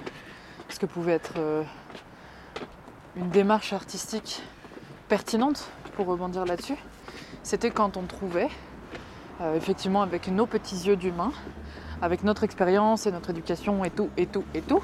ce 0.68 0.78
que 0.78 0.86
pouvait 0.86 1.12
être 1.12 1.34
une 3.16 3.28
démarche 3.28 3.72
artistique 3.72 4.42
pertinente, 5.08 5.70
pour 5.96 6.06
rebondir 6.06 6.44
là-dessus, 6.44 6.76
c'était 7.42 7.70
quand 7.70 7.96
on 7.96 8.02
trouvait, 8.02 8.48
euh, 9.42 9.56
effectivement 9.56 10.02
avec 10.02 10.28
nos 10.28 10.46
petits 10.46 10.76
yeux 10.86 10.96
d'humains, 10.96 11.32
avec 12.00 12.24
notre 12.24 12.44
expérience 12.44 13.06
et 13.06 13.12
notre 13.12 13.30
éducation 13.30 13.84
et 13.84 13.90
tout, 13.90 14.08
et 14.16 14.26
tout, 14.26 14.44
et 14.54 14.60
tout, 14.62 14.82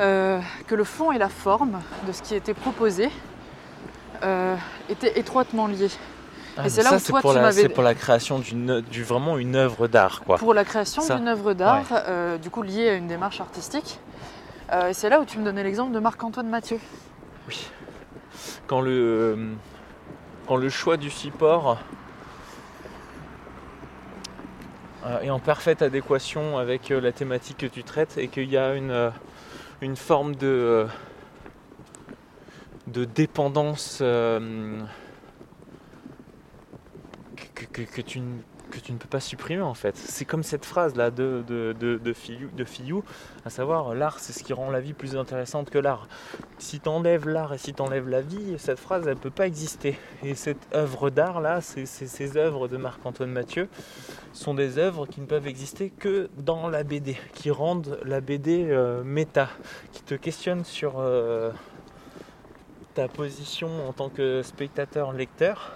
euh, 0.00 0.40
que 0.66 0.74
le 0.74 0.84
fond 0.84 1.12
et 1.12 1.18
la 1.18 1.28
forme 1.28 1.80
de 2.06 2.12
ce 2.12 2.22
qui 2.22 2.34
était 2.34 2.54
proposé 2.54 3.10
euh, 4.22 4.56
étaient 4.88 5.18
étroitement 5.18 5.66
liés. 5.66 5.88
Ah, 6.56 6.66
Et 6.66 6.70
c'est 6.70 6.82
là 6.82 6.90
ça, 6.90 6.96
où 6.96 7.20
toi, 7.20 7.20
tu 7.30 7.36
la- 7.36 7.42
m'avais- 7.42 7.62
C'est 7.62 7.68
pour 7.68 7.82
la 7.84 7.94
création 7.94 8.38
d'une, 8.40 8.80
du, 8.80 9.04
vraiment 9.04 9.38
une 9.38 9.54
œuvre 9.54 9.86
d'art, 9.86 10.22
quoi. 10.24 10.38
pour 10.38 10.54
la 10.54 10.64
création 10.64 11.02
d'une 11.16 11.28
œuvre 11.28 11.52
d'art, 11.54 11.84
du 12.42 12.50
coup 12.50 12.62
liée 12.62 12.88
à 12.90 12.94
une 12.94 13.06
démarche 13.06 13.40
artistique. 13.40 14.00
Et 14.88 14.92
c'est 14.92 15.08
là 15.08 15.20
où 15.20 15.24
tu 15.24 15.38
me 15.38 15.44
donnais 15.44 15.62
l'exemple 15.62 15.92
de 15.92 15.98
Marc-Antoine 16.00 16.48
Mathieu. 16.48 16.78
Oui. 17.48 17.68
Quand 18.66 18.80
le, 18.80 19.50
quand 20.46 20.56
le 20.56 20.68
choix 20.68 20.96
du 20.96 21.10
support 21.10 21.78
est 25.22 25.30
en 25.30 25.38
parfaite 25.38 25.82
adéquation 25.82 26.58
avec 26.58 26.90
euh, 26.90 27.00
la 27.00 27.12
thématique 27.12 27.58
que 27.58 27.66
tu 27.66 27.84
traites 27.84 28.18
et 28.18 28.28
qu'il 28.28 28.50
y 28.50 28.56
a 28.56 28.74
une, 28.74 28.90
euh, 28.90 29.10
une 29.80 29.96
forme 29.96 30.34
de, 30.36 30.46
euh, 30.46 30.86
de 32.86 33.04
dépendance 33.04 33.98
euh, 34.02 34.80
que, 37.54 37.64
que- 37.66 37.82
que 37.82 38.00
tu, 38.00 38.20
tu 38.80 38.92
ne 38.92 38.98
peux 38.98 39.08
pas 39.08 39.20
supprimer 39.20 39.62
en 39.62 39.74
fait. 39.74 39.96
C'est 39.96 40.24
comme 40.24 40.42
cette 40.42 40.64
phrase 40.64 40.96
là 40.96 41.10
de, 41.10 41.44
de, 41.46 41.74
de, 41.78 41.98
de 41.98 42.64
Fillou, 42.64 43.04
à 43.44 43.50
savoir 43.50 43.94
l'art 43.94 44.18
c'est 44.18 44.32
ce 44.32 44.42
qui 44.44 44.52
rend 44.52 44.70
la 44.70 44.80
vie 44.80 44.92
plus 44.92 45.16
intéressante 45.16 45.70
que 45.70 45.78
l'art 45.78 46.08
si 46.58 46.80
t'enlèves 46.80 47.28
l'art 47.28 47.54
et 47.54 47.58
si 47.58 47.72
t'enlèves 47.72 48.08
la 48.08 48.20
vie, 48.20 48.56
cette 48.58 48.78
phrase 48.78 49.06
elle 49.06 49.16
peut 49.16 49.30
pas 49.30 49.46
exister. 49.46 49.98
Et 50.22 50.34
cette 50.34 50.68
œuvre 50.74 51.10
d'art 51.10 51.40
là, 51.40 51.60
ces, 51.60 52.36
œuvres 52.36 52.68
de 52.68 52.76
Marc-Antoine 52.76 53.30
Mathieu 53.30 53.68
sont 54.32 54.54
des 54.54 54.78
œuvres 54.78 55.06
qui 55.06 55.20
ne 55.20 55.26
peuvent 55.26 55.46
exister 55.46 55.90
que 55.90 56.28
dans 56.38 56.68
la 56.68 56.84
BD, 56.84 57.16
qui 57.34 57.50
rendent 57.50 57.98
la 58.04 58.20
BD 58.20 58.66
euh, 58.70 59.02
méta, 59.02 59.48
qui 59.92 60.02
te 60.02 60.14
questionnent 60.14 60.64
sur 60.64 60.98
euh, 60.98 61.50
ta 62.98 63.06
position 63.06 63.68
en 63.88 63.92
tant 63.92 64.08
que 64.08 64.42
spectateur-lecteur 64.42 65.70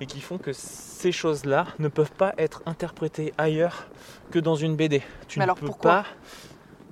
et 0.00 0.06
qui 0.06 0.22
font 0.22 0.38
que 0.38 0.54
ces 0.54 1.12
choses-là 1.12 1.66
ne 1.78 1.88
peuvent 1.88 2.12
pas 2.12 2.32
être 2.38 2.62
interprétées 2.64 3.34
ailleurs 3.36 3.86
que 4.30 4.38
dans 4.38 4.56
une 4.56 4.74
BD. 4.74 5.02
Tu 5.28 5.38
Mais 5.38 5.44
ne 5.44 5.50
alors 5.50 5.58
peux 5.58 5.66
pourquoi 5.66 6.04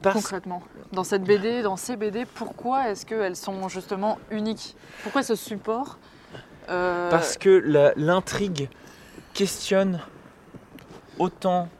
pas 0.02 0.12
Concrètement, 0.12 0.62
dans 0.92 1.04
cette 1.04 1.22
BD, 1.22 1.62
dans 1.62 1.78
ces 1.78 1.96
BD, 1.96 2.26
pourquoi 2.26 2.90
est-ce 2.90 3.06
qu'elles 3.06 3.36
sont 3.36 3.70
justement 3.70 4.18
uniques? 4.30 4.76
Pourquoi 5.04 5.22
ce 5.22 5.36
support 5.36 5.96
euh, 6.68 7.08
Parce 7.08 7.38
que 7.38 7.94
l'intrigue 7.96 8.68
questionne 9.32 10.00
autant 11.18 11.70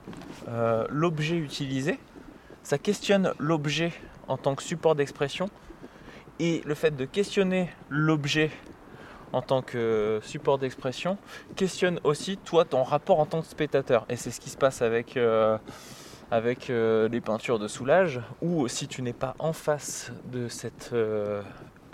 euh, 0.49 0.87
l'objet 0.89 1.37
utilisé, 1.37 1.99
ça 2.63 2.79
questionne 2.79 3.35
l'objet 3.39 3.93
en 4.29 4.39
tant 4.39 4.55
que 4.55 4.63
support 4.63 4.95
d'expression, 4.95 5.51
et 6.43 6.61
le 6.65 6.75
fait 6.75 6.91
de 6.97 7.05
questionner 7.05 7.71
l'objet 7.89 8.51
en 9.33 9.43
tant 9.43 9.63
que 9.63 10.19
support 10.25 10.59
d'expression 10.59 11.17
questionne 11.55 12.01
aussi 12.03 12.37
toi 12.37 12.65
ton 12.65 12.83
rapport 12.83 13.21
en 13.21 13.27
tant 13.27 13.43
que 13.43 13.47
spectateur. 13.47 14.05
Et 14.09 14.17
c'est 14.17 14.33
ce 14.33 14.41
qui 14.41 14.51
se 14.51 14.57
passe 14.57 14.83
avec, 14.83 15.17
euh, 15.17 15.57
avec 16.33 16.69
euh, 16.69 17.09
les 17.09 17.21
peintures 17.21 17.61
de 17.61 17.69
Soulage, 17.69 18.21
où 18.43 18.67
si 18.67 18.89
tu 18.89 19.03
n'es 19.03 19.13
pas 19.13 19.37
en 19.39 19.53
face 19.53 20.11
de 20.33 20.49
cette 20.49 20.91
euh, 20.93 21.43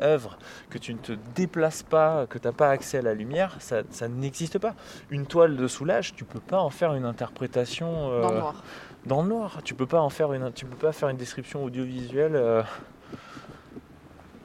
œuvre, 0.00 0.38
que 0.70 0.78
tu 0.78 0.94
ne 0.94 0.98
te 0.98 1.12
déplaces 1.34 1.82
pas, 1.82 2.26
que 2.26 2.38
tu 2.38 2.46
n'as 2.46 2.54
pas 2.54 2.70
accès 2.70 2.98
à 2.98 3.02
la 3.02 3.12
lumière, 3.12 3.54
ça, 3.60 3.82
ça 3.90 4.08
n'existe 4.08 4.58
pas. 4.58 4.74
Une 5.10 5.26
toile 5.26 5.56
de 5.56 5.68
Soulage, 5.68 6.14
tu 6.14 6.24
peux 6.24 6.40
pas 6.40 6.60
en 6.60 6.70
faire 6.70 6.94
une 6.94 7.04
interprétation 7.04 8.22
dans 8.22 8.32
le 8.32 8.38
noir. 8.38 8.62
dans 9.04 9.22
le 9.22 9.28
noir. 9.28 9.60
Tu 9.62 9.74
peux 9.74 9.86
pas 9.86 10.00
en 10.00 10.08
faire 10.08 10.32
une, 10.32 10.50
tu 10.54 10.64
peux 10.64 10.86
pas 10.86 10.92
faire 10.92 11.10
une 11.10 11.18
description 11.18 11.62
audiovisuelle 11.62 12.64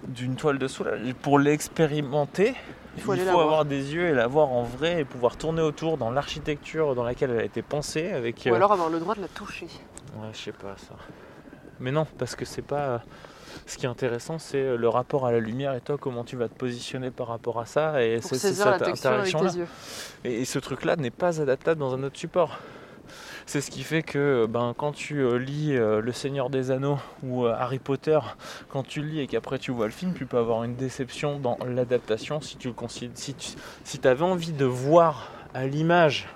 d'une 0.08 0.36
toile 0.36 0.58
de 0.58 0.68
Soulage. 0.68 0.99
Pour 1.22 1.39
l'expérimenter, 1.39 2.56
il 2.95 2.99
Il 2.99 3.04
faut, 3.04 3.16
voir. 3.16 3.39
avoir 3.39 3.66
des 3.66 3.93
yeux 3.93 4.08
et 4.10 4.14
la 4.14 4.28
voir 4.28 4.51
en 4.51 4.64
vrai 4.64 5.01
et 5.01 5.06
pouvoir 5.06 5.38
tourner 5.38 5.62
autour 5.62 5.97
dans 5.97 6.12
l'architecture 6.12 6.95
dans 6.95 7.04
laquelle 7.04 7.32
elle 7.32 7.39
a 7.39 7.43
été 7.43 7.62
pensée 7.62 8.12
avec. 8.12 8.43
Ou 8.45 8.49
euh, 8.49 8.56
alors 8.56 8.72
avoir 8.72 8.89
le 8.89 8.99
droit 8.99 9.16
de 9.16 9.22
la 9.22 9.28
toucher. 9.28 9.68
Ouais, 10.16 10.30
je 10.34 10.38
sais 10.38 10.51
pas 10.51 10.76
ça. 10.78 10.95
Mais 11.80 11.91
non, 11.91 12.06
parce 12.18 12.36
que 12.36 12.45
c'est 12.45 12.62
pas. 12.62 13.01
Ce 13.66 13.78
qui 13.78 13.86
est 13.86 13.89
intéressant, 13.89 14.39
c'est 14.39 14.76
le 14.76 14.89
rapport 14.89 15.26
à 15.26 15.32
la 15.32 15.39
lumière 15.39 15.74
et 15.74 15.80
toi, 15.80 15.97
comment 15.97 16.24
tu 16.24 16.36
vas 16.36 16.49
te 16.49 16.56
positionner 16.56 17.12
par 17.12 17.28
rapport 17.28 17.60
à 17.60 17.66
ça. 17.66 18.04
Et 18.04 18.20
c'est 18.22 18.36
cette 18.38 18.62
interaction-là. 18.62 19.51
et 20.24 20.43
ce 20.43 20.60
truc-là 20.60 20.95
n'est 20.95 21.12
pas 21.12 21.39
adaptable 21.39 21.80
dans 21.80 21.93
un 21.93 22.04
autre 22.04 22.18
support. 22.18 22.60
C'est 23.46 23.62
ce 23.62 23.70
qui 23.70 23.84
fait 23.84 24.04
que 24.04 24.46
ben, 24.50 24.74
quand 24.78 24.94
tu 24.94 25.20
euh, 25.20 25.38
lis 25.38 25.76
euh, 25.76 26.02
Le 26.02 26.12
Seigneur 26.12 26.50
des 26.50 26.72
Anneaux 26.72 27.00
ou 27.24 27.46
euh, 27.46 27.54
Harry 27.54 27.80
Potter, 27.80 28.20
quand 28.70 28.84
tu 28.84 29.02
lis 29.04 29.20
et 29.20 29.28
qu'après 29.28 29.60
tu 29.60 29.72
vois 29.72 29.86
le 29.86 29.91
film, 29.91 30.14
tu 30.14 30.26
peux 30.26 30.38
avoir 30.38 30.64
une 30.64 30.76
déception 30.76 31.39
dans 31.39 31.58
l'adaptation 31.66 32.39
si 32.41 32.58
tu 32.58 32.74
avais 34.06 34.24
envie 34.24 34.54
de 34.54 34.66
voir 34.66 35.32
à 35.54 35.68
l'image 35.68 36.28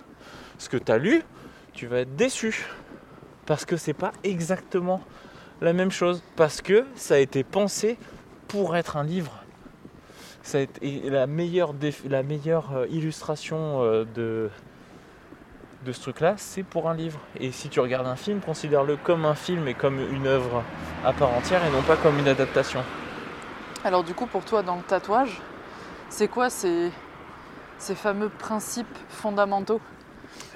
ce 0.57 0.69
que 0.69 0.77
tu 0.77 0.91
as 0.91 0.97
lu, 0.97 1.23
tu 1.73 1.87
vas 1.87 1.99
être 1.99 2.15
déçu. 2.15 2.65
Parce 3.45 3.63
que 3.65 3.77
c'est 3.77 3.93
pas 3.93 4.11
exactement 4.23 5.01
la 5.61 5.73
même 5.73 5.91
chose. 5.91 6.21
Parce 6.35 6.61
que 6.61 6.85
ça 6.95 7.15
a 7.15 7.19
été 7.19 7.43
pensé 7.43 7.97
pour 8.47 8.75
être 8.75 8.97
un 8.97 9.03
livre. 9.03 9.43
Ça 10.41 10.59
a 10.59 10.61
été 10.61 11.09
la 11.09 11.27
meilleure, 11.27 11.73
euh, 12.73 12.87
illustration 12.89 13.83
euh, 13.83 14.05
de, 14.15 14.49
de 15.85 15.91
ce 15.91 16.01
truc-là, 16.01 16.33
c'est 16.37 16.63
pour 16.63 16.89
un 16.89 16.93
livre. 16.93 17.19
Et 17.39 17.51
si 17.51 17.69
tu 17.69 17.79
regardes 17.79 18.07
un 18.07 18.15
film, 18.15 18.41
considère-le 18.41 18.97
comme 18.97 19.25
un 19.25 19.35
film 19.35 19.67
et 19.67 19.73
comme 19.73 19.99
une 19.99 20.27
œuvre 20.27 20.63
à 21.05 21.13
part 21.13 21.29
entière 21.33 21.63
et 21.65 21.69
non 21.69 21.81
pas 21.81 21.95
comme 21.95 22.17
une 22.19 22.27
adaptation. 22.27 22.83
Alors 23.83 24.03
du 24.03 24.13
coup, 24.13 24.25
pour 24.25 24.43
toi, 24.43 24.63
dans 24.63 24.75
le 24.75 24.81
tatouage, 24.81 25.39
c'est 26.09 26.27
quoi 26.27 26.49
ces, 26.49 26.91
ces 27.77 27.95
fameux 27.95 28.29
principes 28.29 28.97
fondamentaux? 29.07 29.79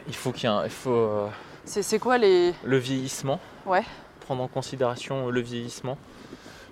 Il 0.07 0.15
faut 0.15 0.31
qu'il 0.31 0.49
y 0.49 0.51
ait 0.51 0.55
un- 0.55 0.63
il 0.65 0.71
faut 0.71 0.89
euh, 0.89 1.27
C'est 1.65 1.83
c'est 1.83 1.99
quoi 1.99 2.17
les... 2.17 2.53
le 2.63 2.77
vieillissement. 2.77 3.39
Ouais. 3.65 3.83
Prendre 4.21 4.41
en 4.43 4.47
considération 4.47 5.29
le 5.29 5.39
vieillissement. 5.39 5.97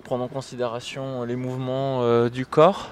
Prendre 0.04 0.24
en 0.24 0.28
considération 0.28 1.24
les 1.24 1.36
mouvements 1.36 2.02
euh, 2.02 2.30
du 2.30 2.46
corps. 2.46 2.90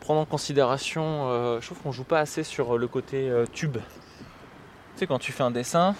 Prendre 0.00 0.20
en 0.20 0.24
considération. 0.24 1.28
euh, 1.30 1.60
je 1.60 1.66
trouve 1.66 1.78
qu'on 1.78 1.92
joue 1.92 2.04
pas 2.04 2.18
assez 2.18 2.42
sur 2.42 2.76
le 2.76 2.88
côté 2.88 3.30
euh, 3.30 3.46
tube. 3.52 3.76
Tu 4.96 5.00
sais, 5.00 5.06
quand 5.06 5.18
tu 5.18 5.30
fais 5.32 5.42
un 5.42 5.50
dessin, 5.50 5.94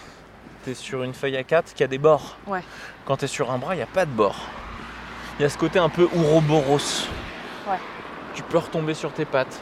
tu 0.65 0.71
es 0.71 0.75
sur 0.75 1.03
une 1.03 1.13
feuille 1.13 1.35
A4 1.37 1.75
qui 1.75 1.85
a 1.85 1.87
des 1.87 1.99
bords. 1.99 2.39
Ouais. 2.47 2.63
Quand 3.05 3.19
tu 3.19 3.27
es 3.27 3.29
sur 3.29 3.51
un 3.51 3.59
bras, 3.59 3.75
il 3.75 3.79
n'y 3.79 3.83
a 3.83 3.87
pas 3.87 4.07
de 4.07 4.11
bords. 4.11 4.41
Il 5.39 5.43
y 5.43 5.45
a 5.45 5.51
ce 5.51 5.59
côté 5.59 5.79
un 5.79 5.91
peu 5.91 6.09
ouroboros. 6.15 7.07
Ouais. 7.69 7.77
Tu 8.35 8.43
peux 8.43 8.57
retomber 8.57 8.95
sur 8.95 9.13
tes 9.13 9.27
pattes. 9.27 9.61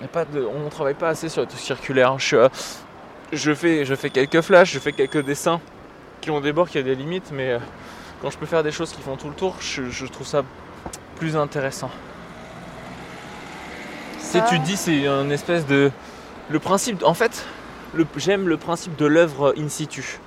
Y 0.00 0.04
a 0.06 0.08
pas 0.08 0.24
de, 0.24 0.44
on 0.44 0.64
ne 0.64 0.68
travaille 0.70 0.94
pas 0.94 1.08
assez 1.10 1.28
sur 1.28 1.42
le 1.42 1.46
truc 1.46 1.60
circulaire. 1.60 2.18
Je, 2.18 2.34
euh, 2.36 2.48
je 3.32 3.54
fais, 3.54 3.84
je 3.84 3.94
fais 3.94 4.10
quelques 4.10 4.40
flashs, 4.40 4.72
je 4.72 4.80
fais 4.80 4.92
quelques 4.92 5.24
dessins 5.24 5.60
qui 6.20 6.30
ont 6.32 6.40
des 6.40 6.52
bords, 6.52 6.68
qui 6.68 6.80
ont 6.80 6.82
des 6.82 6.96
limites, 6.96 7.30
mais 7.32 7.52
euh, 7.52 7.58
quand 8.20 8.30
je 8.30 8.38
peux 8.38 8.46
faire 8.46 8.64
des 8.64 8.72
choses 8.72 8.90
qui 8.92 9.02
font 9.02 9.14
tout 9.16 9.28
le 9.28 9.34
tour, 9.34 9.54
je, 9.60 9.88
je 9.88 10.06
trouve 10.06 10.26
ça 10.26 10.42
plus 11.20 11.36
intéressant. 11.36 11.90
Ça- 14.18 14.40
tu 14.42 14.58
dis, 14.58 14.76
c'est 14.76 15.06
un 15.06 15.30
espèce 15.30 15.64
de. 15.64 15.92
Le 16.50 16.58
principe. 16.58 17.02
En 17.04 17.14
fait, 17.14 17.44
j'aime 18.16 18.48
le 18.48 18.56
principe 18.56 18.96
de 18.96 19.06
l'œuvre 19.06 19.54
in 19.58 19.68
situ. 19.68 20.20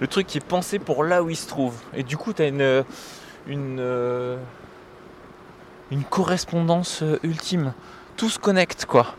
Le 0.00 0.06
truc 0.06 0.26
qui 0.26 0.38
est 0.38 0.44
pensé 0.46 0.78
pour 0.78 1.02
là 1.04 1.22
où 1.22 1.30
il 1.30 1.36
se 1.36 1.48
trouve. 1.48 1.74
Et 1.94 2.02
du 2.02 2.16
coup, 2.16 2.32
tu 2.32 2.42
as 2.42 2.46
une. 2.48 2.84
Une. 3.46 3.78
euh, 3.80 4.36
Une 5.90 6.04
correspondance 6.04 7.02
euh, 7.02 7.18
ultime. 7.22 7.72
Tout 8.16 8.28
se 8.28 8.38
connecte, 8.38 8.84
quoi. 8.84 9.14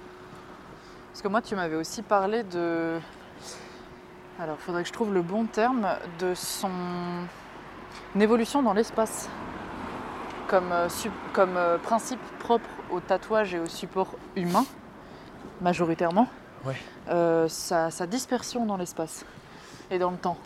Parce 1.11 1.23
que 1.23 1.27
moi, 1.27 1.41
tu 1.41 1.55
m'avais 1.55 1.75
aussi 1.75 2.03
parlé 2.03 2.43
de... 2.43 2.99
Alors, 4.39 4.55
il 4.59 4.63
faudrait 4.63 4.83
que 4.83 4.87
je 4.87 4.93
trouve 4.93 5.11
le 5.13 5.23
bon 5.23 5.45
terme 5.45 5.87
de 6.19 6.33
son 6.35 6.69
évolution 8.19 8.61
dans 8.61 8.73
l'espace. 8.73 9.29
Comme, 10.47 10.71
euh, 10.71 10.87
euh, 11.39 11.77
principe 11.79 12.19
propre 12.37 12.69
au 12.91 12.99
tatouage 12.99 13.55
et 13.55 13.59
au 13.59 13.65
support 13.65 14.13
humain, 14.35 14.65
majoritairement. 15.61 16.27
Ouais. 16.65 16.75
euh, 17.09 17.47
sa, 17.47 17.89
sa 17.89 18.05
dispersion 18.05 18.65
dans 18.65 18.75
l'espace 18.75 19.23
et 19.91 19.97
dans 19.97 20.11
le 20.11 20.17
temps. 20.17 20.37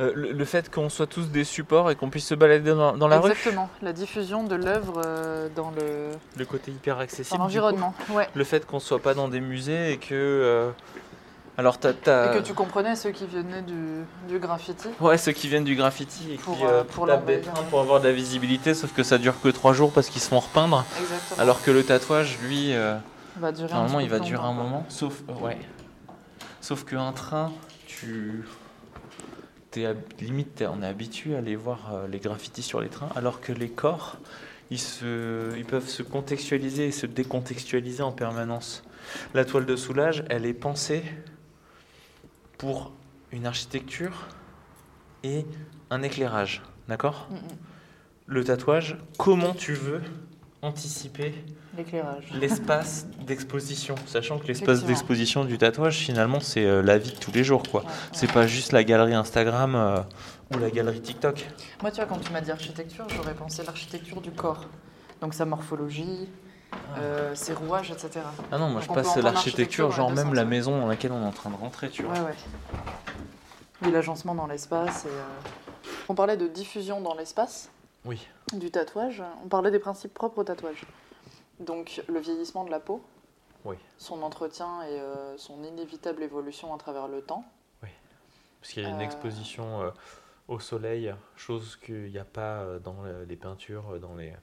Euh, 0.00 0.12
le, 0.14 0.32
le 0.32 0.44
fait 0.44 0.70
qu'on 0.70 0.88
soit 0.90 1.06
tous 1.06 1.30
des 1.30 1.42
supports 1.44 1.90
et 1.90 1.96
qu'on 1.96 2.10
puisse 2.10 2.26
se 2.26 2.34
balader 2.34 2.70
dans, 2.74 2.96
dans 2.96 3.08
la 3.08 3.18
rue, 3.18 3.30
Exactement, 3.30 3.70
la 3.80 3.92
diffusion 3.94 4.44
de 4.44 4.54
l'œuvre 4.54 5.00
euh, 5.06 5.48
dans 5.56 5.70
le 5.70 6.10
le 6.36 6.44
côté 6.44 6.70
hyper 6.70 6.98
accessible. 6.98 7.38
l'environnement. 7.40 7.94
Ouais. 8.10 8.28
Le 8.34 8.44
fait 8.44 8.66
qu'on 8.66 8.78
soit 8.78 8.98
pas 9.00 9.14
dans 9.14 9.28
des 9.28 9.40
musées 9.40 9.92
et 9.92 9.96
que. 9.96 10.70
alors, 11.56 11.78
t'as- 11.78 11.90
Et 12.34 12.38
que 12.38 12.42
tu 12.44 12.52
comprenais 12.52 12.94
ceux 12.94 13.10
qui 13.10 13.26
venaient 13.26 13.62
du, 13.62 14.04
du 14.28 14.38
graffiti. 14.38 14.88
Ouais, 15.00 15.16
ceux 15.16 15.32
qui 15.32 15.48
viennent 15.48 15.64
du 15.64 15.74
graffiti 15.76 16.34
et 16.34 16.36
Pour, 16.36 16.58
qui 16.58 16.64
euh, 16.66 16.84
pour 16.84 17.06
tapent 17.06 17.24
des 17.24 17.36
l'envahir. 17.38 17.54
trains 17.54 17.64
pour 17.64 17.80
avoir 17.80 18.00
de 18.00 18.06
la 18.06 18.12
visibilité, 18.14 18.74
sauf 18.74 18.92
que 18.92 19.02
ça 19.02 19.16
dure 19.16 19.40
que 19.40 19.48
3 19.48 19.72
jours 19.72 19.92
parce 19.92 20.08
qu'ils 20.10 20.20
se 20.22 20.28
font 20.28 20.40
repeindre. 20.40 20.84
Exactement. 21.00 21.40
Alors 21.42 21.62
que 21.62 21.70
le 21.70 21.82
tatouage, 21.82 22.38
lui, 22.42 22.74
euh, 22.74 22.96
va 23.40 23.52
durer 23.52 23.72
un 23.72 23.76
normalement, 23.76 24.00
il 24.00 24.08
va 24.08 24.20
durer 24.20 24.44
un 24.44 24.52
moment. 24.52 24.84
Sauf, 24.88 25.22
euh, 25.28 25.34
ouais. 25.34 25.58
Sauf 26.60 26.84
qu'un 26.84 27.12
train, 27.12 27.52
tu. 27.86 28.44
T'es 29.70 29.94
limite, 30.20 30.64
on 30.68 30.82
est 30.82 30.86
habitué 30.86 31.34
à 31.34 31.38
aller 31.38 31.56
voir 31.56 31.92
euh, 31.92 32.08
les 32.08 32.18
graffitis 32.18 32.62
sur 32.62 32.80
les 32.80 32.88
trains, 32.88 33.10
alors 33.14 33.40
que 33.40 33.52
les 33.52 33.68
corps, 33.68 34.16
ils, 34.70 34.78
se, 34.78 35.56
ils 35.56 35.64
peuvent 35.64 35.88
se 35.88 36.02
contextualiser 36.02 36.86
et 36.86 36.92
se 36.92 37.06
décontextualiser 37.06 38.02
en 38.02 38.12
permanence. 38.12 38.82
La 39.34 39.44
toile 39.44 39.66
de 39.66 39.76
soulage, 39.76 40.24
elle 40.30 40.46
est 40.46 40.54
pensée 40.54 41.02
pour 42.58 42.92
une 43.32 43.46
architecture 43.46 44.28
et 45.22 45.44
un 45.90 46.02
éclairage, 46.02 46.62
d'accord? 46.88 47.28
Mm, 47.30 47.34
mm. 47.34 47.40
Le 48.28 48.44
tatouage, 48.44 48.96
comment 49.18 49.54
tu 49.54 49.72
veux 49.74 50.00
anticiper 50.62 51.32
L'éclairage. 51.76 52.24
l'espace 52.32 53.06
d'exposition, 53.26 53.94
sachant 54.06 54.38
que 54.38 54.46
l'espace 54.46 54.84
d'exposition 54.84 55.44
du 55.44 55.58
tatouage, 55.58 55.98
finalement, 55.98 56.40
c'est 56.40 56.64
euh, 56.64 56.82
la 56.82 56.98
vie 56.98 57.12
de 57.12 57.18
tous 57.18 57.32
les 57.32 57.44
jours, 57.44 57.62
quoi. 57.62 57.82
Ouais, 57.82 57.86
ouais. 57.86 57.92
C'est 58.12 58.32
pas 58.32 58.46
juste 58.46 58.72
la 58.72 58.84
galerie 58.84 59.14
Instagram 59.14 59.74
euh, 59.74 60.00
ou 60.54 60.58
la 60.58 60.70
galerie 60.70 61.00
TikTok. 61.00 61.46
Moi, 61.82 61.90
tu 61.90 61.96
vois, 61.96 62.06
quand 62.06 62.18
tu 62.18 62.32
m'as 62.32 62.40
dit 62.40 62.50
architecture, 62.50 63.06
j'aurais 63.08 63.34
pensé 63.34 63.62
l'architecture 63.64 64.20
du 64.20 64.30
corps. 64.30 64.64
Donc 65.20 65.34
sa 65.34 65.44
morphologie, 65.44 66.28
euh, 66.98 67.34
ses 67.34 67.52
rouages, 67.52 67.90
etc. 67.90 68.20
Ah 68.52 68.58
non, 68.58 68.68
moi 68.68 68.80
Donc 68.80 68.90
je 68.90 68.94
passe 68.94 69.16
l'architecture, 69.16 69.90
genre 69.92 70.10
même 70.10 70.34
la 70.34 70.44
maison 70.44 70.78
dans 70.78 70.86
laquelle 70.86 71.12
on 71.12 71.22
est 71.22 71.26
en 71.26 71.32
train 71.32 71.50
de 71.50 71.56
rentrer, 71.56 71.88
tu 71.90 72.02
vois. 72.02 72.14
Ouais, 72.14 72.20
ouais. 72.20 72.34
Oui, 73.82 73.90
l'agencement 73.90 74.34
dans 74.34 74.46
l'espace. 74.46 75.04
Et, 75.04 75.88
On 76.08 76.14
parlait 76.14 76.36
de 76.36 76.46
diffusion 76.46 77.00
dans 77.00 77.14
l'espace 77.14 77.70
Oui. 78.04 78.26
du 78.54 78.70
tatouage. 78.70 79.22
On 79.44 79.48
parlait 79.48 79.70
des 79.70 79.78
principes 79.78 80.14
propres 80.14 80.38
au 80.38 80.44
tatouage. 80.44 80.84
Donc 81.60 82.02
le 82.08 82.18
vieillissement 82.20 82.64
de 82.64 82.70
la 82.70 82.80
peau, 82.80 83.02
Oui. 83.64 83.76
son 83.98 84.22
entretien 84.22 84.82
et 84.82 85.00
euh, 85.00 85.36
son 85.38 85.62
inévitable 85.64 86.22
évolution 86.22 86.74
à 86.74 86.78
travers 86.78 87.08
le 87.08 87.22
temps. 87.22 87.44
Parce 88.60 88.72
qu'il 88.72 88.82
y 88.82 88.86
a 88.86 88.88
une 88.88 89.00
Euh. 89.00 89.04
exposition 89.04 89.82
euh, 89.82 89.90
au 90.48 90.58
soleil, 90.58 91.14
chose 91.36 91.76
qu'il 91.76 92.10
n'y 92.10 92.18
a 92.18 92.24
pas 92.24 92.78
dans 92.80 93.04
les 93.04 93.36
peintures, 93.36 94.00
dans 94.00 94.14
les, 94.16 94.34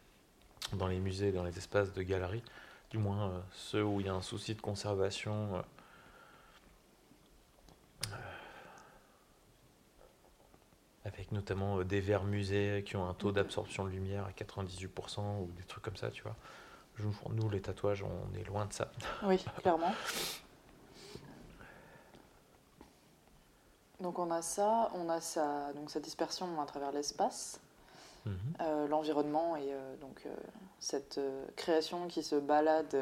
dans 0.73 0.87
les 0.87 0.99
musées, 0.99 1.31
dans 1.33 1.43
les 1.43 1.57
espaces 1.57 1.91
de 1.93 2.01
galeries. 2.03 2.43
Du 2.89 2.97
moins 2.99 3.29
euh, 3.31 3.39
ceux 3.51 3.83
où 3.83 3.99
il 3.99 4.05
y 4.05 4.09
a 4.09 4.13
un 4.13 4.21
souci 4.21 4.55
de 4.55 4.61
conservation. 4.61 5.61
avec 11.05 11.31
notamment 11.31 11.83
des 11.83 11.99
verres 11.99 12.23
musées 12.23 12.83
qui 12.85 12.95
ont 12.95 13.07
un 13.07 13.13
taux 13.13 13.29
Mhm. 13.29 13.33
d'absorption 13.35 13.83
de 13.85 13.89
lumière 13.89 14.25
à 14.25 14.31
98% 14.31 15.39
ou 15.41 15.51
des 15.57 15.63
trucs 15.63 15.83
comme 15.83 15.97
ça, 15.97 16.09
tu 16.11 16.23
vois. 16.23 16.35
Nous, 16.99 17.49
les 17.49 17.61
tatouages, 17.61 18.03
on 18.03 18.33
est 18.39 18.43
loin 18.43 18.65
de 18.65 18.73
ça. 18.73 18.91
Oui, 19.23 19.43
clairement. 19.61 19.93
Donc 23.99 24.19
on 24.19 24.29
a 24.31 24.41
ça, 24.41 24.91
on 24.95 25.07
a 25.07 25.21
sa, 25.21 25.71
donc 25.73 25.89
sa 25.89 26.01
dispersion 26.01 26.59
à 26.61 26.65
travers 26.65 26.91
l'espace, 26.91 27.61
Mhm. 28.25 28.35
euh, 28.61 28.87
l'environnement 28.87 29.55
et 29.55 29.73
euh, 29.73 29.95
donc 29.97 30.23
euh, 30.25 30.33
cette 30.79 31.19
création 31.55 32.07
qui 32.07 32.21
se 32.23 32.35
balade 32.35 32.97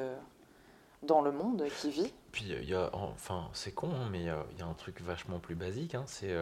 dans 1.03 1.21
le 1.21 1.31
monde, 1.31 1.65
qui 1.79 1.89
vit. 1.91 2.13
Puis 2.31 2.45
il 2.49 2.65
y 2.69 2.75
a, 2.75 2.89
enfin, 2.93 3.49
c'est 3.53 3.71
con, 3.71 3.91
hein, 3.93 4.09
mais 4.11 4.19
il 4.21 4.25
y 4.59 4.61
a 4.61 4.65
un 4.65 4.73
truc 4.73 5.01
vachement 5.01 5.39
plus 5.39 5.55
basique, 5.55 5.95
hein, 5.95 6.03
c'est 6.07 6.35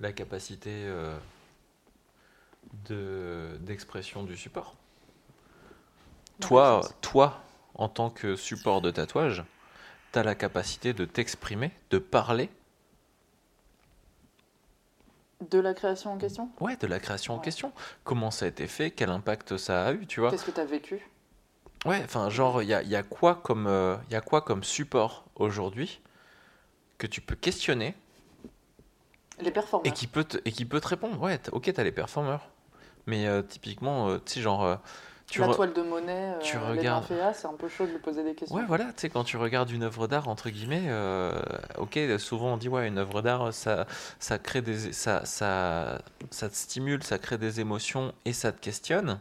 la 0.00 0.12
capacité 0.12 0.90
de 2.88 3.56
d'expression 3.60 4.22
du 4.22 4.36
support. 4.36 4.74
Dans 6.40 6.48
Toi, 6.48 6.80
toi, 7.00 7.40
en 7.74 7.88
tant 7.88 8.10
que 8.10 8.36
support 8.36 8.80
de 8.80 8.90
tatouage, 8.90 9.44
tu 10.12 10.18
as 10.18 10.22
la 10.22 10.34
capacité 10.34 10.92
de 10.92 11.04
t'exprimer, 11.04 11.72
de 11.90 11.98
parler, 11.98 12.50
De 15.50 15.60
la 15.60 15.72
création 15.72 16.12
en 16.12 16.18
question? 16.18 16.50
Ouais, 16.60 16.76
de 16.76 16.86
la 16.88 16.98
création 16.98 17.34
en 17.34 17.38
question. 17.38 17.72
Comment 18.02 18.32
ça 18.32 18.46
a 18.46 18.48
été 18.48 18.66
fait, 18.66 18.90
quel 18.90 19.10
impact 19.10 19.56
ça 19.56 19.86
a 19.86 19.92
eu, 19.92 20.04
tu 20.06 20.18
vois? 20.20 20.30
Qu'est-ce 20.30 20.44
que 20.44 20.50
tu 20.50 20.60
as 20.60 20.64
vécu? 20.64 21.00
Ouais, 21.86 22.00
enfin, 22.02 22.28
genre, 22.28 22.60
il 22.60 22.68
y 22.68 22.74
a, 22.74 22.82
y 22.82 22.96
a 22.96 23.04
quoi 23.04 23.36
comme, 23.36 23.68
euh, 23.68 23.96
y 24.10 24.16
a 24.16 24.20
quoi 24.20 24.42
comme 24.42 24.64
support 24.64 25.24
aujourd'hui 25.36 26.00
que 26.98 27.06
tu 27.06 27.20
peux 27.20 27.36
questionner 27.36 27.94
Les 29.40 29.52
performances. 29.52 29.88
et 29.88 29.94
qui 29.94 30.08
peut 30.08 30.24
te, 30.24 30.38
et 30.44 30.50
qui 30.50 30.64
peut 30.64 30.80
te 30.80 30.88
répondre? 30.88 31.20
Ouais, 31.22 31.38
ok, 31.52 31.72
t'as 31.72 31.84
les 31.84 31.92
performeurs. 31.92 32.50
Mais 33.08 33.26
euh, 33.26 33.40
typiquement, 33.42 34.10
euh, 34.10 34.18
tu 34.18 34.34
sais, 34.34 34.40
genre, 34.42 34.64
euh, 34.64 34.76
tu 35.26 35.40
La 35.40 35.48
toile 35.48 35.72
de 35.72 35.82
Monet, 35.82 36.34
euh, 36.34 36.38
tu 36.40 36.58
regardes- 36.58 37.06
c'est 37.34 37.46
un 37.46 37.54
peu 37.54 37.68
chaud 37.68 37.86
de 37.86 37.92
lui 37.92 37.98
poser 37.98 38.22
des 38.22 38.34
questions. 38.34 38.54
Ouais, 38.56 38.64
voilà, 38.66 38.84
tu 38.86 38.92
sais, 38.98 39.08
quand 39.08 39.24
tu 39.24 39.38
regardes 39.38 39.70
une 39.70 39.82
œuvre 39.82 40.06
d'art, 40.06 40.28
entre 40.28 40.50
guillemets, 40.50 40.90
ok, 41.78 41.98
souvent 42.18 42.52
on 42.52 42.56
dit, 42.58 42.68
ouais, 42.68 42.86
une 42.86 42.98
œuvre 42.98 43.22
d'art, 43.22 43.52
ça, 43.52 43.86
ça 44.18 44.38
crée 44.38 44.60
des. 44.60 44.92
Ça, 44.92 45.24
ça, 45.24 46.02
ça 46.30 46.48
te 46.50 46.54
stimule, 46.54 47.02
ça 47.02 47.18
crée 47.18 47.38
des 47.38 47.60
émotions 47.60 48.12
et 48.26 48.34
ça 48.34 48.52
te 48.52 48.60
questionne. 48.60 49.18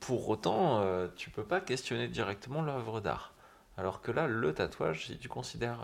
Pour 0.00 0.28
autant, 0.28 0.84
tu 1.16 1.30
peux 1.30 1.42
pas 1.44 1.60
questionner 1.60 2.06
directement 2.06 2.62
l'œuvre 2.62 3.00
d'art. 3.00 3.32
Alors 3.76 4.02
que 4.02 4.12
là, 4.12 4.28
le 4.28 4.54
tatouage, 4.54 5.06
si 5.06 5.18
tu 5.18 5.28
considères 5.28 5.80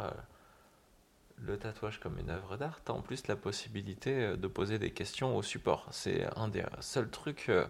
le 1.44 1.59
tatouage 1.59 1.98
comme 2.01 2.19
une 2.19 2.31
œuvre 2.31 2.56
d'art, 2.56 2.81
tu 2.85 2.93
as 2.93 2.94
en 2.94 3.01
plus 3.02 3.27
la 3.27 3.36
possibilité 3.36 4.12
euh, 4.24 4.36
de 4.36 4.47
poser 4.47 4.78
des 4.78 4.90
questions 4.90 5.36
au 5.36 5.43
support. 5.43 5.86
C'est 5.90 6.27
un 6.36 6.48
des 6.48 6.64
seuls 6.81 7.10
trucs 7.10 7.48
euh, 7.48 7.66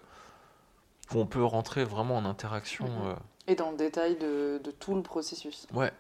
où 1.14 1.18
on 1.20 1.26
peut 1.26 1.44
rentrer 1.44 1.84
vraiment 1.84 2.16
en 2.16 2.24
interaction. 2.24 2.86
Mhm. 2.86 3.06
euh, 3.08 3.14
Et 3.48 3.54
dans 3.54 3.70
le 3.70 3.76
détail 3.76 4.16
de, 4.16 4.60
de 4.62 4.70
tout 4.70 4.94
le 4.94 5.02
processus. 5.02 5.66
Ouais, 5.72 5.92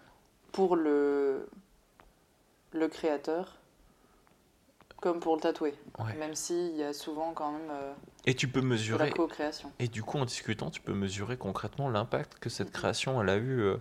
Pour 0.52 0.76
le, 0.76 1.48
le 2.72 2.88
créateur, 2.88 3.56
comme 5.00 5.18
pour 5.18 5.34
le 5.34 5.40
tatoué. 5.40 5.74
ouais. 5.98 6.14
Même 6.14 6.34
s'il 6.34 6.76
y 6.76 6.82
a 6.84 6.92
souvent 6.92 7.32
quand 7.32 7.52
même 7.52 7.70
euh, 7.70 7.92
Et 8.26 8.34
tu 8.34 8.48
peux 8.48 8.60
de 8.60 8.66
la 8.66 8.70
mesurer, 8.72 9.10
co-création. 9.10 9.72
et 9.78 9.88
du 9.88 10.02
coup 10.02 10.18
en 10.18 10.24
discutant, 10.24 10.70
tu 10.70 10.80
peux 10.80 10.92
mesurer 10.94 11.36
concrètement 11.36 11.88
l'impact 11.88 12.38
que 12.38 12.48
cette 12.48 12.70
création 12.70 13.20
elle 13.20 13.28
a 13.30 13.36
eu 13.36 13.60
euh, 13.62 13.78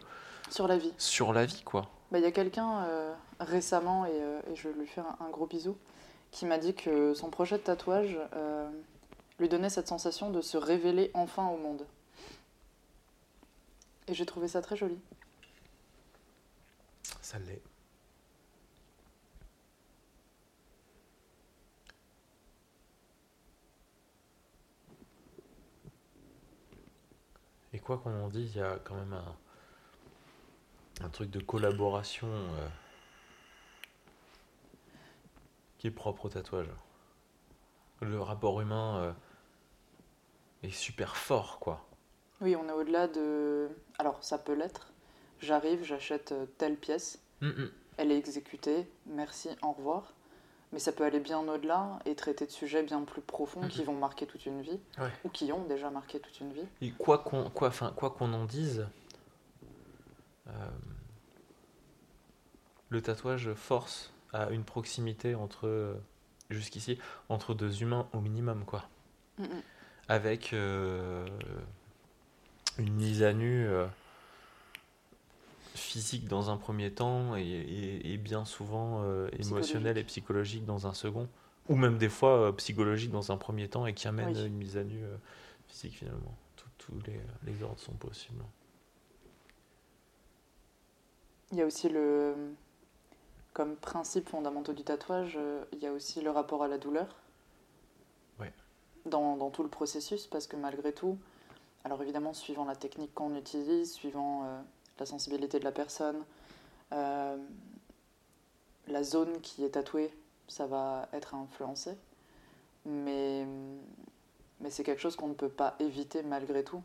Sur 0.50 0.68
la 0.68 0.78
vie. 0.78 0.94
sur 0.98 1.32
la 1.34 1.46
vie, 1.46 1.62
quoi. 1.64 1.90
Bah, 2.12 2.18
Il 2.18 2.24
y 2.24 2.28
a 2.28 2.32
quelqu'un 2.32 2.84
euh, 2.86 3.14
récemment, 3.42 4.06
et, 4.06 4.12
euh, 4.14 4.42
je 4.56 4.70
lui 4.70 4.88
fais 4.88 5.02
un, 5.02 5.18
un 5.20 5.30
gros 5.30 5.46
bisou, 5.46 5.78
qui 6.32 6.46
m'a 6.46 6.58
dit 6.58 6.74
que 6.74 7.14
son 7.14 7.30
projet 7.30 7.58
de 7.58 7.64
tatouage 7.64 8.18
euh, 8.36 8.70
lui 9.40 9.50
donnait 9.50 9.70
cette 9.70 9.88
sensation 9.88 10.30
de 10.30 10.42
se 10.42 10.58
révéler 10.58 11.12
enfin 11.14 11.48
au 11.50 11.58
monde. 11.58 11.86
Et 14.08 14.14
j'ai 14.14 14.26
trouvé 14.26 14.48
ça 14.48 14.62
très 14.62 14.76
joli. 14.76 14.98
Ça 17.22 17.38
l'est. 17.40 17.62
Et 27.74 27.80
quoi 27.80 27.98
qu'on 27.98 28.14
en 28.24 28.28
dise, 28.28 28.52
il 28.56 28.60
y 28.60 28.62
a 28.62 28.80
quand 28.84 28.96
même 28.96 29.14
un, 29.14 29.36
un 31.06 31.10
truc 31.10 31.30
de 31.30 31.40
collaboration 31.40 32.28
euh, 32.28 32.68
qui 35.82 35.88
est 35.88 35.92
propre 35.92 36.26
au 36.26 36.30
tatouage. 36.30 36.70
Le 38.02 38.22
rapport 38.22 38.62
humain 38.62 38.98
euh, 39.00 39.14
est 40.62 40.70
super 40.70 41.18
fort, 41.18 41.58
quoi. 41.58 41.84
Oui, 42.40 42.56
on 42.56 42.70
est 42.70 42.72
au-delà 42.72 43.08
de... 43.08 43.68
Alors, 43.98 44.24
ça 44.24 44.38
peut 44.38 44.54
l'être. 44.54 44.92
J'arrive, 45.40 45.84
j'achète 45.84 46.34
euh, 46.34 46.46
telle 46.60 46.78
pièce, 46.78 47.20
Mm, 47.42 47.48
mm. 47.48 47.72
elle 47.98 48.12
est 48.12 48.18
exécutée, 48.20 48.88
merci, 49.08 49.50
au 49.64 49.72
revoir. 49.72 50.14
Mais 50.72 50.78
ça 50.78 50.92
peut 50.92 51.04
aller 51.04 51.20
bien 51.20 51.40
au-delà 51.40 51.98
et 52.06 52.14
traiter 52.16 52.46
de 52.46 52.52
sujets 52.52 52.84
bien 52.84 53.02
plus 53.02 53.24
profonds 53.24 53.68
qui 53.68 53.84
vont 53.84 53.96
marquer 53.96 54.28
toute 54.28 54.46
une 54.46 54.62
vie, 54.62 54.80
Ouais. 55.00 55.10
ou 55.24 55.30
qui 55.30 55.52
ont 55.52 55.64
déjà 55.66 55.90
marqué 55.90 56.20
toute 56.20 56.40
une 56.42 56.54
vie. 56.54 56.68
Et 56.82 56.92
quoi 56.92 57.18
qu'on 57.18 57.50
quoi, 57.50 57.70
enfin, 57.70 57.92
quoi 57.96 58.12
qu'on 58.12 58.32
en 58.34 58.46
dise, 58.46 58.88
euh, 60.48 60.52
le 62.90 63.02
tatouage 63.02 63.52
force 63.56 64.14
à 64.34 64.50
une 64.52 64.64
proximité 64.64 65.36
entre, 65.36 65.68
euh, 65.68 65.94
jusqu'ici, 66.50 66.98
entre 67.30 67.54
deux 67.54 67.82
humains 67.82 68.08
au 68.14 68.20
minimum, 68.22 68.64
quoi. 68.66 68.88
Mm, 69.38 69.44
mm. 69.44 69.62
Avec, 70.08 70.54
euh, 70.54 71.26
une 72.78 72.94
mise 72.94 73.24
à 73.24 73.34
nu 73.34 73.68
euh, 73.68 73.86
physique 75.76 76.28
dans 76.28 76.50
un 76.50 76.58
premier 76.58 76.92
temps 76.92 77.36
et, 77.36 77.42
et- 77.44 78.14
et 78.14 78.18
bien 78.18 78.46
souvent 78.46 79.02
euh, 79.04 79.30
émotionnelle 79.40 79.98
et 79.98 80.04
psychologique 80.04 80.66
dans 80.66 80.88
un 80.88 80.94
second. 80.94 81.28
Ou 81.70 81.76
même 81.76 81.98
des 81.98 82.10
fois 82.10 82.56
psychologique 82.58 83.12
dans 83.12 83.32
un 83.32 83.38
premier 83.38 83.70
temps 83.70 83.86
et 83.86 83.94
qui 83.94 84.08
amène 84.08 84.36
Oui. 84.36 84.46
une 84.48 84.56
mise 84.56 84.78
à 84.78 84.84
nu 84.84 85.02
physique 85.68 85.94
finalement. 85.98 86.36
Tous 86.78 86.94
les, 87.06 87.20
les 87.44 87.62
ordres 87.64 87.80
sont 87.80 87.94
possibles. 87.94 88.44
Il 91.52 91.58
y 91.60 91.62
a 91.62 91.66
aussi 91.66 91.90
le. 91.90 92.34
Comme 93.54 93.76
principe 93.76 94.30
fondamental 94.30 94.76
du 94.76 94.84
tatouage, 94.84 95.34
euh, 95.38 95.64
il 95.74 95.80
y 95.80 95.88
a 95.88 95.92
aussi 95.92 96.22
le 96.22 96.32
rapport 96.32 96.64
à 96.64 96.68
la 96.68 96.78
douleur. 96.78 97.08
Ouais. 98.40 98.54
Dans, 99.06 99.36
dans 99.36 99.50
tout 99.50 99.64
le 99.64 99.70
processus, 99.70 100.28
parce 100.28 100.48
que 100.48 100.56
malgré 100.56 100.94
tout, 100.94 101.18
alors 101.84 102.02
évidemment, 102.02 102.34
suivant 102.34 102.66
la 102.66 102.76
technique 102.76 103.14
qu'on 103.14 103.36
utilise, 103.36 103.92
suivant 103.94 104.44
euh, 104.46 104.62
la 105.00 105.06
sensibilité 105.06 105.60
de 105.60 105.64
la 105.64 105.72
personne, 105.72 106.24
euh, 106.94 107.38
la 108.88 109.04
zone 109.04 109.42
qui 109.42 109.64
est 109.64 109.72
tatouée, 109.72 110.14
ça 110.48 110.68
va 110.68 111.10
être 111.14 111.36
influencé. 111.36 111.92
Mais, 112.86 113.46
mais 114.60 114.70
c'est 114.70 114.84
quelque 114.84 115.02
chose 115.02 115.16
qu'on 115.16 115.28
ne 115.28 115.34
peut 115.34 115.50
pas 115.50 115.76
éviter 115.80 116.24
malgré 116.24 116.64
tout 116.64 116.82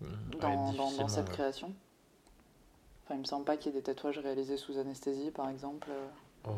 Ouais, 0.00 0.08
dans, 0.40 1.08
cette 1.08 1.30
création. 1.30 1.72
Enfin, 3.06 3.14
il 3.14 3.20
me 3.20 3.24
semble 3.24 3.44
pas 3.44 3.56
qu'il 3.56 3.72
y 3.72 3.76
ait 3.76 3.78
des 3.78 3.84
tatouages 3.84 4.18
réalisés 4.18 4.56
sous 4.56 4.78
anesthésie, 4.78 5.30
par 5.30 5.48
exemple. 5.48 5.88
euh. 5.90 6.08
Oh. 6.44 6.52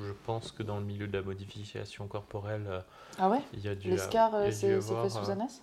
Je 0.00 0.12
pense 0.26 0.52
que 0.52 0.62
dans 0.62 0.78
le 0.78 0.84
milieu 0.84 1.06
de 1.06 1.16
la 1.16 1.22
modification 1.24 2.06
corporelle, 2.06 2.66
euh, 2.68 2.80
Ah 3.18 3.30
ouais? 3.30 3.40
il 3.54 3.60
y 3.60 3.68
a 3.68 3.74
dû, 3.74 3.90
Les 3.90 3.96
scars, 3.98 4.34
euh, 4.34 4.50
c'est 4.50 4.72
avoir, 4.74 5.02
fait 5.02 5.10
sous 5.10 5.30
anès 5.30 5.62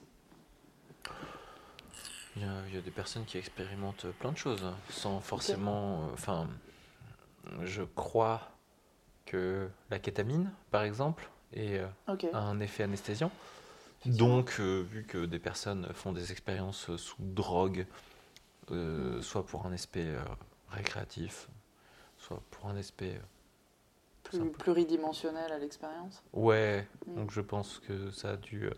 Il 2.35 2.41
y, 2.41 2.45
a, 2.45 2.53
il 2.67 2.75
y 2.75 2.77
a 2.77 2.81
des 2.81 2.91
personnes 2.91 3.25
qui 3.25 3.37
expérimentent 3.37 4.07
plein 4.19 4.31
de 4.31 4.37
choses 4.37 4.65
sans 4.89 5.19
forcément. 5.21 6.05
euh, 6.05 6.13
Enfin, 6.13 6.47
je 7.63 7.83
crois 7.83 8.41
que 9.25 9.69
la 9.89 9.99
kétamine, 9.99 10.51
par 10.71 10.83
exemple, 10.83 11.29
est, 11.53 11.77
euh, 11.79 11.87
a 12.33 12.39
un 12.39 12.59
effet 12.59 12.83
anesthésiant. 12.83 13.31
Donc, 14.05 14.57
euh, 14.59 14.81
vu 14.81 15.03
que 15.03 15.25
des 15.25 15.39
personnes 15.39 15.87
font 15.93 16.11
des 16.11 16.31
expériences 16.31 16.95
sous 16.97 17.15
drogue, 17.19 17.85
euh, 18.71 19.21
soit 19.21 19.45
pour 19.45 19.65
un 19.65 19.71
aspect 19.73 20.05
euh, 20.07 20.19
récréatif, 20.69 21.47
soit 22.17 22.41
pour 22.51 22.67
un 22.67 22.75
aspect. 22.77 23.19
Plus, 24.23 24.37
simple. 24.39 24.57
pluridimensionnel 24.57 25.51
à 25.51 25.59
l'expérience. 25.59 26.23
Ouais, 26.33 26.87
Mm. 27.07 27.15
donc 27.15 27.31
je 27.31 27.41
pense 27.41 27.79
que 27.79 28.09
ça 28.11 28.31
a 28.31 28.37
dû. 28.37 28.65
euh, 28.65 28.71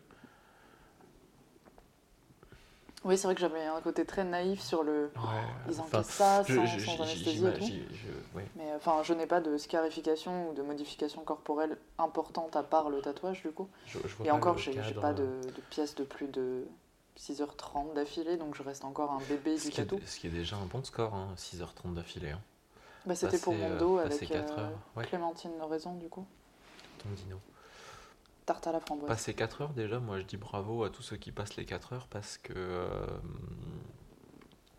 Oui, 3.07 3.17
c'est 3.17 3.25
vrai 3.25 3.35
que 3.35 3.41
j'avais 3.41 3.65
un 3.65 3.79
côté 3.79 4.05
très 4.05 4.23
naïf 4.25 4.61
sur 4.61 4.84
le. 4.84 5.11
Ouais, 5.15 5.21
Ils 5.71 5.79
encaissent 5.79 6.07
ça 6.07 6.43
je- 6.43 6.55
sans, 6.55 6.65
je- 6.65 6.79
sans 6.85 7.01
anesthésie 7.01 7.45
et 7.47 7.53
tout. 7.53 7.65
je-. 7.65 8.39
Mais 8.57 8.69
euh, 8.71 8.75
enfin, 8.75 9.01
je 9.03 9.13
n'ai 9.13 9.25
pas 9.25 9.39
de 9.39 9.57
scarification 9.57 10.49
ou 10.49 10.53
de 10.53 10.61
modification 10.61 11.23
corporelle 11.23 11.77
importante 11.97 12.55
à 12.57 12.63
part 12.63 12.89
le 12.89 12.99
tatouage, 13.01 13.41
du 13.43 13.51
coup. 13.51 13.69
Je- 13.88 13.99
je 14.05 14.23
Et 14.25 14.31
encore, 14.31 14.57
j'ai 14.57 14.73
j'ai 14.73 14.81
cadre, 14.81 15.01
pas 15.01 15.11
euh, 15.11 15.41
de, 15.41 15.47
de 15.51 15.61
pièces 15.69 15.95
de 15.95 16.03
plus 16.03 16.27
de 16.27 16.65
6h30 17.17 17.93
d'affilée, 17.95 18.35
donc 18.35 18.55
je 18.55 18.61
reste 18.63 18.84
encore 18.84 19.11
un 19.13 19.21
bébé 19.29 19.57
Ce 19.57 19.65
du 19.67 19.71
qui, 19.71 19.79
est, 19.81 19.85
tatou. 19.85 20.01
ce 20.05 20.19
qui 20.19 20.27
est 20.27 20.31
déjà 20.31 20.57
un 20.57 20.65
bon 20.65 20.84
score, 20.84 21.13
hein, 21.15 21.29
6h30 21.38 21.93
d'affilée. 21.93 22.31
Hein. 22.31 22.41
Bah, 23.05 23.15
C'était 23.15 23.39
pour 23.39 23.53
mon 23.53 23.71
euh, 23.71 23.77
dos 23.79 23.97
passer 23.99 24.25
avec 24.25 24.31
euh, 24.35 24.67
ouais. 24.97 25.05
Clémentine 25.05 25.51
Loraison, 25.59 25.93
du 25.93 26.09
coup. 26.09 26.25
Ton 26.99 27.07
dino. 27.15 27.39
Tarte 28.48 28.65
à 28.65 28.72
la 28.72 28.80
framboise. 28.80 29.10
Passer 29.10 29.34
4 29.34 29.61
heures 29.61 29.74
déjà, 29.74 29.99
moi 29.99 30.19
je 30.19 30.24
dis 30.24 30.38
bravo 30.38 30.86
à 30.86 30.90
tous 30.90 31.02
ceux 31.03 31.18
qui 31.18 31.34
passent 31.34 31.57
les 31.57 31.65
4 31.65 31.91
heures 31.91 32.07
parce 32.07 32.38
que 32.38 32.53
euh, 32.56 32.88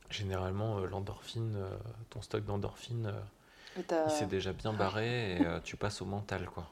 généralement 0.08 0.78
euh, 0.78 0.86
l'endorphine, 0.86 1.54
euh, 1.54 1.76
ton 2.08 2.22
stock 2.22 2.46
d'endorphine, 2.46 3.12
euh, 3.12 4.04
il 4.06 4.10
s'est 4.10 4.26
déjà 4.26 4.54
bien 4.54 4.72
barré 4.72 5.32
et 5.36 5.46
tu 5.64 5.76
passes 5.76 6.00
au 6.00 6.06
mental 6.06 6.46
quoi. 6.46 6.70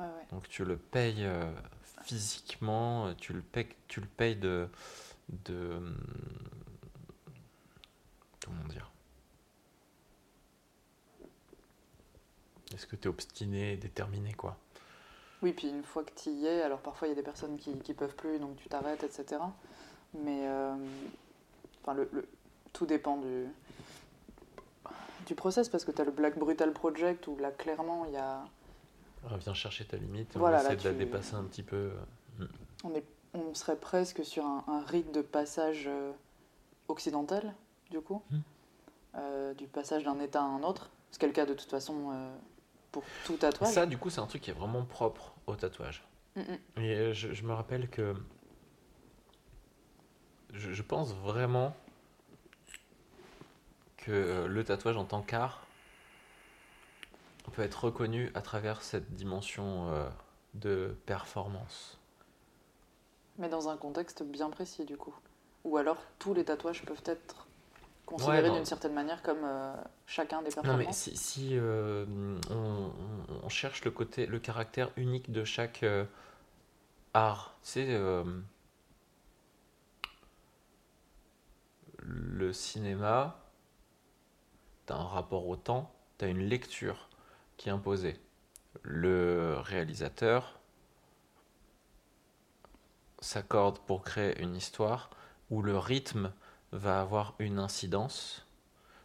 Ouais, 0.00 0.04
ouais. 0.04 0.26
Donc 0.32 0.48
tu 0.48 0.64
le 0.64 0.76
payes 0.76 1.24
physiquement, 2.02 3.14
tu 3.14 3.32
le 3.32 3.40
payes, 3.40 3.68
tu 3.86 4.00
le 4.00 4.06
payes 4.08 4.34
de, 4.34 4.68
de 5.46 5.80
comment 8.44 8.64
dire? 8.64 8.90
Est-ce 12.74 12.88
que 12.88 12.96
tu 12.96 13.04
es 13.04 13.08
obstiné 13.08 13.74
et 13.74 13.76
déterminé 13.76 14.34
quoi? 14.34 14.58
Oui, 15.42 15.52
puis 15.52 15.68
une 15.68 15.82
fois 15.82 16.04
que 16.04 16.12
tu 16.14 16.30
y 16.30 16.46
es, 16.46 16.62
alors 16.62 16.78
parfois 16.78 17.08
il 17.08 17.10
y 17.10 17.12
a 17.12 17.16
des 17.16 17.22
personnes 17.22 17.56
qui, 17.56 17.74
qui 17.80 17.94
peuvent 17.94 18.14
plus, 18.14 18.38
donc 18.38 18.56
tu 18.56 18.68
t'arrêtes, 18.68 19.02
etc. 19.02 19.40
Mais 20.14 20.46
euh, 20.46 20.74
enfin, 21.82 21.94
le, 21.94 22.08
le- 22.12 22.28
tout 22.72 22.86
dépend 22.86 23.16
du, 23.16 23.46
du 25.26 25.34
process, 25.34 25.68
parce 25.68 25.84
que 25.84 25.90
tu 25.90 26.00
as 26.00 26.04
le 26.04 26.10
Black 26.10 26.38
Brutal 26.38 26.72
Project 26.72 27.26
où 27.26 27.36
là, 27.36 27.50
clairement, 27.50 28.04
il 28.06 28.12
y 28.12 28.16
a, 28.16 28.44
Ah, 29.30 29.36
Viens 29.38 29.54
chercher 29.54 29.84
ta 29.84 29.96
limite, 29.96 30.36
Voilà, 30.36 30.60
on 30.60 30.62
là, 30.62 30.74
essaie 30.74 30.76
de 30.84 30.88
la 30.88 30.94
dépasser 30.94 31.34
un 31.34 31.44
petit 31.44 31.62
peu. 31.62 31.92
euh. 32.40 32.46
on, 32.84 32.94
est, 32.94 33.04
on 33.34 33.54
serait 33.54 33.76
presque 33.76 34.24
sur 34.24 34.44
un, 34.44 34.64
un 34.68 34.80
rite 34.82 35.12
de 35.12 35.22
passage 35.22 35.84
euh, 35.88 36.12
occidental, 36.88 37.54
du 37.90 38.00
coup, 38.00 38.22
Hmm. 38.30 38.38
Euh, 39.14 39.52
du 39.52 39.66
passage 39.66 40.04
d'un 40.04 40.18
état 40.20 40.40
à 40.40 40.44
un 40.46 40.62
autre, 40.62 40.88
ce 41.10 41.18
qui 41.18 41.26
est 41.26 41.28
le 41.28 41.34
cas 41.34 41.44
de 41.44 41.52
toute 41.52 41.68
façon 41.68 42.12
euh, 42.12 42.34
pour 42.92 43.02
tout 43.26 43.36
tatouage. 43.36 43.70
Ça, 43.74 43.84
du 43.84 43.98
coup, 43.98 44.08
c'est 44.08 44.20
un 44.22 44.26
truc 44.26 44.40
qui 44.40 44.48
est 44.50 44.54
vraiment 44.54 44.84
propre 44.86 45.31
au 45.46 45.56
tatouage. 45.56 46.04
Mm, 46.36 46.40
mm. 46.40 46.82
Et 46.82 46.94
euh, 46.94 47.12
je, 47.12 47.32
je 47.32 47.44
me 47.44 47.52
rappelle 47.52 47.88
que 47.88 48.14
je, 50.52 50.72
je 50.72 50.82
pense 50.82 51.14
vraiment 51.14 51.74
que 53.96 54.12
euh, 54.12 54.46
le 54.46 54.64
tatouage 54.64 54.96
en 54.96 55.04
tant 55.04 55.22
qu'art 55.22 55.66
peut 57.52 57.62
être 57.62 57.84
reconnu 57.84 58.30
à 58.34 58.40
travers 58.40 58.82
cette 58.82 59.14
dimension 59.14 59.88
euh, 59.90 60.08
de 60.54 60.96
performance. 61.06 61.98
Mais 63.38 63.48
dans 63.48 63.68
un 63.68 63.76
contexte 63.76 64.22
bien 64.22 64.50
précis, 64.50 64.84
du 64.84 64.96
coup. 64.96 65.14
Ou 65.64 65.76
alors, 65.76 65.98
tous 66.18 66.34
les 66.34 66.44
tatouages 66.44 66.82
peuvent 66.84 67.02
être 67.04 67.46
considérés 68.12 68.48
non. 68.48 68.54
d'une 68.56 68.64
certaine 68.64 68.94
manière 68.94 69.22
comme 69.22 69.44
euh, 69.44 69.74
chacun 70.06 70.42
des 70.42 70.50
Non 70.50 70.54
performances. 70.62 70.86
mais 70.86 70.92
si, 70.92 71.16
si, 71.16 71.50
euh, 71.58 72.04
on, 72.50 72.54
on- 72.54 73.40
on 73.44 73.48
cherche 73.48 73.84
le 73.84 73.90
côté, 73.90 74.26
le 74.26 74.38
caractère 74.38 74.90
unique 74.96 75.30
de 75.32 75.44
chaque 75.44 75.82
euh, 75.82 76.04
art, 77.14 77.56
c'est 77.62 77.86
le 81.98 82.52
cinéma, 82.52 83.38
t'as 84.86 84.96
un 84.96 85.04
rapport 85.06 85.46
au 85.48 85.56
temps, 85.56 85.94
t'as 86.18 86.28
une 86.28 86.40
lecture 86.42 87.08
qui 87.56 87.68
est 87.68 87.72
imposée. 87.72 88.18
Le 88.82 89.56
réalisateur 89.58 90.58
s'accorde 93.20 93.78
pour 93.80 94.02
créer 94.02 94.40
une 94.42 94.56
histoire 94.56 95.10
où 95.50 95.62
le 95.62 95.78
rythme 95.78 96.32
va 96.72 97.00
avoir 97.00 97.34
une 97.38 97.58
incidence 97.58 98.46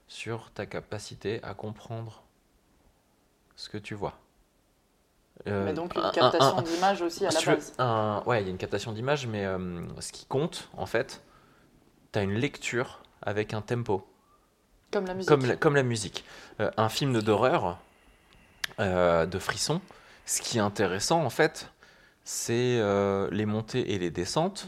sur 0.08 0.52
ta 0.52 0.66
capacité 0.66 1.42
à 1.44 1.54
comprendre 1.54 2.24
ce 3.56 3.70
que 3.70 3.78
tu 3.78 3.94
vois. 3.96 4.14
Euh, 5.48 5.66
Mais 5.66 5.74
donc, 5.74 5.96
une 5.96 6.02
un- 6.02 6.08
un- 6.08 6.12
captation 6.12 6.62
d'image 6.62 7.02
aussi 7.02 7.26
à 7.26 7.32
la 7.32 7.40
tu 7.40 7.50
veux, 7.50 7.56
base. 7.56 7.74
un- 7.78 8.24
ouais, 8.26 8.42
il 8.42 8.46
y 8.46 8.48
a 8.48 8.52
une 8.52 8.58
captation 8.58 8.92
d'image, 8.92 9.28
mais 9.28 9.46
euh, 9.46 9.86
ce 10.00 10.12
qui 10.12 10.26
compte, 10.26 10.70
en 10.76 10.86
fait, 10.86 11.22
tu 12.12 12.20
as 12.20 12.24
une 12.24 12.34
lecture 12.34 13.02
avec 13.22 13.54
un 13.54 13.62
tempo, 13.62 14.08
Comme 14.92 15.06
la 15.06 15.14
musique. 15.14 15.30
comme 15.30 15.46
la, 15.46 15.56
comme 15.56 15.76
la 15.76 15.84
musique. 15.84 16.24
Euh, 16.60 16.72
un 16.78 16.90
film 16.90 17.22
d'horreur, 17.22 17.78
euh, 18.80 19.26
de 19.26 19.40
frisson, 19.40 19.82
ce 20.26 20.42
qui 20.42 20.58
est 20.58 20.62
intéressant, 20.62 21.24
en 21.24 21.30
fait, 21.30 21.70
c'est 22.24 22.82
les 23.32 23.46
montées 23.46 23.94
et 23.94 24.00
les 24.00 24.10
descentes. 24.12 24.68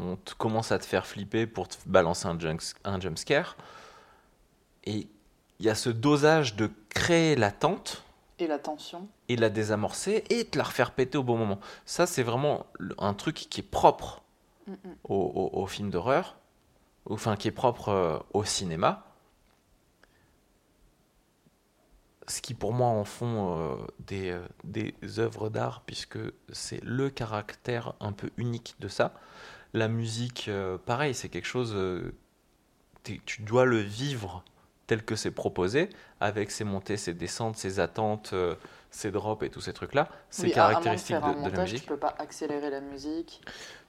On 0.00 0.16
te- 0.16 0.34
commence 0.34 0.72
à 0.72 0.78
te 0.78 0.86
faire 0.86 1.06
flipper 1.06 1.46
pour 1.46 1.68
te 1.68 1.76
balancer 1.86 2.26
un 2.26 2.38
jump, 2.38 2.60
un 2.84 2.98
jump 3.00 3.18
scare. 3.18 3.56
Et 4.84 5.08
il 5.58 5.66
y 5.66 5.68
a 5.68 5.74
ce 5.74 5.90
dosage 5.90 6.56
de 6.56 6.70
créer 6.88 7.36
l'attente 7.36 8.02
Et 8.38 8.46
la 8.46 8.58
tension. 8.58 9.06
et 9.28 9.36
la 9.36 9.50
désamorcer 9.50 10.24
et 10.30 10.46
te 10.46 10.56
la 10.58 10.64
refaire 10.64 10.92
péter 10.92 11.18
au 11.18 11.22
bon 11.22 11.36
moment. 11.36 11.60
Ça, 11.84 12.06
c'est 12.06 12.22
vraiment 12.22 12.66
un 12.98 13.14
truc 13.14 13.34
qui 13.36 13.60
est 13.60 13.70
propre 13.70 14.22
Mm, 14.66 14.72
mm. 14.72 14.94
au, 15.04 15.14
au- 15.16 15.62
au 15.62 15.66
film 15.66 15.90
d'horreur, 15.90 16.36
enfin 17.08 17.36
qui 17.36 17.48
est 17.48 17.52
propre 17.52 17.88
euh, 17.90 18.18
au 18.32 18.44
cinéma. 18.44 19.04
Ce 22.28 22.40
qui 22.40 22.54
pour 22.54 22.72
moi 22.72 22.88
en 22.88 23.04
font 23.04 23.58
euh, 23.58 23.76
des, 24.06 24.30
euh, 24.30 24.40
des 24.64 24.94
œuvres 25.18 25.48
d'art, 25.48 25.82
puisque 25.84 26.18
c'est 26.52 26.82
le 26.84 27.10
caractère 27.10 27.94
un 28.00 28.12
peu 28.12 28.30
unique 28.36 28.76
de 28.78 28.88
ça. 28.88 29.14
La 29.72 29.88
musique, 29.88 30.46
euh, 30.48 30.78
pareil, 30.78 31.14
c'est 31.14 31.28
quelque 31.28 31.46
chose, 31.46 31.72
euh, 31.74 32.12
tu 33.04 33.42
dois 33.42 33.64
le 33.64 33.78
vivre 33.78 34.44
tel 34.86 35.04
que 35.04 35.14
c'est 35.14 35.30
proposé, 35.30 35.88
avec 36.18 36.50
ses 36.50 36.64
montées, 36.64 36.96
ses 36.96 37.14
descentes, 37.14 37.56
ses 37.56 37.78
attentes, 37.78 38.30
euh, 38.32 38.56
ses 38.90 39.12
drops 39.12 39.44
et 39.44 39.50
tous 39.50 39.60
ces 39.60 39.72
trucs-là, 39.72 40.08
c'est 40.30 40.42
Oui, 40.42 40.48
moins 40.48 40.50
de 40.50 40.54
caractéristique 40.54 41.16
faire 41.16 41.24
un 41.24 41.28
de, 41.32 41.36
de 41.36 41.42
la 41.42 41.48
montage, 41.50 41.70
musique. 41.72 41.82
Tu 41.82 41.88
peux 41.88 41.96
pas 41.96 42.14
accélérer 42.18 42.70
la 42.70 42.80
musique. 42.80 43.40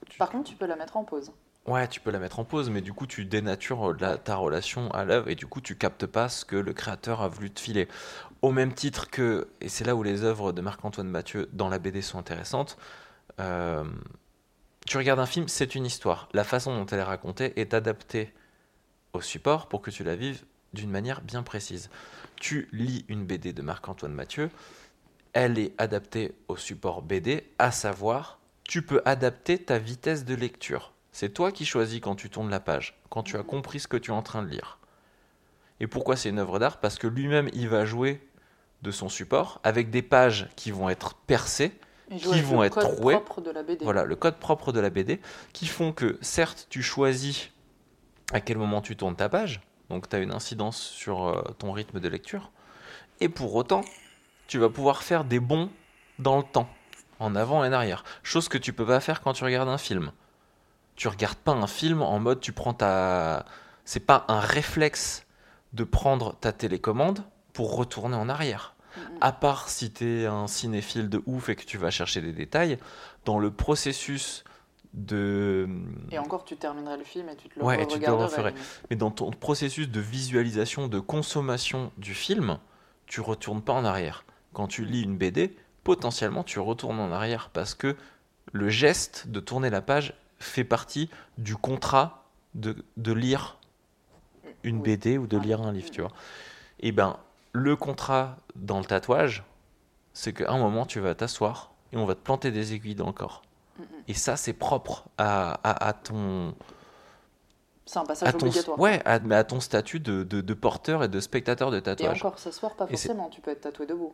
Tu- 0.08 0.20
Par 0.20 0.30
contre, 0.30 0.50
tu 0.50 0.56
peux 0.56 0.68
la 0.68 0.76
mettre 0.76 0.98
en 0.98 1.04
pause. 1.04 1.32
Ouais, 1.66 1.88
tu 1.88 2.00
peux 2.00 2.12
la 2.12 2.20
mettre 2.20 2.40
en 2.40 2.44
pause, 2.44 2.70
mais 2.70 2.82
du 2.82 2.94
coup, 2.94 3.08
tu 3.08 3.26
dénatures 3.26 3.94
la- 4.00 4.18
ta 4.18 4.36
relation 4.36 4.92
à 4.92 5.04
l'œuvre 5.06 5.30
et 5.30 5.36
du 5.36 5.48
coup, 5.48 5.62
tu 5.62 5.76
captes 5.76 6.06
pas 6.06 6.30
ce 6.30 6.46
que 6.46 6.56
le 6.56 6.74
créateur 6.74 7.22
a 7.22 7.28
voulu 7.28 7.50
te 7.52 7.60
filer. 7.60 7.88
Au 8.44 8.52
même 8.52 8.74
titre 8.74 9.10
que, 9.10 9.48
et 9.60 9.70
c'est 9.70 9.84
là 9.86 9.96
où 9.96 10.04
les 10.04 10.24
œuvres 10.24 10.52
de 10.52 10.62
Marc-Antoine 10.62 11.08
Mathieu 11.08 11.50
dans 11.54 11.70
la 11.70 11.80
BD 11.80 12.02
sont 12.04 12.20
intéressantes, 12.20 12.78
euh, 13.40 13.84
tu 14.86 14.98
regardes 14.98 15.20
un 15.20 15.26
film, 15.26 15.48
c'est 15.48 15.76
une 15.76 15.86
histoire. 15.86 16.28
La 16.34 16.44
façon 16.44 16.76
dont 16.76 16.86
elle 16.86 17.00
est 17.00 17.04
racontée 17.04 17.60
est 17.60 17.74
adaptée 17.74 18.34
au 19.14 19.22
support 19.22 19.68
pour 19.68 19.82
que 19.82 19.92
tu 19.92 20.04
la 20.04 20.16
vives 20.16 20.44
d'une 20.74 20.90
manière 20.90 21.22
bien 21.22 21.44
précise. 21.44 21.90
Tu 22.38 22.68
lis 22.72 23.06
une 23.08 23.26
BD 23.26 23.54
de 23.54 23.62
Marc-Antoine 23.62 24.14
Mathieu, 24.14 24.50
elle 25.34 25.60
est 25.60 25.74
adaptée 25.78 26.34
au 26.48 26.58
support 26.58 27.02
BD, 27.02 27.44
à 27.60 27.72
savoir, 27.72 28.40
tu 28.64 28.82
peux 28.82 29.02
adapter 29.06 29.58
ta 29.58 29.78
vitesse 29.78 30.26
de 30.26 30.36
lecture. 30.36 30.94
C'est 31.12 31.34
toi 31.34 31.52
qui 31.52 31.66
choisis 31.66 32.00
quand 32.00 32.16
tu 32.16 32.30
tournes 32.30 32.50
la 32.50 32.60
page, 32.60 33.00
quand 33.10 33.24
tu 33.24 33.38
as 33.38 33.44
compris 33.44 33.80
ce 33.80 33.88
que 33.88 33.98
tu 33.98 34.12
es 34.12 34.14
en 34.14 34.22
train 34.22 34.44
de 34.44 34.48
lire. 34.48 34.80
Et 35.80 35.88
pourquoi 35.88 36.16
c'est 36.16 36.30
une 36.30 36.40
œuvre 36.40 36.60
d'art? 36.60 36.80
Parce 36.80 36.98
que 36.98 37.08
lui-même, 37.08 37.50
il 37.54 37.68
va 37.68 37.86
jouer 37.86 38.26
de 38.82 38.92
son 38.92 39.10
support 39.10 39.60
avec 39.64 39.90
des 39.90 40.02
pages 40.02 40.50
qui 40.56 40.72
vont 40.72 40.90
être 40.90 41.16
percées, 41.16 41.72
Qui 42.18 42.42
vont 42.42 42.60
le 42.60 42.68
être 42.68 42.76
code 42.76 42.96
troués. 42.96 43.14
propre 43.14 43.42
de 43.42 43.52
la 43.52 43.64
BD. 43.64 43.86
voilà, 43.86 44.04
le 44.04 44.16
code 44.16 44.36
propre 44.36 44.72
de 44.72 44.80
la 44.80 44.90
BD, 44.90 45.22
qui 45.54 45.66
font 45.66 45.94
que 45.94 46.18
certes, 46.22 46.68
tu 46.70 46.82
choisis 46.82 47.50
à 48.34 48.42
quel 48.42 48.58
moment 48.58 48.82
tu 48.82 48.96
tournes 48.96 49.16
ta 49.16 49.30
page, 49.30 49.62
donc 49.90 50.10
tu 50.10 50.16
as 50.16 50.20
une 50.20 50.34
incidence 50.34 50.78
sur 50.78 51.28
euh, 51.28 51.42
ton 51.58 51.72
rythme 51.72 52.00
de 52.00 52.10
lecture, 52.10 52.52
et 53.22 53.30
pour 53.30 53.56
autant, 53.56 53.82
tu 54.48 54.58
vas 54.58 54.70
pouvoir 54.70 55.04
faire 55.04 55.24
des 55.24 55.40
bonds 55.40 55.70
dans 56.20 56.38
le 56.38 56.44
temps, 56.44 56.70
en 57.20 57.36
avant 57.36 57.64
et 57.64 57.70
en 57.70 57.74
arrière, 57.74 58.04
chose 58.24 58.50
que 58.50 58.58
tu 58.58 58.74
peux 58.74 58.86
pas 58.86 59.00
faire 59.00 59.22
quand 59.22 59.34
tu 59.34 59.44
regardes 59.44 59.70
un 59.70 59.78
film. 59.78 60.12
Tu 60.96 61.08
regardes 61.08 61.38
pas 61.38 61.54
un 61.54 61.68
film 61.68 62.02
en 62.02 62.20
mode 62.20 62.42
tu 62.42 62.52
prends 62.52 62.74
ta... 62.74 63.46
C'est 63.86 64.02
pas 64.02 64.26
un 64.28 64.40
réflexe 64.40 65.26
de 65.74 65.84
prendre 65.84 66.36
ta 66.36 66.52
télécommande 66.52 67.24
pour 67.54 67.76
retourner 67.76 68.16
en 68.16 68.30
arrière. 68.30 68.76
À 69.22 69.32
part 69.32 69.70
si 69.70 69.92
tu 69.92 70.22
es 70.22 70.26
un 70.26 70.48
cinéphile 70.48 71.10
de 71.10 71.22
ouf 71.26 71.50
et 71.50 71.56
que 71.56 71.64
tu 71.64 71.78
vas 71.78 71.92
chercher 71.92 72.22
des 72.22 72.34
détails, 72.34 72.78
dans 73.26 73.40
le 73.40 73.52
processus 73.52 74.44
de. 74.94 75.68
Et 76.12 76.20
encore, 76.20 76.44
tu 76.44 76.58
terminerais 76.58 76.98
le 76.98 77.04
film 77.04 77.30
et 77.30 77.36
tu 77.36 77.50
te 77.50 77.60
le 77.60 77.66
Ouais, 77.66 77.82
et 77.82 77.88
tu 77.88 78.00
te 78.00 78.10
referais. 78.10 78.54
Mais 78.90 78.96
dans 78.96 79.12
ton 79.12 79.32
processus 79.32 79.90
de 79.90 80.00
visualisation, 80.00 80.88
de 80.88 81.00
consommation 81.00 81.92
du 81.98 82.14
film, 82.14 82.58
tu 83.06 83.22
retournes 83.22 83.62
pas 83.62 83.74
en 83.74 83.86
arrière. 83.86 84.26
Quand 84.54 84.68
tu 84.68 84.86
lis 84.86 85.04
une 85.04 85.18
BD, 85.18 85.56
potentiellement 85.84 86.44
tu 86.44 86.60
retournes 86.60 87.00
en 87.00 87.12
arrière 87.12 87.50
parce 87.54 87.74
que 87.74 87.96
le 88.52 88.70
geste 88.70 89.28
de 89.30 89.40
tourner 89.40 89.70
la 89.70 89.82
page 89.82 90.14
fait 90.40 90.64
partie 90.64 91.10
du 91.38 91.56
contrat 91.56 92.26
de, 92.54 92.76
de 92.98 93.14
lire 93.14 93.58
une 94.64 94.78
Oui. 94.78 94.84
BD 94.84 95.18
ou 95.18 95.28
de 95.28 95.38
lire 95.38 95.62
un 95.62 95.72
livre, 95.72 95.90
tu 95.90 96.02
vois. 96.02 96.12
Et 96.80 96.92
ben, 96.92 97.18
le 97.54 97.76
contrat 97.76 98.38
dans 98.56 98.80
le 98.80 98.86
tatouage, 98.86 99.44
c'est 100.14 100.34
qu'à 100.34 100.52
un 100.52 100.58
moment, 100.58 100.86
tu 100.86 101.00
vas 101.00 101.16
t'asseoir 101.16 101.72
et 101.94 101.98
on 101.98 102.06
va 102.06 102.16
te 102.16 102.20
planter 102.22 102.52
des 102.52 102.74
aiguilles 102.74 102.96
dans 102.96 103.08
le 103.08 103.14
corps. 103.14 103.42
Et 104.08 104.14
ça, 104.14 104.36
c'est 104.36 104.54
propre 104.54 105.06
à, 105.18 105.54
à- 105.64 105.88
à 105.88 105.94
ton, 105.94 106.54
C'est 107.86 108.00
un 108.00 108.04
à 108.04 108.06
passage 108.06 108.32
ton, 108.38 108.48
obligatoire. 108.48 108.80
ouais, 108.80 109.02
à, 109.06 109.20
mais 109.20 109.36
à 109.36 109.44
ton 109.44 109.60
statut 109.60 110.00
de, 110.00 110.24
de- 110.24 110.42
de 110.42 110.54
porteur 110.54 111.04
et 111.04 111.08
de 111.08 111.20
spectateur 111.20 111.72
de 111.72 111.78
Et 111.78 111.82
tatouage. 111.82 112.18
encore, 112.24 112.40
s'asseoir, 112.40 112.76
pas 112.76 112.86
Et 112.86 112.90
forcément. 112.92 113.30
Tu 113.30 113.42
peux 113.42 113.52
être 113.52 113.62
tatoué 113.62 113.86
debout. 113.86 114.14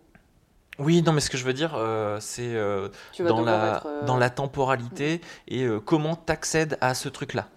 Oui, 0.80 1.02
non, 1.02 1.12
mais 1.12 1.22
ce 1.22 1.30
que 1.30 1.38
je 1.38 1.44
veux 1.44 1.54
dire, 1.54 1.74
euh, 1.76 2.20
c'est 2.22 2.56
euh, 2.56 2.90
Tu 3.12 3.24
vas 3.24 3.30
dans, 3.30 3.38
devoir 3.40 3.58
la, 3.60 3.78
être. 3.78 3.86
euh, 3.88 4.06
dans 4.06 4.18
la 4.18 4.30
temporalité 4.30 5.22
et 5.48 5.64
euh, 5.64 5.80
comment 5.80 6.16
t'accèdes 6.16 6.78
à 6.82 6.94
ce 6.94 7.10
truc-là. 7.10 7.48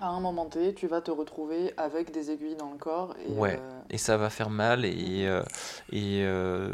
À 0.00 0.08
un 0.08 0.20
moment 0.20 0.46
T, 0.46 0.74
tu 0.74 0.86
vas 0.88 1.00
te 1.00 1.10
retrouver 1.10 1.72
avec 1.76 2.10
des 2.12 2.30
aiguilles 2.30 2.56
dans 2.56 2.70
le 2.70 2.76
corps 2.78 3.14
et 3.26 3.32
Ouais. 3.32 3.58
euh, 3.58 3.80
Et 3.90 3.98
ça 3.98 4.16
va 4.16 4.28
faire 4.30 4.50
mal 4.50 4.84
et, 4.84 5.26
euh, 5.26 5.42
et 5.90 6.22
euh, 6.24 6.70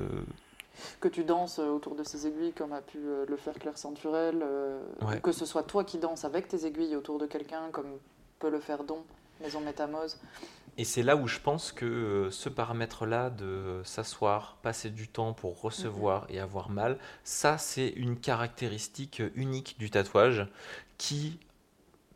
que 1.01 1.07
tu 1.09 1.23
danses 1.23 1.61
autour 1.61 1.95
de 1.95 2.03
ces 2.03 2.27
aiguilles 2.27 2.53
comme 2.53 2.73
a 2.73 2.81
pu 2.81 2.99
le 3.29 3.37
faire 3.37 3.55
Claire 3.55 3.79
Santurel, 3.79 4.45
Ouais. 5.03 5.21
que 5.21 5.31
ce 5.33 5.47
soit 5.47 5.63
toi 5.63 5.85
qui 5.85 5.99
danses 5.99 6.25
avec 6.25 6.49
tes 6.49 6.67
aiguilles 6.67 6.97
autour 6.97 7.19
de 7.19 7.27
quelqu'un 7.27 7.71
comme 7.71 7.99
peut 8.41 8.51
le 8.51 8.59
faire 8.59 8.83
Don, 8.83 9.05
Maison 9.41 9.61
Métamose. 9.61 10.19
Et 10.79 10.85
c'est 10.85 11.03
là 11.03 11.15
où 11.17 11.29
je 11.29 11.39
pense 11.39 11.71
que 11.71 12.29
ce 12.33 12.49
paramètre-là 12.49 13.31
de 13.31 13.83
s'asseoir, 13.85 14.57
passer 14.63 14.89
du 14.91 15.07
temps 15.07 15.33
pour 15.35 15.61
recevoir 15.61 16.27
et 16.31 16.41
avoir 16.41 16.71
mal, 16.71 16.99
ça 17.23 17.59
c'est 17.59 17.89
une 17.91 18.19
caractéristique 18.19 19.23
unique 19.37 19.77
du 19.79 19.91
tatouage 19.91 20.49
qui 20.99 21.39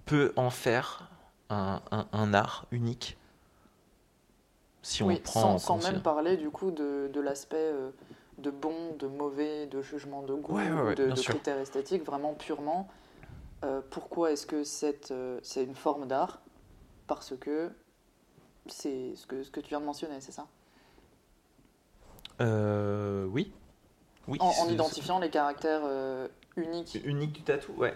peut 0.07 0.33
en 0.37 0.51
faire 0.51 1.11
un, 1.51 1.83
un- 1.91 2.09
un 2.12 2.35
art 2.35 2.66
unique. 2.73 3.19
Si 4.83 5.03
on 5.03 5.09
oui, 5.09 5.20
prend 5.23 5.41
sans, 5.41 5.49
en 5.55 5.59
sans 5.59 5.74
considération- 5.74 5.93
même 5.95 6.03
parler 6.03 6.37
du 6.37 6.51
coup 6.51 6.70
de, 6.70 7.11
de 7.12 7.20
l'aspect 7.20 7.57
euh, 7.59 7.91
de 8.39 8.51
bon, 8.51 8.95
de 8.99 9.07
mauvais, 9.07 9.66
de 9.66 9.83
jugement 9.83 10.23
de 10.23 10.35
goût, 10.35 10.55
Ouais, 10.55 10.70
ouais, 10.73 10.83
ouais, 10.83 10.93
ou 10.93 10.95
de, 10.95 11.11
critères 11.23 11.59
esthétiques, 11.59 12.05
vraiment 12.05 12.35
purement. 12.35 12.89
euh, 13.65 13.83
pourquoi 13.91 14.33
est-ce 14.33 14.47
que 14.47 14.65
cette, 14.65 15.11
euh, 15.12 15.41
c'est 15.43 15.65
une 15.65 15.74
forme 15.77 16.07
d'art? 16.09 16.41
Parce 17.09 17.35
que 17.39 17.70
c'est 18.69 19.15
ce 19.16 19.27
que, 19.27 19.43
ce 19.45 19.51
que 19.51 19.61
tu 19.61 19.70
viens 19.70 19.81
de 19.81 19.87
mentionner, 19.87 20.20
c'est 20.20 20.33
ça? 20.33 20.49
Euh, 22.41 23.24
oui. 23.27 23.53
Oui, 24.28 24.39
en, 24.39 24.47
en 24.47 24.69
c'est- 24.69 24.73
identifiant 24.73 25.19
les 25.19 25.31
caractères 25.31 25.83
euh, 25.85 26.28
uniques. 26.57 26.89
c'est 26.93 27.05
unique 27.05 27.33
du 27.33 27.43
tatou, 27.43 27.73
ouais. 27.74 27.95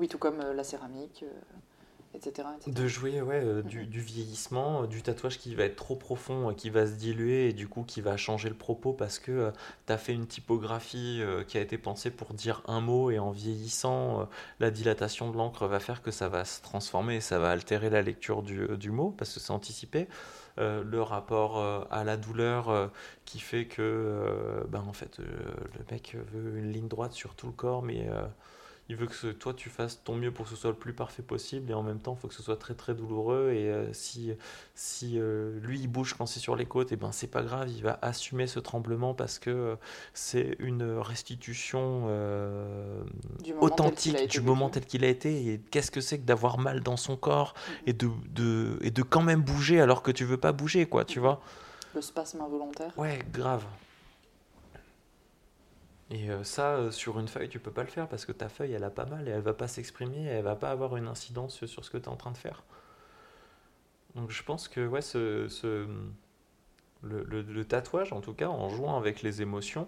Oui, 0.00 0.08
tout 0.08 0.18
comme 0.18 0.40
euh, 0.40 0.54
la 0.54 0.64
céramique, 0.64 1.24
euh, 1.24 2.16
etc., 2.16 2.48
etc. 2.56 2.72
De 2.72 2.88
jouer 2.88 3.20
ouais, 3.20 3.44
euh, 3.44 3.62
du, 3.62 3.86
du 3.86 4.00
vieillissement, 4.00 4.82
euh, 4.82 4.86
du 4.86 5.02
tatouage 5.02 5.38
qui 5.38 5.54
va 5.54 5.64
être 5.64 5.76
trop 5.76 5.94
profond, 5.94 6.50
euh, 6.50 6.54
qui 6.54 6.70
va 6.70 6.86
se 6.86 6.92
diluer 6.92 7.50
et 7.50 7.52
du 7.52 7.68
coup 7.68 7.84
qui 7.84 8.00
va 8.00 8.16
changer 8.16 8.48
le 8.48 8.54
propos 8.54 8.92
parce 8.92 9.18
que 9.18 9.52
tu 9.86 9.92
as 9.92 9.98
fait 9.98 10.14
une 10.14 10.26
typographie 10.26 11.22
qui 11.46 11.58
a 11.58 11.60
été 11.60 11.78
pensée 11.78 12.10
pour 12.10 12.34
dire 12.34 12.62
un 12.66 12.80
mot 12.80 13.10
et 13.10 13.18
en 13.18 13.30
vieillissant, 13.30 14.28
la 14.58 14.70
dilatation 14.70 15.30
de 15.30 15.36
l'encre 15.36 15.66
va 15.66 15.80
faire 15.80 16.02
que 16.02 16.10
ça 16.10 16.28
va 16.28 16.44
se 16.44 16.62
transformer 16.62 17.20
ça 17.20 17.38
va 17.38 17.50
altérer 17.50 17.90
la 17.90 18.02
lecture 18.02 18.42
du, 18.42 18.66
du 18.76 18.90
mot 18.90 19.14
parce 19.16 19.34
que 19.34 19.40
c'est 19.40 19.52
anticipé. 19.52 20.08
Euh, 20.58 20.82
le 20.84 21.00
rapport 21.00 21.58
euh, 21.58 21.84
à 21.90 22.04
la 22.04 22.16
douleur 22.16 22.68
euh, 22.68 22.88
qui 23.24 23.38
fait 23.38 23.66
que 23.66 24.64
ben, 24.68 24.84
en 24.86 24.92
fait, 24.92 25.18
le 25.18 25.84
mec 25.90 26.16
veut 26.32 26.58
une 26.58 26.72
ligne 26.72 26.88
droite 26.88 27.12
sur 27.12 27.34
tout 27.34 27.46
le 27.46 27.52
corps 27.52 27.82
mais 27.82 28.08
il 28.90 28.96
veut 28.96 29.06
que 29.06 29.14
ce- 29.14 29.28
toi 29.28 29.54
tu 29.54 29.70
fasses 29.70 30.02
ton 30.02 30.16
mieux 30.16 30.32
pour 30.32 30.44
que 30.46 30.50
ce 30.50 30.56
soit 30.56 30.70
le 30.70 30.76
plus 30.76 30.92
parfait 30.92 31.22
possible 31.22 31.70
et 31.70 31.74
en 31.74 31.82
même 31.84 32.00
temps 32.00 32.14
il 32.18 32.20
faut 32.20 32.26
que 32.28 32.34
ce 32.34 32.42
soit 32.42 32.56
très 32.56 32.74
très 32.74 32.92
douloureux 32.94 33.52
et 33.52 33.70
euh, 33.70 33.92
si, 33.92 34.32
si 34.74 35.18
euh, 35.18 35.58
lui 35.60 35.78
il 35.78 35.86
bouge 35.86 36.14
quand 36.14 36.26
c'est 36.26 36.40
sur 36.40 36.56
les 36.56 36.66
côtes 36.66 36.90
et 36.92 36.96
ben 36.96 37.12
c'est 37.12 37.28
pas 37.28 37.42
grave 37.42 37.68
il 37.70 37.82
va 37.82 37.98
assumer 38.02 38.46
ce 38.48 38.58
tremblement 38.58 39.14
parce 39.14 39.38
que 39.38 39.50
euh, 39.50 39.76
c'est 40.12 40.56
une 40.58 40.82
restitution 40.98 42.08
Du 43.44 43.52
authentique 43.60 44.28
du 44.28 44.40
moment 44.40 44.68
tel 44.70 44.84
qu'il 44.84 45.04
a 45.04 45.08
été 45.08 45.52
et 45.52 45.60
qu'est-ce 45.70 45.90
que 45.90 46.00
c'est 46.00 46.18
que 46.18 46.24
d'avoir 46.26 46.58
mal 46.58 46.80
dans 46.80 46.96
son 46.96 47.16
corps 47.16 47.54
Mhm. 47.68 47.74
et 47.86 47.92
de, 47.92 48.10
de, 48.30 48.78
et 48.82 48.90
de 48.90 49.02
quand 49.02 49.22
même 49.22 49.42
bouger 49.42 49.80
alors 49.80 50.02
que 50.02 50.10
tu 50.10 50.24
veux 50.24 50.36
pas 50.36 50.52
bouger 50.52 50.86
quoi 50.86 51.04
tu 51.04 51.20
vois? 51.20 51.40
Le 51.94 52.00
spasme 52.00 52.40
involontaire. 52.40 52.92
Ouais, 52.96 53.18
grave. 53.32 53.64
Et 56.10 56.28
euh, 56.28 56.42
ça, 56.42 56.74
euh, 56.74 56.90
sur 56.90 57.20
une 57.20 57.28
feuille, 57.28 57.48
tu 57.48 57.60
peux 57.60 57.70
pas 57.70 57.82
le 57.82 57.88
faire 57.88 58.08
parce 58.08 58.24
que 58.24 58.32
ta 58.32 58.48
feuille, 58.48 58.72
elle 58.72 58.84
a 58.84 58.90
pas 58.90 59.06
mal 59.06 59.28
et 59.28 59.30
elle 59.30 59.42
va 59.42 59.54
pas 59.54 59.68
s'exprimer, 59.68 60.24
elle 60.24 60.42
va 60.42 60.56
pas 60.56 60.70
avoir 60.70 60.96
une 60.96 61.06
incidence 61.06 61.64
sur 61.64 61.84
ce 61.84 61.90
que 61.90 61.98
tu 61.98 62.04
es 62.04 62.08
en 62.08 62.16
train 62.16 62.32
de 62.32 62.36
faire. 62.36 62.64
Donc 64.16 64.30
je 64.30 64.42
pense 64.42 64.66
que 64.66 64.84
ouais, 64.84 65.02
ce, 65.02 65.86
le, 67.02 67.64
tatouage, 67.64 68.12
en 68.12 68.20
tout 68.20 68.34
cas, 68.34 68.48
en 68.48 68.68
jouant 68.70 68.96
avec 68.96 69.22
les 69.22 69.40
émotions, 69.40 69.86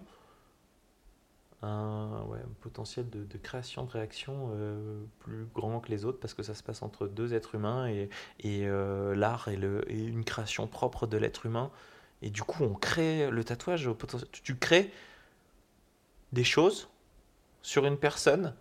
un, 1.63 2.25
un 2.33 2.55
potentiel 2.61 3.11
de, 3.11 3.39
création, 3.39 3.85
de 3.85 3.91
réaction 3.91 4.51
euh, 4.53 5.03
plus 5.21 5.47
grand 5.55 5.81
que 5.81 5.91
les 5.91 6.05
autres 6.05 6.19
parce 6.19 6.35
que 6.35 6.43
ça 6.43 6.55
se 6.55 6.63
passe 6.63 6.83
entre 6.83 7.07
deux 7.07 7.35
êtres 7.35 7.55
humains 7.57 7.89
et, 7.89 8.67
l'art 9.17 9.49
est, 9.49 9.57
une 9.89 10.25
création 10.25 10.69
propre 10.69 11.09
de 11.09 11.17
l'être 11.17 11.47
humain. 11.47 11.73
Et 12.25 12.31
du 12.31 12.45
coup, 12.45 12.63
on 12.63 12.75
crée 12.75 13.29
le 13.29 13.43
tatouage. 13.43 13.91
Tu 14.45 14.55
crées 14.57 14.93
des 16.33 16.45
choses 16.45 16.89
sur 17.63 17.85
une 17.87 17.97
personne 17.97 18.55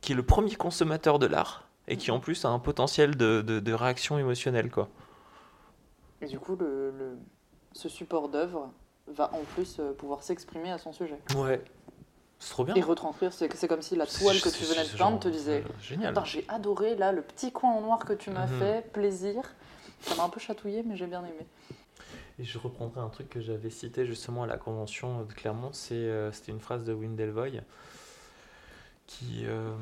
qui 0.00 0.12
est 0.12 0.14
le 0.16 0.22
premier 0.24 0.54
consommateur 0.54 1.18
de 1.18 1.26
l'art 1.26 1.68
et 1.88 1.96
qui 1.96 2.10
en 2.10 2.20
plus 2.20 2.44
a 2.44 2.48
un 2.48 2.58
potentiel 2.58 3.16
de, 3.16 3.42
de- 3.42 3.60
de 3.60 3.72
réaction 3.72 4.18
émotionnelle. 4.18 4.70
Quoi. 4.70 4.88
Et 6.20 6.26
du 6.26 6.38
coup, 6.38 6.56
le, 6.56 6.90
le- 6.90 7.18
ce 7.72 7.88
support 7.88 8.28
d'œuvre 8.28 8.70
va 9.08 9.32
en 9.34 9.42
plus 9.54 9.78
euh, 9.80 9.92
pouvoir 9.92 10.22
s'exprimer 10.22 10.70
à 10.70 10.78
son 10.78 10.92
sujet. 10.92 11.18
Ouais. 11.36 11.62
C'est 12.38 12.50
trop 12.50 12.64
bien. 12.64 12.74
Et 12.74 12.80
retranscrire, 12.82 13.32
c'est 13.32 13.68
comme 13.68 13.82
si 13.82 13.94
la 13.94 14.06
toile 14.06 14.40
que 14.40 14.48
tu 14.48 14.64
venais 14.64 14.84
de 14.84 14.96
peindre 14.96 15.20
te 15.20 15.28
disait 15.28 15.62
Génial. 15.80 16.10
Attends, 16.10 16.24
j'ai 16.24 16.44
adoré 16.48 16.96
là 16.96 17.12
le 17.12 17.22
petit 17.22 17.52
coin 17.52 17.70
en 17.72 17.80
noir 17.80 18.00
que 18.04 18.12
tu 18.12 18.30
m'as 18.30 18.46
Mhm. 18.46 18.58
fait, 18.58 18.92
plaisir. 18.92 19.54
Ça 20.00 20.16
m'a 20.16 20.24
un 20.24 20.28
peu 20.28 20.40
chatouillé, 20.40 20.82
mais 20.84 20.96
j'ai 20.96 21.06
bien 21.06 21.20
aimé. 21.20 21.46
Et 22.38 22.44
je 22.44 22.58
reprendrai 22.58 23.00
un 23.00 23.08
truc 23.08 23.28
que 23.28 23.40
j'avais 23.40 23.70
cité 23.70 24.06
justement 24.06 24.42
à 24.42 24.46
la 24.46 24.56
convention 24.56 25.22
de 25.24 25.32
Clermont, 25.32 25.70
c'est, 25.72 25.94
euh, 25.94 26.32
c'était 26.32 26.52
une 26.52 26.60
phrase 26.60 26.84
de 26.84 26.92
Wim 26.92 27.14
Delvoye 27.16 27.60
qui... 29.06 29.44
Euh, 29.46 29.74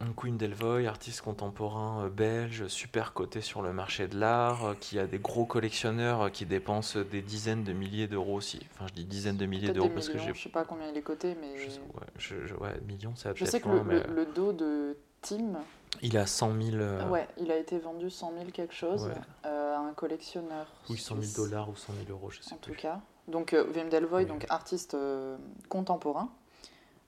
donc 0.00 0.22
Wim 0.24 0.36
Delvoye, 0.36 0.86
artiste 0.88 1.22
contemporain 1.22 2.04
euh, 2.04 2.08
belge, 2.10 2.66
super 2.66 3.12
coté 3.12 3.40
sur 3.40 3.62
le 3.62 3.72
marché 3.72 4.08
de 4.08 4.18
l'art, 4.18 4.64
euh, 4.64 4.74
qui 4.74 4.98
a 4.98 5.06
des 5.06 5.18
gros 5.18 5.46
collectionneurs 5.46 6.30
qui 6.32 6.46
dépensent 6.46 6.98
des 6.98 7.22
dizaines 7.22 7.62
de 7.64 7.72
milliers 7.72 8.08
d'euros 8.08 8.34
aussi. 8.34 8.60
Enfin, 8.74 8.86
je 8.88 8.94
dis 8.94 9.04
dizaines 9.04 9.36
de 9.36 9.46
milliers 9.46 9.72
d'euros 9.72 9.88
parce 9.94 10.08
que 10.08 10.18
j'ai... 10.18 10.34
je 10.34 10.42
sais 10.42 10.48
pas 10.48 10.64
combien 10.64 10.88
il 10.90 10.96
est 10.96 11.02
coté, 11.02 11.36
mais 11.40 11.56
Je, 11.56 11.70
sais- 11.70 11.80
ouais, 11.80 12.06
je- 12.18 12.44
je- 12.46 12.54
ouais, 12.56 12.74
millions, 12.86 13.14
ça 13.14 13.32
je 13.34 13.44
sais 13.44 13.60
que 13.60 13.68
le, 13.68 13.84
mais 13.84 14.02
le- 14.08 14.14
le 14.14 14.26
dos 14.26 14.52
de 14.52 14.96
Tim, 15.22 15.60
il 16.02 16.16
a 16.18 16.26
100 16.26 16.52
000... 16.60 16.76
euh, 16.76 17.08
ouais, 17.08 17.26
il 17.38 17.50
a 17.50 17.56
été 17.56 17.78
vendu 17.78 18.10
100 18.10 18.32
000 18.38 18.50
quelque 18.52 18.74
chose 18.74 19.04
Ouais. 19.06 19.14
euh, 19.46 19.76
à 19.76 19.78
un 19.80 19.92
collectionneur. 19.94 20.66
Oui, 20.90 20.96
100 20.98 21.14
000 21.14 21.22
suisse, 21.22 21.36
dollars 21.36 21.68
ou 21.68 21.76
100 21.76 21.92
000 22.06 22.06
euros, 22.10 22.30
je 22.30 22.42
sais 22.42 22.54
En 22.54 22.58
tout 22.58 22.72
cas. 22.74 23.00
Donc 23.28 23.52
euh, 23.54 23.64
Wim 23.74 23.88
Delvoye, 23.88 24.24
Oui. 24.24 24.28
donc 24.28 24.46
artiste 24.50 24.94
euh, 24.94 25.36
contemporain, 25.68 26.28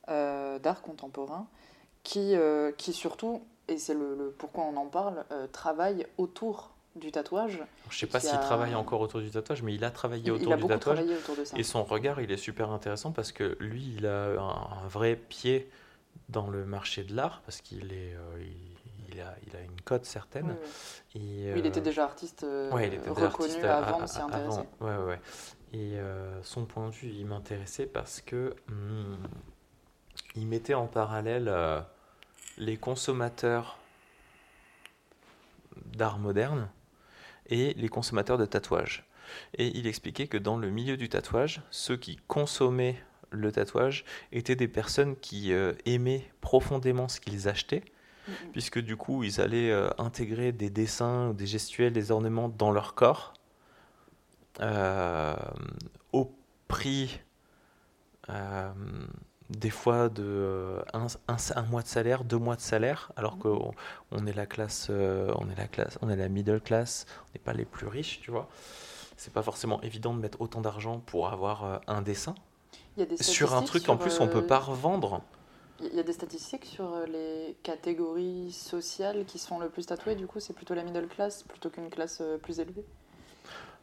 d'art 0.09 0.83
contemporain, 0.83 1.47
qui, 2.03 2.35
qui 2.79 2.93
surtout, 2.93 3.43
et 3.69 3.79
c'est 3.79 3.95
le, 3.95 4.15
le- 4.17 4.31
pourquoi 4.31 4.65
on 4.65 4.77
en 4.77 4.87
parle, 4.87 5.25
travaille 5.53 6.07
autour 6.19 6.71
du 6.95 7.11
tatouage. 7.13 7.61
Je 7.91 7.99
sais 7.99 8.07
pas 8.07 8.21
s'il 8.21 8.31
a- 8.31 8.39
travaille 8.39 8.75
encore 8.75 9.01
autour 9.01 9.21
du 9.21 9.31
tatouage, 9.31 9.63
mais 9.63 9.75
il 9.75 9.85
a 9.85 9.91
travaillé 9.91 10.23
Il, 10.23 10.27
il 10.29 10.33
autour 10.33 10.53
a 10.53 10.57
du 10.57 10.63
beaucoup 10.63 10.73
tatouage. 10.75 10.97
travaillé 10.99 11.19
autour 11.19 11.37
de 11.37 11.45
ça. 11.45 11.59
Et 11.59 11.63
son 11.63 11.83
regard, 11.85 12.21
il 12.21 12.31
est 12.31 12.37
super 12.37 12.71
intéressant 12.71 13.11
parce 13.13 13.33
que 13.33 13.57
lui, 13.61 13.95
il 13.97 14.07
a 14.07 14.41
un, 14.41 14.85
un 14.85 14.89
vrai 14.89 15.17
pied 15.17 15.69
dans 16.29 16.49
le 16.49 16.65
marché 16.65 17.03
de 17.05 17.15
l'art 17.15 17.43
parce 17.45 17.61
qu'il 17.61 17.93
est, 17.93 18.15
euh, 18.15 18.39
il, 19.17 19.21
a, 19.23 19.35
il 19.47 19.57
a 19.57 19.61
une 19.61 19.81
cote 19.83 20.05
certaine. 20.05 20.47
Oui, 20.47 20.55
oui. 21.15 21.21
Et, 21.21 21.53
Oui, 21.53 21.59
il 21.61 21.65
euh, 21.65 21.69
était 21.69 21.81
déjà 21.81 22.05
artiste 22.05 22.45
euh, 22.45 22.71
ouais, 22.73 22.89
il 22.89 22.95
était 22.95 23.11
déjà 23.11 23.29
reconnu 23.29 23.65
artiste 23.65 23.65
avant 23.65 24.01
de 24.01 24.07
s'y 24.07 24.21
intéresser. 24.21 24.59
avant. 24.59 24.67
Ouais, 24.81 24.97
ouais, 24.97 25.05
ouais. 25.05 25.21
Et 25.73 25.99
euh, 25.99 26.43
son 26.43 26.65
point 26.65 26.89
de 26.89 26.95
vue, 26.95 27.09
il 27.09 27.27
m'intéressait 27.27 27.87
parce 27.87 28.21
que 28.21 28.55
hum, 28.69 29.19
il 30.35 30.47
mettait 30.47 30.75
en 30.75 30.87
parallèle 30.87 31.53
les 32.59 32.77
consommateurs 32.77 33.79
d'art 35.85 36.19
moderne 36.19 36.69
et 37.49 37.75
les 37.75 37.89
consommateurs 37.89 38.39
de 38.39 38.47
tatouage. 38.47 39.05
Et 39.55 39.77
il 39.77 39.87
expliquait 39.87 40.29
que 40.29 40.39
dans 40.39 40.57
le 40.57 40.71
milieu 40.71 40.97
du 40.97 41.09
tatouage, 41.09 41.63
ceux 41.71 41.97
qui 41.97 42.17
consommaient 42.29 42.97
le 43.31 43.53
tatouage 43.53 44.05
étaient 44.33 44.57
des 44.57 44.69
personnes 44.69 45.17
qui 45.17 45.53
euh, 45.53 45.73
aimaient 45.85 46.31
profondément 46.41 47.09
ce 47.09 47.21
qu'ils 47.21 47.49
achetaient, 47.49 47.85
Mhm. 48.27 48.37
puisque 48.53 48.79
du 48.81 48.97
coup, 48.97 49.25
ils 49.25 49.41
allaient 49.41 49.71
euh, 49.71 49.91
intégrer 49.99 50.53
des 50.53 50.71
dessins, 50.71 51.33
des 51.35 51.47
gestuels, 51.47 51.93
des 51.93 52.11
ornements 52.11 52.49
dans 52.49 52.73
leur 52.73 52.95
corps, 52.95 53.35
euh, 54.61 55.35
au 56.13 56.33
prix 56.69 57.21
euh, 58.29 58.73
des 59.51 59.71
fois 59.71 60.09
de 60.09 60.83
un, 60.93 61.07
un- 61.29 61.37
un 61.55 61.63
mois 61.63 61.83
de 61.83 61.87
salaire, 61.89 62.25
deux 62.25 62.39
mois 62.39 62.57
de 62.57 62.61
salaire, 62.61 63.13
alors 63.17 63.39
qu'on 63.39 63.73
on 64.11 64.27
est 64.27 64.33
la 64.33 64.47
classe, 64.47 64.91
on 64.91 65.49
est 65.51 65.57
la 65.57 65.69
classe, 65.69 65.99
on 66.03 66.09
est 66.11 66.17
la 66.17 66.29
middle 66.29 66.61
class, 66.61 67.07
on 67.29 67.33
n'est 67.35 67.41
pas 67.45 67.53
les 67.53 67.65
plus 67.65 67.87
riches, 67.87 68.21
tu 68.23 68.31
vois. 68.33 68.49
C'est 69.17 69.33
pas 69.33 69.43
forcément 69.43 69.81
évident 69.83 70.15
de 70.15 70.21
mettre 70.21 70.41
autant 70.43 70.61
d'argent 70.61 71.01
pour 71.07 71.29
avoir 71.29 71.81
un 71.87 72.03
dessin 72.03 72.35
Il 72.97 73.01
y 73.01 73.03
a 73.03 73.07
des 73.07 73.17
sur 73.23 73.55
un 73.55 73.63
truc 73.63 73.89
en 73.89 73.97
plus 73.97 74.21
on 74.21 74.29
peut 74.29 74.43
pas 74.43 74.59
revendre. 74.59 75.23
Il 75.81 75.95
y 75.95 76.01
a 76.01 76.03
des 76.03 76.13
statistiques 76.13 76.65
sur 76.65 76.93
euh, 76.93 77.07
les 77.07 77.57
catégories 77.63 78.51
sociales 78.53 79.25
qui 79.27 79.39
se 79.39 79.47
font 79.47 79.59
le 79.59 79.69
plus 79.69 79.87
tatouer. 79.87 80.15
Du 80.15 80.27
coup, 80.27 80.41
c'est 80.41 80.55
plutôt 80.55 80.75
la 80.75 80.83
middle 80.83 81.07
class 81.07 81.43
plutôt 81.43 81.69
qu'une 81.71 81.91
classe 81.91 82.19
euh, 82.23 82.39
plus 82.39 82.61
élevée. 82.61 82.85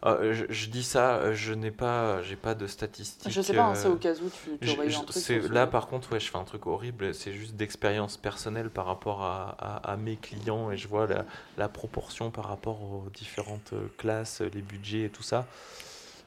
Euh, 0.06 0.34
je, 0.34 0.45
je 0.49 0.70
dis 0.70 0.84
ça, 0.84 1.34
je 1.34 1.53
n'ai 1.53 1.72
pas, 1.72 2.22
j'ai 2.24 2.36
pas 2.36 2.56
de 2.56 2.68
statistiques. 2.68 3.32
Je 3.32 3.41
sais 3.41 3.53
pas, 3.53 3.64
hein, 3.64 3.76
c'est 3.76 3.88
au 3.88 3.95
cas 3.95 4.14
où 4.15 4.30
tu, 4.30 4.57
tu 4.60 4.68
Je- 4.68 4.98
un 4.98 5.03
truc. 5.03 5.49
là, 5.53 5.65
par 5.65 5.88
contre, 5.88 6.11
ouais, 6.11 6.20
je 6.20 6.30
fais 6.30 6.38
un 6.38 6.44
truc 6.44 6.68
horrible. 6.68 7.14
C'est 7.14 7.32
juste 7.32 7.56
d'expérience 7.56 8.18
personnelle 8.18 8.70
par 8.70 8.86
rapport 8.86 9.22
à, 9.24 9.56
à- 9.60 9.91
à 9.94 9.95
mes 9.95 10.18
clients 10.18 10.72
et 10.72 10.78
je 10.78 10.90
vois 10.90 11.07
la, 11.07 11.26
la 11.57 11.70
proportion 11.70 12.32
par 12.32 12.48
rapport 12.48 12.82
aux 12.82 13.06
différentes 13.14 13.74
classes, 13.98 14.41
les 14.41 14.61
budgets 14.61 15.03
et 15.03 15.10
tout 15.10 15.24
ça. 15.24 15.48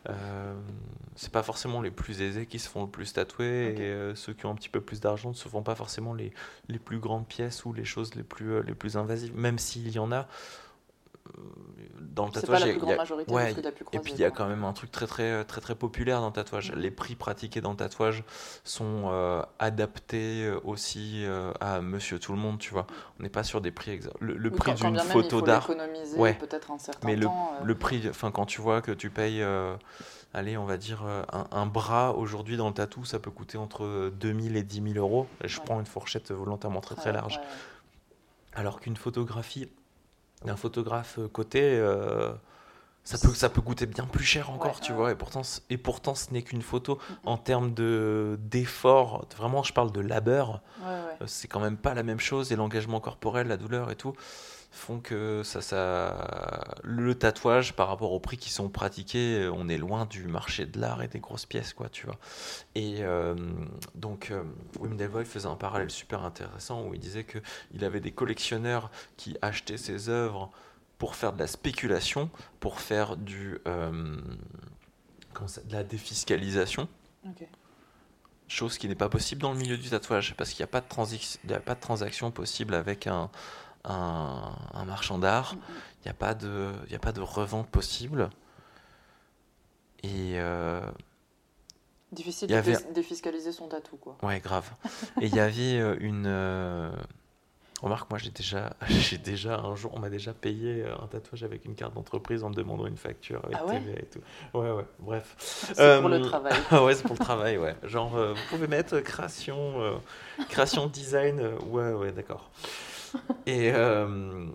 Euh, 0.09 0.55
c'est 1.17 1.33
pas 1.33 1.43
forcément 1.43 1.81
les 1.81 1.91
plus 1.91 2.21
aisés 2.21 2.47
qui 2.47 2.59
se 2.59 2.69
font 2.69 2.85
le 2.85 2.91
plus 2.91 3.13
tatouer 3.13 3.75
et 3.77 3.81
euh, 3.81 4.15
ceux 4.15 4.35
qui 4.35 4.47
ont 4.47 4.51
un 4.51 4.55
petit 4.55 4.69
peu 4.69 4.81
plus 4.81 5.01
d'argent 5.01 5.31
ne 5.31 5.35
se 5.35 5.49
font 5.49 5.63
pas 5.63 5.75
forcément 5.75 6.15
les, 6.15 6.33
les 6.69 6.79
plus 6.79 6.99
grandes 6.99 7.27
pièces 7.27 7.65
ou 7.65 7.73
les 7.73 7.85
choses 7.85 8.15
les 8.15 8.23
plus, 8.23 8.53
euh, 8.53 8.63
les 8.63 8.75
plus 8.75 8.97
invasives, 8.97 9.35
même 9.37 9.59
s'il 9.59 9.91
y 9.91 9.99
en 9.99 10.13
a. 10.13 10.29
euh, 11.39 11.43
Dans 12.01 12.27
le 12.27 12.33
tatouage, 12.33 12.63
il 12.63 12.67
y 12.69 12.71
a- 12.71 12.75
ouais, 13.33 13.53
de 13.55 13.61
et 13.93 13.99
puis 13.99 14.13
il 14.15 14.19
y 14.21 14.25
a 14.25 14.31
quand 14.31 14.47
même 14.49 14.65
un 14.65 14.73
truc 14.73 14.91
très 14.91 15.07
très 15.07 15.45
très 15.45 15.61
très 15.61 15.75
populaire 15.75 16.21
dans 16.21 16.29
le 16.29 16.33
tatouage. 16.33 16.73
Mhm. 16.73 16.79
Les 16.79 16.91
prix 16.91 17.15
pratiqués 17.15 17.61
dans 17.61 17.71
le 17.73 17.77
tatouage 17.77 18.25
sont 18.65 19.05
euh, 19.11 19.43
adaptés 19.59 20.45
euh, 20.47 20.59
aussi 20.65 21.25
euh, 21.27 21.53
à 21.61 21.81
Monsieur 21.81 22.19
Tout 22.19 22.33
le 22.33 22.39
Monde, 22.39 22.59
tu 22.59 22.71
vois. 22.73 22.87
On 23.19 23.23
n'est 23.23 23.29
pas 23.29 23.43
sur 23.45 23.61
des 23.61 23.71
prix 23.71 23.99
exa- 23.99 24.11
Le, 24.21 24.35
le 24.35 24.51
Oui, 24.51 24.57
prix 24.57 24.75
d'une 24.75 24.99
photo 24.99 25.43
d'art, 25.43 25.69
Ouais. 26.17 26.35
peut-être 26.35 26.71
un 26.71 26.79
certain 26.79 27.07
mais 27.07 27.17
le, 27.17 27.27
temps. 27.27 27.53
euh, 27.61 27.65
le 27.65 27.75
prix, 27.75 28.07
enfin 28.09 28.31
quand 28.31 28.47
tu 28.47 28.61
vois 28.61 28.81
que 28.81 28.93
tu 28.93 29.11
payes, 29.11 29.45
allez, 30.33 30.57
on 30.57 30.65
va 30.65 30.77
dire 30.79 31.05
un, 31.05 31.47
un 31.51 31.67
bras 31.67 32.13
aujourd'hui 32.15 32.57
dans 32.57 32.69
le 32.69 32.75
tatou, 32.75 33.05
ça 33.05 33.19
peut 33.19 33.31
coûter 33.31 33.59
entre 33.59 34.11
2000 34.19 34.57
et 34.57 34.63
10 34.63 34.93
000 34.93 34.99
euros. 34.99 35.27
Je 35.45 35.59
Ouais. 35.59 35.65
prends 35.65 35.81
une 35.81 35.87
fourchette 35.87 36.31
volontairement 36.31 36.81
très 36.81 36.95
très 36.95 37.13
large. 37.13 37.41
Alors 38.55 38.81
qu'une 38.81 38.97
photographie 38.97 39.69
d'un 40.45 40.57
photographe 40.57 41.19
coté, 41.33 41.63
euh, 41.63 42.33
ça, 43.05 43.19
peut, 43.19 43.35
ça 43.35 43.49
peut 43.49 43.61
coûter 43.63 43.87
bien 43.87 44.05
plus 44.05 44.25
cher 44.25 44.51
encore, 44.51 44.77
Ouais, 44.77 44.81
tu 44.83 44.93
ouais. 44.93 44.99
vois. 44.99 45.13
Et 45.13 45.15
pourtant, 45.15 45.43
et 45.71 45.79
pourtant 45.79 46.15
ce 46.15 46.33
n'est 46.33 46.43
qu'une 46.43 46.63
photo. 46.63 46.99
En 47.25 47.37
termes 47.39 47.73
de- 47.75 48.39
d'effort, 48.43 49.27
vraiment, 49.37 49.63
je 49.63 49.73
parle 49.73 49.93
de 49.93 50.01
labeur, 50.01 50.61
Ouais, 50.85 50.89
euh, 51.23 51.25
c'est 51.27 51.49
quand 51.49 51.61
même 51.61 51.77
pas 51.77 51.95
la 51.95 52.03
même 52.03 52.21
chose. 52.21 52.53
Et 52.53 52.57
l'engagement 52.57 53.01
corporel, 53.01 53.47
la 53.49 53.57
douleur 53.57 53.91
et 53.91 53.97
tout, 53.97 54.15
font 54.77 55.01
que 55.01 55.43
ça, 55.45 55.61
ça, 55.61 56.75
le 56.85 57.15
tatouage, 57.15 57.75
par 57.75 57.89
rapport 57.89 58.13
aux 58.13 58.21
prix 58.21 58.37
qui 58.37 58.51
sont 58.51 58.69
pratiqués, 58.69 59.41
euh, 59.45 59.53
on 59.53 59.69
est 59.69 59.79
loin 59.79 60.07
du 60.07 60.25
marché 60.25 60.67
de 60.67 60.79
l'art 60.81 61.03
et 61.03 61.09
des 61.09 61.19
grosses 61.21 61.47
pièces, 61.47 61.73
quoi, 61.73 61.89
tu 61.89 62.07
vois. 62.07 62.19
Et 62.75 62.99
euh, 63.01 63.35
donc, 63.95 64.31
euh, 64.31 64.43
Wim 64.79 64.97
Delvoye 64.97 65.25
faisait 65.25 65.49
un 65.49 65.57
parallèle 65.57 65.91
super 65.91 66.25
intéressant 66.25 66.85
où 66.87 66.95
il 66.95 67.01
disait 67.01 67.25
que 67.25 67.39
il 67.73 67.85
avait 67.85 68.01
des 68.01 68.13
collectionneurs 68.13 68.91
qui 69.17 69.37
achetaient 69.43 69.79
ses 69.79 70.09
œuvres 70.09 70.51
pour 70.99 71.15
faire 71.17 71.33
de 71.33 71.39
la 71.39 71.47
spéculation, 71.47 72.31
pour 72.61 72.81
faire 72.81 73.17
du, 73.17 73.59
euh, 73.67 74.17
ça- 75.47 75.63
de 75.63 75.73
la 75.73 75.85
défiscalisation 75.85 76.89
chose 78.49 78.79
qui 78.79 78.89
n'est 78.89 78.95
pas 78.95 79.09
possible 79.09 79.43
dans 79.43 79.53
le 79.53 79.59
milieu 79.59 79.77
du 79.77 79.91
tatouage 79.91 80.35
parce 80.37 80.51
qu'il 80.51 80.61
n'y 80.65 80.71
a 80.71 80.77
a 81.57 81.61
pas 81.61 81.75
de 81.75 81.81
transaction 81.81 82.31
possible 82.31 82.75
avec 82.75 83.07
un, 83.07 83.31
un, 83.87 84.53
un 84.75 84.85
marchand 84.85 85.19
d'art. 85.19 85.55
Il 86.01 86.05
n'y 86.05 86.11
a 86.11 86.15
pas 86.15 86.35
de 86.35 86.73
y 86.91 86.95
a 86.95 86.99
pas 86.99 87.13
de 87.13 87.21
revente 87.21 87.69
possible. 87.69 88.29
Et 90.03 90.35
euh, 90.39 90.81
Difficile 92.13 92.49
y 92.51 92.53
de 92.55 92.59
avait- 92.59 92.77
dé- 92.77 92.93
défiscaliser 92.95 93.51
son 93.53 93.67
tatou, 93.69 93.97
quoi. 93.97 94.17
ouais 94.23 94.41
grave. 94.41 94.71
Et 95.21 95.27
il 95.27 95.35
y 95.35 95.41
avait 95.41 95.79
euh, 95.81 95.97
une 96.01 96.25
euh, 96.27 96.91
remarque 97.83 98.09
moi 98.11 98.19
j'ai 98.19 98.31
déjà 98.31 98.75
j'ai 98.89 99.19
déjà 99.19 99.59
un 99.59 99.75
jour 99.75 99.93
on 99.95 99.99
m'a 99.99 100.09
déjà 100.09 100.33
payé 100.33 100.85
un 101.03 101.07
tatouage 101.09 101.43
avec 101.43 101.65
une 101.65 101.75
carte 101.75 101.95
d'entreprise 101.95 102.43
en 102.45 102.51
me 102.51 102.55
demandant 102.55 102.87
une 102.87 102.97
facture 102.97 103.45
avec 103.45 103.59
Ah 103.61 103.67
ouais 103.67 103.81
TVA 103.81 103.99
et 103.99 104.07
tout. 104.07 104.21
Ouais 104.59 104.71
ouais 104.71 104.87
bref. 105.01 105.35
C'est 105.75 106.01
pour 106.01 106.09
le 106.09 106.21
travail. 106.23 106.55
Ah 106.71 106.85
ouais, 106.85 106.95
c'est 106.95 107.03
pour 107.03 107.17
le 107.19 107.25
travail, 107.25 107.59
ouais. 107.59 107.75
Genre, 107.83 108.15
euh, 108.17 108.33
vous 108.35 108.43
pouvez 108.51 108.69
mettre 108.69 109.01
création, 109.01 110.01
création 110.49 110.87
design, 110.87 111.41
ouais, 111.67 111.93
ouais, 111.93 112.13
d'accord. 112.13 112.51
Et 113.47 113.73
euh, 113.73 114.47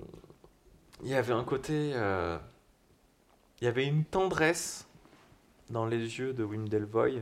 il 1.03 1.09
y 1.09 1.15
avait 1.15 1.33
un 1.33 1.43
côté, 1.43 1.91
euh, 1.95 2.37
il 3.61 3.65
y 3.65 3.67
avait 3.67 3.85
une 3.85 4.03
tendresse 4.05 4.85
dans 5.69 5.85
les 5.85 5.97
yeux 6.19 6.33
de 6.33 6.43
Wim 6.43 6.67
Delvoye 6.67 7.21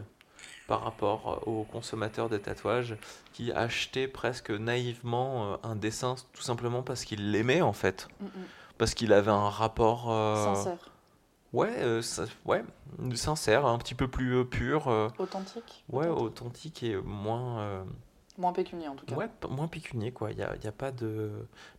par 0.68 0.84
rapport 0.84 1.42
euh, 1.48 1.50
aux 1.52 1.64
consommateurs 1.64 2.30
de 2.30 2.38
tatouages 2.38 2.96
qui 3.34 3.52
achetaient 3.52 4.08
presque 4.08 4.52
naïvement 4.52 5.58
un 5.64 5.76
dessin 5.76 6.16
tout 6.34 6.42
simplement 6.42 6.82
parce 6.84 7.06
qu'il 7.06 7.32
l'aimait 7.32 7.62
en 7.62 7.74
fait, 7.74 8.08
Mm, 8.20 8.26
mm. 8.26 8.30
parce 8.78 8.94
qu'il 8.94 9.14
avait 9.14 9.32
un 9.32 9.50
rapport, 9.50 10.12
euh, 10.12 10.56
Sincère, 10.56 10.92
ouais, 11.54 11.76
euh, 11.80 12.02
ça- 12.02 12.26
ouais, 12.46 12.64
sincère, 13.16 13.66
un 13.66 13.78
petit 13.78 13.96
peu 13.96 14.08
plus 14.08 14.46
pur. 14.46 14.88
authentique. 15.20 15.84
Ouais, 15.90 16.08
authentique 16.08 16.84
et 16.84 16.96
moins, 16.98 17.86
Moins 18.40 18.54
pécunier 18.54 18.88
en 18.88 18.96
tout 18.96 19.06
cas. 19.06 19.16
ouais, 19.16 19.30
moins 19.50 19.68
pécunier 19.68 20.12
quoi. 20.12 20.32
Il 20.32 20.38
n'y 20.38 20.44
a, 20.44 20.56
y 20.64 20.68
a 20.68 20.72
pas, 20.72 20.92
de, 20.92 21.30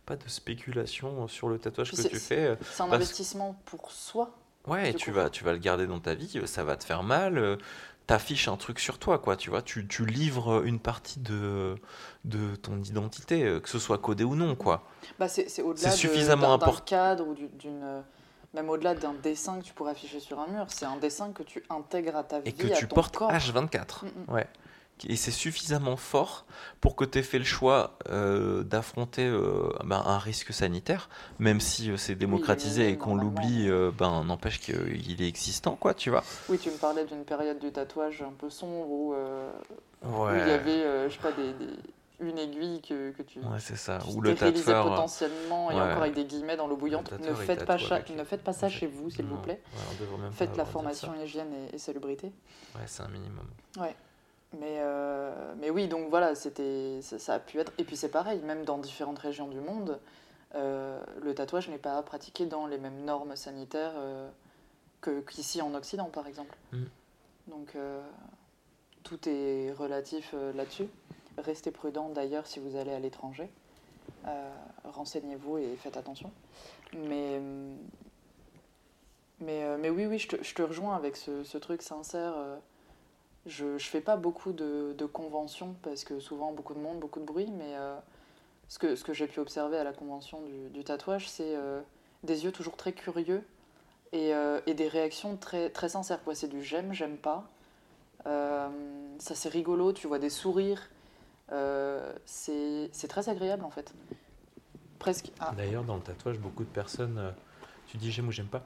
pas 0.05 0.15
de 0.15 0.27
spéculation 0.29 1.27
sur 1.27 1.49
le 1.49 1.57
tatouage 1.59 1.91
Puis 1.91 2.03
que 2.03 2.07
tu 2.07 2.15
fais. 2.19 2.57
C'est 2.61 2.83
un 2.83 2.87
Parce- 2.87 2.93
investissement 2.93 3.59
pour 3.65 3.91
soi 3.91 4.31
Ouais, 4.67 4.93
tu 4.93 5.09
coup. 5.09 5.15
vas, 5.17 5.29
tu 5.31 5.43
vas 5.43 5.53
le 5.53 5.57
garder 5.57 5.87
dans 5.87 5.99
ta 5.99 6.13
vie, 6.13 6.31
euh, 6.35 6.45
ça 6.45 6.63
va 6.63 6.77
te 6.77 6.83
faire 6.83 7.01
mal. 7.03 7.37
euh, 7.37 7.57
T'affiches 8.07 8.47
un 8.47 8.57
truc 8.57 8.79
sur 8.79 8.97
toi, 8.99 9.19
quoi, 9.19 9.35
tu 9.37 9.49
vois. 9.49 9.61
Tu, 9.61 9.87
tu 9.87 10.05
livres 10.05 10.63
une 10.65 10.79
partie 10.79 11.19
de, 11.19 11.75
de 12.25 12.55
ton 12.57 12.77
identité, 12.83 13.43
euh, 13.43 13.59
que 13.59 13.69
ce 13.69 13.79
soit 13.79 13.97
codé 13.99 14.23
ou 14.23 14.35
non, 14.35 14.55
quoi. 14.55 14.83
Bah, 15.17 15.27
c'est 15.27 15.61
au-delà 15.61 15.91
suffisamment 15.91 16.57
d'un- 16.57 16.71
cadre 16.85 17.27
ou 17.27 17.33
du- 17.33 17.47
d'une. 17.47 17.81
euh, 17.83 18.01
Même 18.53 18.69
au-delà 18.69 18.95
d'un 18.95 19.13
dessin 19.13 19.59
que 19.59 19.63
tu 19.63 19.73
pourrais 19.73 19.91
afficher 19.91 20.19
sur 20.19 20.39
un 20.39 20.47
mur, 20.47 20.65
c'est 20.67 20.85
un 20.85 20.97
dessin 20.97 21.31
que 21.31 21.41
tu 21.43 21.63
intègres 21.69 22.17
à 22.17 22.23
ta 22.23 22.39
vie, 22.41 22.49
Et 22.49 22.53
que 22.53 22.67
à 22.67 22.71
tu 22.75 22.85
ton 22.87 22.95
portes 22.95 23.15
corps. 23.15 23.31
H24. 23.31 24.03
Mm, 24.03 24.07
mm. 24.27 24.33
Ouais. 24.33 24.47
Et 25.07 25.15
c'est 25.15 25.31
suffisamment 25.31 25.97
fort 25.97 26.45
pour 26.79 26.95
que 26.95 27.03
tu 27.05 27.19
aies 27.19 27.23
fait 27.23 27.39
le 27.39 27.45
choix 27.45 27.97
euh, 28.09 28.63
d'affronter 28.63 29.25
euh, 29.25 29.69
ben, 29.83 30.01
un 30.05 30.17
risque 30.19 30.53
sanitaire, 30.53 31.09
même 31.39 31.59
si 31.59 31.89
euh, 31.91 31.97
c'est 31.97 32.15
démocratisé 32.15 32.89
et 32.89 32.97
qu'on 32.97 33.15
l'oublie, 33.15 33.69
ben, 33.97 34.23
n'empêche 34.23 34.59
qu'il 34.59 35.21
est 35.21 35.27
existant, 35.27 35.75
quoi, 35.75 35.93
tu 35.93 36.09
vois. 36.09 36.23
Oui, 36.49 36.57
tu 36.59 36.69
me 36.69 36.77
parlais 36.77 37.05
d'une 37.05 37.23
période 37.25 37.59
du 37.59 37.71
tatouage 37.71 38.21
un 38.21 38.31
peu 38.37 38.49
sombre 38.49 38.87
où, 38.89 39.13
où 39.13 40.23
Ouais. 40.23 40.39
il 40.41 40.47
y 40.47 40.51
avait, 40.51 41.09
je 41.09 41.13
sais 41.13 41.19
pas, 41.21 41.31
des, 41.31 41.53
des- 41.53 41.73
une 42.19 42.37
aiguille 42.37 42.81
que, 42.81 43.09
que 43.11 43.23
tu, 43.23 43.39
Ouais, 43.39 43.59
c'est 43.59 43.75
ça. 43.75 43.97
tu 44.07 44.15
Ou 44.15 44.21
le 44.21 44.35
stérilisais 44.35 44.65
tatoueur. 44.65 44.89
potentiellement, 44.95 45.71
et 45.71 45.75
ouais. 45.75 45.81
encore 45.81 46.03
avec 46.03 46.13
des 46.13 46.25
guillemets 46.25 46.55
dans 46.55 46.67
l'eau 46.67 46.75
bouillante. 46.77 47.11
Ne 47.19 47.33
faites, 47.33 47.65
pas 47.65 47.79
cha- 47.79 48.01
ne 48.15 48.23
faites 48.23 48.43
pas 48.43 48.53
ça 48.53 48.69
chez 48.69 48.85
vous, 48.85 49.09
s'il 49.09 49.25
vous 49.25 49.37
plaît. 49.37 49.59
Ouais, 49.73 50.07
on 50.13 50.17
même 50.19 50.31
Faites 50.31 50.55
la 50.55 50.65
formation 50.65 51.13
hygiène 51.15 51.51
et, 51.71 51.75
et 51.75 51.79
salubrité. 51.79 52.27
Ouais, 52.75 52.81
c'est 52.85 53.01
un 53.01 53.07
minimum. 53.07 53.47
Mais, 54.53 54.77
euh, 54.79 55.53
mais 55.57 55.69
oui, 55.69 55.87
donc 55.87 56.09
voilà, 56.09 56.35
c'était, 56.35 57.01
ça, 57.01 57.19
ça 57.19 57.35
a 57.35 57.39
pu 57.39 57.59
être. 57.59 57.71
Et 57.77 57.83
puis 57.85 57.95
c'est 57.95 58.09
pareil, 58.09 58.41
même 58.41 58.65
dans 58.65 58.77
différentes 58.77 59.19
régions 59.19 59.47
du 59.47 59.59
monde, 59.59 59.99
euh, 60.55 61.01
le 61.21 61.33
tatouage 61.33 61.69
n'est 61.69 61.77
pas 61.77 62.01
pratiqué 62.01 62.45
dans 62.45 62.67
les 62.67 62.77
mêmes 62.77 63.05
normes 63.05 63.35
sanitaires 63.37 63.93
euh, 63.95 64.29
que, 64.99 65.21
qu'ici 65.21 65.61
en 65.61 65.73
Occident, 65.73 66.09
par 66.09 66.27
exemple. 66.27 66.57
Mm. 66.73 66.83
Donc 67.47 67.75
tout 69.03 69.27
est 69.27 69.73
relatif 69.73 70.35
là-dessus. 70.55 70.87
Restez 71.37 71.71
prudent 71.71 72.09
d'ailleurs 72.09 72.45
si 72.45 72.59
vous 72.59 72.75
allez 72.75 72.93
à 72.93 72.99
l'étranger. 72.99 73.49
Renseignez-vous 74.83 75.57
et 75.57 75.75
faites 75.75 75.97
attention. 75.97 76.31
Mais, 76.93 77.41
mais, 79.39 79.77
mais 79.79 79.89
oui, 79.89 80.05
oui, 80.05 80.19
je 80.19 80.27
te, 80.29 80.43
je 80.43 80.53
te 80.53 80.61
rejoins 80.61 80.95
avec 80.95 81.17
ce, 81.17 81.43
ce 81.43 81.57
truc 81.57 81.81
sincère. 81.81 82.35
Je 83.45 83.65
ne 83.65 83.77
fais 83.79 84.01
pas 84.01 84.17
beaucoup 84.17 84.53
de, 84.53 84.93
de 84.97 85.05
conventions 85.05 85.75
parce 85.81 86.03
que 86.03 86.19
souvent 86.19 86.51
beaucoup 86.51 86.73
de 86.73 86.79
monde, 86.79 86.99
beaucoup 86.99 87.19
de 87.19 87.25
bruit, 87.25 87.49
mais 87.51 87.75
euh, 87.75 87.97
ce 88.67 88.77
que, 88.79 88.95
ce 88.95 89.03
que 89.03 89.13
j'ai 89.13 89.27
pu 89.27 89.39
observer 89.39 89.77
à 89.77 89.83
la 89.83 89.93
convention 89.93 90.41
du, 90.41 90.69
du 90.69 90.83
tatouage, 90.83 91.27
c'est 91.27 91.55
euh, 91.55 91.81
des 92.23 92.43
yeux 92.43 92.51
toujours 92.51 92.77
très 92.77 92.93
curieux 92.93 93.43
et, 94.11 94.33
euh, 94.33 94.61
et 94.67 94.73
des 94.73 94.87
réactions 94.87 95.37
très, 95.37 95.69
très 95.69 95.89
sincères. 95.89 96.19
C'est 96.33 96.49
du 96.49 96.63
j'aime, 96.63 96.93
j'aime 96.93 97.17
pas. 97.17 97.49
Ça 98.23 99.35
c'est 99.35 99.49
rigolo, 99.49 99.93
tu 99.93 100.05
vois 100.05 100.19
des 100.19 100.29
sourires. 100.29 100.89
C'est 102.25 103.07
très 103.09 103.29
agréable 103.29 103.65
en 103.65 103.71
fait. 103.71 103.91
Presque. 104.99 105.31
Ah, 105.39 105.53
D'ailleurs, 105.57 105.83
dans 105.83 105.95
le 105.95 106.03
tatouage, 106.03 106.37
beaucoup 106.37 106.63
de 106.63 106.69
personnes, 106.69 107.33
tu 107.87 107.97
dis 107.97 108.11
j'aime 108.11 108.27
ou 108.27 108.31
j'aime 108.31 108.45
pas. 108.45 108.63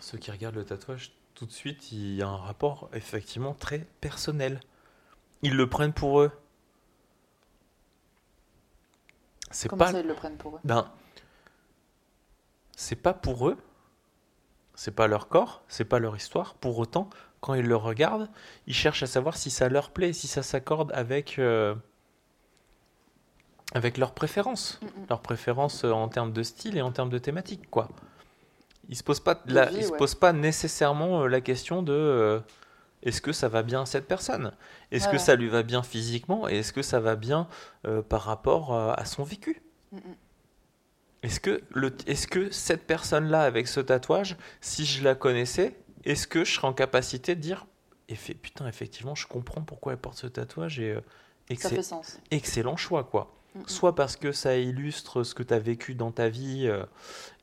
Ceux 0.00 0.18
qui 0.18 0.30
regardent 0.30 0.56
le 0.56 0.66
tatouage, 0.66 1.12
tout 1.34 1.46
de 1.46 1.52
suite, 1.52 1.92
il 1.92 2.14
y 2.14 2.22
a 2.22 2.28
un 2.28 2.36
rapport 2.36 2.88
effectivement 2.92 3.54
très 3.54 3.80
personnel. 4.00 4.60
Ils 5.42 5.56
le 5.56 5.68
prennent 5.68 5.92
pour 5.92 6.20
eux. 6.20 6.32
C'est 9.50 9.68
comment 9.68 9.84
pas, 9.84 9.92
ça 9.92 10.00
ils 10.00 10.06
le 10.06 10.14
prennent 10.14 10.36
pour 10.36 10.56
eux? 10.56 10.60
Ben, 10.64 10.90
c'est 12.76 12.96
pas 12.96 13.14
pour 13.14 13.48
eux. 13.48 13.56
C'est 14.74 14.90
pas 14.90 15.06
leur 15.06 15.28
corps, 15.28 15.62
c'est 15.68 15.84
pas 15.84 16.00
leur 16.00 16.16
histoire. 16.16 16.54
Pour 16.54 16.78
autant, 16.78 17.08
quand 17.40 17.54
ils 17.54 17.66
le 17.66 17.76
regardent, 17.76 18.28
ils 18.66 18.74
cherchent 18.74 19.04
à 19.04 19.06
savoir 19.06 19.36
si 19.36 19.50
ça 19.50 19.68
leur 19.68 19.90
plaît, 19.90 20.12
si 20.12 20.26
ça 20.26 20.42
s'accorde 20.42 20.90
avec 20.92 21.38
euh, 21.38 21.76
avec 23.72 23.98
leurs 23.98 24.14
préférences 24.14 24.80
Mm, 24.82 24.86
mm. 24.86 25.06
leurs 25.10 25.20
préférences 25.20 25.84
euh, 25.84 25.92
en 25.92 26.08
termes 26.08 26.32
de 26.32 26.42
style 26.42 26.76
et 26.76 26.82
en 26.82 26.90
termes 26.92 27.10
de 27.10 27.18
thématique, 27.18 27.70
quoi. 27.70 27.88
Ils 28.88 28.96
se 28.96 29.02
posent 29.02 29.20
pas, 29.20 29.34
De 29.46 29.54
la- 29.54 29.66
vie, 29.66 29.76
ils 29.78 29.84
se 29.84 29.90
ouais. 29.90 29.98
posent 29.98 30.14
pas 30.14 30.32
nécessairement 30.32 31.22
euh, 31.22 31.26
la 31.28 31.40
question 31.40 31.82
de 31.82 31.92
euh, 31.92 32.40
est-ce 33.02 33.20
que 33.20 33.32
ça 33.32 33.48
va 33.48 33.62
bien 33.62 33.82
à 33.82 33.86
cette 33.86 34.06
personne? 34.06 34.52
Est-ce 34.90 35.08
que 35.08 35.18
ça 35.18 35.34
lui 35.36 35.48
va 35.48 35.62
bien 35.62 35.82
physiquement? 35.82 36.48
Et 36.48 36.58
est-ce 36.58 36.72
que 36.72 36.82
ça 36.82 37.00
va 37.00 37.16
bien 37.16 37.48
euh, 37.86 38.02
par 38.02 38.22
rapport 38.22 38.74
à 38.74 39.04
son 39.04 39.24
vécu? 39.24 39.62
Mm, 39.92 39.96
mm. 39.98 40.00
Est-ce 41.22 41.40
que, 41.40 41.62
le, 41.70 41.94
est-ce 42.06 42.26
que 42.26 42.50
cette 42.50 42.86
personne-là, 42.86 43.42
avec 43.42 43.66
ce 43.68 43.80
tatouage, 43.80 44.36
si 44.60 44.84
je 44.84 45.02
la 45.02 45.14
connaissais, 45.14 45.74
est-ce 46.04 46.26
que 46.26 46.44
je 46.44 46.52
serais 46.54 46.68
en 46.68 46.74
capacité 46.74 47.34
de 47.34 47.40
dire 47.40 47.66
Effe- 48.10 48.36
Putain, 48.36 48.66
effectivement, 48.68 49.14
je 49.14 49.26
comprends 49.26 49.62
pourquoi 49.62 49.92
elle 49.94 49.98
porte 49.98 50.18
ce 50.18 50.26
tatouage 50.26 50.78
et, 50.80 50.90
euh, 50.92 51.00
Ça 51.58 51.70
fait 51.70 51.82
sens. 51.82 52.18
excellent 52.30 52.76
choix, 52.76 53.04
quoi 53.04 53.30
Mm, 53.54 53.62
soit 53.68 53.94
parce 53.94 54.16
que 54.16 54.32
ça 54.32 54.56
illustre 54.56 55.22
ce 55.22 55.32
que 55.34 55.42
tu 55.44 55.54
as 55.54 55.60
vécu 55.60 55.94
dans 55.94 56.10
ta 56.10 56.28
vie 56.28 56.66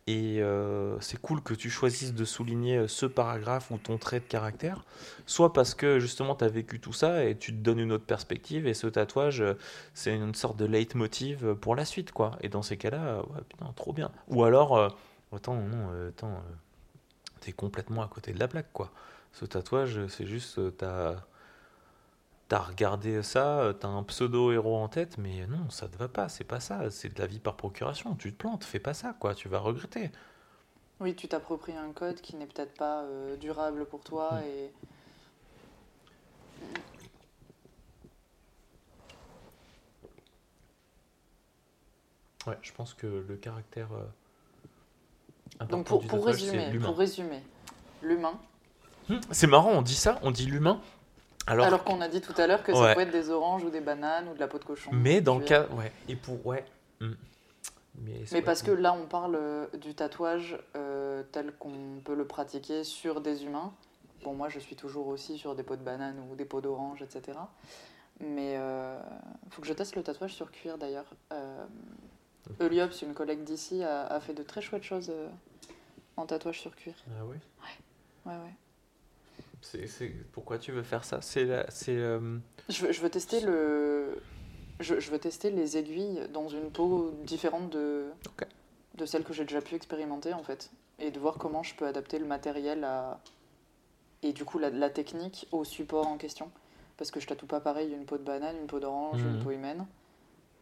et 0.07 0.41
euh, 0.41 0.99
c'est 0.99 1.21
cool 1.21 1.41
que 1.41 1.53
tu 1.53 1.69
choisisses 1.69 2.13
de 2.13 2.25
souligner 2.25 2.77
euh, 2.77 2.87
ce 2.87 3.05
paragraphe 3.05 3.69
ou 3.71 3.77
ton 3.77 3.97
trait 3.97 4.19
de 4.19 4.25
caractère, 4.25 4.83
soit 5.27 5.53
parce 5.53 5.75
que 5.75 5.99
justement 5.99 6.35
tu 6.35 6.43
as 6.43 6.47
vécu 6.47 6.79
tout 6.79 6.93
ça 6.93 7.23
et 7.25 7.37
tu 7.37 7.51
te 7.51 7.57
donnes 7.57 7.79
une 7.79 7.91
autre 7.91 8.05
perspective 8.05 8.65
et 8.65 8.73
ce 8.73 8.87
tatouage 8.87 9.41
euh, 9.41 9.53
c'est 9.93 10.15
une 10.15 10.33
sorte 10.33 10.57
de 10.57 10.65
leitmotiv 10.65 11.53
pour 11.55 11.75
la 11.75 11.85
suite 11.85 12.11
quoi. 12.11 12.37
Et 12.41 12.49
dans 12.49 12.63
ces 12.63 12.77
cas-là, 12.77 13.23
putain, 13.47 13.71
trop 13.75 13.93
bien. 13.93 14.11
Ou 14.27 14.43
alors, 14.43 14.77
euh, 14.77 14.89
attends, 15.35 15.55
non, 15.55 16.09
attends, 16.09 16.41
t'es 17.39 17.51
complètement 17.51 18.01
à 18.01 18.07
côté 18.07 18.33
de 18.33 18.39
la 18.39 18.47
plaque 18.47 18.71
quoi. 18.73 18.91
Ce 19.33 19.45
tatouage, 19.45 20.07
c'est 20.07 20.25
juste, 20.25 20.59
t'as 20.77 21.15
T'as 22.51 22.59
regardé 22.59 23.23
ça, 23.23 23.61
euh, 23.61 23.71
t'as 23.71 23.87
un 23.87 24.03
pseudo-héros 24.03 24.75
en 24.75 24.89
tête, 24.89 25.17
mais 25.17 25.47
non, 25.47 25.69
ça 25.69 25.87
te 25.87 25.95
va 25.95 26.09
pas, 26.09 26.27
c'est 26.27 26.43
pas 26.43 26.59
ça, 26.59 26.91
c'est 26.91 27.07
de 27.15 27.17
la 27.17 27.25
vie 27.25 27.39
par 27.39 27.55
procuration, 27.55 28.13
tu 28.15 28.33
te 28.33 28.37
plantes, 28.37 28.65
fais 28.65 28.77
pas 28.81 28.93
ça, 28.93 29.15
quoi, 29.17 29.33
tu 29.33 29.47
vas 29.47 29.59
regretter. 29.59 30.11
Oui, 30.99 31.15
tu 31.15 31.29
t'appropries 31.29 31.77
un 31.77 31.93
code 31.93 32.19
qui 32.19 32.35
n'est 32.35 32.45
peut-être 32.47 32.73
pas 32.73 33.03
euh, 33.03 33.37
durable 33.37 33.85
pour 33.85 34.01
toi 34.01 34.31
Mm. 34.33 34.43
et 34.43 34.71
Ouais, 42.47 42.57
je 42.61 42.71
pense 42.73 42.93
que 42.93 43.07
le 43.07 43.35
caractère. 43.37 43.87
euh, 43.93 44.03
important 45.61 45.77
donc 45.77 45.85
pour, 45.87 45.99
du 46.01 46.07
pour 46.07 46.19
tatouage, 46.19 46.41
résumer, 46.41 46.69
l'humain. 46.71 46.85
pour 46.87 46.97
résumer, 46.97 47.41
l'humain. 48.01 48.33
Hmm, 49.09 49.19
C'est 49.31 49.47
marrant, 49.47 49.71
on 49.71 49.81
dit 49.81 49.95
ça, 49.95 50.19
on 50.23 50.31
dit 50.31 50.47
l'humain, 50.47 50.81
alors, 51.47 51.65
Alors, 51.65 51.83
qu'on 51.83 52.01
a 52.01 52.07
dit 52.07 52.21
tout 52.21 52.33
à 52.37 52.47
l'heure 52.47 52.63
que 52.63 52.73
ça 52.73 52.93
peut 52.93 53.01
être 53.01 53.11
des 53.11 53.29
oranges 53.29 53.63
ou 53.63 53.69
des 53.69 53.81
bananes 53.81 54.27
ou 54.29 54.33
de 54.33 54.39
la 54.39 54.47
peau 54.47 54.59
de 54.59 54.65
cochon. 54.65 54.91
mais 54.93 55.21
dans 55.21 55.37
le 55.37 55.45
cas. 55.45 55.67
Ouais, 55.71 55.91
et 56.07 56.15
pour. 56.15 56.45
Ouais. 56.45 56.65
hmm. 56.99 57.13
Mais, 58.31 58.41
parce 58.41 58.63
que 58.63 58.71
là, 58.71 58.93
on 58.93 59.05
parle 59.05 59.35
euh, 59.35 59.67
du 59.73 59.93
tatouage 59.93 60.57
euh, 60.75 61.23
tel 61.31 61.51
qu'on 61.57 62.01
peut 62.03 62.15
le 62.15 62.25
pratiquer 62.25 62.83
sur 62.83 63.21
des 63.21 63.43
humains. 63.43 63.73
Bon, 64.23 64.33
moi, 64.33 64.49
je 64.49 64.59
suis 64.59 64.75
toujours 64.75 65.07
aussi 65.07 65.37
sur 65.37 65.55
des 65.55 65.63
peaux 65.63 65.75
de 65.75 65.83
banane 65.83 66.15
ou 66.31 66.35
des 66.35 66.45
peaux 66.45 66.61
d'orange, 66.61 67.01
etc. 67.01 67.37
Mais 68.19 68.53
il 68.53 69.51
faut 69.51 69.61
que 69.61 69.67
je 69.67 69.73
teste 69.73 69.95
le 69.95 70.03
tatouage 70.03 70.33
sur 70.33 70.51
cuir 70.51 70.77
d'ailleurs. 70.77 71.11
Euh, 71.33 71.65
Eliops, 72.59 73.01
une 73.01 73.13
collègue 73.13 73.43
d'ici, 73.43 73.83
a, 73.83 74.05
a 74.05 74.19
fait 74.19 74.33
de 74.33 74.43
très 74.43 74.61
chouettes 74.61 74.83
choses 74.83 75.09
euh, 75.09 75.27
en 76.17 76.25
tatouage 76.25 76.59
sur 76.59 76.75
cuir. 76.75 76.93
Ah 77.19 77.25
ouais 77.25 77.39
Ouais, 78.25 78.33
ouais. 78.33 78.53
C'est, 79.61 79.87
c'est- 79.87 80.13
Pourquoi 80.31 80.57
tu 80.57 80.71
veux 80.71 80.83
faire 80.83 81.03
ça? 81.03 81.21
C'est. 81.21 81.45
la- 81.45 81.69
c'est 81.69 81.95
euh, 81.97 82.37
Je 82.69 82.85
veux, 82.85 82.91
je 82.91 83.01
veux 83.01 83.09
tester 83.09 83.39
le. 83.41 84.21
Je, 84.79 84.99
je 84.99 85.11
veux 85.11 85.19
tester 85.19 85.51
les 85.51 85.77
aiguilles 85.77 86.21
dans 86.33 86.47
une 86.49 86.71
peau 86.71 87.11
différente 87.23 87.69
de, 87.69 88.05
Ok. 88.27 88.47
de 88.95 89.05
celle 89.05 89.23
que 89.23 89.33
j'ai 89.33 89.43
déjà 89.45 89.61
pu 89.61 89.75
expérimenter 89.75 90.33
en 90.33 90.43
fait. 90.43 90.71
Et 90.99 91.11
de 91.11 91.19
voir 91.19 91.35
comment 91.37 91.61
je 91.63 91.75
peux 91.75 91.85
adapter 91.85 92.17
le 92.19 92.25
matériel 92.25 92.83
à. 92.83 93.19
Et 94.23 94.33
du 94.33 94.45
coup 94.45 94.59
la, 94.59 94.69
la 94.69 94.89
technique 94.89 95.47
au 95.51 95.63
support 95.63 96.07
en 96.07 96.17
question. 96.17 96.51
Parce 96.97 97.09
que 97.11 97.19
je 97.19 97.27
tatoue 97.27 97.47
pas 97.47 97.59
pareil 97.59 97.91
une 97.93 98.05
peau 98.05 98.17
de 98.17 98.23
banane, 98.23 98.55
une 98.59 98.67
peau 98.67 98.79
d'orange, 98.79 99.23
Mhm. 99.23 99.35
une 99.35 99.43
peau 99.43 99.51
humaine. 99.51 99.85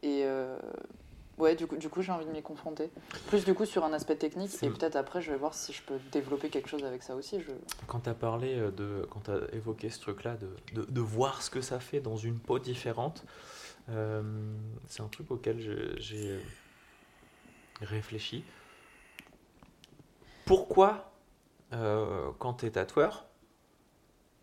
Et 0.04 0.22
euh, 0.24 0.58
ouais, 1.40 1.56
du 1.56 1.66
coup, 1.66 1.78
du 1.78 1.90
coup 1.90 2.02
j'ai 2.02 2.12
envie 2.12 2.26
de 2.26 2.32
m'y 2.32 2.42
confronter. 2.42 2.92
Plus 3.28 3.46
du 3.46 3.54
coup 3.54 3.66
sur 3.66 3.84
un 3.84 3.94
aspect 3.94 4.16
technique. 4.16 4.52
Et 4.62 4.70
peut-être 4.70 4.96
après 4.96 5.22
je 5.22 5.32
vais 5.32 5.38
voir 5.38 5.54
si 5.54 5.74
je 5.74 5.82
peux 5.82 5.98
développer 6.12 6.50
quelque 6.50 6.70
chose 6.70 6.84
avec 6.84 7.02
ça 7.02 7.16
aussi. 7.16 7.40
Je... 7.42 7.52
Quand 7.88 8.02
tu 8.02 8.10
as 8.10 8.14
parlé 8.14 8.56
euh, 8.58 8.72
de. 8.72 9.08
Quand 9.10 9.22
tu 9.22 9.32
as 9.32 9.54
évoqué 9.54 9.90
ce 9.90 10.00
truc-là, 10.00 10.36
de, 10.38 10.50
de, 10.74 10.86
de 10.86 11.02
voir 11.02 11.42
ce 11.42 11.50
que 11.50 11.62
ça 11.62 11.80
fait 11.80 12.00
dans 12.00 12.18
une 12.18 12.40
peau 12.40 12.60
différente, 12.60 13.26
euh, 13.90 14.22
c'est 14.88 15.02
un 15.02 15.08
truc 15.08 15.32
auquel 15.32 15.60
j'ai 15.98 16.32
euh, 16.32 16.40
réfléchi. 17.82 18.44
Pourquoi, 20.46 21.12
euh, 21.74 22.32
quand 22.40 22.56
tu 22.56 22.66
es 22.66 22.72
tatoueur, 22.72 23.26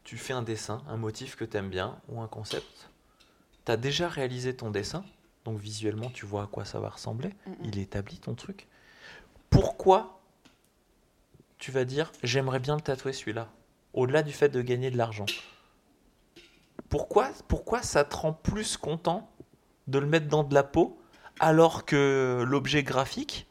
tu 0.05 0.17
fais 0.17 0.33
un 0.33 0.43
dessin, 0.43 0.83
un 0.89 0.97
motif 0.97 1.37
que 1.37 1.45
tu 1.45 1.57
aimes 1.57 1.71
bien 1.71 2.01
ou 2.09 2.21
un 2.21 2.29
concept 2.29 2.91
Tu 3.65 3.73
as 3.73 3.77
déjà 3.77 4.09
réalisé 4.09 4.57
ton 4.57 4.71
dessin, 4.71 5.05
donc 5.47 5.59
visuellement 5.59 6.11
tu 6.11 6.27
vois 6.27 6.43
à 6.43 6.47
quoi 6.47 6.65
ça 6.65 6.79
va 6.81 6.89
ressembler 6.91 7.31
Mhm. 7.47 7.55
il 7.65 7.79
établit 7.79 8.19
ton 8.19 8.35
truc. 8.35 8.67
Pourquoi 9.51 10.21
tu 11.59 11.71
vas 11.71 11.85
dire 11.85 12.13
j'aimerais 12.23 12.59
bien 12.61 12.75
le 12.77 12.83
tatouer 12.83 13.13
celui-là, 13.13 13.49
au-delà 13.95 14.23
du 14.23 14.33
fait 14.33 14.49
de 14.51 14.61
gagner 14.61 14.91
de 14.91 14.99
l'argent? 14.99 15.27
Pourquoi, 16.89 17.31
pourquoi 17.49 17.83
ça 17.83 18.05
te 18.05 18.15
rend 18.17 18.33
plus 18.33 18.77
content 18.77 19.29
de 19.89 19.99
le 19.99 20.07
mettre 20.07 20.29
dans 20.29 20.45
de 20.45 20.55
la 20.55 20.63
peau 20.63 20.99
alors 21.41 21.85
que 21.85 22.45
l'objet 22.47 22.83
graphique, 22.83 23.47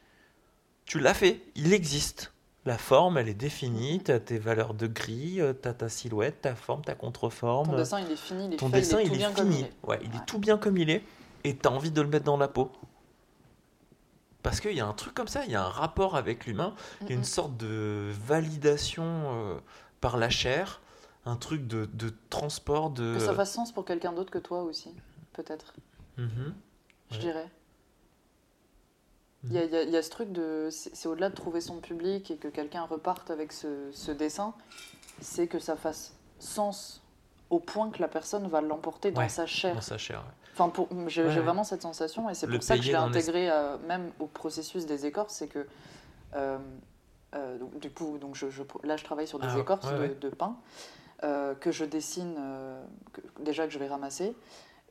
tu 0.86 1.00
l'as 1.00 1.14
fait, 1.14 1.42
il 1.56 1.72
existe. 1.74 2.32
La 2.66 2.80
forme, 2.80 3.20
elle 3.20 3.30
est 3.30 3.36
définie, 3.36 4.02
tu 4.04 4.12
as 4.12 4.20
tes 4.20 4.40
valeurs 4.40 4.74
de 4.74 4.88
gris, 4.88 5.36
tu 5.62 5.68
as 5.68 5.74
ta 5.76 5.88
silhouette, 5.88 6.42
ta 6.42 6.56
forme, 6.56 6.82
ta 6.82 6.96
contreforme. 6.96 7.68
Ton 7.70 7.76
dessin, 7.78 8.00
il 8.02 8.12
est 8.12 8.16
fini, 8.16 8.56
Ton 8.58 8.70
dessin, 8.70 9.02
il 9.02 9.04
est 9.04 9.06
il 9.06 9.10
tout 9.10 9.14
est 9.14 9.18
bien 9.20 9.32
comme 9.34 9.52
fini. 9.52 9.60
il 9.60 9.66
est. 9.66 9.88
Ouais, 9.88 10.00
il 10.04 10.16
est 10.16 10.26
tout 10.26 10.40
bien 10.40 10.58
comme 10.58 10.78
il 10.78 10.90
est 10.90 11.04
et 11.48 11.56
tu 11.58 11.68
as 11.68 11.72
envie 11.72 11.92
de 11.92 12.02
le 12.02 12.08
mettre 12.08 12.26
dans 12.26 12.38
la 12.38 12.48
peau. 12.48 12.72
Parce 14.44 14.60
qu'il 14.60 14.74
y 14.74 14.80
a 14.80 14.86
un 14.88 14.94
truc 14.94 15.14
comme 15.14 15.28
ça, 15.28 15.44
il 15.46 15.52
y 15.52 15.56
a 15.56 15.64
un 15.64 15.70
rapport 15.70 16.16
avec 16.16 16.46
l'humain, 16.46 16.76
il 17.02 17.10
y 17.10 17.12
a 17.14 17.16
une 17.16 17.24
sorte 17.24 17.58
de 17.58 18.12
validation 18.12 19.04
euh, 19.06 19.60
par 20.02 20.18
la 20.18 20.30
chair, 20.30 20.82
un 21.26 21.36
truc 21.36 21.66
de, 21.68 21.86
de 21.94 22.14
transport 22.30 22.92
de... 22.92 23.16
Que 23.16 23.20
ça 23.20 23.34
fasse 23.34 23.54
sens 23.54 23.72
pour 23.72 23.86
quelqu'un 23.86 24.14
d'autre 24.14 24.30
que 24.32 24.38
toi 24.38 24.62
aussi, 24.64 24.94
peut-être, 25.34 25.74
Mhm. 26.18 26.54
je 27.10 27.16
Ouais. 27.16 27.22
dirais. 27.22 27.50
Il 29.44 29.52
y, 29.54 29.58
a, 29.60 29.64
il 29.84 29.90
y 29.90 29.92
y 29.92 29.98
a 29.98 30.02
ce 30.02 30.10
truc 30.10 30.32
de. 30.32 30.70
C'est 30.72 31.08
au-delà 31.08 31.30
de 31.30 31.36
trouver 31.36 31.62
son 31.62 31.78
public 31.80 32.32
et 32.32 32.38
que 32.38 32.48
quelqu'un 32.48 32.84
reparte 32.84 33.30
avec 33.30 33.52
ce, 33.52 33.92
ce 33.92 34.12
dessin, 34.12 34.56
c'est 35.22 35.46
que 35.48 35.60
ça 35.60 35.76
fasse 35.76 36.16
sens 36.40 37.04
au 37.52 37.60
point 37.60 37.92
que 37.92 38.02
la 38.02 38.08
personne 38.08 38.48
va 38.48 38.62
l'emporter 38.62 39.12
dans 39.12 39.22
Ouais, 39.22 39.30
sa 39.30 39.46
chair. 39.46 39.76
Dans 39.76 39.82
sa 39.82 40.00
chair. 40.00 40.20
ouais. 40.22 40.45
Enfin, 40.58 40.70
pour- 40.70 40.88
j'ai 41.08 41.22
Ouais, 41.26 41.40
vraiment 41.42 41.66
cette 41.66 41.82
sensation 41.82 42.30
et 42.30 42.34
c'est 42.34 42.48
pour 42.48 42.64
ça 42.64 42.78
que 42.78 42.82
je 42.84 42.88
l'ai 42.92 42.96
intégré 42.96 43.50
euh, 43.52 43.78
même 43.88 44.12
au 44.20 44.26
processus 44.26 44.86
des 44.86 45.06
écorces, 45.06 45.34
c'est 45.36 45.48
que 45.50 45.68
euh, 46.34 46.58
euh, 47.36 47.58
donc, 47.58 47.78
du 47.80 47.92
coup, 47.92 48.18
donc 48.18 48.36
je, 48.36 48.50
je- 48.50 48.64
là 48.84 48.96
je 48.96 49.04
travaille 49.04 49.28
sur 49.28 49.38
des 49.40 49.48
Ah, 49.50 49.60
écorces 49.60 49.86
ouais, 49.88 49.94
de, 49.98 50.00
ouais. 50.00 50.16
de 50.22 50.30
pain 50.30 50.56
que 51.60 51.72
je 51.72 51.84
dessine 51.86 52.36
que- 53.12 53.22
déjà 53.42 53.66
que 53.66 53.74
je 53.74 53.80
vais 53.80 53.88
ramasser 53.88 54.36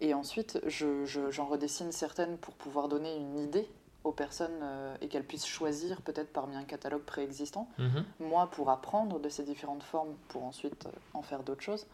et 0.00 0.12
ensuite 0.14 0.60
je- 0.66 1.04
je- 1.06 1.30
j'en 1.30 1.46
redessine 1.46 1.92
certaines 1.92 2.36
pour 2.38 2.54
pouvoir 2.54 2.88
donner 2.88 3.16
une 3.16 3.38
idée 3.38 3.68
aux 4.02 4.10
personnes 4.12 4.62
et 5.00 5.08
qu'elles 5.08 5.24
puissent 5.24 5.46
choisir 5.46 6.02
peut-être 6.02 6.32
parmi 6.32 6.56
un 6.56 6.64
catalogue 6.64 7.02
préexistant 7.04 7.68
Mhm. 7.78 8.04
moi 8.20 8.48
pour 8.50 8.68
apprendre 8.68 9.18
de 9.20 9.28
ces 9.30 9.44
différentes 9.44 9.82
formes 9.84 10.14
pour 10.28 10.44
ensuite 10.44 10.86
en 11.14 11.22
faire 11.22 11.42
d'autres 11.42 11.62
choses. 11.62 11.86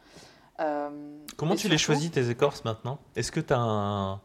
Euh, 0.60 0.90
Comment 1.36 1.56
tu 1.56 1.68
les 1.68 1.78
choisis 1.78 2.10
tes 2.10 2.28
écorces 2.30 2.64
maintenant? 2.64 2.98
Est-ce 3.16 3.32
que 3.32 3.40
tu 3.40 3.52
as 3.52 3.58
un... 3.58 4.20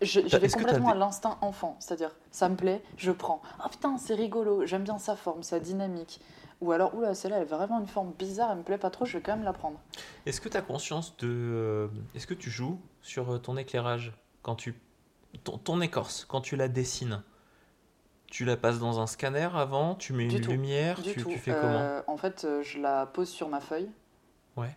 Je, 0.00 0.20
je 0.26 0.36
vais 0.36 0.48
complètement 0.48 0.90
à 0.90 0.94
l'instinct 0.96 1.38
enfant, 1.42 1.76
c'est-à-dire 1.78 2.10
ça 2.32 2.48
me 2.48 2.56
plaît, 2.56 2.82
je 2.96 3.12
prends. 3.12 3.40
Ah 3.60 3.68
putain, 3.68 3.96
c'est 3.98 4.14
rigolo, 4.14 4.66
j'aime 4.66 4.82
bien 4.82 4.98
sa 4.98 5.14
forme, 5.14 5.44
sa 5.44 5.60
dynamique. 5.60 6.20
Ou 6.60 6.72
alors, 6.72 6.94
oula, 6.96 7.14
celle-là, 7.14 7.36
elle 7.36 7.42
a 7.42 7.56
vraiment 7.56 7.78
une 7.80 7.86
forme 7.86 8.12
bizarre, 8.18 8.50
elle 8.50 8.58
me 8.58 8.62
plaît 8.64 8.78
pas 8.78 8.90
trop, 8.90 9.04
je 9.04 9.16
vais 9.18 9.22
quand 9.22 9.36
même 9.36 9.44
la 9.44 9.52
prendre. 9.52 9.78
Est-ce 10.26 10.40
que 10.40 10.48
tu 10.48 10.56
as 10.56 10.62
conscience 10.62 11.16
de... 11.18 11.28
euh, 11.28 11.88
Est-ce 12.16 12.26
que 12.26 12.34
tu 12.34 12.50
joues 12.50 12.80
sur 13.00 13.32
euh, 13.34 13.38
ton 13.38 13.56
éclairage 13.56 14.12
quand 14.42 14.56
tu... 14.56 14.74
Ton, 15.44 15.58
ton 15.58 15.80
écorce, 15.80 16.24
quand 16.24 16.40
tu 16.40 16.56
la 16.56 16.66
dessines? 16.68 17.22
Tu 18.26 18.44
la 18.44 18.56
passes 18.56 18.78
dans 18.80 18.98
un 18.98 19.06
scanner 19.06 19.48
avant 19.54 19.94
Tu 19.94 20.12
mets 20.12 20.26
Du 20.26 20.36
une 20.36 20.42
tout, 20.42 20.50
lumière 20.50 21.00
Du 21.00 21.12
tu, 21.12 21.22
tout. 21.22 21.28
tu 21.30 21.38
fais 21.38 21.52
comment? 21.52 21.78
Euh, 21.78 22.02
En 22.08 22.16
fait, 22.16 22.46
je 22.62 22.78
la 22.80 23.06
pose 23.06 23.28
sur 23.28 23.48
ma 23.48 23.60
feuille. 23.60 23.90
Ouais. 24.56 24.74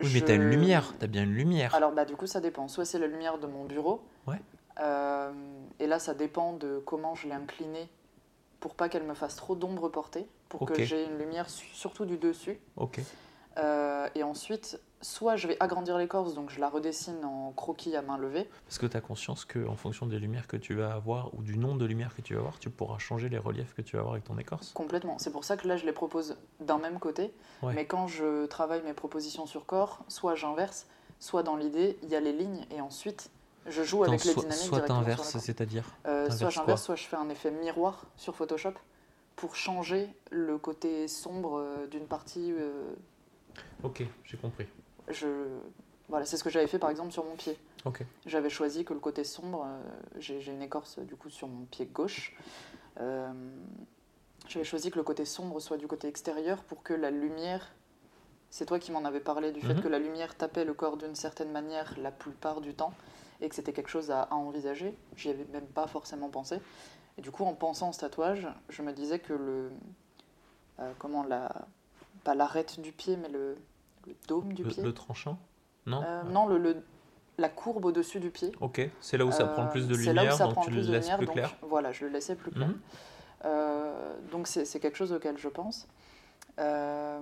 Oui, 0.00 0.10
mais 0.14 0.20
tu 0.20 0.30
as 0.30 0.34
une 0.34 0.42
Je- 0.42 0.48
lumière. 0.48 0.94
Tu 0.98 1.04
as 1.04 1.08
bien 1.08 1.24
une 1.24 1.34
lumière. 1.34 1.74
Alors, 1.74 1.92
bah, 1.92 2.04
du 2.04 2.14
coup, 2.16 2.26
ça 2.26 2.40
dépend. 2.40 2.68
Soit 2.68 2.84
c'est 2.84 2.98
la 2.98 3.06
lumière 3.08 3.38
de 3.38 3.46
mon 3.46 3.64
bureau. 3.64 4.02
Ouais. 4.26 4.40
Euh, 4.80 5.32
et 5.80 5.86
là, 5.86 5.98
ça 5.98 6.14
dépend 6.14 6.52
de 6.52 6.80
comment 6.84 7.14
je 7.16 7.26
l'ai 7.26 7.34
inclinée 7.34 7.88
pour 8.60 8.74
pas 8.74 8.88
qu'elle 8.88 9.02
me 9.04 9.14
fasse 9.14 9.34
trop 9.36 9.54
d'ombre 9.56 9.88
portée, 9.88 10.26
pour 10.48 10.66
que 10.66 10.82
j'ai 10.84 11.04
une 11.04 11.18
lumière 11.18 11.48
su- 11.50 11.68
surtout 11.72 12.04
du 12.04 12.16
dessus. 12.16 12.58
Ok. 12.76 13.00
Euh, 13.56 14.08
et 14.14 14.22
ensuite, 14.22 14.80
soit 15.00 15.36
je 15.36 15.46
vais 15.48 15.56
agrandir 15.60 15.96
l'écorce, 15.98 16.34
donc 16.34 16.50
je 16.50 16.58
la 16.60 16.68
redessine 16.68 17.24
en 17.24 17.52
croquis 17.52 17.94
à 17.96 18.02
main 18.02 18.18
levée. 18.18 18.48
Parce 18.66 18.78
que 18.78 18.86
tu 18.86 18.96
as 18.96 19.00
conscience 19.00 19.44
qu'en 19.44 19.76
fonction 19.76 20.06
des 20.06 20.18
lumières 20.18 20.46
que 20.46 20.56
tu 20.56 20.74
vas 20.74 20.92
avoir 20.92 21.32
ou 21.34 21.42
du 21.42 21.56
nombre 21.56 21.78
de 21.78 21.86
lumières 21.86 22.14
que 22.14 22.22
tu 22.22 22.34
vas 22.34 22.40
avoir, 22.40 22.58
tu 22.58 22.70
pourras 22.70 22.98
changer 22.98 23.28
les 23.28 23.38
reliefs 23.38 23.74
que 23.74 23.82
tu 23.82 23.96
vas 23.96 24.00
avoir 24.00 24.14
avec 24.14 24.24
ton 24.24 24.38
écorce? 24.38 24.72
Complètement. 24.72 25.18
C'est 25.18 25.30
pour 25.30 25.44
ça 25.44 25.56
que 25.56 25.68
là, 25.68 25.76
je 25.76 25.86
les 25.86 25.92
propose 25.92 26.36
d'un 26.60 26.78
même 26.78 26.98
côté. 26.98 27.32
Ouais. 27.62 27.74
Mais 27.74 27.86
quand 27.86 28.06
je 28.08 28.46
travaille 28.46 28.82
mes 28.82 28.92
propositions 28.94 29.46
sur 29.46 29.66
corps, 29.66 30.00
soit 30.08 30.34
j'inverse, 30.34 30.86
soit 31.20 31.42
dans 31.42 31.56
l'idée, 31.56 31.98
il 32.02 32.08
y 32.08 32.16
a 32.16 32.20
les 32.20 32.32
lignes 32.32 32.64
et 32.70 32.80
ensuite 32.80 33.30
je 33.66 33.82
joue 33.82 34.02
avec 34.04 34.24
les 34.24 34.34
dynamiques 34.34 34.56
soit 34.56 34.80
t'inverses, 34.80 35.36
c'est-à-dire 35.38 35.84
Euh, 36.06 36.30
soit 36.30 36.48
j'inverse, 36.48 36.82
soit 36.84 36.96
je 36.96 37.04
fais 37.04 37.16
un 37.16 37.28
effet 37.28 37.50
miroir 37.50 38.06
sur 38.16 38.34
Photoshop 38.34 38.72
pour 39.36 39.54
changer 39.54 40.08
le 40.30 40.58
côté 40.58 41.06
sombre 41.06 41.58
euh, 41.58 41.86
d'une 41.86 42.06
partie. 42.06 42.52
euh, 42.52 42.94
Ok, 43.82 44.04
j'ai 44.24 44.36
compris. 44.36 44.66
Je... 45.10 45.26
Voilà, 46.08 46.24
c'est 46.24 46.38
ce 46.38 46.44
que 46.44 46.48
j'avais 46.50 46.66
fait 46.66 46.78
par 46.78 46.88
exemple 46.90 47.12
sur 47.12 47.24
mon 47.24 47.34
pied. 47.36 47.58
Ok. 47.84 48.02
J'avais 48.24 48.48
choisi 48.48 48.84
que 48.84 48.94
le 48.94 49.00
côté 49.00 49.24
sombre, 49.24 49.66
euh, 49.66 49.82
j'ai 50.18 50.42
une 50.50 50.62
écorce 50.62 50.98
du 51.00 51.16
coup 51.16 51.28
sur 51.28 51.48
mon 51.48 51.64
pied 51.66 51.84
gauche. 51.86 52.34
Euh, 53.00 53.30
J'avais 54.48 54.64
choisi 54.64 54.90
que 54.90 54.96
le 54.96 55.02
côté 55.02 55.26
sombre 55.26 55.60
soit 55.60 55.76
du 55.76 55.86
côté 55.86 56.08
extérieur 56.08 56.62
pour 56.64 56.82
que 56.82 56.94
la 56.94 57.10
lumière. 57.10 57.70
C'est 58.50 58.64
toi 58.64 58.78
qui 58.78 58.90
m'en 58.92 59.04
avais 59.04 59.20
parlé 59.20 59.52
du 59.52 59.60
fait 59.60 59.74
Mhm. 59.74 59.82
que 59.82 59.88
la 59.88 59.98
lumière 59.98 60.34
tapait 60.34 60.64
le 60.64 60.72
corps 60.72 60.96
d'une 60.96 61.14
certaine 61.14 61.52
manière 61.52 61.94
la 61.98 62.10
plupart 62.10 62.62
du 62.62 62.72
temps 62.72 62.94
et 63.42 63.48
que 63.50 63.54
c'était 63.54 63.74
quelque 63.74 63.90
chose 63.90 64.10
à, 64.10 64.22
à 64.22 64.34
envisager. 64.34 64.96
J'y 65.16 65.28
avais 65.28 65.44
même 65.52 65.66
pas 65.66 65.86
forcément 65.86 66.30
pensé. 66.30 66.58
Et 67.18 67.20
du 67.20 67.30
coup, 67.30 67.44
en 67.44 67.52
pensant 67.52 67.92
ce 67.92 68.00
tatouage, 68.00 68.48
je 68.70 68.80
me 68.80 68.92
disais 68.94 69.18
que 69.18 69.34
le. 69.34 69.70
euh, 70.80 70.92
comment 70.98 71.22
la. 71.24 71.66
Pas 72.24 72.34
l'arête 72.34 72.80
du 72.80 72.92
pied, 72.92 73.16
mais 73.18 73.28
le, 73.28 73.58
le 74.08 74.14
dôme 74.26 74.52
du 74.52 74.62
Le, 74.64 74.68
pied. 74.70 74.82
le 74.82 74.92
tranchant 74.92 75.38
Non 75.86 76.02
Euh, 76.04 76.22
non, 76.24 76.46
le, 76.46 76.58
le- 76.58 76.82
la 77.38 77.48
courbe 77.48 77.84
au-dessus 77.84 78.18
du 78.20 78.30
pied. 78.30 78.50
Ok, 78.60 78.80
c'est 79.00 79.16
là 79.16 79.24
où 79.24 79.30
ça 79.30 79.44
prend 79.44 79.64
le 79.64 79.70
plus 79.70 79.86
de 79.86 79.94
c'est 79.94 80.06
là 80.06 80.22
où 80.22 80.24
lumière, 80.24 80.34
ça 80.34 80.44
donc 80.46 80.54
prend 80.54 80.62
tu 80.62 80.70
le 80.70 80.76
le 80.76 80.82
plus 80.82 80.88
de 80.88 80.92
laisses 80.92 81.04
lumière, 81.04 81.18
plus 81.18 81.26
donc 81.26 81.34
clair. 81.36 81.56
Voilà, 81.62 81.92
je 81.92 82.04
le 82.04 82.10
laissais 82.10 82.34
plus 82.34 82.50
clair. 82.50 82.66
Mhm. 82.68 82.78
Euh, 83.44 84.16
donc 84.32 84.48
c'est 84.48 84.80
quelque 84.80 84.96
chose 84.96 85.12
auquel 85.12 85.38
je 85.38 85.48
pense. 85.48 85.86
Euh, 86.58 87.20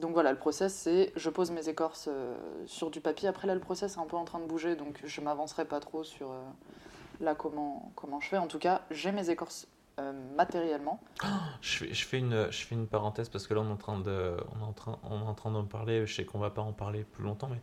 donc 0.00 0.12
voilà, 0.12 0.30
le 0.30 0.38
process 0.38 0.72
c'est 0.74 1.12
je 1.16 1.30
pose 1.30 1.50
mes 1.50 1.68
écorces 1.68 2.08
sur 2.66 2.90
du 2.90 3.00
papier. 3.00 3.28
Après 3.28 3.46
là, 3.48 3.54
le 3.54 3.60
process 3.60 3.96
est 3.96 4.00
un 4.00 4.04
peu 4.06 4.16
en 4.16 4.24
train 4.24 4.38
de 4.38 4.44
bouger, 4.46 4.76
donc 4.76 5.00
je 5.04 5.20
m'avancerai 5.20 5.64
pas 5.64 5.80
trop 5.80 6.04
sur 6.04 6.28
là 7.20 7.34
comment, 7.34 7.90
comment 7.96 8.20
je 8.20 8.28
fais. 8.28 8.38
En 8.38 8.46
tout 8.46 8.58
cas, 8.58 8.82
j'ai 8.90 9.10
mes 9.10 9.30
écorces 9.30 9.66
euh, 9.98 10.12
matériellement. 10.36 11.00
Je 11.62 11.84
fais, 11.94 12.18
une, 12.18 12.48
je 12.50 12.66
fais 12.66 12.74
une 12.74 12.86
parenthèse 12.86 13.30
parce 13.30 13.46
que 13.46 13.54
là 13.54 13.62
on 13.62 13.68
est 13.68 13.72
en 13.72 13.76
train 13.76 13.98
de, 13.98 14.36
on 14.54 14.60
est 14.60 14.68
en 14.68 14.72
train, 14.74 14.98
on 15.04 15.20
est 15.20 15.28
en 15.28 15.32
train 15.32 15.50
d'en 15.50 15.64
parler. 15.64 16.06
Je 16.06 16.14
sais 16.14 16.24
qu'on 16.26 16.38
va 16.38 16.50
pas 16.50 16.60
en 16.60 16.74
parler 16.74 17.04
plus 17.04 17.24
longtemps, 17.24 17.48
mais 17.50 17.60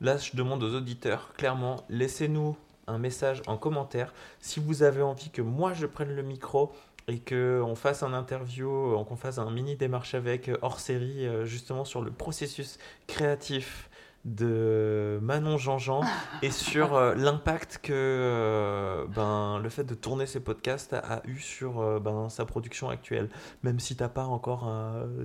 là 0.00 0.16
je 0.16 0.36
demande 0.36 0.62
aux 0.64 0.74
auditeurs 0.74 1.32
clairement, 1.34 1.84
laissez-nous 1.88 2.56
un 2.88 2.98
message 2.98 3.42
en 3.46 3.56
commentaire 3.56 4.12
si 4.40 4.58
vous 4.58 4.82
avez 4.82 5.02
envie 5.02 5.30
que 5.30 5.40
moi 5.40 5.72
je 5.72 5.86
prenne 5.86 6.16
le 6.16 6.22
micro 6.22 6.72
et 7.06 7.20
que 7.20 7.62
on 7.64 7.76
fasse 7.76 8.02
un 8.02 8.12
interview, 8.12 8.68
euh, 8.68 9.04
qu'on 9.04 9.14
fasse 9.14 9.38
un 9.38 9.50
mini 9.52 9.76
démarche 9.76 10.14
avec 10.14 10.48
euh, 10.48 10.58
hors 10.62 10.80
série 10.80 11.28
justement 11.46 11.84
sur 11.84 12.02
le 12.02 12.10
processus 12.10 12.78
créatif 13.06 13.88
de 14.24 15.18
Manon 15.20 15.58
Jean-Jean 15.58 16.02
et 16.42 16.50
sur 16.50 16.94
euh, 16.94 17.14
l'impact 17.14 17.80
que 17.82 17.92
euh, 17.92 19.06
ben, 19.08 19.58
le 19.58 19.68
fait 19.68 19.84
de 19.84 19.94
tourner 19.94 20.26
ces 20.26 20.38
podcasts 20.38 20.92
a, 20.92 21.22
eu 21.24 21.38
sur 21.38 21.80
euh, 21.80 21.98
ben, 21.98 22.28
sa 22.28 22.44
production 22.44 22.88
actuelle. 22.88 23.30
Même 23.64 23.80
si 23.80 23.96
t'as 23.96 24.08
pas 24.08 24.24
encore, 24.24 24.72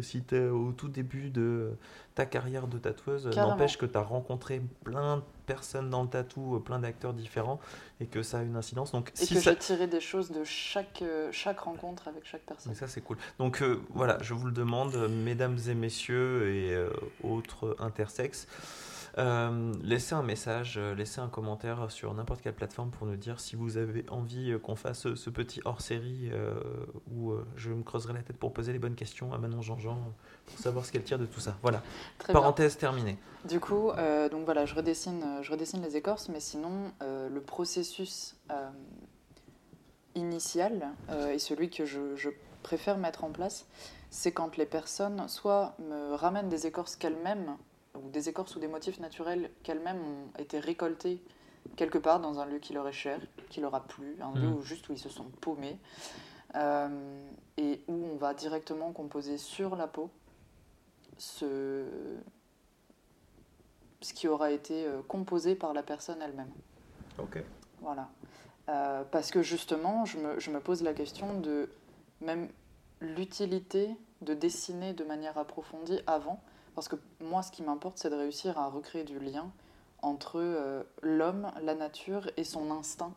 si 0.01 0.21
t'es 0.23 0.47
au 0.47 0.71
tout 0.71 0.89
début 0.89 1.29
de 1.29 1.71
ta 2.17 2.25
carrière 2.25 2.67
de 2.67 2.79
tatoueuse, 2.79 3.29
Carrément. 3.31 3.53
n'empêche 3.53 3.77
que 3.77 3.85
tu 3.85 3.95
as 3.95 4.01
rencontré 4.01 4.59
plein 4.83 5.17
de 5.17 5.21
personnes 5.45 5.91
dans 5.91 6.01
le 6.01 6.09
tatou, 6.09 6.55
euh, 6.55 6.59
plein 6.59 6.79
d'acteurs 6.79 7.13
différents 7.13 7.59
et 7.99 8.07
que 8.07 8.23
ça 8.23 8.39
a 8.39 8.41
une 8.41 8.55
incidence. 8.55 8.91
Donc 8.91 9.11
Et 9.21 9.25
si 9.25 9.35
que 9.35 9.39
ça... 9.39 9.51
j'ai 9.51 9.57
tiré 9.57 9.85
des 9.85 10.01
choses 10.01 10.31
de 10.31 10.43
chaque, 10.43 11.03
euh, 11.03 11.29
chaque 11.31 11.59
rencontre 11.59 12.07
avec 12.07 12.25
chaque 12.25 12.41
personne. 12.41 12.73
Ça 12.73 12.87
c'est 12.87 13.01
cool. 13.01 13.17
Donc 13.37 13.61
euh, 13.61 13.79
voilà, 13.93 14.17
je 14.23 14.33
vous 14.33 14.47
le 14.47 14.51
demande, 14.51 14.95
euh, 14.95 15.07
mesdames 15.07 15.59
et 15.69 15.75
messieurs 15.75 16.49
et 16.55 16.73
euh, 16.73 16.89
autres 17.23 17.75
intersexes, 17.77 18.47
euh, 19.17 19.73
laissez 19.81 20.13
un 20.13 20.21
message, 20.21 20.75
euh, 20.77 20.93
laissez 20.93 21.19
un 21.19 21.27
commentaire 21.27 21.89
sur 21.89 22.13
n'importe 22.13 22.41
quelle 22.41 22.53
plateforme 22.53 22.91
pour 22.91 23.07
nous 23.07 23.15
dire 23.15 23.39
si 23.39 23.55
vous 23.55 23.77
avez 23.77 24.05
envie 24.09 24.51
euh, 24.51 24.59
qu'on 24.59 24.75
fasse 24.75 25.13
ce, 25.15 25.29
petit 25.29 25.59
hors-série 25.65 26.29
euh, 26.31 26.53
où 27.11 27.33
je 27.55 27.71
me 27.71 27.83
creuserai 27.83 28.13
la 28.13 28.21
tête 28.21 28.37
pour 28.37 28.53
poser 28.53 28.73
les 28.73 28.79
bonnes 28.79 28.95
questions 28.95 29.33
à 29.33 29.37
Manon 29.37 29.61
Jean-Jean 29.61 29.99
pour 30.45 30.59
savoir 30.59 30.85
ce 30.85 30.91
qu'elle 30.91 31.03
tire 31.03 31.17
de 31.17 31.25
tout 31.25 31.39
ça. 31.39 31.57
Voilà, 31.61 31.81
Très 32.19 32.31
bien. 32.31 32.41
parenthèse 32.41 32.77
terminée. 32.77 33.17
Du 33.45 33.59
coup, 33.59 33.89
euh, 33.91 34.29
donc 34.29 34.45
voilà, 34.45 34.65
je 34.65 34.75
redessine, 34.75 35.39
je 35.41 35.51
redessine 35.51 35.81
les 35.81 35.97
écorces, 35.97 36.29
mais 36.29 36.39
sinon, 36.39 36.91
le 37.01 37.39
processus 37.39 38.35
initial 40.15 40.89
et 41.31 41.39
celui 41.39 41.69
que 41.69 41.85
je, 41.85 42.15
je 42.15 42.29
préfère 42.63 42.97
mettre 42.97 43.23
en 43.23 43.29
place, 43.29 43.67
c'est 44.09 44.31
quand 44.31 44.57
les 44.57 44.65
personnes 44.65 45.27
soit 45.27 45.75
me 45.79 46.15
ramènent 46.15 46.49
des 46.49 46.65
écorces 46.67 46.95
qu'elles-mêmes, 46.95 47.57
ou 48.03 48.09
des 48.09 48.29
écorces 48.29 48.55
ou 48.55 48.59
des 48.59 48.67
motifs 48.67 48.99
naturels 48.99 49.49
qu'elles-mêmes 49.63 49.99
ont 50.01 50.39
été 50.39 50.59
récoltés 50.59 51.21
quelque 51.75 51.97
part 51.97 52.19
dans 52.19 52.39
un 52.39 52.45
lieu 52.45 52.59
qui 52.59 52.73
leur 52.73 52.87
est 52.87 52.93
cher, 52.93 53.19
qui 53.49 53.59
leur 53.59 53.75
a 53.75 53.81
plu, 53.83 54.15
un 54.21 54.33
lieu 54.35 54.47
Mhm. 54.47 54.55
où 54.57 54.61
juste 54.61 54.87
où 54.89 54.93
ils 54.93 54.99
se 54.99 55.09
sont 55.09 55.25
paumés. 55.41 55.77
euh, 56.55 57.29
et 57.57 57.81
où 57.89 57.93
on 57.93 58.15
va 58.15 58.33
directement 58.33 58.93
composer 58.93 59.37
sur 59.37 59.75
la 59.75 59.85
peau 59.85 60.09
ce, 61.17 61.85
ce 64.01 64.13
qui 64.13 64.27
aura 64.27 64.51
été 64.51 64.85
euh, 64.85 65.01
composé 65.07 65.55
par 65.55 65.73
la 65.73 65.83
personne 65.83 66.21
elle-même. 66.21 66.51
Ok. 67.19 67.43
Voilà. 67.81 68.07
Euh, 68.69 69.03
parce 69.11 69.29
que 69.31 69.41
justement, 69.41 70.05
je 70.05 70.17
me, 70.19 70.39
je 70.39 70.49
me 70.51 70.59
pose 70.59 70.83
la 70.83 70.93
question 70.93 71.39
de 71.39 71.69
même 72.21 72.47
l'utilité 73.01 73.89
de 74.21 74.33
dessiner 74.33 74.93
de 74.93 75.03
manière 75.03 75.37
approfondie 75.37 75.99
avant. 76.07 76.41
Parce 76.77 76.87
que 76.89 76.95
moi, 77.21 77.41
ce 77.41 77.51
qui 77.51 77.63
m'importe, 77.63 77.97
c'est 77.97 78.11
de 78.11 78.15
réussir 78.15 78.59
à 78.59 78.67
recréer 78.69 79.03
du 79.03 79.17
lien 79.17 79.49
entre 80.03 80.39
euh, 80.39 80.83
l'homme, 81.01 81.51
la 81.63 81.73
nature 81.73 82.29
et 82.37 82.43
son 82.43 82.69
instinct 82.69 83.15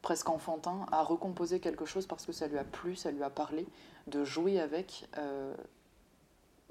presque 0.00 0.30
enfantin 0.30 0.86
à 0.90 1.02
recomposer 1.02 1.60
quelque 1.60 1.84
chose 1.84 2.06
parce 2.06 2.24
que 2.24 2.32
ça 2.32 2.46
lui 2.48 2.56
a 2.56 2.64
plu, 2.64 2.96
ça 2.96 3.10
lui 3.10 3.22
a 3.22 3.28
parlé, 3.28 3.66
de 4.06 4.24
jouer 4.24 4.58
avec 4.58 5.06
euh, 5.18 5.54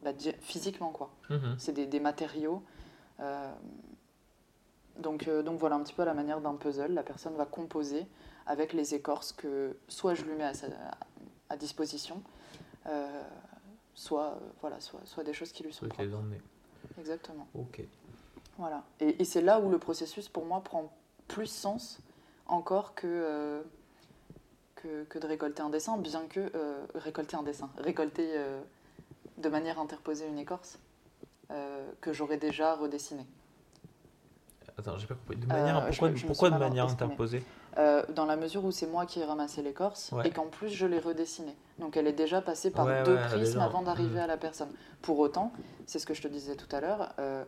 bah, 0.01 0.09
physiquement 0.39 0.89
quoi. 0.89 1.11
Mhm. 1.29 1.55
C'est 1.59 1.73
des, 1.73 1.85
des 1.85 1.99
matériaux. 1.99 2.63
euh, 3.19 3.53
donc, 4.97 5.29
donc 5.29 5.59
voilà 5.59 5.75
un 5.75 5.81
petit 5.83 5.93
peu 5.93 6.01
à 6.01 6.05
la 6.05 6.15
manière 6.15 6.41
d'un 6.41 6.55
puzzle. 6.55 6.93
La 6.95 7.03
personne 7.03 7.35
va 7.35 7.45
composer 7.45 8.07
avec 8.47 8.73
les 8.73 8.95
écorces 8.95 9.33
que 9.33 9.77
soit 9.87 10.15
je 10.15 10.23
lui 10.23 10.33
mets 10.33 10.45
à, 10.45 10.55
sa- 10.55 10.65
à 11.49 11.57
disposition, 11.57 12.23
soit, 13.93 14.27
euh, 14.27 14.49
voilà, 14.61 14.79
soit, 14.79 15.01
soit 15.05 15.23
des 15.23 15.33
choses 15.33 15.51
qui 15.51 15.63
lui 15.63 15.73
sont 15.73 15.87
propres. 15.87 16.09
Exactement. 16.99 17.47
Ok. 17.53 17.81
Voilà. 18.57 18.83
Et, 18.99 19.21
et 19.21 19.25
c'est 19.25 19.41
là 19.41 19.59
où 19.59 19.69
le 19.69 19.79
processus, 19.79 20.29
pour 20.29 20.45
moi, 20.45 20.61
prend 20.61 20.91
plus 21.27 21.47
sens 21.47 21.99
encore 22.47 22.93
que, 22.95 23.07
euh, 23.07 23.61
que, 24.75 25.03
que 25.05 25.19
de 25.19 25.27
récolter 25.27 25.61
un 25.61 25.69
dessin, 25.69 25.97
bien 25.97 26.27
que 26.27 26.51
euh, 26.53 26.85
récolter 26.95 27.35
un 27.37 27.43
dessin, 27.43 27.69
récolter 27.77 28.33
euh, 28.35 28.61
de 29.37 29.49
manière 29.49 29.79
interposée 29.79 30.27
une 30.27 30.39
écorce 30.39 30.79
que 31.99 32.13
j'aurais 32.13 32.37
déjà 32.37 32.75
redessinée. 32.75 33.25
Attends, 34.77 34.97
j'ai 34.97 35.05
pas 35.05 35.15
compris. 35.15 35.35
De 35.35 35.45
manière, 35.47 35.85
pourquoi, 35.85 36.15
je 36.15 36.25
pourquoi 36.25 36.49
de 36.49 36.57
manière 36.57 36.87
interposée 36.87 37.43
Euh, 37.77 38.03
dans 38.09 38.25
la 38.25 38.35
mesure 38.35 38.65
où 38.65 38.71
c'est 38.71 38.85
moi 38.87 39.05
qui 39.05 39.19
ai 39.21 39.23
ramassé 39.23 39.61
l'écorce 39.61 40.11
Ouais. 40.11 40.27
et 40.27 40.31
qu'en 40.31 40.47
plus 40.47 40.67
je 40.69 40.85
l'ai 40.85 40.99
redessinée. 40.99 41.55
Donc 41.79 41.95
elle 41.95 42.05
est 42.07 42.11
déjà 42.13 42.41
passée 42.41 42.69
par 42.69 42.85
Ouais, 42.85 43.03
deux 43.03 43.15
ouais, 43.15 43.25
prismes 43.27 43.43
déjà. 43.45 43.63
avant 43.63 43.81
d'arriver 43.81 44.15
Mhm. 44.17 44.23
à 44.23 44.27
la 44.27 44.35
personne. 44.37 44.71
Pour 45.01 45.19
autant, 45.19 45.53
c'est 45.85 45.97
ce 45.99 46.05
que 46.05 46.13
je 46.13 46.21
te 46.21 46.27
disais 46.27 46.55
tout 46.55 46.73
à 46.75 46.81
l'heure, 46.81 47.13
euh, 47.19 47.45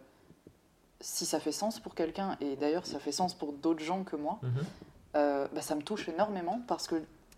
si 1.02 1.26
ça 1.26 1.40
fait 1.42 1.52
sens 1.52 1.80
pour 1.80 1.94
quelqu'un, 1.96 2.38
et 2.40 2.56
d'ailleurs 2.56 2.86
ça 2.86 3.00
fait 3.00 3.12
sens 3.12 3.34
pour 3.34 3.52
d'autres 3.52 3.84
gens 3.84 4.04
que 4.06 4.16
moi, 4.16 4.40
Mhm. 4.44 4.50
euh, 5.18 5.48
bah, 5.54 5.62
ça 5.62 5.76
me 5.76 5.82
touche 5.82 6.08
énormément 6.08 6.62
parce 6.68 6.88
que 6.88 6.96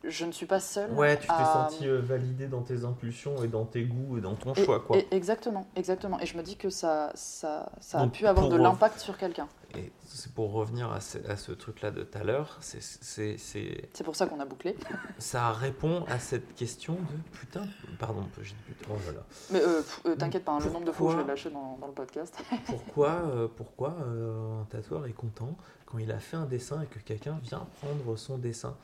je 0.08 0.26
ne 0.26 0.32
suis 0.32 0.46
pas 0.46 0.60
seule. 0.60 0.92
Ouais, 0.94 1.18
tu 1.20 1.28
t'es 1.28 1.34
à- 1.34 1.70
senti 1.70 1.88
euh, 1.88 2.00
validé 2.02 2.48
dans 2.48 2.62
tes 2.62 2.84
impulsions 2.86 3.44
et 3.44 3.48
dans 3.48 3.66
tes 3.66 3.84
goûts 3.86 4.18
et 4.18 4.22
dans 4.22 4.36
ton 4.36 4.54
Et- 4.54 4.64
choix, 4.66 4.80
quoi. 4.80 4.98
et- 4.98 5.08
exactement, 5.12 5.66
exactement. 5.76 6.20
Et 6.20 6.26
je 6.26 6.38
me 6.38 6.44
dis 6.44 6.56
que 6.58 6.70
ça, 6.70 7.12
ça, 7.16 7.72
ça 7.80 8.00
a 8.02 8.08
pu 8.08 8.26
avoir 8.28 8.50
de 8.50 8.56
l'impact 8.58 9.00
sur 9.00 9.18
quelqu'un. 9.18 9.48
Et 9.78 9.92
c'est 10.06 10.32
pour 10.34 10.54
revenir 10.54 10.90
à 10.92 11.02
ce, 11.02 11.52
truc-là 11.52 11.92
de 11.92 12.04
tout 12.04 12.18
à 12.18 12.24
l'heure, 12.24 12.58
c'est, 12.62 12.82
c'est, 12.82 13.38
c'est- 13.38 13.90
C'est 13.94 14.04
pour 14.06 14.16
ça 14.16 14.26
qu'on 14.26 14.40
a 14.40 14.46
bouclé. 14.46 14.78
ça 15.18 15.52
répond 15.52 16.06
à 16.08 16.18
cette 16.18 16.56
question 16.56 16.94
de 16.94 17.38
putain, 17.38 17.64
pardon, 18.00 18.24
j'ai 18.42 18.54
dit 18.54 18.56
putain, 18.68 18.92
oh 18.94 18.98
là 19.08 19.12
là. 19.14 19.24
Mais 19.52 19.60
euh, 19.62 19.82
euh, 20.06 20.16
t'inquiète 20.16 20.46
pas, 20.46 20.54
hein, 20.54 20.60
le 20.64 20.70
nombre 20.72 20.86
de 20.86 20.92
fois 20.94 21.08
où 21.10 21.12
je 21.12 21.18
l'ai 21.18 21.26
lâché 21.26 21.50
dans, 21.50 21.78
dans 21.82 21.88
le 21.88 21.94
podcast. 21.94 22.38
Pourquoi, 22.68 23.10
euh, 23.10 23.48
pourquoi 23.54 23.90
un 24.00 24.64
tatoueur 24.70 25.06
est 25.08 25.14
content 25.14 25.58
quand 25.86 25.98
il 25.98 26.12
a 26.12 26.20
fait 26.20 26.38
un 26.38 26.46
dessin 26.46 26.82
et 26.82 26.86
que 26.86 27.00
quelqu'un 27.00 27.38
vient 27.44 27.68
prendre 27.82 28.16
son 28.18 28.38
dessin? 28.38 28.76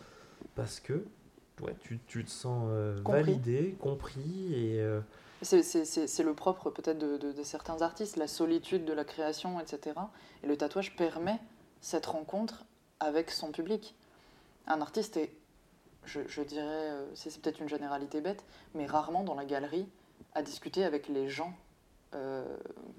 Parce 0.56 0.80
que 0.80 1.06
ouais, 1.62 1.76
tu, 1.82 2.00
tu 2.08 2.24
te 2.26 2.30
sens 2.30 2.66
euh, 2.70 3.02
Compris. 3.04 3.22
validé, 3.24 3.76
compris 3.80 4.54
et 4.54 4.80
euh, 4.80 5.02
C'est- 5.42 5.64
C'est 5.64 5.86
c'est- 5.86 6.08
c'est 6.08 6.24
le 6.24 6.34
propre 6.36 6.70
peut-être 6.70 7.00
de, 7.00 7.18
de- 7.18 7.32
de 7.32 7.44
certains 7.44 7.82
artistes, 7.82 8.16
la 8.18 8.28
solitude 8.28 8.86
de 8.86 8.94
la 8.94 9.04
création, 9.06 9.60
etc. 9.60 9.96
Et 10.44 10.48
le 10.48 10.56
tatouage 10.58 10.96
permet 10.96 11.40
cette 11.82 12.06
rencontre 12.06 12.66
avec 13.00 13.32
son 13.32 13.52
public. 13.52 13.96
Un 14.68 14.82
artiste 14.82 15.18
est, 15.18 15.32
je, 16.06 16.22
je 16.28 16.42
dirais, 16.44 16.66
euh, 16.92 17.06
c'est 17.16 17.30
c'est 17.32 17.42
peut-être 17.42 17.60
une 17.60 17.70
généralité 17.70 18.22
bête, 18.22 18.44
mais 18.76 18.86
rarement 18.86 19.24
dans 19.24 19.34
la 19.36 19.46
galerie 19.46 19.88
à 20.36 20.44
discuter 20.44 20.84
avec 20.84 21.08
les 21.10 21.28
gens 21.30 21.54
euh, 22.14 22.44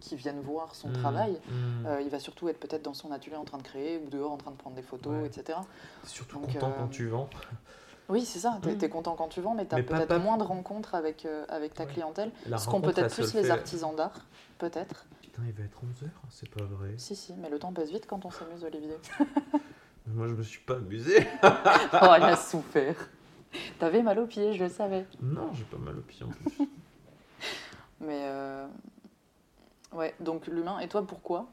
qui 0.01 0.17
viennent 0.17 0.41
voir 0.41 0.75
son 0.75 0.89
hmm, 0.89 0.93
travail. 0.95 1.33
hmm, 1.49 1.87
Euh, 1.87 2.01
il 2.03 2.09
va 2.09 2.19
surtout 2.19 2.49
être 2.49 2.59
peut-être 2.59 2.83
dans 2.83 2.95
son 2.95 3.13
atelier 3.13 3.37
en 3.37 3.45
train 3.45 3.59
de 3.59 3.63
créer 3.63 3.99
ou 3.99 4.09
dehors 4.11 4.33
en 4.33 4.37
train 4.37 4.51
de 4.51 4.57
prendre 4.57 4.77
des 4.77 4.83
photos, 4.83 5.13
Ouais. 5.13 5.27
etc. 5.27 5.59
surtout 6.05 6.39
donc, 6.39 6.53
content 6.53 6.69
euh, 6.71 6.75
quand 6.79 6.89
tu 6.89 7.09
vends. 7.09 7.29
Oui, 8.09 8.25
c'est 8.25 8.41
ça. 8.41 8.59
T'es 8.63 8.75
Mm. 8.75 8.85
es 8.85 8.89
content 8.89 9.15
quand 9.15 9.29
tu 9.29 9.41
vends, 9.41 9.55
mais 9.55 9.65
t'as 9.65 9.77
Mais 9.77 9.83
pas- 9.85 9.97
peut-être 9.97 10.09
pas- 10.09 10.19
moins 10.19 10.37
de 10.37 10.43
rencontres 10.43 10.95
avec, 10.95 11.25
euh, 11.25 11.45
avec 11.49 11.75
ta 11.75 11.85
Ouais. 11.85 11.93
clientèle. 11.93 12.31
La 12.47 12.59
Ce 12.59 12.69
qu'ont 12.69 12.81
peut-être 12.81 12.99
elle 12.99 13.11
plus 13.11 13.33
le 13.35 13.41
les 13.41 13.47
fait- 13.47 13.51
artisans 13.53 13.95
d'art, 13.95 14.27
peut-être. 14.59 15.07
Putain, 15.23 15.43
il 15.47 15.53
va 15.53 15.65
être 15.65 15.79
11h, 15.83 16.09
c'est 16.31 16.49
pas 16.51 16.65
vrai. 16.65 16.95
Si, 16.99 17.15
si, 17.17 17.33
mais 17.35 17.49
le 17.49 17.59
temps 17.59 17.73
passe 17.73 17.91
vite 17.91 18.07
quand 18.07 18.25
on 18.27 18.31
s'amuse, 18.31 18.65
Olivier. 18.65 18.97
Moi, 20.07 20.27
je 20.29 20.35
me 20.35 20.43
suis 20.43 20.61
pas 20.61 20.75
amusé. 20.75 21.27
oh, 21.45 22.15
il 22.19 22.25
a 22.25 22.37
souffert. 22.37 22.97
T'avais 23.79 24.03
mal 24.03 24.19
aux 24.19 24.27
pieds, 24.27 24.53
je 24.53 24.65
le 24.65 24.69
savais. 24.71 25.07
non, 25.23 25.51
j'ai 25.55 25.65
pas 25.65 25.77
mal 25.79 25.97
au 25.97 26.03
pied 26.03 26.25
en 26.27 26.29
plus. 26.31 26.67
Mais 28.01 28.19
euh, 28.25 28.67
ouais, 29.95 30.15
donc 30.21 30.47
l'humain. 30.47 30.79
Et 30.81 30.89
toi, 30.89 31.07
pourquoi? 31.07 31.47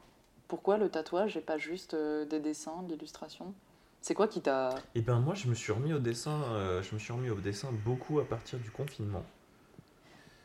Pourquoi 0.48 0.78
le 0.78 0.88
tatouage 0.88 1.36
et 1.36 1.40
pas 1.40 1.58
juste 1.58 1.94
euh, 1.94 2.24
des 2.24 2.40
dessins, 2.40 2.82
de 2.82 2.94
l'illustration? 2.94 3.54
C'est 4.00 4.14
quoi 4.14 4.26
qui 4.28 4.40
t'a. 4.40 4.70
Et 4.94 5.02
ben 5.02 5.20
moi, 5.20 5.34
je 5.34 5.46
me 5.48 5.54
suis 5.54 5.72
remis 5.72 5.92
au 5.92 5.98
dessin. 5.98 6.42
euh, 6.52 6.82
je 6.82 6.94
me 6.94 6.98
suis 6.98 7.12
remis 7.12 7.30
au 7.30 7.36
dessin 7.36 7.68
beaucoup 7.84 8.18
à 8.18 8.24
partir 8.24 8.58
du 8.58 8.70
confinement. 8.70 9.22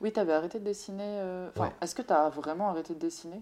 Oui, 0.02 0.12
t'avais 0.12 0.34
arrêté 0.34 0.60
de 0.60 0.66
dessiner. 0.66 1.04
euh, 1.22 1.50
Enfin, 1.50 1.64
Ouais. 1.66 1.76
est-ce 1.82 1.96
que 1.96 2.02
t'as 2.02 2.30
vraiment 2.30 2.70
arrêté 2.70 2.94
de 2.94 3.00
dessiner? 3.00 3.42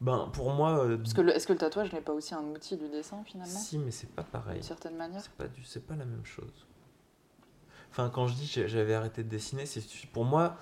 Ben 0.00 0.30
pour 0.32 0.52
moi, 0.52 0.84
euh, 0.84 0.96
Parce 0.98 1.12
que 1.12 1.20
le- 1.22 1.34
est-ce 1.34 1.46
que 1.46 1.52
le 1.52 1.58
tatouage 1.58 1.92
n'est 1.92 2.00
pas 2.00 2.12
aussi 2.12 2.34
un 2.34 2.44
outil 2.44 2.76
du 2.76 2.88
dessin 2.88 3.22
finalement? 3.24 3.58
Si, 3.58 3.78
mais 3.78 3.90
c'est 3.90 4.10
pas 4.10 4.22
pareil. 4.22 4.54
D'une 4.54 4.62
certaine 4.62 4.96
manière? 4.96 5.20
C'est 5.22 5.32
pas 5.32 5.48
du, 5.48 5.64
c'est 5.64 5.84
pas 5.86 5.96
la 5.96 6.04
même 6.04 6.24
chose. 6.24 6.66
Enfin, 7.90 8.10
quand 8.10 8.26
je 8.28 8.34
dis 8.34 8.46
j'avais 8.46 8.94
arrêté 8.94 9.24
de 9.24 9.28
dessiner, 9.28 9.66
c'est 9.66 9.82
pour 10.12 10.24
moi 10.24 10.56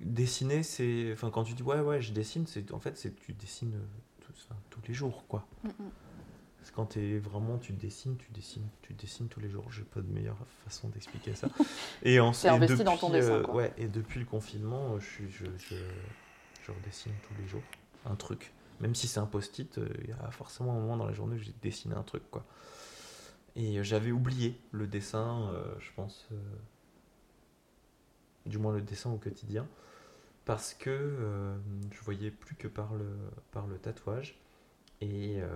dessiner, 0.00 0.62
c'est, 0.62 1.10
enfin, 1.12 1.30
quand 1.30 1.44
tu 1.44 1.54
dis 1.54 1.62
ouais 1.62 1.80
ouais, 1.80 2.00
je 2.00 2.12
dessine, 2.12 2.46
c'est 2.46 2.72
en 2.72 2.78
fait 2.78 2.96
c'est 2.96 3.14
tu 3.16 3.32
dessines 3.32 3.74
euh, 3.74 4.20
tous, 4.20 4.46
enfin, 4.48 4.60
tous 4.70 4.80
les 4.88 4.94
jours 4.94 5.24
quoi. 5.28 5.46
Mm, 5.64 5.68
mm. 5.68 5.90
Parce 6.58 6.70
que 6.70 6.76
quand 6.76 6.86
t'es 6.86 7.18
vraiment, 7.18 7.56
tu 7.58 7.72
dessines, 7.72 8.16
tu 8.16 8.30
dessines, 8.32 8.66
tu 8.82 8.92
dessines 8.92 9.28
tous 9.28 9.40
les 9.40 9.48
jours. 9.48 9.70
J'ai 9.70 9.84
pas 9.84 10.00
de 10.00 10.12
meilleure 10.12 10.36
façon 10.64 10.88
d'expliquer 10.88 11.34
ça. 11.34 11.48
Et 12.02 12.18
en 12.20 12.32
T'es 12.32 12.48
investi 12.48 12.84
dans 12.84 12.96
ton 12.96 13.10
dessin, 13.10 13.34
euh, 13.34 13.42
quoi. 13.42 13.54
ouais, 13.54 13.72
et 13.78 13.86
depuis 13.86 14.18
le 14.20 14.26
confinement, 14.26 14.94
euh, 14.94 15.00
je, 15.00 15.26
je, 15.28 15.44
je, 15.56 15.76
je 16.62 16.72
redessine 16.72 17.12
tous 17.22 17.40
les 17.40 17.46
jours 17.46 17.62
un 18.04 18.16
truc. 18.16 18.52
Même 18.80 18.94
si 18.94 19.06
c'est 19.08 19.20
un 19.20 19.26
post-it, 19.26 19.80
il 20.02 20.10
y 20.10 20.12
a 20.12 20.30
forcément 20.30 20.72
un 20.72 20.80
moment 20.80 20.96
dans 20.96 21.06
la 21.06 21.12
journée 21.12 21.36
où 21.36 21.38
j'ai 21.38 21.54
dessiné 21.62 21.94
un 21.94 22.02
truc, 22.02 22.22
quoi. 22.30 22.44
Et 23.58 23.82
j'avais 23.82 24.12
oublié 24.12 24.56
le 24.70 24.86
dessin, 24.86 25.50
euh, 25.52 25.74
je 25.80 25.90
pense, 25.96 26.28
euh, 26.30 26.36
du 28.46 28.56
moins 28.56 28.72
le 28.72 28.80
dessin 28.80 29.10
au 29.10 29.16
quotidien, 29.16 29.66
parce 30.48 30.72
que 30.72 30.88
euh, 30.88 31.58
je 31.92 32.00
voyais 32.00 32.30
plus 32.30 32.54
que 32.56 32.68
par 32.68 32.94
le, 32.94 33.06
par 33.52 33.66
le 33.66 33.76
tatouage. 33.76 34.40
Et 35.02 35.42
euh, 35.42 35.46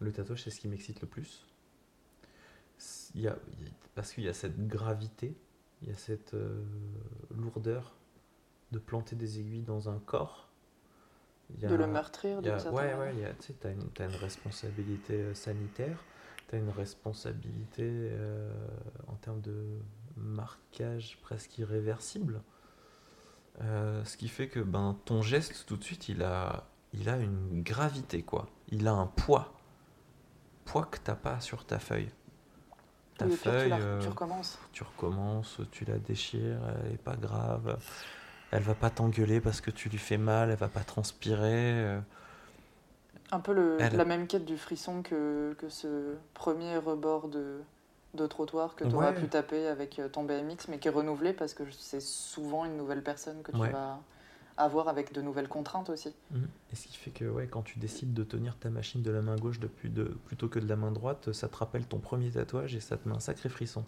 le 0.00 0.10
tatouage, 0.10 0.42
c'est 0.42 0.48
ce 0.50 0.58
qui 0.58 0.68
m'excite 0.68 1.02
le 1.02 1.06
plus. 1.06 1.44
Il 3.14 3.20
y 3.20 3.28
a, 3.28 3.36
parce 3.94 4.14
qu'il 4.14 4.24
y 4.24 4.28
a 4.30 4.32
cette 4.32 4.66
gravité, 4.66 5.36
il 5.82 5.90
y 5.90 5.92
a 5.92 5.94
cette 5.94 6.32
euh, 6.32 6.64
lourdeur 7.30 7.94
de 8.70 8.78
planter 8.78 9.14
des 9.14 9.38
aiguilles 9.38 9.60
dans 9.60 9.90
un 9.90 9.98
corps. 9.98 10.48
Il 11.50 11.60
y 11.60 11.66
a- 11.66 11.68
De 11.68 11.74
le 11.74 11.86
meurtrir 11.86 12.38
il 12.40 12.46
y 12.46 12.48
a- 12.48 12.58
certaine 12.58 12.98
ouais, 13.00 13.12
ouais, 13.12 13.34
tu 13.38 13.48
sais, 13.48 13.52
t'as 13.60 13.70
une, 13.70 14.14
responsabilité 14.16 15.34
sanitaire, 15.34 16.02
t'as 16.48 16.56
une 16.56 16.70
responsabilité 16.70 18.10
en 19.08 19.14
termes 19.16 19.42
de 19.42 19.78
marquage 20.22 21.18
presque 21.22 21.58
irréversible. 21.58 22.42
Euh, 23.60 24.02
ce 24.04 24.16
qui 24.16 24.28
fait 24.28 24.48
que 24.48 24.60
ben, 24.60 24.96
ton 25.04 25.20
geste, 25.22 25.66
tout 25.66 25.76
de 25.76 25.84
suite, 25.84 26.08
il 26.08 26.22
a, 26.22 26.64
il 26.94 27.08
a 27.08 27.16
une 27.18 27.62
gravité, 27.62 28.22
quoi. 28.22 28.46
Il 28.68 28.88
a 28.88 28.92
un 28.92 29.06
poids. 29.06 29.52
Poids 30.64 30.86
que 30.86 30.98
t'as 30.98 31.14
pas 31.14 31.40
sur 31.40 31.64
ta 31.66 31.78
feuille. 31.78 32.08
Ta 33.18 33.26
Oui, 33.26 33.32
tu, 33.32 33.36
feuille, 33.38 33.68
la- 33.70 33.76
euh, 33.78 34.00
tu 34.00 34.08
recommences. 34.08 34.58
tu 34.72 34.82
recommences, 34.84 35.60
tu 35.70 35.84
la 35.84 35.98
déchires, 35.98 36.60
elle 36.86 36.92
est 36.92 37.02
pas 37.02 37.16
grave. 37.16 37.78
Elle 38.52 38.62
va 38.62 38.74
pas 38.74 38.90
t'engueuler 38.90 39.40
parce 39.40 39.60
que 39.60 39.70
tu 39.70 39.88
lui 39.88 39.98
fais 39.98 40.18
mal, 40.18 40.50
elle 40.50 40.56
va 40.56 40.68
pas 40.68 40.84
transpirer. 40.84 41.72
euh. 41.84 42.00
Un 43.32 43.40
peu 43.40 43.52
le- 43.52 43.76
Elle- 43.80 43.96
la 43.96 44.04
même 44.04 44.26
quête 44.26 44.44
du 44.44 44.56
frisson 44.58 45.02
que, 45.02 45.54
que 45.58 45.68
ce 45.68 46.16
premier 46.34 46.76
rebord 46.78 47.28
de, 47.28 47.60
de 48.14 48.26
trottoir 48.26 48.74
que 48.76 48.84
tu 48.84 48.94
auras 48.94 49.10
Ouais. 49.12 49.14
pu 49.20 49.28
taper 49.28 49.66
avec 49.68 49.98
euh, 49.98 50.08
ton 50.08 50.24
BMX, 50.24 50.68
mais 50.68 50.78
qui 50.78 50.88
est 50.88 50.90
renouvelé 50.92 51.32
parce 51.32 51.54
que 51.54 51.62
c'est 51.70 52.02
souvent 52.02 52.64
une 52.66 52.76
nouvelle 52.76 53.02
personne 53.02 53.42
que 53.42 53.52
tu 53.52 53.58
Ouais. 53.58 53.70
vas 53.70 54.00
à 54.58 54.68
voir 54.68 54.88
avec 54.88 55.14
de 55.14 55.22
nouvelles 55.22 55.48
contraintes 55.48 55.88
aussi. 55.88 56.14
Mhm. 56.30 56.46
Et 56.72 56.76
ce 56.76 56.86
qui 56.86 56.96
fait 56.98 57.10
que 57.10 57.24
ouais, 57.24 57.46
quand 57.50 57.62
tu 57.62 57.78
décides 57.78 58.12
de 58.12 58.22
tenir 58.22 58.58
ta 58.58 58.68
machine 58.68 59.02
de 59.02 59.10
la 59.10 59.22
main 59.22 59.34
gauche 59.36 59.58
depuis 59.58 59.88
de, 59.88 60.04
plutôt 60.26 60.48
que 60.48 60.58
de 60.58 60.68
la 60.68 60.76
main 60.76 60.90
droite, 60.92 61.32
ça 61.32 61.48
te 61.48 61.56
rappelle 61.56 61.86
ton 61.86 61.98
premier 61.98 62.30
tatouage 62.30 62.74
et 62.74 62.80
ça 62.80 62.98
te 62.98 63.08
met 63.08 63.14
un 63.16 63.18
sacré 63.20 63.48
frisson. 63.48 63.82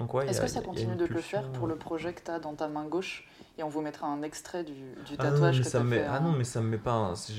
Donc 0.00 0.12
ouais, 0.14 0.26
Est-ce 0.28 0.40
que 0.40 0.48
ça 0.48 0.62
continue 0.62 0.96
de 0.96 1.06
te 1.06 1.12
le 1.12 1.20
faire 1.20 1.42
pulsion, 1.42 1.52
pour 1.60 1.66
euh, 1.68 1.70
le 1.70 1.76
projet 1.76 2.12
que 2.12 2.22
tu 2.24 2.30
as 2.32 2.40
dans 2.40 2.54
ta 2.54 2.66
main 2.66 2.86
gauche 2.86 3.28
Et 3.56 3.62
on 3.62 3.68
vous 3.68 3.82
mettra 3.82 4.08
un 4.08 4.22
extrait 4.22 4.64
du, 4.64 4.72
du 4.72 5.14
Ah 5.16 5.24
non, 5.26 5.30
tatouage 5.30 5.58
que 5.62 5.68
ça 5.68 5.84
met- 5.84 6.00
fait. 6.00 6.06
Ah 6.06 6.18
non, 6.18 6.32
mais 6.32 6.44
ça 6.44 6.60
me 6.60 6.66
met 6.66 6.78
pas. 6.78 6.92
un- 6.92 7.14
si, 7.14 7.32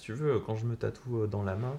tu 0.00 0.12
veux, 0.12 0.38
quand 0.38 0.54
je 0.54 0.64
me 0.64 0.76
tatoue 0.76 1.22
euh, 1.22 1.26
dans 1.26 1.42
la 1.42 1.56
main, 1.56 1.76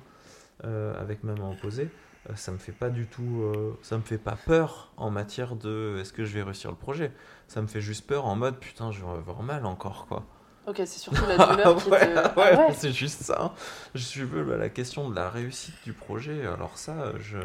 euh, 0.65 0.93
avec 1.01 1.23
ma 1.23 1.33
main 1.35 1.51
opposée, 1.51 1.83
euh, 1.83 1.87
ça 2.35 2.51
me 2.51 2.57
fait 2.57 2.71
pas 2.71 2.89
du 2.89 3.07
tout. 3.07 3.41
euh, 3.43 3.77
ça 3.81 3.97
me 3.97 4.01
fait 4.03 4.17
pas 4.17 4.35
peur 4.45 4.91
en 4.97 5.09
matière 5.11 5.55
de 5.55 5.97
est-ce 6.01 6.13
que 6.13 6.25
je 6.25 6.33
vais 6.33 6.43
réussir 6.43 6.69
le 6.71 6.77
projet? 6.77 7.11
Ça 7.47 7.61
me 7.61 7.67
fait 7.67 7.81
juste 7.81 8.07
peur 8.07 8.25
en 8.25 8.35
mode 8.35 8.57
putain, 8.59 8.91
je 8.91 9.01
vais 9.03 9.09
avoir 9.11 9.43
mal 9.43 9.65
encore 9.65 10.05
quoi. 10.07 10.25
Ok, 10.65 10.77
c'est 10.77 10.87
surtout 10.87 11.25
la 11.27 11.35
douleur 11.37 11.75
qui 11.83 11.89
te. 11.89 11.95
Ah 12.17 12.33
ouais, 12.37 12.57
ouais. 12.57 12.73
c'est 12.73 12.93
juste 12.93 13.21
ça. 13.23 13.53
Je 13.93 14.03
suis 14.03 14.23
veux 14.23 14.43
bah, 14.45 14.55
la 14.57 14.69
question 14.69 15.09
de 15.09 15.15
la 15.15 15.29
réussite 15.29 15.75
du 15.83 15.91
projet. 15.93 16.45
Alors 16.47 16.77
ça, 16.77 17.11
je 17.19 17.39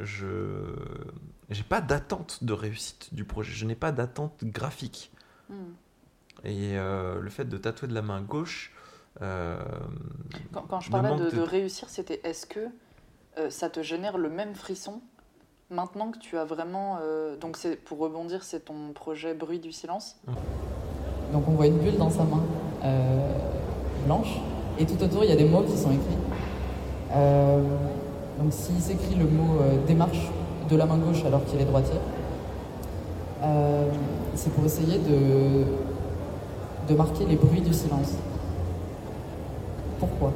je 0.00 0.26
j'ai 1.50 1.62
pas 1.62 1.80
d'attente 1.80 2.44
de 2.44 2.52
réussite 2.52 3.14
du 3.14 3.24
projet. 3.24 3.52
Je 3.52 3.64
n'ai 3.64 3.74
pas 3.74 3.92
d'attente 3.92 4.44
graphique. 4.44 5.10
Hmm. 5.48 5.72
Et 6.44 6.76
euh, 6.78 7.20
le 7.20 7.30
fait 7.30 7.44
de 7.46 7.56
tatouer 7.56 7.88
de 7.88 7.94
la 7.94 8.02
main 8.02 8.20
gauche. 8.20 8.72
euh, 9.22 9.56
Quand, 10.52 10.62
quand 10.62 10.80
je 10.80 10.90
parlais 10.90 11.08
manque 11.10 11.20
de, 11.20 11.30
de- 11.30 11.36
de 11.36 11.40
réussir, 11.42 11.88
c'était 11.88 12.20
est-ce 12.24 12.46
que 12.46 12.60
euh, 13.38 13.50
ça 13.50 13.68
te 13.70 13.82
génère 13.82 14.18
le 14.18 14.28
même 14.28 14.54
frisson 14.54 15.00
maintenant 15.70 16.10
que 16.10 16.18
tu 16.18 16.36
as 16.36 16.44
vraiment. 16.44 16.98
euh, 17.02 17.36
donc, 17.36 17.56
c'est 17.56 17.76
pour 17.76 17.98
rebondir, 17.98 18.42
c'est 18.44 18.60
ton 18.60 18.92
projet 18.94 19.34
Bruit 19.34 19.58
du 19.58 19.72
silence. 19.72 20.16
Donc 21.32 21.44
on 21.48 21.52
voit 21.52 21.66
une 21.66 21.78
bulle 21.78 21.96
dans 21.96 22.10
sa 22.10 22.24
main 22.24 22.42
euh, 22.84 23.32
blanche 24.04 24.38
et 24.78 24.84
tout 24.84 25.02
autour 25.02 25.24
il 25.24 25.30
y 25.30 25.32
a 25.32 25.36
des 25.36 25.46
mots 25.46 25.62
qui 25.62 25.78
sont 25.78 25.90
écrits. 25.90 26.18
Donc 28.38 28.52
s'il 28.52 28.80
s'écrit 28.80 29.14
le 29.14 29.24
mot 29.24 29.60
démarche 29.86 30.30
de 30.68 30.76
la 30.76 30.84
main 30.84 30.98
gauche 30.98 31.24
alors 31.24 31.42
qu'il 31.46 31.58
est 31.58 31.64
droitier, 31.64 31.98
c'est 34.34 34.52
pour 34.52 34.64
essayer 34.66 34.98
de, 34.98 35.64
de 36.86 36.94
marquer 36.94 37.24
les 37.24 37.36
bruits 37.36 37.62
du 37.62 37.72
silence. 37.72 38.12
Pourquoi? 39.98 40.32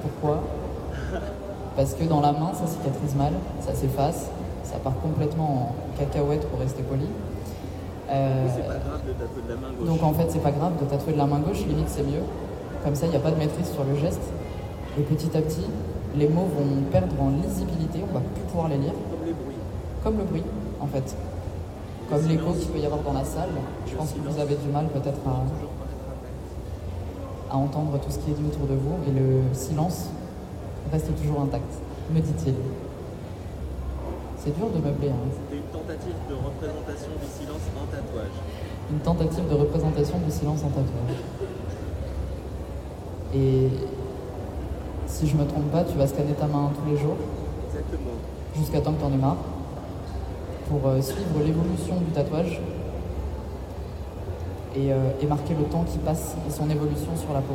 Pourquoi? 0.00 0.42
Parce 1.80 1.94
que 1.94 2.04
dans 2.04 2.20
la 2.20 2.32
main 2.32 2.52
ça 2.52 2.66
cicatrise 2.66 3.14
mal, 3.16 3.32
ça 3.62 3.74
s'efface, 3.74 4.28
ça 4.64 4.76
part 4.84 4.92
complètement 5.00 5.72
en 5.72 5.98
cacahuète 5.98 6.46
pour 6.50 6.60
rester 6.60 6.82
poli. 6.82 7.06
Euh, 8.10 8.46
C'est 8.54 8.66
pas 8.66 8.74
grave 8.74 9.00
de 9.08 9.12
tatouer 9.14 9.42
de 9.42 9.48
la 9.48 9.56
main 9.56 9.72
gauche. 9.72 9.88
donc 9.88 10.02
en 10.02 10.12
fait, 10.12 10.26
c'est 10.28 10.42
pas 10.42 10.50
grave 10.50 10.72
de 10.78 10.84
tatouer 10.84 11.14
de 11.14 11.18
la 11.18 11.24
main 11.24 11.38
gauche, 11.38 11.64
limite 11.64 11.88
c'est 11.88 12.02
mieux. 12.02 12.20
Comme 12.84 12.94
ça, 12.94 13.06
il 13.06 13.10
n'y 13.12 13.16
a 13.16 13.20
pas 13.20 13.30
de 13.30 13.38
maîtrise 13.38 13.70
sur 13.72 13.82
le 13.84 13.96
geste. 13.96 14.20
Et 14.98 15.02
petit 15.04 15.34
à 15.34 15.40
petit, 15.40 15.64
les 16.16 16.28
mots 16.28 16.48
vont 16.54 16.82
perdre 16.92 17.14
en 17.18 17.30
lisibilité, 17.30 18.00
on 18.04 18.12
va 18.12 18.20
plus 18.20 18.42
pouvoir 18.42 18.68
les 18.68 18.76
lire. 18.76 18.92
Comme 18.92 19.24
les 19.24 19.32
bruits. 19.32 19.56
Comme 20.04 20.18
le 20.18 20.24
bruit, 20.24 20.44
en 20.82 20.86
fait. 20.86 21.16
Comme 22.10 22.28
l'écho 22.28 22.52
qu'il 22.60 22.68
peut 22.68 22.78
y 22.78 22.84
avoir 22.84 23.00
dans 23.00 23.14
la 23.14 23.24
salle. 23.24 23.56
Je 23.86 23.94
pense 23.96 24.12
que 24.12 24.18
vous 24.18 24.38
avez 24.38 24.56
du 24.56 24.68
mal 24.68 24.84
peut-être 24.88 25.20
à, 25.26 25.44
à 27.54 27.56
entendre 27.56 27.98
tout 28.04 28.10
ce 28.10 28.18
qui 28.18 28.32
est 28.32 28.34
dit 28.34 28.44
autour 28.44 28.66
de 28.66 28.74
vous. 28.74 28.96
Et 29.08 29.12
le 29.18 29.40
silence 29.54 30.10
reste 30.92 31.14
toujours 31.20 31.40
intact, 31.42 31.72
me 32.12 32.20
dit-il. 32.20 32.54
C'est 34.38 34.56
dur 34.56 34.70
de 34.70 34.78
meubler. 34.78 35.10
Hein. 35.10 35.28
C'était 35.32 35.56
une 35.60 35.68
tentative 35.70 36.14
de 36.28 36.34
représentation 36.34 37.10
du 37.20 37.26
silence 37.26 37.62
en 37.76 37.86
tatouage. 37.86 38.36
une 38.90 38.98
tentative 39.00 39.48
de 39.48 39.54
représentation 39.54 40.18
du 40.18 40.30
silence 40.30 40.60
en 40.64 40.68
tatouage. 40.68 41.20
Et 43.34 43.68
si 45.06 45.26
je 45.28 45.36
me 45.36 45.44
trompe 45.44 45.70
pas, 45.70 45.84
tu 45.84 45.96
vas 45.98 46.06
scanner 46.06 46.32
ta 46.32 46.46
main 46.46 46.70
tous 46.74 46.90
les 46.90 46.96
jours? 46.98 47.16
Exactement. 47.68 48.16
jusqu'à 48.56 48.80
temps 48.80 48.92
que 48.92 48.98
tu 48.98 49.04
en 49.04 49.12
aies 49.12 49.16
marre 49.16 49.36
pour 50.68 50.88
euh, 50.88 51.00
suivre 51.00 51.38
l'évolution 51.44 51.96
du 51.96 52.06
tatouage 52.12 52.60
et, 54.74 54.92
euh, 54.92 55.10
et 55.20 55.26
marquer 55.26 55.54
le 55.54 55.64
temps 55.64 55.84
qui 55.84 55.98
passe 55.98 56.34
et 56.48 56.50
son 56.50 56.68
évolution 56.70 57.16
sur 57.16 57.32
la 57.32 57.40
peau. 57.40 57.54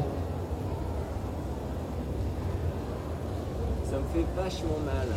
Ça 3.89 3.97
me 3.97 4.03
fait 4.15 4.41
vachement 4.41 4.79
mal. 4.85 5.07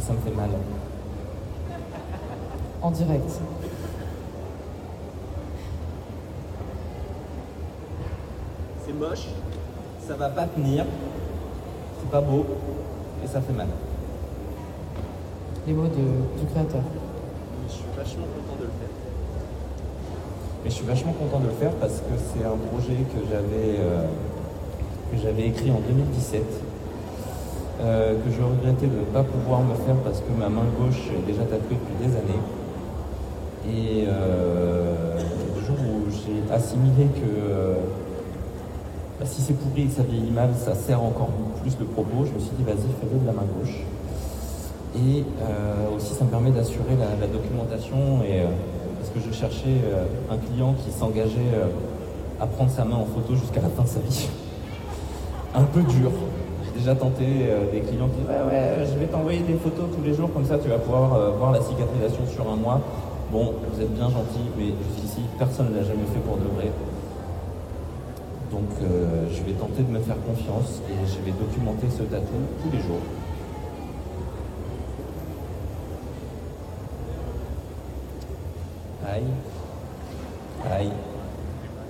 Ça 0.00 0.12
me 0.14 0.18
fait 0.18 0.30
mal. 0.34 0.50
En 2.82 2.90
direct. 2.90 3.30
C'est 8.84 8.92
moche. 8.92 9.26
Ça 10.06 10.14
va 10.14 10.28
pas 10.30 10.46
tenir. 10.46 10.84
C'est 12.00 12.10
pas 12.10 12.20
beau. 12.20 12.44
Et 13.24 13.26
ça 13.26 13.40
fait 13.40 13.52
mal. 13.52 13.68
Les 15.66 15.72
mots 15.74 15.84
de- 15.86 16.40
du 16.40 16.46
créateur. 16.50 16.80
Mais 16.82 17.68
je 17.68 17.72
suis 17.74 17.84
vachement 17.96 18.24
content 18.24 18.56
de 18.58 18.64
le 18.64 18.70
faire. 18.70 18.88
Mais 20.64 20.70
je 20.70 20.74
suis 20.74 20.86
vachement 20.86 21.12
content 21.12 21.40
de 21.40 21.46
le 21.46 21.52
faire 21.52 21.72
parce 21.72 21.98
que 22.00 22.14
c'est 22.16 22.44
un 22.44 22.56
projet 22.70 22.96
que 23.04 23.20
j'avais 23.30 23.78
euh, 23.78 24.06
que 25.12 25.18
j'avais 25.18 25.46
écrit 25.48 25.70
en 25.70 25.80
2017. 25.80 26.42
Euh, 27.82 28.14
que 28.22 28.30
je 28.30 28.42
regrettais 28.42 28.86
de 28.86 29.00
ne 29.00 29.04
pas 29.04 29.22
pouvoir 29.22 29.60
me 29.60 29.74
faire 29.74 29.94
parce 30.04 30.20
que 30.20 30.30
ma 30.38 30.50
main 30.50 30.66
gauche 30.78 31.00
est 31.16 31.26
déjà 31.26 31.44
tatouée 31.44 31.76
depuis 31.80 32.06
des 32.06 32.14
années. 32.14 32.42
Et 33.66 34.04
euh, 34.06 35.16
le 35.56 35.64
jour 35.64 35.76
où 35.76 36.10
j'ai 36.10 36.52
assimilé 36.52 37.06
que 37.06 37.24
euh, 37.24 37.74
si 39.24 39.40
c'est 39.40 39.54
pourri 39.54 39.82
et 39.82 39.86
que 39.86 39.92
ça 39.92 40.02
vieillit 40.02 40.30
mal, 40.30 40.50
ça 40.54 40.74
sert 40.74 41.02
encore 41.02 41.30
plus 41.62 41.74
le 41.78 41.86
propos, 41.86 42.26
je 42.26 42.32
me 42.32 42.38
suis 42.38 42.50
dit 42.58 42.64
vas-y 42.64 42.90
fais-le 43.00 43.18
de 43.18 43.26
la 43.26 43.32
main 43.32 43.46
gauche. 43.58 43.76
Et 44.96 45.24
aussi 45.96 46.14
ça 46.14 46.24
me 46.24 46.30
permet 46.30 46.50
d'assurer 46.50 46.96
la, 46.98 47.26
documentation 47.28 48.24
et 48.24 48.42
parce 48.98 49.10
que 49.10 49.20
je 49.20 49.32
cherchais 49.32 49.80
un 50.28 50.36
client 50.36 50.74
qui 50.84 50.90
s'engageait 50.90 51.54
à 52.40 52.46
prendre 52.46 52.70
sa 52.70 52.84
main 52.84 52.96
en 52.96 53.04
photo 53.06 53.36
jusqu'à 53.36 53.60
la 53.60 53.68
fin 53.68 53.84
de 53.84 53.88
sa 53.88 54.00
vie. 54.00 54.28
un 55.54 55.62
peu 55.62 55.82
dur. 55.82 56.10
Déjà 56.80 56.94
tenté 56.94 57.24
euh, 57.26 57.70
des 57.70 57.80
clients 57.80 58.08
qui 58.08 58.20
disent 58.20 58.26
ouais 58.26 58.56
ouais 58.56 58.86
je 58.90 58.98
vais 58.98 59.04
t'envoyer 59.04 59.40
des 59.40 59.52
photos 59.52 59.84
tous 59.94 60.02
les 60.02 60.14
jours 60.14 60.32
comme 60.32 60.46
ça 60.46 60.56
tu 60.56 60.70
vas 60.70 60.78
pouvoir 60.78 61.12
euh, 61.12 61.30
voir 61.32 61.52
la 61.52 61.60
cicatrisation 61.60 62.26
sur 62.26 62.50
un 62.50 62.56
mois. 62.56 62.80
Bon, 63.30 63.52
vous 63.70 63.82
êtes 63.82 63.92
bien 63.92 64.08
gentil, 64.08 64.40
mais 64.56 64.72
jusqu'ici 64.88 65.20
personne 65.38 65.72
ne 65.72 65.76
l'a 65.76 65.82
jamais 65.82 66.06
fait 66.10 66.20
pour 66.20 66.38
de 66.38 66.48
vrai. 66.56 66.70
Donc 68.50 68.70
euh, 68.80 69.26
je 69.30 69.42
vais 69.42 69.52
tenter 69.52 69.82
de 69.82 69.92
me 69.92 70.00
faire 70.00 70.16
confiance 70.24 70.80
et 70.88 71.06
je 71.06 71.22
vais 71.22 71.32
documenter 71.38 71.86
ce 71.90 72.02
tatou 72.04 72.40
tous 72.62 72.74
les 72.74 72.82
jours. 72.82 73.04
Aïe. 79.06 79.24
Aïe. 80.72 80.92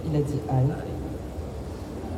Il 0.04 0.16
a 0.16 0.20
dit 0.20 0.40
aïe. 0.48 0.89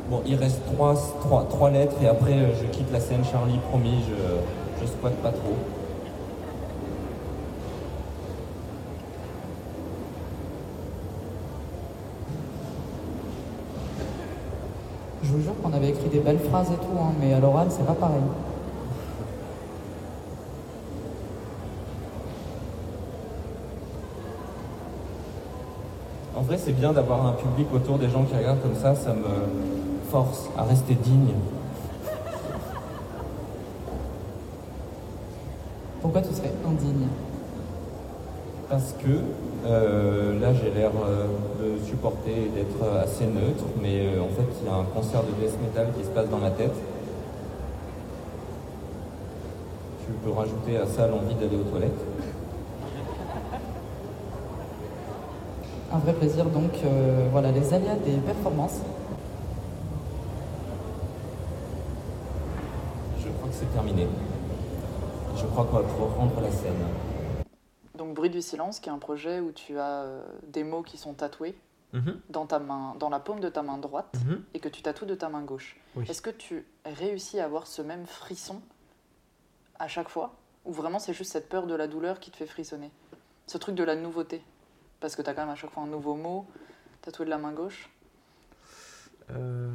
Bon, 0.09 0.21
il 0.27 0.35
reste 0.35 0.61
trois, 0.65 0.93
trois, 1.21 1.45
trois 1.49 1.69
lettres 1.71 1.95
et 2.01 2.07
après 2.07 2.33
euh, 2.33 2.53
je 2.61 2.67
quitte 2.67 2.91
la 2.91 2.99
scène, 2.99 3.23
Charlie, 3.23 3.57
promis, 3.69 4.03
je, 4.07 4.81
je 4.81 4.91
squatte 4.91 5.15
pas 5.23 5.31
trop. 5.31 5.55
Je 15.23 15.31
vous 15.31 15.41
jure 15.41 15.53
qu'on 15.63 15.71
avait 15.73 15.89
écrit 15.89 16.09
des 16.09 16.19
belles 16.19 16.37
phrases 16.37 16.67
et 16.69 16.75
tout, 16.75 16.99
hein, 17.01 17.13
mais 17.19 17.33
à 17.33 17.39
l'oral, 17.39 17.67
c'est 17.69 17.85
pas 17.85 17.93
pareil. 17.93 18.21
En 26.35 26.41
vrai, 26.41 26.57
c'est 26.57 26.73
bien 26.73 26.91
d'avoir 26.91 27.25
un 27.25 27.31
public 27.31 27.67
autour 27.73 27.97
des 27.97 28.09
gens 28.09 28.23
qui 28.23 28.35
regardent 28.35 28.61
comme 28.61 28.75
ça, 28.75 28.93
ça 28.95 29.13
me 29.13 29.82
force 30.13 30.47
à 30.55 30.61
rester 30.61 30.93
digne. 30.93 31.33
Pourquoi 36.03 36.21
tu 36.21 36.31
serais 36.35 36.51
indigne? 36.67 37.07
Parce 38.69 38.93
que 39.03 39.21
euh, 39.65 40.39
là, 40.39 40.53
j'ai 40.53 40.69
l'air 40.69 40.91
euh, 41.03 41.25
de 41.59 41.83
supporter 41.83 42.29
et 42.29 42.49
d'être 42.49 42.83
assez 43.03 43.25
neutre, 43.25 43.63
mais 43.81 44.05
euh, 44.05 44.21
en 44.21 44.27
fait, 44.27 44.49
il 44.61 44.67
y 44.67 44.69
a 44.69 44.75
un 44.75 44.83
concert 44.83 45.23
de 45.23 45.31
death 45.41 45.59
metal 45.59 45.87
qui 45.97 46.03
se 46.03 46.09
passe 46.09 46.29
dans 46.29 46.37
ma 46.37 46.51
tête. 46.51 46.75
Tu 50.05 50.11
peux 50.23 50.31
rajouter 50.31 50.77
à 50.77 50.85
ça 50.85 51.07
l'envie 51.07 51.33
d'aller 51.33 51.57
aux 51.57 51.69
toilettes. 51.71 52.03
Un 55.91 55.97
vrai 55.97 56.13
plaisir, 56.13 56.45
donc 56.45 56.73
euh, 56.85 57.29
voilà, 57.31 57.49
les 57.51 57.73
alias 57.73 57.95
des 58.05 58.17
performances. 58.17 58.79
C'est 63.63 63.73
terminé. 63.73 64.07
Je 65.37 65.45
crois 65.45 65.63
qu'on 65.65 65.77
va 65.77 65.83
pouvoir 65.83 66.15
rendre 66.15 66.41
la 66.41 66.51
scène. 66.51 66.85
Donc 67.97 68.13
Bruit 68.13 68.29
du 68.29 68.41
silence, 68.41 68.81
qui 68.81 68.89
est 68.89 68.91
un 68.91 68.97
projet 68.97 69.39
où 69.39 69.53
tu 69.53 69.79
as 69.79 70.01
euh, 70.01 70.21
des 70.47 70.65
mots 70.65 70.83
qui 70.83 70.97
sont 70.97 71.13
tatoués 71.13 71.55
Mhm, 71.93 72.19
dans, 72.29 72.47
ta 72.47 72.57
main, 72.57 72.95
dans 72.99 73.09
la 73.09 73.19
paume 73.19 73.39
de 73.39 73.49
ta 73.49 73.61
main 73.61 73.77
droite 73.77 74.15
mhm. 74.25 74.43
et 74.55 74.59
que 74.59 74.67
tu 74.67 74.81
tatoues 74.81 75.05
de 75.05 75.13
ta 75.13 75.29
main 75.29 75.43
gauche. 75.43 75.77
Oui. 75.95 76.05
Est-ce 76.09 76.23
que 76.23 76.31
tu 76.31 76.65
réussis 76.85 77.39
à 77.39 77.45
avoir 77.45 77.67
ce 77.67 77.83
même 77.83 78.07
frisson 78.07 78.61
à 79.77 79.87
chaque 79.87 80.09
fois 80.09 80.33
Ou 80.65 80.73
vraiment 80.73 80.97
c'est 80.97 81.13
juste 81.13 81.31
cette 81.31 81.47
peur 81.49 81.67
de 81.67 81.75
la 81.75 81.87
douleur 81.87 82.19
qui 82.19 82.31
te 82.31 82.37
fait 82.37 82.47
frissonner? 82.47 82.89
Ce 83.45 83.59
truc 83.59 83.75
de 83.75 83.83
la 83.83 83.95
nouveauté 83.95 84.41
Parce 85.01 85.15
que 85.15 85.21
tu 85.21 85.29
as 85.29 85.35
quand 85.35 85.41
même 85.41 85.51
à 85.51 85.55
chaque 85.55 85.69
fois 85.69 85.83
un 85.83 85.87
nouveau 85.87 86.15
mot 86.15 86.47
tatoué 87.03 87.25
de 87.25 87.29
la 87.29 87.37
main 87.37 87.51
gauche. 87.51 87.91
Euh, 89.29 89.69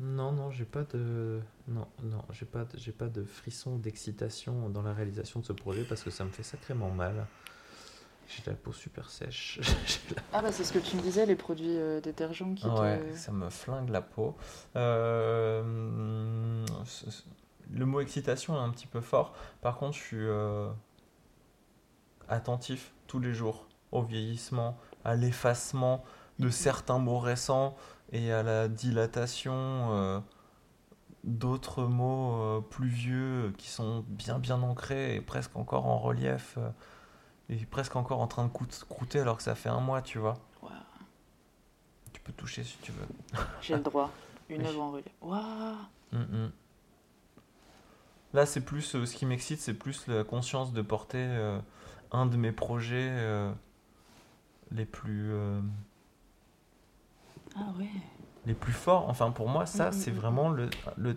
Non, 0.00 0.30
non, 0.32 0.50
j'ai 0.52 0.64
pas 0.64 0.84
de, 0.84 1.40
non, 1.66 1.88
non, 2.04 2.22
j'ai 2.30 2.46
pas, 2.46 2.64
de... 2.64 2.78
j'ai 2.78 2.92
pas 2.92 3.06
de 3.08 3.24
frisson 3.24 3.76
d'excitation 3.76 4.68
dans 4.68 4.82
la 4.82 4.92
réalisation 4.92 5.40
de 5.40 5.44
ce 5.44 5.52
projet 5.52 5.82
parce 5.84 6.02
que 6.04 6.10
ça 6.10 6.24
me 6.24 6.30
fait 6.30 6.44
sacrément 6.44 6.90
mal. 6.90 7.26
J'ai 8.28 8.42
la 8.46 8.54
peau 8.56 8.72
super 8.72 9.08
sèche. 9.10 9.58
La- 10.14 10.22
Ah 10.34 10.42
bah 10.42 10.52
c'est 10.52 10.62
ce 10.62 10.72
que 10.72 10.78
tu 10.78 10.96
me 10.96 11.02
disais, 11.02 11.24
les 11.26 11.34
produits 11.34 11.78
euh, 11.78 12.00
détergents 12.00 12.54
qui 12.54 12.66
Ouais, 12.68 13.00
te... 13.00 13.16
ça 13.16 13.32
me 13.32 13.48
flingue 13.50 13.88
la 13.88 14.02
peau. 14.02 14.36
Euh, 14.76 16.64
le 17.72 17.86
mot 17.86 18.00
excitation 18.00 18.54
est 18.54 18.62
un 18.62 18.70
petit 18.70 18.86
peu 18.86 19.00
fort. 19.00 19.34
Par 19.62 19.78
contre, 19.78 19.96
je 19.96 20.02
suis 20.02 20.16
euh, 20.20 20.68
attentif 22.28 22.92
tous 23.06 23.18
les 23.18 23.32
jours 23.32 23.66
au 23.92 24.02
vieillissement, 24.02 24.78
à 25.04 25.14
l'effacement 25.16 26.04
de 26.38 26.50
certains 26.50 26.98
mots 26.98 27.18
récents 27.18 27.76
et 28.12 28.32
à 28.32 28.42
la 28.42 28.68
dilatation 28.68 29.52
euh, 29.54 30.20
d'autres 31.24 31.84
mots 31.84 32.40
euh, 32.40 32.60
plus 32.60 32.88
vieux 32.88 33.52
qui 33.58 33.68
sont 33.68 34.04
bien 34.08 34.38
bien 34.38 34.62
ancrés 34.62 35.16
et 35.16 35.20
presque 35.20 35.56
encore 35.56 35.86
en 35.86 35.98
relief 35.98 36.54
euh, 36.58 36.70
et 37.50 37.56
presque 37.66 37.96
encore 37.96 38.20
en 38.20 38.26
train 38.26 38.44
de 38.46 38.50
croûter 38.88 39.20
alors 39.20 39.38
que 39.38 39.42
ça 39.42 39.54
fait 39.54 39.68
un 39.68 39.80
mois, 39.80 40.02
tu 40.02 40.18
vois. 40.18 40.38
Tu 42.12 42.20
peux 42.20 42.32
toucher 42.32 42.64
si 42.64 42.76
tu 42.78 42.92
veux. 42.92 43.06
J'ai 43.62 43.74
le 43.74 43.82
droit. 43.82 44.10
Une 44.48 44.66
œuvre 44.66 44.82
en 44.82 44.90
relief. 44.92 45.12
Mm, 46.12 46.18
mm. 46.18 46.52
Là, 48.34 48.44
c'est 48.44 48.60
plus 48.60 48.94
euh, 48.94 49.06
ce 49.06 49.16
qui 49.16 49.24
m'excite, 49.24 49.60
c'est 49.60 49.74
plus 49.74 50.06
la 50.06 50.24
conscience 50.24 50.72
de 50.72 50.82
porter 50.82 51.18
euh, 51.18 51.58
un 52.12 52.26
de 52.26 52.36
mes 52.36 52.52
projets 52.52 53.08
euh, 53.10 53.50
les 54.70 54.84
plus 54.84 55.32
euh, 55.32 55.60
Ah 57.58 57.72
ouais. 57.78 57.88
les 58.46 58.54
plus 58.54 58.72
forts. 58.72 59.08
Enfin, 59.08 59.30
pour 59.30 59.48
moi, 59.48 59.66
ça, 59.66 59.86
Mm, 59.86 59.88
mm, 59.88 59.92
c'est 59.92 60.10
mm, 60.12 60.14
vraiment 60.14 60.48
le, 60.50 60.70
le. 60.96 61.16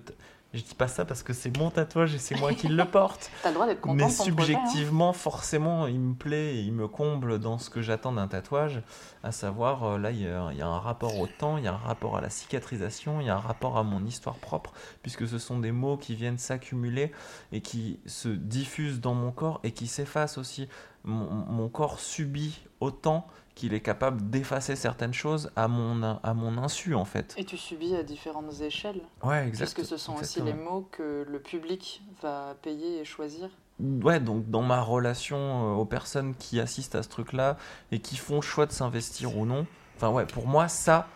Je 0.53 0.61
dis 0.61 0.75
pas 0.75 0.89
ça 0.89 1.05
parce 1.05 1.23
que 1.23 1.31
c'est 1.31 1.55
mon 1.57 1.69
tatouage 1.69 2.13
et 2.13 2.17
c'est 2.17 2.35
moi 2.35 2.53
qui 2.53 2.67
le 2.67 2.83
porte. 2.83 3.31
T'as 3.41 3.49
le 3.49 3.53
droit 3.53 3.65
d'être 3.67 3.79
content 3.79 3.95
Mais 3.95 4.03
projet, 4.03 4.19
hein. 4.19 4.25
subjectivement, 4.25 5.13
forcément, 5.13 5.87
il 5.87 5.97
me 5.97 6.13
plaît 6.13 6.55
et 6.55 6.59
il 6.59 6.73
me 6.73 6.89
comble 6.89 7.39
dans 7.39 7.57
ce 7.57 7.69
que 7.69 7.81
j'attends 7.81 8.11
d'un 8.11 8.27
tatouage. 8.27 8.81
À 9.23 9.31
savoir, 9.31 9.85
euh, 9.85 9.97
là, 9.97 10.11
il 10.11 10.19
y, 10.21 10.27
a, 10.27 10.49
il 10.51 10.57
y 10.57 10.61
a 10.61 10.67
un 10.67 10.79
rapport 10.79 11.17
au 11.17 11.27
temps, 11.27 11.55
il 11.57 11.63
y 11.63 11.67
a 11.69 11.73
un 11.73 11.77
rapport 11.77 12.17
à 12.17 12.21
la 12.21 12.29
cicatrisation, 12.29 13.21
il 13.21 13.27
y 13.27 13.29
a 13.29 13.35
un 13.35 13.39
rapport 13.39 13.77
à 13.77 13.83
mon 13.83 14.03
histoire 14.05 14.35
propre, 14.35 14.73
puisque 15.03 15.25
ce 15.25 15.37
sont 15.37 15.57
des 15.57 15.71
mots 15.71 15.95
qui 15.95 16.15
viennent 16.15 16.37
s'accumuler 16.37 17.13
et 17.53 17.61
qui 17.61 18.01
se 18.05 18.27
diffusent 18.27 18.99
dans 18.99 19.13
mon 19.13 19.31
corps 19.31 19.61
et 19.63 19.71
qui 19.71 19.87
s'effacent 19.87 20.37
aussi. 20.37 20.67
Mon, 21.05 21.29
mon 21.29 21.69
corps 21.69 22.01
subit 22.01 22.59
autant 22.81 23.25
qu'il 23.55 23.73
est 23.73 23.81
capable 23.81 24.29
d'effacer 24.29 24.75
certaines 24.75 25.13
choses 25.13 25.51
à 25.55 25.67
mon, 25.67 26.01
à 26.23 26.33
mon 26.33 26.57
insu, 26.57 26.95
en 26.95 27.05
fait. 27.05 27.33
Et 27.37 27.43
tu 27.45 27.57
subis 27.57 27.95
à 27.95 28.03
différentes 28.03 28.61
échelles, 28.61 29.01
Ouais, 29.23 29.47
exact. 29.47 29.73
puisque 29.73 29.87
ce 29.89 29.97
sont 29.97 30.15
aussi 30.15 30.41
les 30.41 30.53
mots 30.53 30.87
que 30.91 31.25
le 31.29 31.39
public 31.39 32.01
va 32.21 32.55
payer 32.61 32.99
et 32.99 33.05
choisir. 33.05 33.49
Ouais, 33.79 34.19
donc 34.19 34.49
dans 34.49 34.61
ma 34.61 34.81
relation 34.81 35.37
euh, 35.37 35.73
aux 35.75 35.85
personnes 35.85 36.35
qui 36.35 36.59
assistent 36.59 36.95
à 36.95 37.03
ce 37.03 37.09
truc-là 37.09 37.57
et 37.91 37.99
qui 37.99 38.15
font 38.15 38.35
le 38.35 38.41
choix 38.41 38.65
de 38.67 38.71
s'investir 38.71 39.35
ou 39.37 39.45
non, 39.45 39.65
enfin 39.95 40.09
ouais, 40.09 40.25
pour 40.25 40.47
moi, 40.47 40.67
ça, 40.67 41.07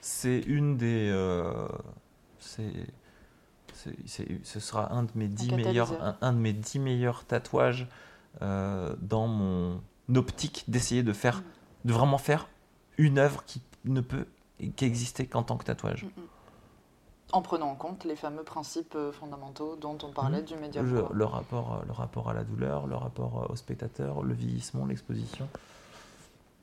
c'est 0.00 0.40
une 0.40 0.76
des... 0.76 1.10
euh, 1.12 1.68
c'est, 2.38 2.70
ce 4.44 4.60
sera 4.60 4.92
un 4.92 5.02
de 5.02 5.10
mes 5.14 5.28
dix 5.28 5.52
meilleurs, 5.52 5.92
un, 6.02 6.16
un 6.20 6.32
de 6.32 6.38
mes 6.38 6.52
dix 6.52 6.78
meilleurs 6.78 7.24
tatouages 7.24 7.86
euh, 8.42 8.94
dans 9.00 9.26
mon 9.26 9.80
optique 10.14 10.64
d'essayer 10.68 11.02
de 11.02 11.12
faire, 11.12 11.40
Mm. 11.40 11.44
De 11.84 11.92
vraiment 11.92 12.18
faire 12.18 12.48
une 12.98 13.18
œuvre 13.18 13.44
qui 13.44 13.60
ne 13.84 14.00
peut 14.00 14.26
qu'exister 14.76 15.26
qu'en 15.26 15.42
tant 15.42 15.56
que 15.56 15.64
tatouage. 15.64 16.04
Mm, 16.04 16.08
mm. 16.08 16.26
En 17.32 17.42
prenant 17.42 17.68
en 17.70 17.74
compte 17.74 18.04
les 18.04 18.14
fameux 18.16 18.44
principes 18.44 18.94
euh, 18.94 19.10
fondamentaux 19.10 19.74
dont 19.76 19.98
on 20.02 20.12
parlait 20.12 20.38
Mhm. 20.40 20.44
du 20.44 20.56
média. 20.56 20.82
Le, 20.82 21.04
le 21.12 21.24
rapport, 21.24 21.74
euh, 21.74 21.82
le 21.86 21.92
rapport 21.92 22.30
à 22.30 22.34
la 22.34 22.44
douleur, 22.44 22.86
le 22.86 22.94
rapport 22.94 23.42
euh, 23.42 23.52
au 23.52 23.56
spectateur, 23.56 24.22
le 24.22 24.34
vieillissement, 24.34 24.86
l'exposition. 24.86 25.48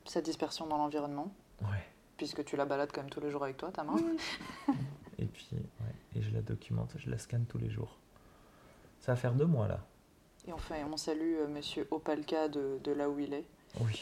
Sa 0.06 0.20
dispersion 0.22 0.66
dans 0.66 0.78
l'environnement, 0.78 1.30
Ouais. 1.62 1.84
puisque 2.16 2.44
tu 2.44 2.56
la 2.56 2.64
balades 2.64 2.90
quand 2.92 3.02
même 3.02 3.10
tous 3.10 3.20
les 3.20 3.30
jours 3.30 3.44
avec 3.44 3.56
toi, 3.58 3.70
ta 3.70 3.84
main. 3.84 3.96
Et 5.18 5.26
puis, 5.26 5.46
ouais, 5.52 5.94
et 6.16 6.22
je 6.22 6.30
la 6.32 6.40
documente, 6.40 6.90
je 6.96 7.08
la 7.10 7.18
scanne 7.18 7.44
tous 7.46 7.58
les 7.58 7.70
jours. 7.70 7.96
Ça 9.00 9.12
va 9.12 9.16
faire 9.16 9.34
deux 9.34 9.44
mois 9.46 9.68
là. 9.68 9.78
Et 10.48 10.52
on, 10.52 10.58
fait, 10.58 10.82
on 10.90 10.96
salue 10.96 11.36
euh, 11.38 11.46
Monsieur 11.48 11.86
Opalka 11.90 12.48
de, 12.48 12.80
de 12.82 12.92
là 12.92 13.08
où 13.08 13.18
il 13.20 13.32
est, 13.34 13.44
Oui, 13.80 14.00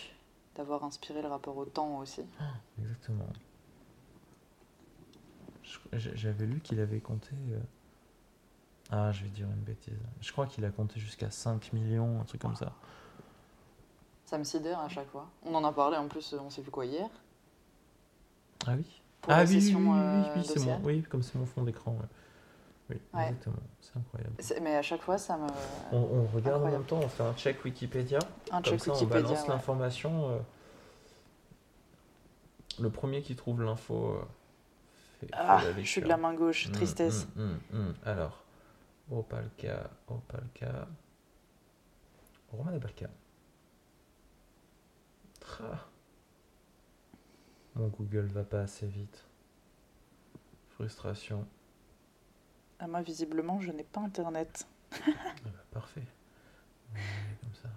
d'avoir 0.56 0.84
inspiré 0.84 1.22
le 1.22 1.28
rapport 1.28 1.56
au 1.56 1.64
temps 1.64 1.98
aussi. 1.98 2.22
exactement. 2.78 3.28
Je- 5.62 5.98
j'- 5.98 6.10
J'avais 6.16 6.46
lu 6.46 6.60
qu'il 6.60 6.80
avait 6.80 7.00
compté. 7.00 7.34
euh, 7.52 7.58
Ah, 8.92 9.12
je 9.12 9.22
vais 9.22 9.30
dire 9.30 9.46
une 9.46 9.62
bêtise. 9.62 9.94
Je 10.20 10.32
crois 10.32 10.46
qu'il 10.46 10.64
a 10.64 10.70
compté 10.70 10.98
jusqu'à 10.98 11.30
5 11.30 11.72
millions, 11.72 12.20
un 12.20 12.24
truc 12.24 12.40
comme 12.40 12.56
ça. 12.56 12.72
Ça 14.24 14.36
me 14.38 14.44
sidère 14.44 14.80
à 14.80 14.88
chaque 14.88 15.08
fois. 15.08 15.28
On 15.44 15.54
en 15.54 15.64
a 15.64 15.72
parlé 15.72 15.96
en 15.96 16.08
plus, 16.08 16.32
euh, 16.34 16.38
on 16.40 16.50
s'est 16.50 16.62
vu 16.62 16.70
quoi 16.70 16.86
hier? 16.86 17.08
Ah 18.66 18.74
oui? 18.76 19.02
Pour 19.20 19.32
Ah 19.32 19.44
oui, 19.44 19.56
oui, 19.58 19.74
oui, 19.74 19.74
oui, 19.74 19.98
euh, 19.98 20.32
oui, 20.36 20.44
c'est 20.44 20.58
d'Océane. 20.58 20.80
mon, 20.82 20.86
oui, 20.86 21.02
comme 21.02 21.22
c'est 21.22 21.38
mon 21.38 21.46
fond 21.46 21.62
d'écran. 21.62 21.92
ouais. 21.92 22.06
Oui, 22.90 22.96
Ouais. 23.14 23.22
exactement. 23.28 23.56
C'est 23.80 23.96
incroyable. 23.96 24.34
Mais 24.62 24.76
à 24.76 24.82
chaque 24.82 25.02
fois, 25.02 25.16
ça 25.16 25.36
me. 25.36 25.46
On, 25.92 25.96
on 25.98 26.26
regarde 26.26 26.62
en 26.62 26.66
Incroyable. 26.66 26.70
même 26.78 26.84
temps, 26.86 26.98
on 26.98 27.08
fait 27.08 27.22
un 27.22 27.34
check 27.34 27.64
Wikipédia. 27.64 28.18
Un 28.50 28.56
Comme 28.62 28.64
check 28.64 28.80
ça, 28.80 28.90
on 28.90 28.94
Wikipédia. 28.94 29.22
balance 29.22 29.42
ouais. 29.42 29.48
l'information. 29.48 30.30
euh, 30.30 30.38
Le 32.80 32.90
premier 32.90 33.22
qui 33.22 33.36
trouve 33.36 33.62
l'info 33.62 34.14
euh, 34.16 34.22
fait, 35.20 35.28
Ah, 35.32 35.60
je 35.78 35.82
suis 35.86 36.00
de 36.00 36.06
la 36.08 36.16
main 36.16 36.34
gauche, 36.34 36.68
Mm, 36.68 36.72
tristesse. 36.72 37.26
mm, 37.36 37.42
mm, 37.42 37.58
mm. 37.78 37.94
Alors, 38.04 38.42
Opalka, 39.10 39.90
Opalka. 40.08 40.88
Roman 42.52 42.74
Opalka. 42.74 43.06
Ah. 45.62 45.84
Mon 47.76 47.88
Google 47.88 48.26
va 48.26 48.42
pas 48.44 48.60
assez 48.60 48.86
vite. 48.86 49.24
Frustration. 50.70 51.46
Ah, 52.82 52.86
moi, 52.86 53.02
visiblement, 53.02 53.60
je 53.60 53.72
n'ai 53.72 53.84
pas 53.84 54.00
internet. 54.00 54.66
Ah 54.92 55.10
bah, 55.44 55.50
parfait. 55.70 56.02
Comme 56.94 57.54
ça. 57.62 57.68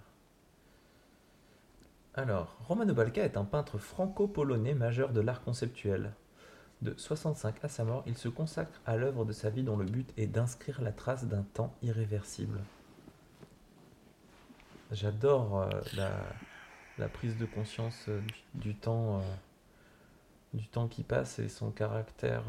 Alors, 2.14 2.56
Romano 2.66 2.94
Balca 2.94 3.22
est 3.22 3.36
un 3.36 3.44
peintre 3.44 3.76
franco-polonais 3.76 4.74
majeur 4.74 5.12
de 5.12 5.20
l'art 5.20 5.42
conceptuel. 5.42 6.12
De 6.80 6.94
65 6.96 7.62
à 7.62 7.68
sa 7.68 7.84
mort, 7.84 8.02
il 8.06 8.16
se 8.16 8.28
consacre 8.28 8.80
à 8.86 8.96
l'œuvre 8.96 9.26
de 9.26 9.32
sa 9.32 9.50
vie 9.50 9.62
dont 9.62 9.76
le 9.76 9.84
but 9.84 10.10
est 10.16 10.26
d'inscrire 10.26 10.80
la 10.80 10.92
trace 10.92 11.24
d'un 11.26 11.42
temps 11.42 11.74
irréversible. 11.82 12.60
J'adore 14.90 15.62
euh, 15.62 16.10
la, 16.98 17.08
prise 17.08 17.36
de 17.36 17.46
conscience 17.46 18.06
euh, 18.08 18.20
du, 18.54 18.74
temps, 18.74 19.18
euh, 19.18 19.22
du 20.54 20.66
temps 20.66 20.88
qui 20.88 21.02
passe 21.02 21.38
et 21.38 21.48
son 21.48 21.70
caractère 21.70 22.44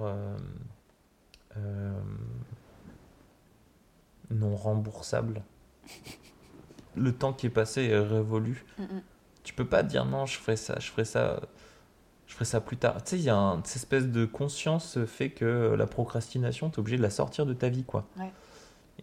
non 4.32 4.56
remboursable. 4.56 5.42
Le 6.96 7.12
temps 7.14 7.34
qui 7.34 7.48
est 7.48 7.52
passé 7.52 7.84
est 7.84 8.00
révolu. 8.00 8.64
Mm, 8.80 8.84
mm. 8.84 9.02
Tu 9.44 9.54
peux 9.54 9.66
pas 9.68 9.84
dire 9.84 10.06
non, 10.06 10.26
je 10.26 10.38
ferai 10.38 10.56
ça, 10.56 10.80
je 10.80 10.90
ferai 10.90 11.06
ça, 11.06 11.40
je 12.26 12.34
ferai 12.34 12.46
ça 12.46 12.62
plus 12.62 12.78
tard. 12.78 13.04
Tu 13.04 13.12
sais, 13.12 13.18
il 13.18 13.24
y 13.24 13.30
a 13.30 13.38
un- 13.38 13.62
cette 13.64 13.76
espèce 13.76 14.08
de 14.08 14.26
conscience 14.26 15.04
fait 15.06 15.30
que 15.30 15.76
la 15.78 15.86
procrastination, 15.88 16.70
tu 16.70 16.78
es 16.78 16.80
obligé 16.80 16.98
de 16.98 17.02
la 17.04 17.10
sortir 17.12 17.46
de 17.46 17.54
ta 17.54 17.70
vie, 17.70 17.84
quoi. 17.84 18.08
Ouais. 18.18 18.32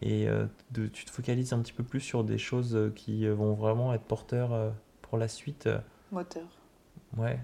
Et 0.01 0.27
euh, 0.29 0.47
de, 0.73 0.87
tu 0.89 1.05
te 1.05 1.11
focalises 1.11 1.53
un 1.53 1.61
petit 1.61 1.73
peu 1.74 1.85
plus 1.85 2.01
sur 2.01 2.24
des 2.24 2.39
choses 2.39 2.74
euh, 2.74 2.91
qui 2.97 3.27
euh, 3.27 3.35
vont 3.35 3.53
vraiment 3.55 3.93
être 3.95 4.03
porteurs 4.05 4.53
euh, 4.53 4.70
pour 5.03 5.16
la 5.19 5.29
suite. 5.29 5.66
euh, 5.69 5.79
Moteur. 6.11 6.47
Ouais. 7.16 7.39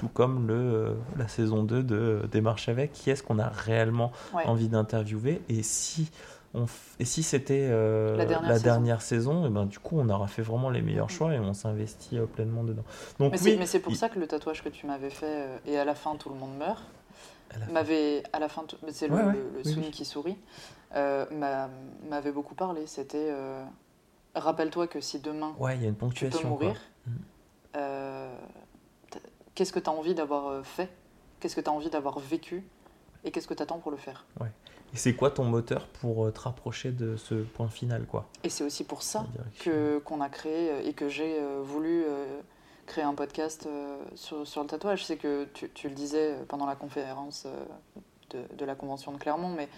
Tout 0.00 0.08
comme 0.08 0.46
le, 0.48 0.54
euh, 0.54 0.94
la 1.18 1.28
saison 1.28 1.62
2 1.62 1.82
de 1.82 2.22
Démarche 2.32 2.68
avec, 2.70 2.92
qui 2.94 3.10
est-ce 3.10 3.22
qu'on 3.22 3.38
a 3.38 3.48
réellement 3.48 4.12
Ouais. 4.34 4.44
envie 4.46 4.68
d'interviewer? 4.68 5.42
Et 5.50 5.62
si 5.62 6.10
on 6.54 6.64
f- 6.64 6.94
et 6.98 7.04
si 7.04 7.22
c'était 7.22 7.68
euh, 7.70 8.16
La 8.16 8.24
dernière 8.24 8.52
saison. 8.54 8.64
dernière 8.64 9.02
saison, 9.02 9.46
et 9.46 9.50
ben 9.50 9.66
du 9.66 9.78
coup 9.78 10.00
on 10.00 10.08
aura 10.08 10.26
fait 10.26 10.40
vraiment 10.42 10.70
les 10.70 10.80
meilleurs 10.80 11.06
Mhm. 11.06 11.10
choix 11.12 11.34
et 11.34 11.38
on 11.38 11.52
s'investit 11.52 12.16
euh, 12.18 12.24
pleinement 12.24 12.64
dedans. 12.64 12.82
Donc 13.18 13.32
Mais 13.32 13.36
c'est 13.38 13.50
oui, 13.50 13.56
mais 13.58 13.66
c'est 13.66 13.78
pour 13.78 13.92
il- 13.92 13.96
ça 13.96 14.08
que 14.08 14.18
le 14.18 14.26
tatouage 14.26 14.64
que 14.64 14.70
tu 14.70 14.86
m'avais 14.86 15.10
fait, 15.10 15.26
euh, 15.26 15.58
et 15.66 15.78
à 15.78 15.84
la 15.84 15.94
fin 15.94 16.16
tout 16.16 16.30
le 16.30 16.34
monde 16.36 16.56
meurt, 16.56 16.82
m'avait 17.70 18.22
à 18.32 18.38
la 18.38 18.48
fin 18.48 18.64
c'est 18.88 19.06
le, 19.08 19.14
Ouais, 19.14 19.22
ouais, 19.22 19.32
le- 19.34 19.38
le 19.58 19.62
oui, 19.64 19.70
Sun 19.72 19.82
oui. 19.84 19.90
qui 19.90 20.04
sourit 20.06 20.38
m'a- 20.94 21.68
m'avait 22.08 22.32
beaucoup 22.32 22.54
parlé 22.54 22.86
c'était 22.86 23.32
rappelle-toi 24.34 24.86
que 24.86 25.00
si 25.00 25.20
demain 25.20 25.52
ouais, 25.58 25.76
il 25.76 25.82
y 25.82 25.84
a 25.84 25.88
une 25.88 25.94
tu 25.94 26.00
ponctuation. 26.00 26.38
peux 26.38 26.56
quoi. 26.56 26.66
mourir 26.68 26.80
t- 27.74 27.78
qu'est-ce 29.60 29.74
que 29.74 29.78
tu 29.78 29.90
as 29.90 29.92
envie 29.92 30.14
d'avoir 30.14 30.46
euh, 30.46 30.62
fait, 30.62 30.88
qu'est-ce 31.38 31.54
que 31.54 31.60
tu 31.60 31.68
as 31.68 31.72
envie 31.72 31.90
d'avoir 31.90 32.18
vécu? 32.18 32.64
Et 33.24 33.30
qu'est-ce 33.30 33.46
que 33.46 33.52
tu 33.52 33.62
attends 33.62 33.78
pour 33.78 33.90
le 33.90 33.98
faire? 33.98 34.24
Et 34.40 34.96
c'est 34.96 35.14
quoi 35.14 35.30
ton 35.30 35.44
moteur 35.44 35.86
pour 35.86 36.24
euh, 36.24 36.30
te 36.30 36.40
rapprocher 36.40 36.92
de 36.92 37.16
ce 37.16 37.34
point 37.34 37.68
final, 37.68 38.06
quoi? 38.06 38.26
Et 38.42 38.48
c'est 38.48 38.64
aussi 38.64 38.84
pour 38.84 39.02
ça 39.02 39.26
que 39.58 39.98
qu'on 39.98 40.22
a 40.22 40.30
créé 40.30 40.70
euh, 40.70 40.88
et 40.88 40.94
que 40.94 41.10
j'ai 41.10 41.38
voulu 41.62 42.06
créer 42.86 43.04
un 43.04 43.12
podcast 43.12 43.68
sur, 44.14 44.46
sur 44.46 44.62
le 44.62 44.66
tatouage. 44.66 45.04
C'est 45.04 45.18
que 45.18 45.44
tu, 45.52 45.68
tu 45.68 45.90
le 45.90 45.94
disais 45.94 46.36
pendant 46.48 46.64
la 46.64 46.74
conférence 46.74 47.46
de, 48.30 48.38
de 48.56 48.64
la 48.64 48.74
convention 48.74 49.12
de 49.12 49.18
Clermont, 49.18 49.50
mais 49.50 49.68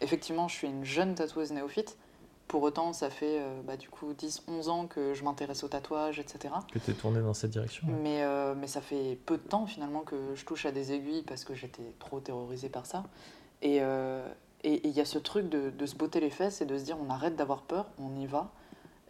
effectivement, 0.00 0.46
je 0.46 0.54
suis 0.54 0.68
une 0.68 0.84
jeune 0.84 1.16
tatoueuse 1.16 1.50
néophyte. 1.50 1.96
Pour 2.48 2.62
autant, 2.62 2.92
ça 2.92 3.10
fait 3.10 3.40
euh, 3.40 3.62
bah, 3.62 3.76
du 3.76 3.88
coup 3.88 4.12
10-11 4.12 4.68
ans 4.68 4.86
que 4.86 5.14
je 5.14 5.24
m'intéresse 5.24 5.64
au 5.64 5.68
tatouage, 5.68 6.18
etc. 6.18 6.54
Que 6.72 6.78
tu 6.78 6.90
es 6.90 6.94
tourné 6.94 7.20
dans 7.20 7.34
cette 7.34 7.50
direction. 7.50 7.86
ouais. 7.88 7.94
Mais, 7.94 8.22
euh, 8.22 8.54
mais 8.54 8.66
ça 8.66 8.80
fait 8.80 9.18
peu 9.26 9.36
de 9.38 9.42
temps 9.42 9.66
finalement 9.66 10.00
que 10.00 10.34
je 10.34 10.44
touche 10.44 10.66
à 10.66 10.70
des 10.72 10.92
aiguilles 10.92 11.22
parce 11.22 11.44
que 11.44 11.54
j'étais 11.54 11.92
trop 11.98 12.20
terrorisée 12.20 12.68
par 12.68 12.86
ça. 12.86 13.04
Et 13.62 13.78
euh, 13.80 14.26
et- 14.62 14.74
et 14.74 14.88
il 14.88 14.94
y 14.94 15.00
a 15.00 15.04
ce 15.04 15.18
truc 15.18 15.48
de, 15.48 15.70
de 15.70 15.86
se 15.86 15.94
botter 15.96 16.20
les 16.20 16.30
fesses 16.30 16.60
et 16.60 16.66
de 16.66 16.76
se 16.78 16.84
dire 16.84 16.96
on 17.00 17.10
arrête 17.10 17.34
d'avoir 17.36 17.62
peur, 17.62 17.86
on 17.98 18.14
y 18.20 18.26
va 18.26 18.50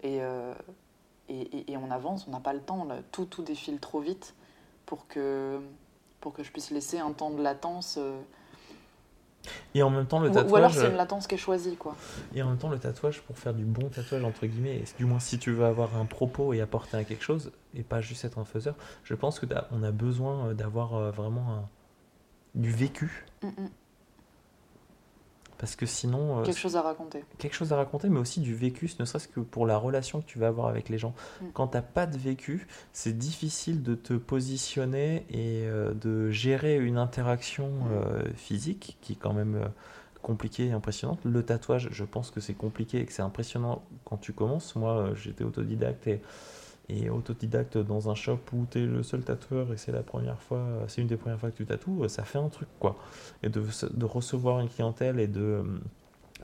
et, 0.03 0.23
euh, 0.23 0.55
et, 1.29 1.41
et- 1.41 1.73
et 1.73 1.77
on 1.77 1.91
avance, 1.91 2.27
on 2.29 2.31
n'a 2.31 2.41
pas 2.41 2.53
le 2.53 2.61
temps, 2.61 2.85
là. 2.85 2.97
tout, 3.13 3.25
tout 3.25 3.43
défile 3.43 3.79
trop 3.81 4.01
vite 4.01 4.35
pour 4.87 5.07
que, 5.09 5.61
pour 6.21 6.33
que 6.33 6.43
je 6.45 6.51
puisse 6.53 6.71
laisser 6.71 6.99
un 6.99 7.13
temps 7.13 7.31
de 7.31 7.43
latence. 7.43 7.99
Euh, 9.47 9.51
Et 9.75 9.83
en 9.83 9.91
même 9.91 10.07
temps, 10.07 10.21
le 10.21 10.29
ou, 10.29 10.33
ou 10.33 10.37
alors 10.37 10.71
tatouage. 10.71 10.73
c'est 10.75 10.91
une 10.91 10.97
latence 10.97 11.27
qui 11.27 11.35
est 11.35 11.39
choisie. 11.39 11.77
Quoi. 11.77 11.95
Et 12.35 12.43
en 12.43 12.49
même 12.49 12.59
temps, 12.59 12.69
le 12.71 12.79
tatouage, 12.79 13.21
pour 13.23 13.39
faire 13.39 13.55
du 13.55 13.65
bon 13.65 13.89
tatouage, 13.89 14.25
entre 14.25 14.47
guillemets, 14.47 14.77
et 14.77 14.85
du 14.99 15.05
moins 15.05 15.21
si 15.21 15.39
tu 15.39 15.53
veux 15.53 15.65
avoir 15.65 15.97
un 15.97 16.07
propos 16.07 16.53
et 16.53 16.61
apporter 16.61 16.97
à 16.97 17.05
quelque 17.05 17.25
chose, 17.25 17.53
et 17.75 17.83
pas 17.83 18.01
juste 18.01 18.25
être 18.25 18.39
un 18.39 18.45
faiseur, 18.45 18.75
je 19.05 19.15
pense 19.15 19.39
que 19.41 19.47
t'as- 19.47 19.69
on 19.73 19.83
a 19.83 19.91
besoin 19.91 20.49
euh, 20.49 20.55
d'avoir 20.55 20.95
euh, 20.95 21.11
vraiment 21.11 21.53
un- 21.55 21.69
du 22.55 22.71
vécu. 22.71 23.27
Mm, 23.43 23.47
mm. 23.49 23.69
Parce 25.65 25.77
que 25.77 25.87
sinon, 25.87 26.41
euh, 26.41 26.43
Quelque 26.43 26.59
chose 26.59 26.77
à 26.77 26.83
raconter. 26.83 27.25
quelque 27.39 27.55
chose 27.55 27.73
à 27.73 27.77
raconter, 27.77 28.11
mais 28.11 28.21
aussi 28.21 28.41
du 28.41 28.55
vécu, 28.55 28.91
ne 29.01 29.07
serait-ce 29.07 29.29
que 29.29 29.41
pour 29.41 29.65
la 29.65 29.79
relation 29.79 30.21
que 30.21 30.27
tu 30.27 30.39
vas 30.39 30.49
avoir 30.49 30.69
avec 30.69 30.91
les 30.91 30.99
gens. 30.99 31.15
Mm. 31.41 31.47
Quand 31.55 31.69
t'as 31.69 31.81
pas 31.81 32.05
de 32.05 32.19
vécu, 32.19 32.67
c'est 32.93 33.17
difficile 33.17 33.83
de 33.83 33.95
te 33.95 34.13
positionner 34.13 35.25
et 35.31 35.65
euh, 35.65 35.95
de 35.95 36.31
gérer 36.31 36.77
une 36.77 36.99
interaction 36.99 37.71
euh, 37.91 38.25
physique 38.37 38.99
qui 39.01 39.15
est 39.15 39.17
quand 39.17 39.33
même 39.33 39.71
compliquée 40.21 40.67
et 40.67 40.73
impressionnante. 40.73 41.21
Le 41.25 41.43
tatouage, 41.43 41.89
je 41.91 42.05
pense 42.05 42.31
que 42.31 42.41
c'est 42.41 42.53
compliqué 42.53 43.01
et 43.01 43.07
que 43.07 43.13
c'est 43.15 43.23
impressionnant 43.23 43.83
quand 44.05 44.19
tu 44.19 44.35
commences. 44.35 44.77
Moi, 44.77 45.15
j'étais 45.15 45.45
autodidacte 45.45 46.07
et, 46.09 46.21
et 46.89 47.09
autodidacte 47.09 47.79
dans 47.79 48.11
un 48.11 48.15
shop 48.15 48.41
où 48.53 48.67
tu 48.71 48.79
es 48.83 48.87
le 48.87 49.03
seul 49.03 49.23
tatoueur 49.23 49.73
et 49.73 49.77
c'est 49.77 49.93
la 49.93 50.03
première 50.03 50.41
fois, 50.43 50.63
c'est 50.89 51.01
une 51.01 51.07
des 51.07 51.17
premières 51.17 51.41
fois 51.41 51.51
que 51.51 51.57
tu 51.57 51.67
tatoues, 51.67 52.09
ça 52.09 52.25
fait 52.25 52.39
un 52.39 52.49
truc 52.51 52.69
quoi. 52.79 52.97
Et 53.43 53.49
de, 53.49 53.63
de 53.95 54.05
recevoir 54.05 54.61
une 54.61 54.69
clientèle 54.69 55.19
et 55.19 55.27
de 55.27 55.41
euh, 55.41 55.63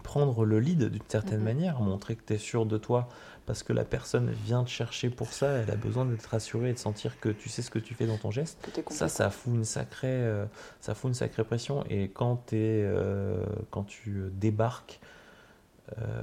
prendre 0.03 0.47
le 0.47 0.59
lead 0.61 0.85
d'une 0.85 1.03
certaine 1.09 1.41
Mhm. 1.41 1.45
manière, 1.45 1.81
montrer 1.83 2.17
que 2.17 2.23
tu 2.25 2.33
es 2.33 2.39
sûr 2.39 2.65
de 2.65 2.79
toi 2.79 3.09
parce 3.45 3.63
que 3.63 3.73
la 3.75 3.85
personne 3.85 4.31
vient 4.31 4.65
te 4.65 4.71
chercher 4.71 5.11
pour 5.11 5.33
ça, 5.33 5.49
elle 5.59 5.71
a 5.71 5.77
besoin 5.77 6.07
d'être 6.07 6.25
rassurée 6.27 6.71
et 6.71 6.73
de 6.73 6.79
sentir 6.79 7.21
que 7.21 7.29
tu 7.29 7.49
sais 7.51 7.61
ce 7.63 7.71
que 7.71 7.79
tu 7.79 7.95
fais 7.95 8.07
dans 8.07 8.17
ton 8.17 8.31
geste. 8.31 8.59
Ça, 8.95 9.09
ça 9.09 9.29
fout 9.31 9.55
une 9.55 9.65
sacrée, 9.65 10.09
euh, 10.09 10.47
ça 10.81 10.95
fout 10.95 11.09
une 11.09 11.15
sacrée 11.15 11.45
pression. 11.45 11.85
Et 11.91 12.09
quand, 12.09 12.37
t'es, 12.47 12.83
euh, 12.85 13.45
quand 13.71 13.85
tu 13.85 14.31
débarques 14.33 15.01
euh, 15.99 16.23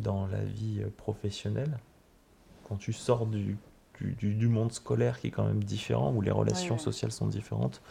dans 0.00 0.26
la 0.26 0.42
vie 0.44 0.82
professionnelle, 0.96 1.78
quand 2.68 2.76
tu 2.76 2.92
sors 2.92 3.26
du, 3.26 3.58
du, 4.00 4.12
du- 4.14 4.34
du 4.34 4.48
monde 4.48 4.72
scolaire 4.72 5.20
qui 5.20 5.28
est 5.28 5.30
quand 5.30 5.44
même 5.46 5.64
différent, 5.64 6.12
où 6.14 6.20
les 6.20 6.30
relations 6.30 6.78
sociales 6.78 7.12
sont 7.12 7.26
différentes, 7.26 7.82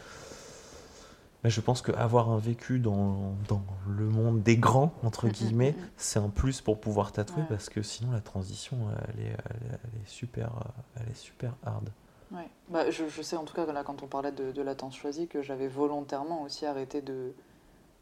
mais 1.44 1.50
je 1.50 1.60
pense 1.60 1.82
qu'avoir 1.82 2.30
un 2.30 2.38
vécu 2.38 2.80
dans, 2.80 3.34
dans 3.46 3.62
le 3.86 4.08
monde 4.08 4.42
des 4.42 4.56
grands, 4.56 4.92
entre 5.04 5.28
Mm, 5.28 5.30
mm, 5.30 5.34
guillemets, 5.36 5.76
mm, 5.76 5.90
c'est 5.96 6.18
un 6.18 6.30
plus 6.30 6.60
pour 6.60 6.80
pouvoir 6.80 7.12
tatouer 7.12 7.42
Ouais. 7.42 7.48
parce 7.48 7.68
que 7.68 7.80
sinon 7.82 8.10
la 8.10 8.20
transition, 8.20 8.76
elle 9.14 9.20
est, 9.24 9.28
elle 9.28 9.68
est, 9.72 9.78
elle 9.84 10.00
est 10.02 10.08
super, 10.08 10.48
euh, 10.56 10.80
elle 11.00 11.08
est 11.12 11.16
super 11.16 11.54
hard. 11.64 11.90
Ouais. 12.30 12.48
Bah, 12.68 12.90
je, 12.90 13.08
je 13.08 13.22
sais 13.22 13.36
en 13.36 13.44
tout 13.44 13.54
cas 13.54 13.64
que 13.64 13.70
là, 13.70 13.84
quand 13.84 14.02
on 14.02 14.06
parlait 14.06 14.32
de, 14.32 14.52
de 14.52 14.62
latence 14.62 14.96
choisie, 14.96 15.28
que 15.28 15.42
j'avais 15.42 15.68
volontairement 15.68 16.42
aussi 16.42 16.66
arrêté 16.66 17.00
de, 17.00 17.32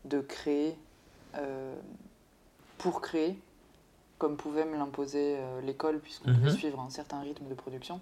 de 0.06 0.20
créer 0.20 0.76
euh, 1.36 1.76
pour 2.78 3.00
créer, 3.00 3.38
comme 4.18 4.36
pouvait 4.36 4.64
me 4.64 4.76
l'imposer 4.76 5.36
euh, 5.38 5.60
l'école, 5.60 6.00
puisqu'on 6.00 6.30
devait 6.32 6.50
Mhm. 6.50 6.50
suivre 6.50 6.80
un 6.80 6.90
certain 6.90 7.20
rythme 7.20 7.48
de 7.48 7.54
production, 7.54 8.00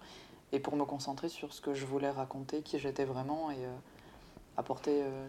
et 0.52 0.60
pour 0.60 0.76
me 0.76 0.84
concentrer 0.84 1.28
sur 1.28 1.52
ce 1.52 1.60
que 1.60 1.74
je 1.74 1.86
voulais 1.86 2.10
raconter, 2.10 2.62
qui 2.62 2.78
j'étais 2.78 3.04
vraiment, 3.04 3.50
et 3.50 3.56
euh, 3.64 3.74
apporter, 4.56 5.02
euh, 5.02 5.26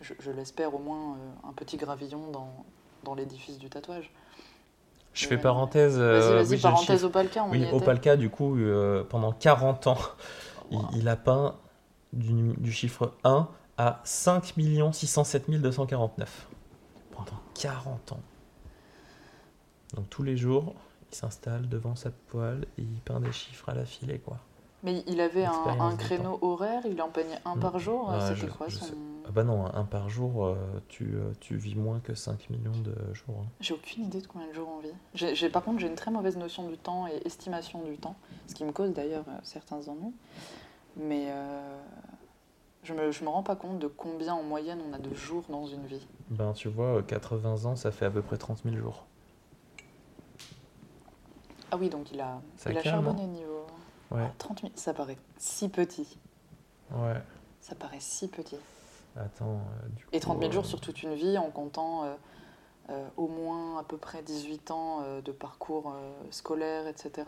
je, 0.00 0.14
je 0.18 0.30
l'espère 0.30 0.74
au 0.74 0.78
moins, 0.78 1.16
un 1.44 1.52
petit 1.52 1.76
gravillon 1.76 2.30
dans, 2.30 2.64
dans 3.04 3.14
l'édifice 3.14 3.58
du 3.58 3.70
tatouage. 3.70 4.10
Je 5.14 5.26
fais 5.26 5.38
parenthèse. 5.38 5.98
Vas-y, 5.98 6.34
oui, 6.34 6.34
vas-y, 6.34 6.56
le 6.56 6.62
parenthèse 6.62 7.00
chiffre. 7.00 7.06
au 7.06 7.10
palca, 7.10 7.44
on 7.44 7.50
Oui, 7.50 7.60
y 7.60 7.64
au 7.64 7.76
était. 7.76 7.84
Palca, 7.86 8.16
du 8.16 8.28
coup, 8.30 8.56
euh, 8.56 9.04
pendant 9.04 9.32
40 9.32 9.86
ans, 9.86 9.98
il, 10.70 10.78
Wow. 10.78 10.90
il 10.92 11.08
a 11.08 11.16
peint 11.16 11.56
du, 12.12 12.52
du 12.58 12.72
chiffre 12.72 13.12
1 13.24 13.48
à 13.78 14.00
5 14.04 14.54
607 14.92 15.50
249. 15.50 16.48
Pendant 17.12 17.40
40 17.54 18.12
ans. 18.12 18.20
Donc 19.96 20.08
tous 20.10 20.22
les 20.22 20.36
jours, 20.36 20.74
il 21.10 21.14
s'installe 21.16 21.68
devant 21.68 21.94
sa 21.96 22.10
poêle 22.10 22.66
et 22.78 22.82
il 22.82 23.00
peint 23.00 23.20
des 23.20 23.32
chiffres 23.32 23.68
à 23.68 23.74
la 23.74 23.84
filet, 23.84 24.18
quoi. 24.18 24.38
Mais 24.82 25.02
il 25.08 25.20
avait 25.20 25.46
un, 25.46 25.96
créneau 25.96 26.38
horaire, 26.42 26.82
il 26.86 27.00
en 27.02 27.08
peignait 27.08 27.38
un 27.44 27.56
Mm. 27.56 27.60
par 27.60 27.78
jour. 27.78 28.10
Ah, 28.10 28.34
C'était 28.34 28.46
quoi 28.52 28.68
son... 28.70 28.86
Ah 29.26 29.30
bah 29.32 29.42
non, 29.42 29.66
un 29.74 29.84
par 29.84 30.08
jour, 30.08 30.44
euh, 30.44 30.54
tu, 30.86 31.14
euh, 31.16 31.32
tu 31.40 31.56
vis 31.56 31.74
moins 31.74 31.98
que 31.98 32.14
5 32.14 32.48
millions 32.50 32.78
de 32.84 32.94
jours. 33.12 33.40
hein. 33.42 33.46
J'ai 33.58 33.74
aucune 33.74 34.04
idée 34.04 34.20
de 34.20 34.26
combien 34.28 34.46
de 34.46 34.52
jours 34.52 34.68
on 34.76 34.80
vit. 34.80 34.92
J'ai, 35.14 35.34
j'ai- 35.34 35.48
par 35.48 35.64
contre, 35.64 35.80
j'ai 35.80 35.88
une 35.88 35.96
très 35.96 36.12
mauvaise 36.12 36.36
notion 36.36 36.68
du 36.68 36.78
temps 36.78 37.08
et 37.08 37.20
estimation 37.26 37.82
du 37.82 37.96
temps, 37.98 38.14
ce 38.46 38.54
qui 38.54 38.64
me 38.64 38.70
cause 38.70 38.92
d'ailleurs 38.92 39.24
euh, 39.28 39.38
certains 39.42 39.88
ennuis. 39.88 40.14
Mais 40.96 41.26
euh, 41.30 41.76
je 42.84 42.92
me, 42.94 43.10
je 43.10 43.24
me 43.24 43.28
rends 43.30 43.42
pas 43.42 43.56
compte 43.56 43.80
de 43.80 43.88
combien 43.88 44.34
en 44.34 44.44
moyenne 44.44 44.78
on 44.88 44.92
a 44.92 44.98
de 44.98 45.12
jours 45.14 45.44
dans 45.48 45.66
une 45.66 45.86
vie. 45.86 46.06
Ben 46.30 46.52
tu 46.52 46.68
vois, 46.68 46.98
euh, 46.98 47.02
80 47.02 47.64
ans, 47.64 47.74
ça 47.76 47.90
fait 47.90 48.04
à 48.04 48.10
peu 48.10 48.22
près 48.22 48.36
30 48.36 48.62
000 48.62 48.76
jours. 48.76 49.06
Ah 51.70 51.76
oui, 51.76 51.88
donc 51.88 52.12
il 52.12 52.20
a, 52.20 52.40
Ça 52.56 52.70
il 52.70 52.78
a 52.78 52.82
charbonné 52.82 53.26
niveau. 53.26 53.66
Ouais, 54.10 54.22
Ah, 54.24 54.32
30 54.38 54.60
000, 54.60 54.72
ça 54.76 54.94
paraît 54.94 55.18
si 55.36 55.68
petit. 55.68 56.18
ouais. 56.92 57.20
Ça 57.60 57.74
paraît 57.74 57.98
si 58.00 58.28
petit. 58.28 58.56
Attends, 59.16 59.54
euh, 59.56 59.88
du 59.88 60.04
coup... 60.04 60.10
Et 60.12 60.20
30 60.20 60.38
000 60.40 60.52
jours 60.52 60.64
euh, 60.64 60.68
sur 60.68 60.80
toute 60.80 61.02
une 61.02 61.14
vie 61.14 61.36
en 61.38 61.50
comptant 61.50 62.04
euh, 62.90 63.08
au 63.16 63.26
moins 63.26 63.78
à 63.80 63.82
peu 63.82 63.96
près 63.96 64.22
18 64.22 64.70
ans 64.70 65.20
de 65.20 65.32
parcours 65.32 65.92
scolaire, 66.30 66.86
etc. 66.86 67.24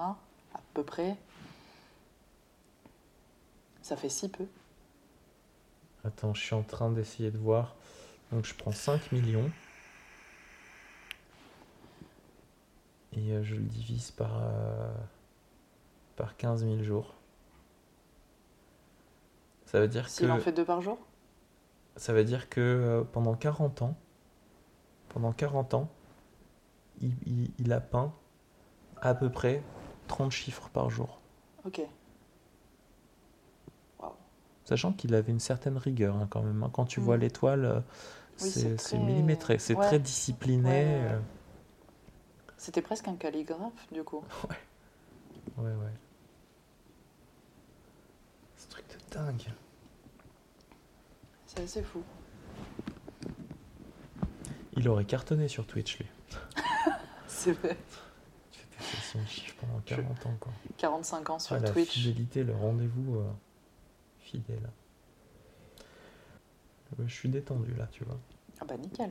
À 0.54 0.60
peu 0.74 0.84
près. 0.84 1.16
Ça 3.82 3.96
fait 3.96 4.08
si 4.08 4.28
peu. 4.28 4.46
Attends, 6.04 6.34
je 6.34 6.42
suis 6.44 6.54
en 6.54 6.62
train 6.62 6.90
d'essayer 6.90 7.30
de 7.32 7.38
voir. 7.38 7.74
Donc 8.30 8.44
je 8.44 8.54
prends 8.54 8.70
5 8.70 9.10
millions. 9.10 9.50
Et 13.18 13.32
euh, 13.32 13.42
je 13.42 13.56
le 13.56 13.62
divise 13.62 14.10
par, 14.12 14.38
euh, 14.42 14.92
par 16.16 16.36
15 16.36 16.64
000 16.64 16.82
jours. 16.82 17.14
Ça 19.66 19.80
veut 19.80 19.88
dire 19.88 20.08
S'il 20.08 20.28
que, 20.28 20.32
en 20.32 20.38
fait 20.38 20.52
deux 20.52 20.64
par 20.64 20.80
jour? 20.80 20.98
Ça 21.96 22.12
veut 22.12 22.24
dire 22.24 22.48
que 22.48 22.60
euh, 22.60 23.02
pendant 23.04 23.34
40 23.34 23.82
ans, 23.82 23.96
pendant 25.08 25.32
40 25.32 25.74
ans, 25.74 25.88
il, 27.00 27.12
il- 27.26 27.50
il 27.58 27.72
a 27.72 27.80
peint 27.80 28.12
à 29.02 29.14
peu 29.14 29.30
près 29.30 29.62
30 30.06 30.30
chiffres 30.30 30.68
par 30.70 30.90
jour. 30.90 31.20
Ok. 31.64 31.80
Sachant 34.64 34.92
qu'il 34.92 35.14
avait 35.14 35.32
une 35.32 35.40
certaine 35.40 35.78
rigueur 35.78 36.14
hein, 36.16 36.26
quand 36.28 36.42
même. 36.42 36.62
hein. 36.62 36.70
Quand 36.70 36.84
tu 36.84 37.00
Mm. 37.00 37.02
vois 37.04 37.16
l'étoile, 37.16 37.64
euh, 37.64 37.80
Oui, 38.42 38.50
c'est 38.50 38.76
très- 38.76 38.98
millimétré, 38.98 39.58
c'est 39.58 39.74
ouais. 39.74 39.86
très 39.86 39.98
discipliné. 39.98 40.68
Ouais, 40.68 40.84
ouais, 41.08 41.14
ouais. 41.16 41.20
C'était 42.58 42.82
presque 42.82 43.08
un 43.08 43.16
calligraphe, 43.16 43.90
du 43.92 44.02
coup. 44.04 44.24
Ouais, 45.56 45.64
ouais. 45.74 45.92
C'est 48.54 48.66
un 48.66 48.70
truc 48.70 48.84
de 48.90 49.14
dingue. 49.14 49.42
C'est 51.46 51.60
assez 51.60 51.82
fou. 51.82 52.02
Il 54.76 54.88
aurait 54.88 55.04
cartonné 55.06 55.48
sur 55.48 55.66
Twitch, 55.66 55.98
lui. 55.98 56.06
C'est 57.26 57.52
vrai. 57.52 57.76
Il 58.52 58.56
fait 58.58 58.78
des 58.78 58.84
sessions 58.84 59.22
de 59.22 59.26
chiffres 59.26 59.56
pendant 59.60 59.80
40 59.80 60.26
ans, 60.26 60.36
quoi. 60.38 60.52
45 60.76 61.30
ans 61.30 61.38
sur 61.40 61.56
Ah, 61.56 61.60
la 61.60 61.70
Twitch. 61.72 61.90
fidélité, 61.90 62.44
le 62.44 62.54
rendez-vous 62.54 63.16
euh, 63.16 63.30
fidèle. 64.20 64.70
Ouais, 66.98 67.08
je 67.08 67.14
suis 67.14 67.28
détendu, 67.30 67.74
là, 67.74 67.88
tu 67.90 68.04
vois. 68.04 68.18
Ah 68.60 68.64
bah 68.64 68.76
nickel. 68.76 69.10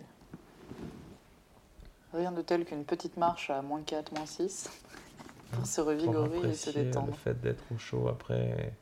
Rien 2.13 2.31
de 2.31 2.41
tel 2.41 2.65
qu'une 2.65 2.85
petite 2.85 3.17
marche 3.17 3.49
à 3.49 3.61
moins 3.61 3.81
4, 3.81 4.13
moins 4.15 4.25
6 4.25 4.69
pour 5.51 5.65
se 5.65 5.81
Pour 5.81 5.89
revigorer 5.89 6.38
et 6.49 6.53
se 6.53 6.69
apprécier 6.69 6.73
le 6.73 6.84
détendre. 6.85 7.15
fait 7.15 7.39
d'être 7.41 7.63
au 7.73 7.77
chaud 7.77 8.07
après 8.07 8.73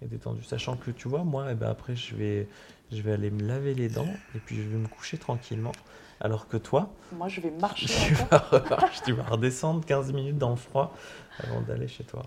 et 0.00 0.06
détendu. 0.06 0.42
Sachant 0.42 0.76
que 0.76 0.90
tu 0.90 1.08
vois, 1.08 1.22
moi, 1.24 1.46
eh 1.50 1.54
ben, 1.54 1.68
après, 1.68 1.94
je 1.94 2.14
vais, 2.16 2.48
je 2.90 3.00
vais 3.02 3.12
aller 3.12 3.30
me 3.30 3.42
laver 3.42 3.74
les 3.74 3.88
dents 3.88 4.08
et 4.34 4.38
puis 4.38 4.56
je 4.56 4.62
vais 4.68 4.76
me 4.78 4.88
coucher 4.88 5.18
tranquillement. 5.18 5.72
Alors 6.20 6.46
que 6.48 6.56
toi, 6.56 6.90
Moi, 7.12 7.26
je 7.28 7.40
vais 7.40 7.50
marcher 7.50 7.86
tu 8.08 8.14
vas, 8.14 8.90
tu 9.04 9.12
vas 9.12 9.24
redescendre 9.24 9.84
15 9.84 10.12
minutes 10.12 10.38
dans 10.38 10.50
le 10.50 10.56
froid 10.56 10.94
avant 11.40 11.60
d'aller 11.62 11.88
chez 11.88 12.04
toi. 12.04 12.22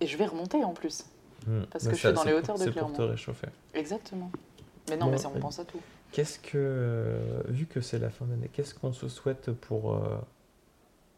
Et 0.00 0.06
je 0.06 0.16
vais 0.16 0.26
remonter 0.26 0.62
en 0.64 0.72
plus. 0.74 1.04
Hmm. 1.46 1.62
Parce 1.70 1.84
Mais 1.84 1.90
que 1.92 1.96
je 1.96 2.00
suis 2.08 2.12
dans 2.12 2.24
les 2.24 2.32
hauteurs 2.32 2.58
de 2.58 2.64
C'est 2.64 2.72
pour 2.72 2.88
te 2.88 2.94
Clermont. 2.96 3.10
réchauffer. 3.12 3.46
Exactement. 3.74 4.30
Mais 4.88 4.96
non, 4.96 5.06
Bon, 5.06 5.12
mais 5.12 5.18
ça, 5.18 5.30
on 5.34 5.38
pense 5.38 5.58
à 5.60 5.64
tout. 5.64 5.80
Qu'est-ce 6.16 6.38
que, 6.38 6.52
euh, 6.56 7.42
vu 7.48 7.66
que 7.66 7.82
c'est 7.82 7.98
la 7.98 8.08
fin 8.08 8.24
d'année, 8.24 8.48
qu'est-ce 8.50 8.74
qu'on 8.74 8.94
se 8.94 9.06
souhaite 9.06 9.52
pour, 9.52 9.96
euh, 9.96 10.16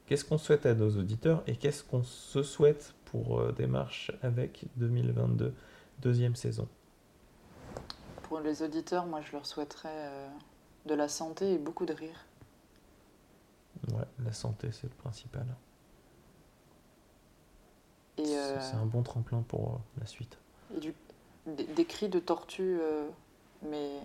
qu'est-ce 0.06 0.24
qu'on 0.24 0.38
souhaite 0.38 0.66
à 0.66 0.74
nos 0.74 0.90
auditeurs 0.98 1.44
et 1.46 1.54
qu'est-ce 1.54 1.84
qu'on 1.84 2.02
se 2.02 2.42
souhaite 2.42 2.94
pour 3.04 3.38
euh, 3.38 3.52
Démarche 3.52 4.10
avec 4.22 4.64
2022 4.74 5.54
deuxième 6.00 6.34
saison? 6.34 6.66
Pour 8.24 8.40
les 8.40 8.60
auditeurs, 8.60 9.06
moi, 9.06 9.20
je 9.20 9.30
leur 9.30 9.46
souhaiterais 9.46 9.88
euh, 10.08 10.28
de 10.86 10.94
la 10.96 11.06
santé 11.06 11.52
et 11.52 11.58
beaucoup 11.58 11.86
de 11.86 11.92
rire. 11.92 12.26
Ouais, 13.92 14.02
la 14.24 14.32
santé 14.32 14.72
c'est 14.72 14.88
le 14.88 14.96
principal. 14.96 15.46
Et, 18.16 18.24
C'est- 18.24 18.74
un 18.74 18.84
bon 18.84 19.04
tremplin 19.04 19.42
pour 19.46 19.80
la 20.00 20.06
suite. 20.06 20.38
et 20.76 20.80
du- 20.80 20.94
des, 21.46 21.66
des 21.66 21.84
cris 21.84 22.08
de 22.08 22.18
tortue, 22.18 22.80
mais 23.62 24.00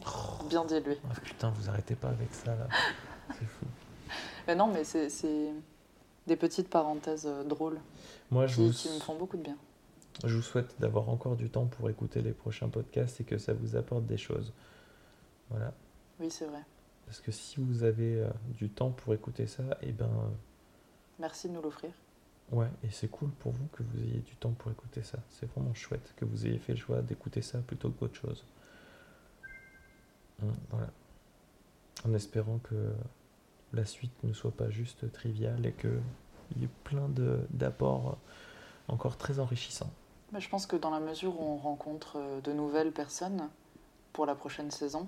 bien 0.49 0.65
dilués. 0.65 0.99
Ah, 1.09 1.19
putain, 1.21 1.49
vous 1.51 1.69
arrêtez 1.69 1.95
pas 1.95 2.09
avec 2.09 2.33
ça 2.33 2.55
là. 2.55 2.67
C'est 3.39 3.45
fou. 3.45 3.65
Mais 4.47 4.55
non, 4.55 4.67
mais 4.67 4.83
c'est- 4.83 5.53
des 6.27 6.35
petites 6.37 6.69
parenthèses 6.69 7.25
euh, 7.25 7.43
drôles 7.43 7.79
Moi, 8.31 8.47
je 8.47 8.55
qui, 8.55 8.65
vous, 8.67 8.73
qui 8.73 8.89
me 8.89 8.99
font 8.99 9.15
beaucoup 9.17 9.35
de 9.37 9.41
bien. 9.43 9.57
je 10.23 10.35
vous 10.35 10.41
souhaite 10.41 10.79
d'avoir 10.79 11.09
encore 11.09 11.35
du 11.35 11.49
temps 11.49 11.65
pour 11.65 11.89
écouter 11.89 12.21
les 12.21 12.31
prochains 12.31 12.69
podcasts 12.69 13.19
et 13.21 13.23
que 13.25 13.37
ça 13.37 13.53
vous 13.53 13.75
apporte 13.75 14.05
des 14.05 14.17
choses. 14.17 14.53
Voilà. 15.49 15.73
Oui, 16.19 16.29
c'est 16.31 16.45
vrai. 16.45 16.61
Parce 17.05 17.19
que 17.19 17.31
si 17.31 17.59
vous 17.59 17.83
avez 17.83 18.21
euh, 18.21 18.29
du 18.57 18.69
temps 18.69 18.91
pour 18.91 19.13
écouter 19.13 19.47
ça, 19.47 19.63
et 19.81 19.91
ben 19.91 20.05
euh, 20.05 20.29
Merci 21.19 21.49
de 21.49 21.53
nous 21.53 21.61
l'offrir. 21.61 21.91
ouais, 22.53 22.69
et 22.83 22.89
c'est 22.89 23.09
cool 23.09 23.29
pour 23.31 23.51
vous 23.51 23.67
que 23.73 23.83
vous 23.83 23.99
ayez 24.01 24.19
du 24.21 24.35
temps 24.37 24.51
pour 24.51 24.71
écouter 24.71 25.03
ça. 25.03 25.19
C'est 25.29 25.45
vraiment 25.51 25.73
chouette 25.73 26.13
que 26.15 26.23
vous 26.25 26.45
ayez 26.47 26.57
fait 26.59 26.73
le 26.73 26.79
choix 26.79 27.01
d'écouter 27.01 27.41
ça 27.41 27.59
plutôt 27.59 27.89
qu'autre 27.91 28.15
chose. 28.15 28.45
Voilà. 30.71 30.87
En 32.05 32.13
espérant 32.13 32.59
que 32.59 32.93
la 33.73 33.85
suite 33.85 34.11
ne 34.23 34.33
soit 34.33 34.51
pas 34.51 34.69
juste 34.69 35.11
triviale 35.11 35.65
et 35.65 35.73
qu'il 35.73 36.61
y 36.61 36.65
ait 36.65 36.69
plein 36.83 37.07
de- 37.09 37.39
d'apports 37.51 38.17
encore 38.87 39.17
très 39.17 39.39
enrichissants. 39.39 39.91
Mais 40.31 40.41
je 40.41 40.49
pense 40.49 40.65
que 40.65 40.75
dans 40.75 40.89
la 40.89 40.99
mesure 40.99 41.39
où 41.39 41.43
on 41.43 41.57
rencontre 41.57 42.17
euh, 42.17 42.41
de 42.41 42.51
nouvelles 42.53 42.91
personnes 42.91 43.49
pour 44.13 44.25
la 44.25 44.35
prochaine 44.35 44.71
saison, 44.71 45.07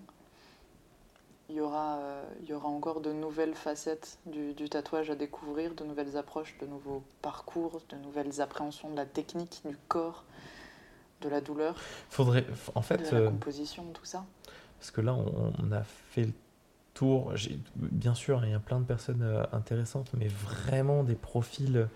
il 1.50 1.56
y 1.56 1.62
aura, 1.62 1.98
euh, 1.98 2.24
il 2.42 2.50
y 2.50 2.54
aura 2.54 2.70
encore 2.70 3.02
de 3.02 3.12
nouvelles 3.12 3.54
facettes 3.56 4.18
du, 4.26 4.54
du 4.54 4.70
tatouage 4.70 5.10
à 5.12 5.16
découvrir, 5.16 5.76
de 5.76 5.84
nouvelles 5.84 6.18
approches, 6.18 6.56
de 6.60 6.66
nouveaux 6.66 7.04
parcours, 7.22 7.82
de 7.90 7.98
nouvelles 7.98 8.42
appréhensions 8.42 8.90
de 8.90 8.96
la 8.96 9.06
technique, 9.06 9.62
du 9.66 9.78
corps, 9.88 10.24
de 11.22 11.30
la 11.30 11.42
douleur, 11.42 11.76
Faudrait, 12.10 12.46
en 12.74 12.80
de 12.82 12.86
fait, 12.86 13.12
la 13.12 13.18
euh, 13.20 13.30
composition, 13.30 13.86
tout 13.94 14.06
ça. 14.06 14.26
Parce 14.86 14.92
que 14.92 15.02
là, 15.02 15.16
on, 15.16 15.52
on 15.58 15.72
a 15.72 15.82
fait 15.84 16.26
le 16.26 16.34
tour. 16.94 17.34
Bien 17.76 18.14
sûr, 18.14 18.46
il 18.46 18.52
y 18.52 18.54
a 18.54 18.60
plein 18.60 18.80
de 18.80 18.86
personnes 18.86 19.24
euh, 19.24 19.44
intéressantes, 19.52 20.12
mais 20.16 20.28
vraiment 20.28 21.04
des 21.04 21.16
profils 21.16 21.88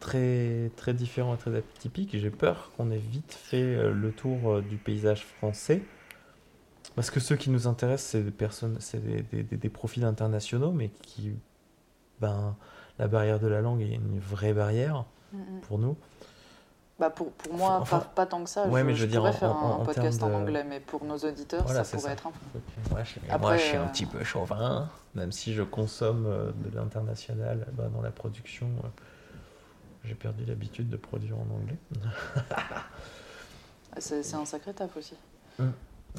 très, 0.00 0.70
très 0.76 0.94
différents 0.94 1.34
et 1.34 1.36
très 1.36 1.54
atypiques. 1.54 2.16
J'ai 2.18 2.30
peur 2.30 2.70
qu'on 2.74 2.90
ait 2.90 2.96
vite 2.96 3.32
fait 3.34 3.60
euh, 3.62 3.92
le 3.92 4.12
tour 4.12 4.50
euh, 4.54 4.62
du 4.62 4.78
paysage 4.78 5.26
français. 5.26 5.82
Parce 6.94 7.10
que 7.10 7.20
ceux 7.20 7.36
qui 7.36 7.50
nous 7.50 7.66
intéressent, 7.66 8.12
c'est 8.12 8.22
des 8.22 8.30
personnes, 8.30 8.78
c'est 8.80 9.04
des, 9.04 9.20
des- 9.20 9.42
des- 9.42 9.56
des 9.58 9.68
profils 9.68 10.04
internationaux, 10.04 10.72
mais 10.72 10.88
qui, 11.02 11.34
ben, 12.22 12.56
la 12.98 13.08
barrière 13.08 13.40
de 13.40 13.46
la 13.46 13.60
langue 13.60 13.82
est 13.82 13.94
une 13.94 14.18
vraie 14.20 14.54
barrière 14.54 15.04
Mhm. 15.34 15.60
pour 15.68 15.78
nous. 15.78 15.96
Bah 16.98 17.10
pour, 17.10 17.30
pour 17.32 17.52
moi, 17.54 17.78
Enfin, 17.82 17.98
pas, 17.98 18.04
pas 18.14 18.26
tant 18.26 18.42
que 18.42 18.48
ça. 18.48 18.66
ouais, 18.68 18.80
je, 18.80 18.86
mais 18.86 18.94
je 18.94 19.02
veux 19.02 19.06
dire, 19.10 19.20
pourrais 19.20 19.30
en- 19.30 19.34
faire 19.34 19.50
un 19.50 19.70
en 19.72 19.84
podcast 19.84 20.22
en 20.22 20.32
anglais, 20.32 20.64
mais 20.64 20.80
pour 20.80 21.04
nos 21.04 21.18
auditeurs, 21.18 21.62
Voilà, 21.64 21.84
ça 21.84 21.96
pourrait 21.98 22.08
ça. 22.08 22.12
être 22.14 22.26
un 22.26 22.32
Moi, 22.90 23.02
je, 23.04 23.18
Après, 23.28 23.38
moi, 23.38 23.56
je 23.58 23.62
suis 23.62 23.76
un 23.76 23.82
euh, 23.82 23.88
petit 23.88 24.06
peu 24.06 24.24
chauvin, 24.24 24.88
même 25.14 25.30
si 25.30 25.52
je 25.52 25.62
consomme 25.62 26.24
euh, 26.26 26.52
de 26.64 26.74
l'international 26.74 27.66
bah, 27.74 27.88
dans 27.94 28.00
la 28.00 28.10
production. 28.10 28.66
euh, 28.82 28.88
j'ai 30.04 30.14
perdu 30.14 30.44
l'habitude 30.46 30.88
de 30.88 30.96
produire 30.96 31.36
en 31.36 31.46
anglais. 31.54 31.76
C'est 33.98 34.34
un 34.34 34.44
sacré 34.44 34.72
taf 34.74 34.96
aussi. 34.96 35.14
Mm. 35.58 35.64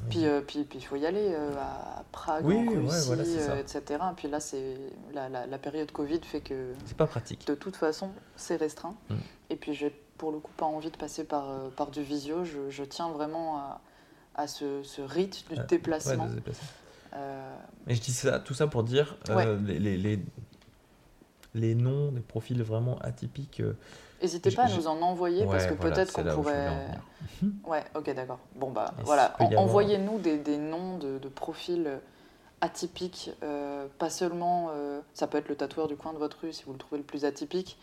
Puis 0.09 0.25
euh, 0.25 0.41
puis 0.41 0.63
puis 0.63 0.77
il 0.79 0.81
faut 0.85 0.95
y 0.95 1.05
aller 1.07 1.33
à 1.35 2.03
Prague, 2.11 2.45
Oui, 2.45 2.55
en 2.55 2.71
ouais, 2.71 2.77
Russie, 2.79 3.07
voilà, 3.07 3.59
etc. 3.59 3.81
Puis 4.15 4.27
là, 4.27 4.39
c'est 4.39 4.77
la, 5.13 5.27
la, 5.29 5.47
la 5.47 5.57
période 5.57 5.91
Covid 5.91 6.19
fait 6.23 6.41
que 6.41 6.73
C'est 6.85 6.97
pas 6.97 7.07
pratique. 7.07 7.47
de 7.47 7.55
toute 7.55 7.75
façon, 7.75 8.11
c'est 8.35 8.57
restreint. 8.57 8.95
Mm. 9.09 9.15
Et 9.49 9.55
puis 9.55 9.73
j'ai 9.73 9.89
pour 10.17 10.31
le 10.31 10.39
coup 10.39 10.51
pas 10.57 10.65
envie 10.65 10.91
de 10.91 10.97
passer 10.97 11.23
par, 11.23 11.49
euh, 11.49 11.69
par 11.75 11.91
du 11.91 12.01
visio. 12.01 12.43
Je, 12.43 12.69
je 12.69 12.83
tiens 12.83 13.09
vraiment 13.09 13.57
à, 13.57 13.81
à 14.35 14.47
ce, 14.47 14.83
ce 14.83 15.01
rite 15.01 15.47
du 15.49 15.55
Ouais, 15.57 15.65
déplacement. 15.67 16.25
Ouais. 16.25 16.53
Euh, 17.13 17.55
Mais 17.85 17.95
je 17.95 18.01
dis 18.01 18.11
ça, 18.13 18.39
tout 18.39 18.53
ça 18.53 18.67
pour 18.67 18.83
dire 18.83 19.15
euh, 19.29 19.35
Ouais. 19.35 19.57
les, 19.65 19.79
les, 19.79 19.97
les, 19.97 20.19
les 21.55 21.75
noms 21.75 22.11
des 22.11 22.21
profils 22.21 22.61
vraiment 22.61 22.97
atypiques. 22.99 23.61
euh, 23.61 23.73
N'hésitez 24.21 24.51
pas 24.51 24.63
à 24.65 24.69
nous 24.69 24.87
en 24.87 25.01
envoyer 25.01 25.45
parce 25.45 25.65
que 25.65 25.73
voilà, 25.75 25.95
peut-être 25.95 26.13
qu'on 26.13 26.23
pourrait. 26.23 26.67
Ouais, 27.65 27.83
ok, 27.95 28.13
d'accord. 28.15 28.39
Bon, 28.55 28.71
bah 28.71 28.93
Et 28.99 29.03
voilà, 29.03 29.35
En- 29.39 29.53
envoyez-nous 29.57 30.19
des, 30.19 30.37
des 30.37 30.57
noms 30.57 30.97
de, 30.97 31.17
de 31.19 31.27
profils 31.29 31.85
euh, 31.85 31.97
atypiques, 32.61 33.31
euh, 33.43 33.87
pas 33.99 34.09
seulement. 34.09 34.69
euh, 34.71 35.01
ça 35.13 35.27
peut 35.27 35.37
être 35.37 35.49
le 35.49 35.55
tatoueur 35.55 35.87
du 35.87 35.95
coin 35.95 36.13
de 36.13 36.17
votre 36.17 36.39
rue 36.41 36.53
si 36.53 36.63
vous 36.65 36.73
le 36.73 36.79
trouvez 36.79 36.97
le 36.99 37.03
plus 37.03 37.25
atypique. 37.25 37.77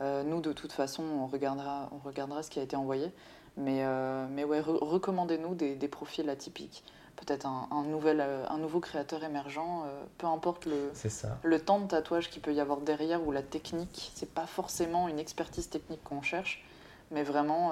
Euh, 0.00 0.22
nous, 0.24 0.40
de 0.40 0.52
toute 0.52 0.72
façon, 0.72 1.02
on 1.02 1.26
regardera, 1.26 1.88
on 1.92 1.98
regardera 1.98 2.42
ce 2.42 2.50
qui 2.50 2.58
a 2.58 2.62
été 2.62 2.76
envoyé. 2.76 3.12
Mais, 3.56 3.84
euh, 3.84 4.26
mais 4.30 4.42
ouais, 4.44 4.60
re- 4.60 4.82
recommandez-nous 4.82 5.54
des, 5.54 5.76
des 5.76 5.88
profils 5.88 6.28
atypiques. 6.28 6.82
Peut-être 7.14 7.46
un, 7.46 7.68
un 7.70 7.84
nouvel, 7.84 8.20
euh, 8.20 8.44
un 8.48 8.58
nouveau 8.58 8.80
créateur 8.80 9.22
émergent, 9.22 9.84
peu 10.18 10.26
importe 10.26 10.66
le, 10.66 10.90
ça. 10.94 11.38
le 11.44 11.60
temps 11.60 11.78
de 11.78 11.86
tatouage 11.86 12.28
qu'il 12.28 12.42
peut 12.42 12.52
y 12.52 12.58
avoir 12.60 12.80
derrière 12.80 13.24
ou 13.24 13.30
la 13.30 13.42
technique, 13.42 14.10
c'est 14.16 14.34
pas 14.34 14.46
forcément 14.46 15.06
une 15.06 15.20
expertise 15.20 15.70
technique 15.70 16.02
qu'on 16.02 16.22
cherche, 16.22 16.64
mais 17.12 17.22
vraiment 17.22 17.70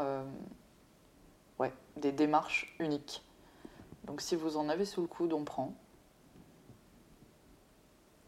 ouais, 1.59 1.73
des 1.97 2.13
démarches 2.13 2.73
uniques. 2.79 3.25
Donc 4.05 4.21
si 4.21 4.37
vous 4.37 4.57
en 4.57 4.69
avez 4.69 4.85
sous 4.85 5.01
le 5.01 5.09
coude, 5.09 5.33
on 5.33 5.43
prend. 5.45 5.75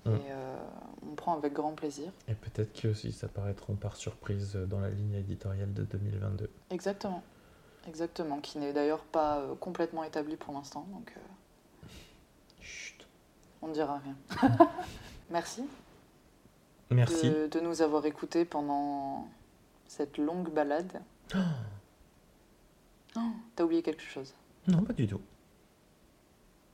Mm. 0.06 0.10
Et 0.10 0.20
euh, 0.30 0.56
on 1.10 1.14
prend 1.14 1.36
avec 1.36 1.52
grand 1.52 1.72
plaisir. 1.72 2.10
Et 2.28 2.34
peut-être 2.34 2.72
que 2.78 2.88
aussi 2.88 3.12
ça 3.12 3.28
paraîtront 3.28 3.74
par 3.74 3.96
surprise 3.96 4.54
dans 4.54 4.80
la 4.80 4.90
ligne 4.90 5.14
éditoriale 5.14 5.72
de 5.72 5.84
2022. 5.84 6.50
Exactement. 6.70 7.22
Exactement. 7.88 8.40
Qui 8.40 8.58
n'est 8.58 8.72
d'ailleurs 8.72 9.04
pas 9.04 9.38
euh, 9.38 9.54
complètement 9.54 10.04
établi 10.04 10.36
pour 10.36 10.52
l'instant, 10.54 10.86
donc 10.92 11.12
euh, 11.16 11.86
Chut. 12.60 13.06
on 13.62 13.68
ne 13.68 13.72
dira 13.74 13.98
rien. 13.98 14.16
Merci, 15.30 15.64
Merci. 16.90 17.30
De, 17.30 17.46
de 17.46 17.60
nous 17.60 17.80
avoir 17.82 18.04
écoutés 18.06 18.44
pendant 18.44 19.26
cette 19.86 20.18
longue 20.18 20.50
balade. 20.52 21.00
Oh, 23.16 23.20
T'as 23.54 23.62
oublié 23.64 23.82
quelque 23.82 24.02
chose? 24.02 24.34
Non, 24.66 24.82
pas 24.82 24.92
du 24.92 25.06
tout. 25.06 25.20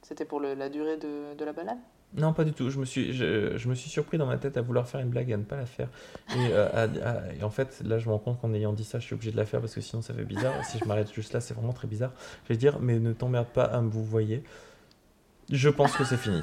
C'était 0.00 0.24
pour 0.24 0.40
le- 0.40 0.54
la 0.54 0.70
durée 0.70 0.96
de, 0.96 1.34
de 1.34 1.44
la 1.44 1.52
balade? 1.52 1.78
Non, 2.16 2.32
pas 2.32 2.42
du 2.44 2.52
tout. 2.52 2.70
Je 2.70 2.78
me 2.80 2.84
suis, 2.84 3.12
je, 3.12 3.56
je 3.56 3.68
me 3.68 3.74
suis 3.76 3.88
surpris 3.88 4.18
dans 4.18 4.26
ma 4.26 4.36
tête 4.36 4.56
à 4.56 4.62
vouloir 4.62 4.88
faire 4.88 5.00
une 5.00 5.10
blague 5.10 5.30
et 5.30 5.34
à 5.34 5.36
ne 5.36 5.44
pas 5.44 5.56
la 5.56 5.64
faire. 5.66 5.88
Et, 6.34 6.48
euh, 6.52 6.68
à- 6.72 7.08
à- 7.08 7.32
et 7.34 7.44
en 7.44 7.50
fait, 7.50 7.82
là, 7.84 7.98
je 7.98 8.06
me 8.08 8.12
rends 8.12 8.18
compte 8.18 8.40
qu'en 8.40 8.52
ayant 8.52 8.72
dit 8.72 8.82
ça, 8.82 8.98
je 8.98 9.04
suis 9.04 9.14
obligé 9.14 9.30
de 9.30 9.36
la 9.36 9.46
faire 9.46 9.60
parce 9.60 9.74
que 9.74 9.80
sinon, 9.80 10.02
ça 10.02 10.12
fait 10.12 10.24
bizarre. 10.24 10.52
Et 10.60 10.64
si 10.64 10.78
je 10.78 10.84
m'arrête 10.86 11.12
juste 11.14 11.32
là, 11.32 11.40
c'est 11.40 11.54
vraiment 11.54 11.72
très 11.72 11.86
bizarre. 11.86 12.12
Je 12.44 12.48
vais 12.52 12.56
dire, 12.58 12.80
mais 12.80 12.98
ne 12.98 13.12
t'emmerde 13.12 13.46
pas 13.46 13.64
à 13.64 13.80
me 13.80 13.88
vous 13.90 14.04
voyez. 14.04 14.42
Je 15.52 15.68
pense 15.68 15.96
que 15.96 16.02
c'est 16.04 16.16
fini. 16.16 16.40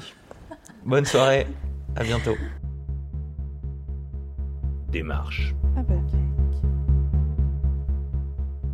Bonne 0.86 1.04
soirée. 1.04 1.46
À 1.96 2.02
bientôt. 2.02 2.34
Démarche. 4.90 5.54
Avec. 5.76 5.98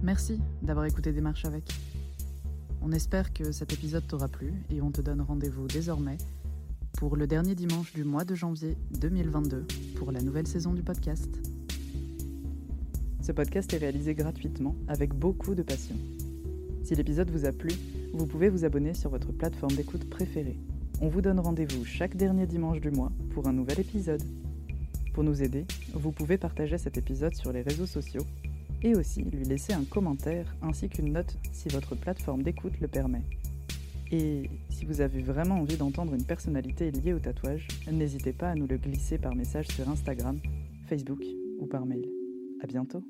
Merci 0.03 0.41
d'avoir 0.63 0.87
écouté 0.87 1.13
Démarche 1.13 1.45
avec. 1.45 1.65
On 2.83 2.93
espère 2.93 3.33
que 3.33 3.51
cet 3.51 3.73
épisode 3.73 4.07
t'aura 4.07 4.29
plu 4.29 4.53
et 4.71 4.81
on 4.83 4.91
te 4.91 5.01
donne 5.01 5.23
rendez-vous 5.23 5.67
désormais 5.67 6.19
pour 6.99 7.17
le 7.17 7.27
dernier 7.27 7.55
dimanche 7.55 7.93
du 7.93 8.05
mois 8.05 8.25
de 8.25 8.35
janvier 8.35 8.77
2022 9.01 9.67
pour 9.97 10.13
la 10.13 10.21
nouvelle 10.21 10.47
saison 10.47 10.73
du 10.73 10.83
podcast. 10.83 11.29
Ce 13.21 13.33
podcast 13.33 13.73
est 13.73 13.79
réalisé 13.79 14.15
gratuitement 14.15 14.77
avec 14.87 15.13
beaucoup 15.13 15.55
de 15.55 15.63
passion. 15.63 15.97
Si 16.85 16.95
l'épisode 16.95 17.31
vous 17.31 17.47
a 17.47 17.53
plu, 17.53 17.71
vous 18.13 18.27
pouvez 18.27 18.49
vous 18.49 18.65
abonner 18.65 18.95
sur 18.95 19.11
votre 19.11 19.33
plateforme 19.33 19.75
d'écoute 19.75 20.09
préférée. 20.09 20.59
On 21.01 21.09
vous 21.09 21.21
donne 21.21 21.41
rendez-vous 21.41 21.85
chaque 21.85 22.17
dernier 22.17 22.47
dimanche 22.47 22.81
du 22.81 22.91
mois 22.91 23.13
pour 23.31 23.49
un 23.49 23.53
nouvel 23.53 23.81
épisode. 23.81 24.23
Pour 25.13 25.25
nous 25.25 25.43
aider, 25.43 25.67
vous 25.95 26.13
pouvez 26.13 26.39
partager 26.39 26.79
cet 26.79 26.97
épisode 26.97 27.35
sur 27.35 27.53
les 27.53 27.63
réseaux 27.63 27.87
sociaux, 27.87 28.25
et 28.83 28.95
aussi 28.95 29.23
lui 29.23 29.45
laisser 29.45 29.73
un 29.73 29.85
commentaire 29.85 30.55
ainsi 30.63 30.89
qu'une 30.89 31.13
note 31.13 31.37
si 31.53 31.69
votre 31.69 31.95
plateforme 31.95 32.43
d'écoute 32.43 32.79
le 32.81 32.89
permet. 32.89 33.23
Et 34.15 34.49
si 34.71 34.85
vous 34.85 35.01
avez 35.01 35.23
vraiment 35.23 35.57
envie 35.57 35.77
d'entendre 35.77 36.15
une 36.15 36.25
personnalité 36.25 36.93
liée 36.93 37.15
au 37.15 37.19
tatouage, 37.19 37.67
n'hésitez 37.91 38.33
pas 38.33 38.51
à 38.51 38.55
nous 38.55 38.69
le 38.69 38.77
glisser 38.77 39.19
par 39.19 39.35
message 39.35 39.67
sur 39.69 39.89
Instagram, 39.89 40.39
Facebook 40.87 41.23
ou 41.59 41.67
par 41.67 41.85
mail. 41.85 42.09
À 42.63 42.67
bientôt 42.67 43.03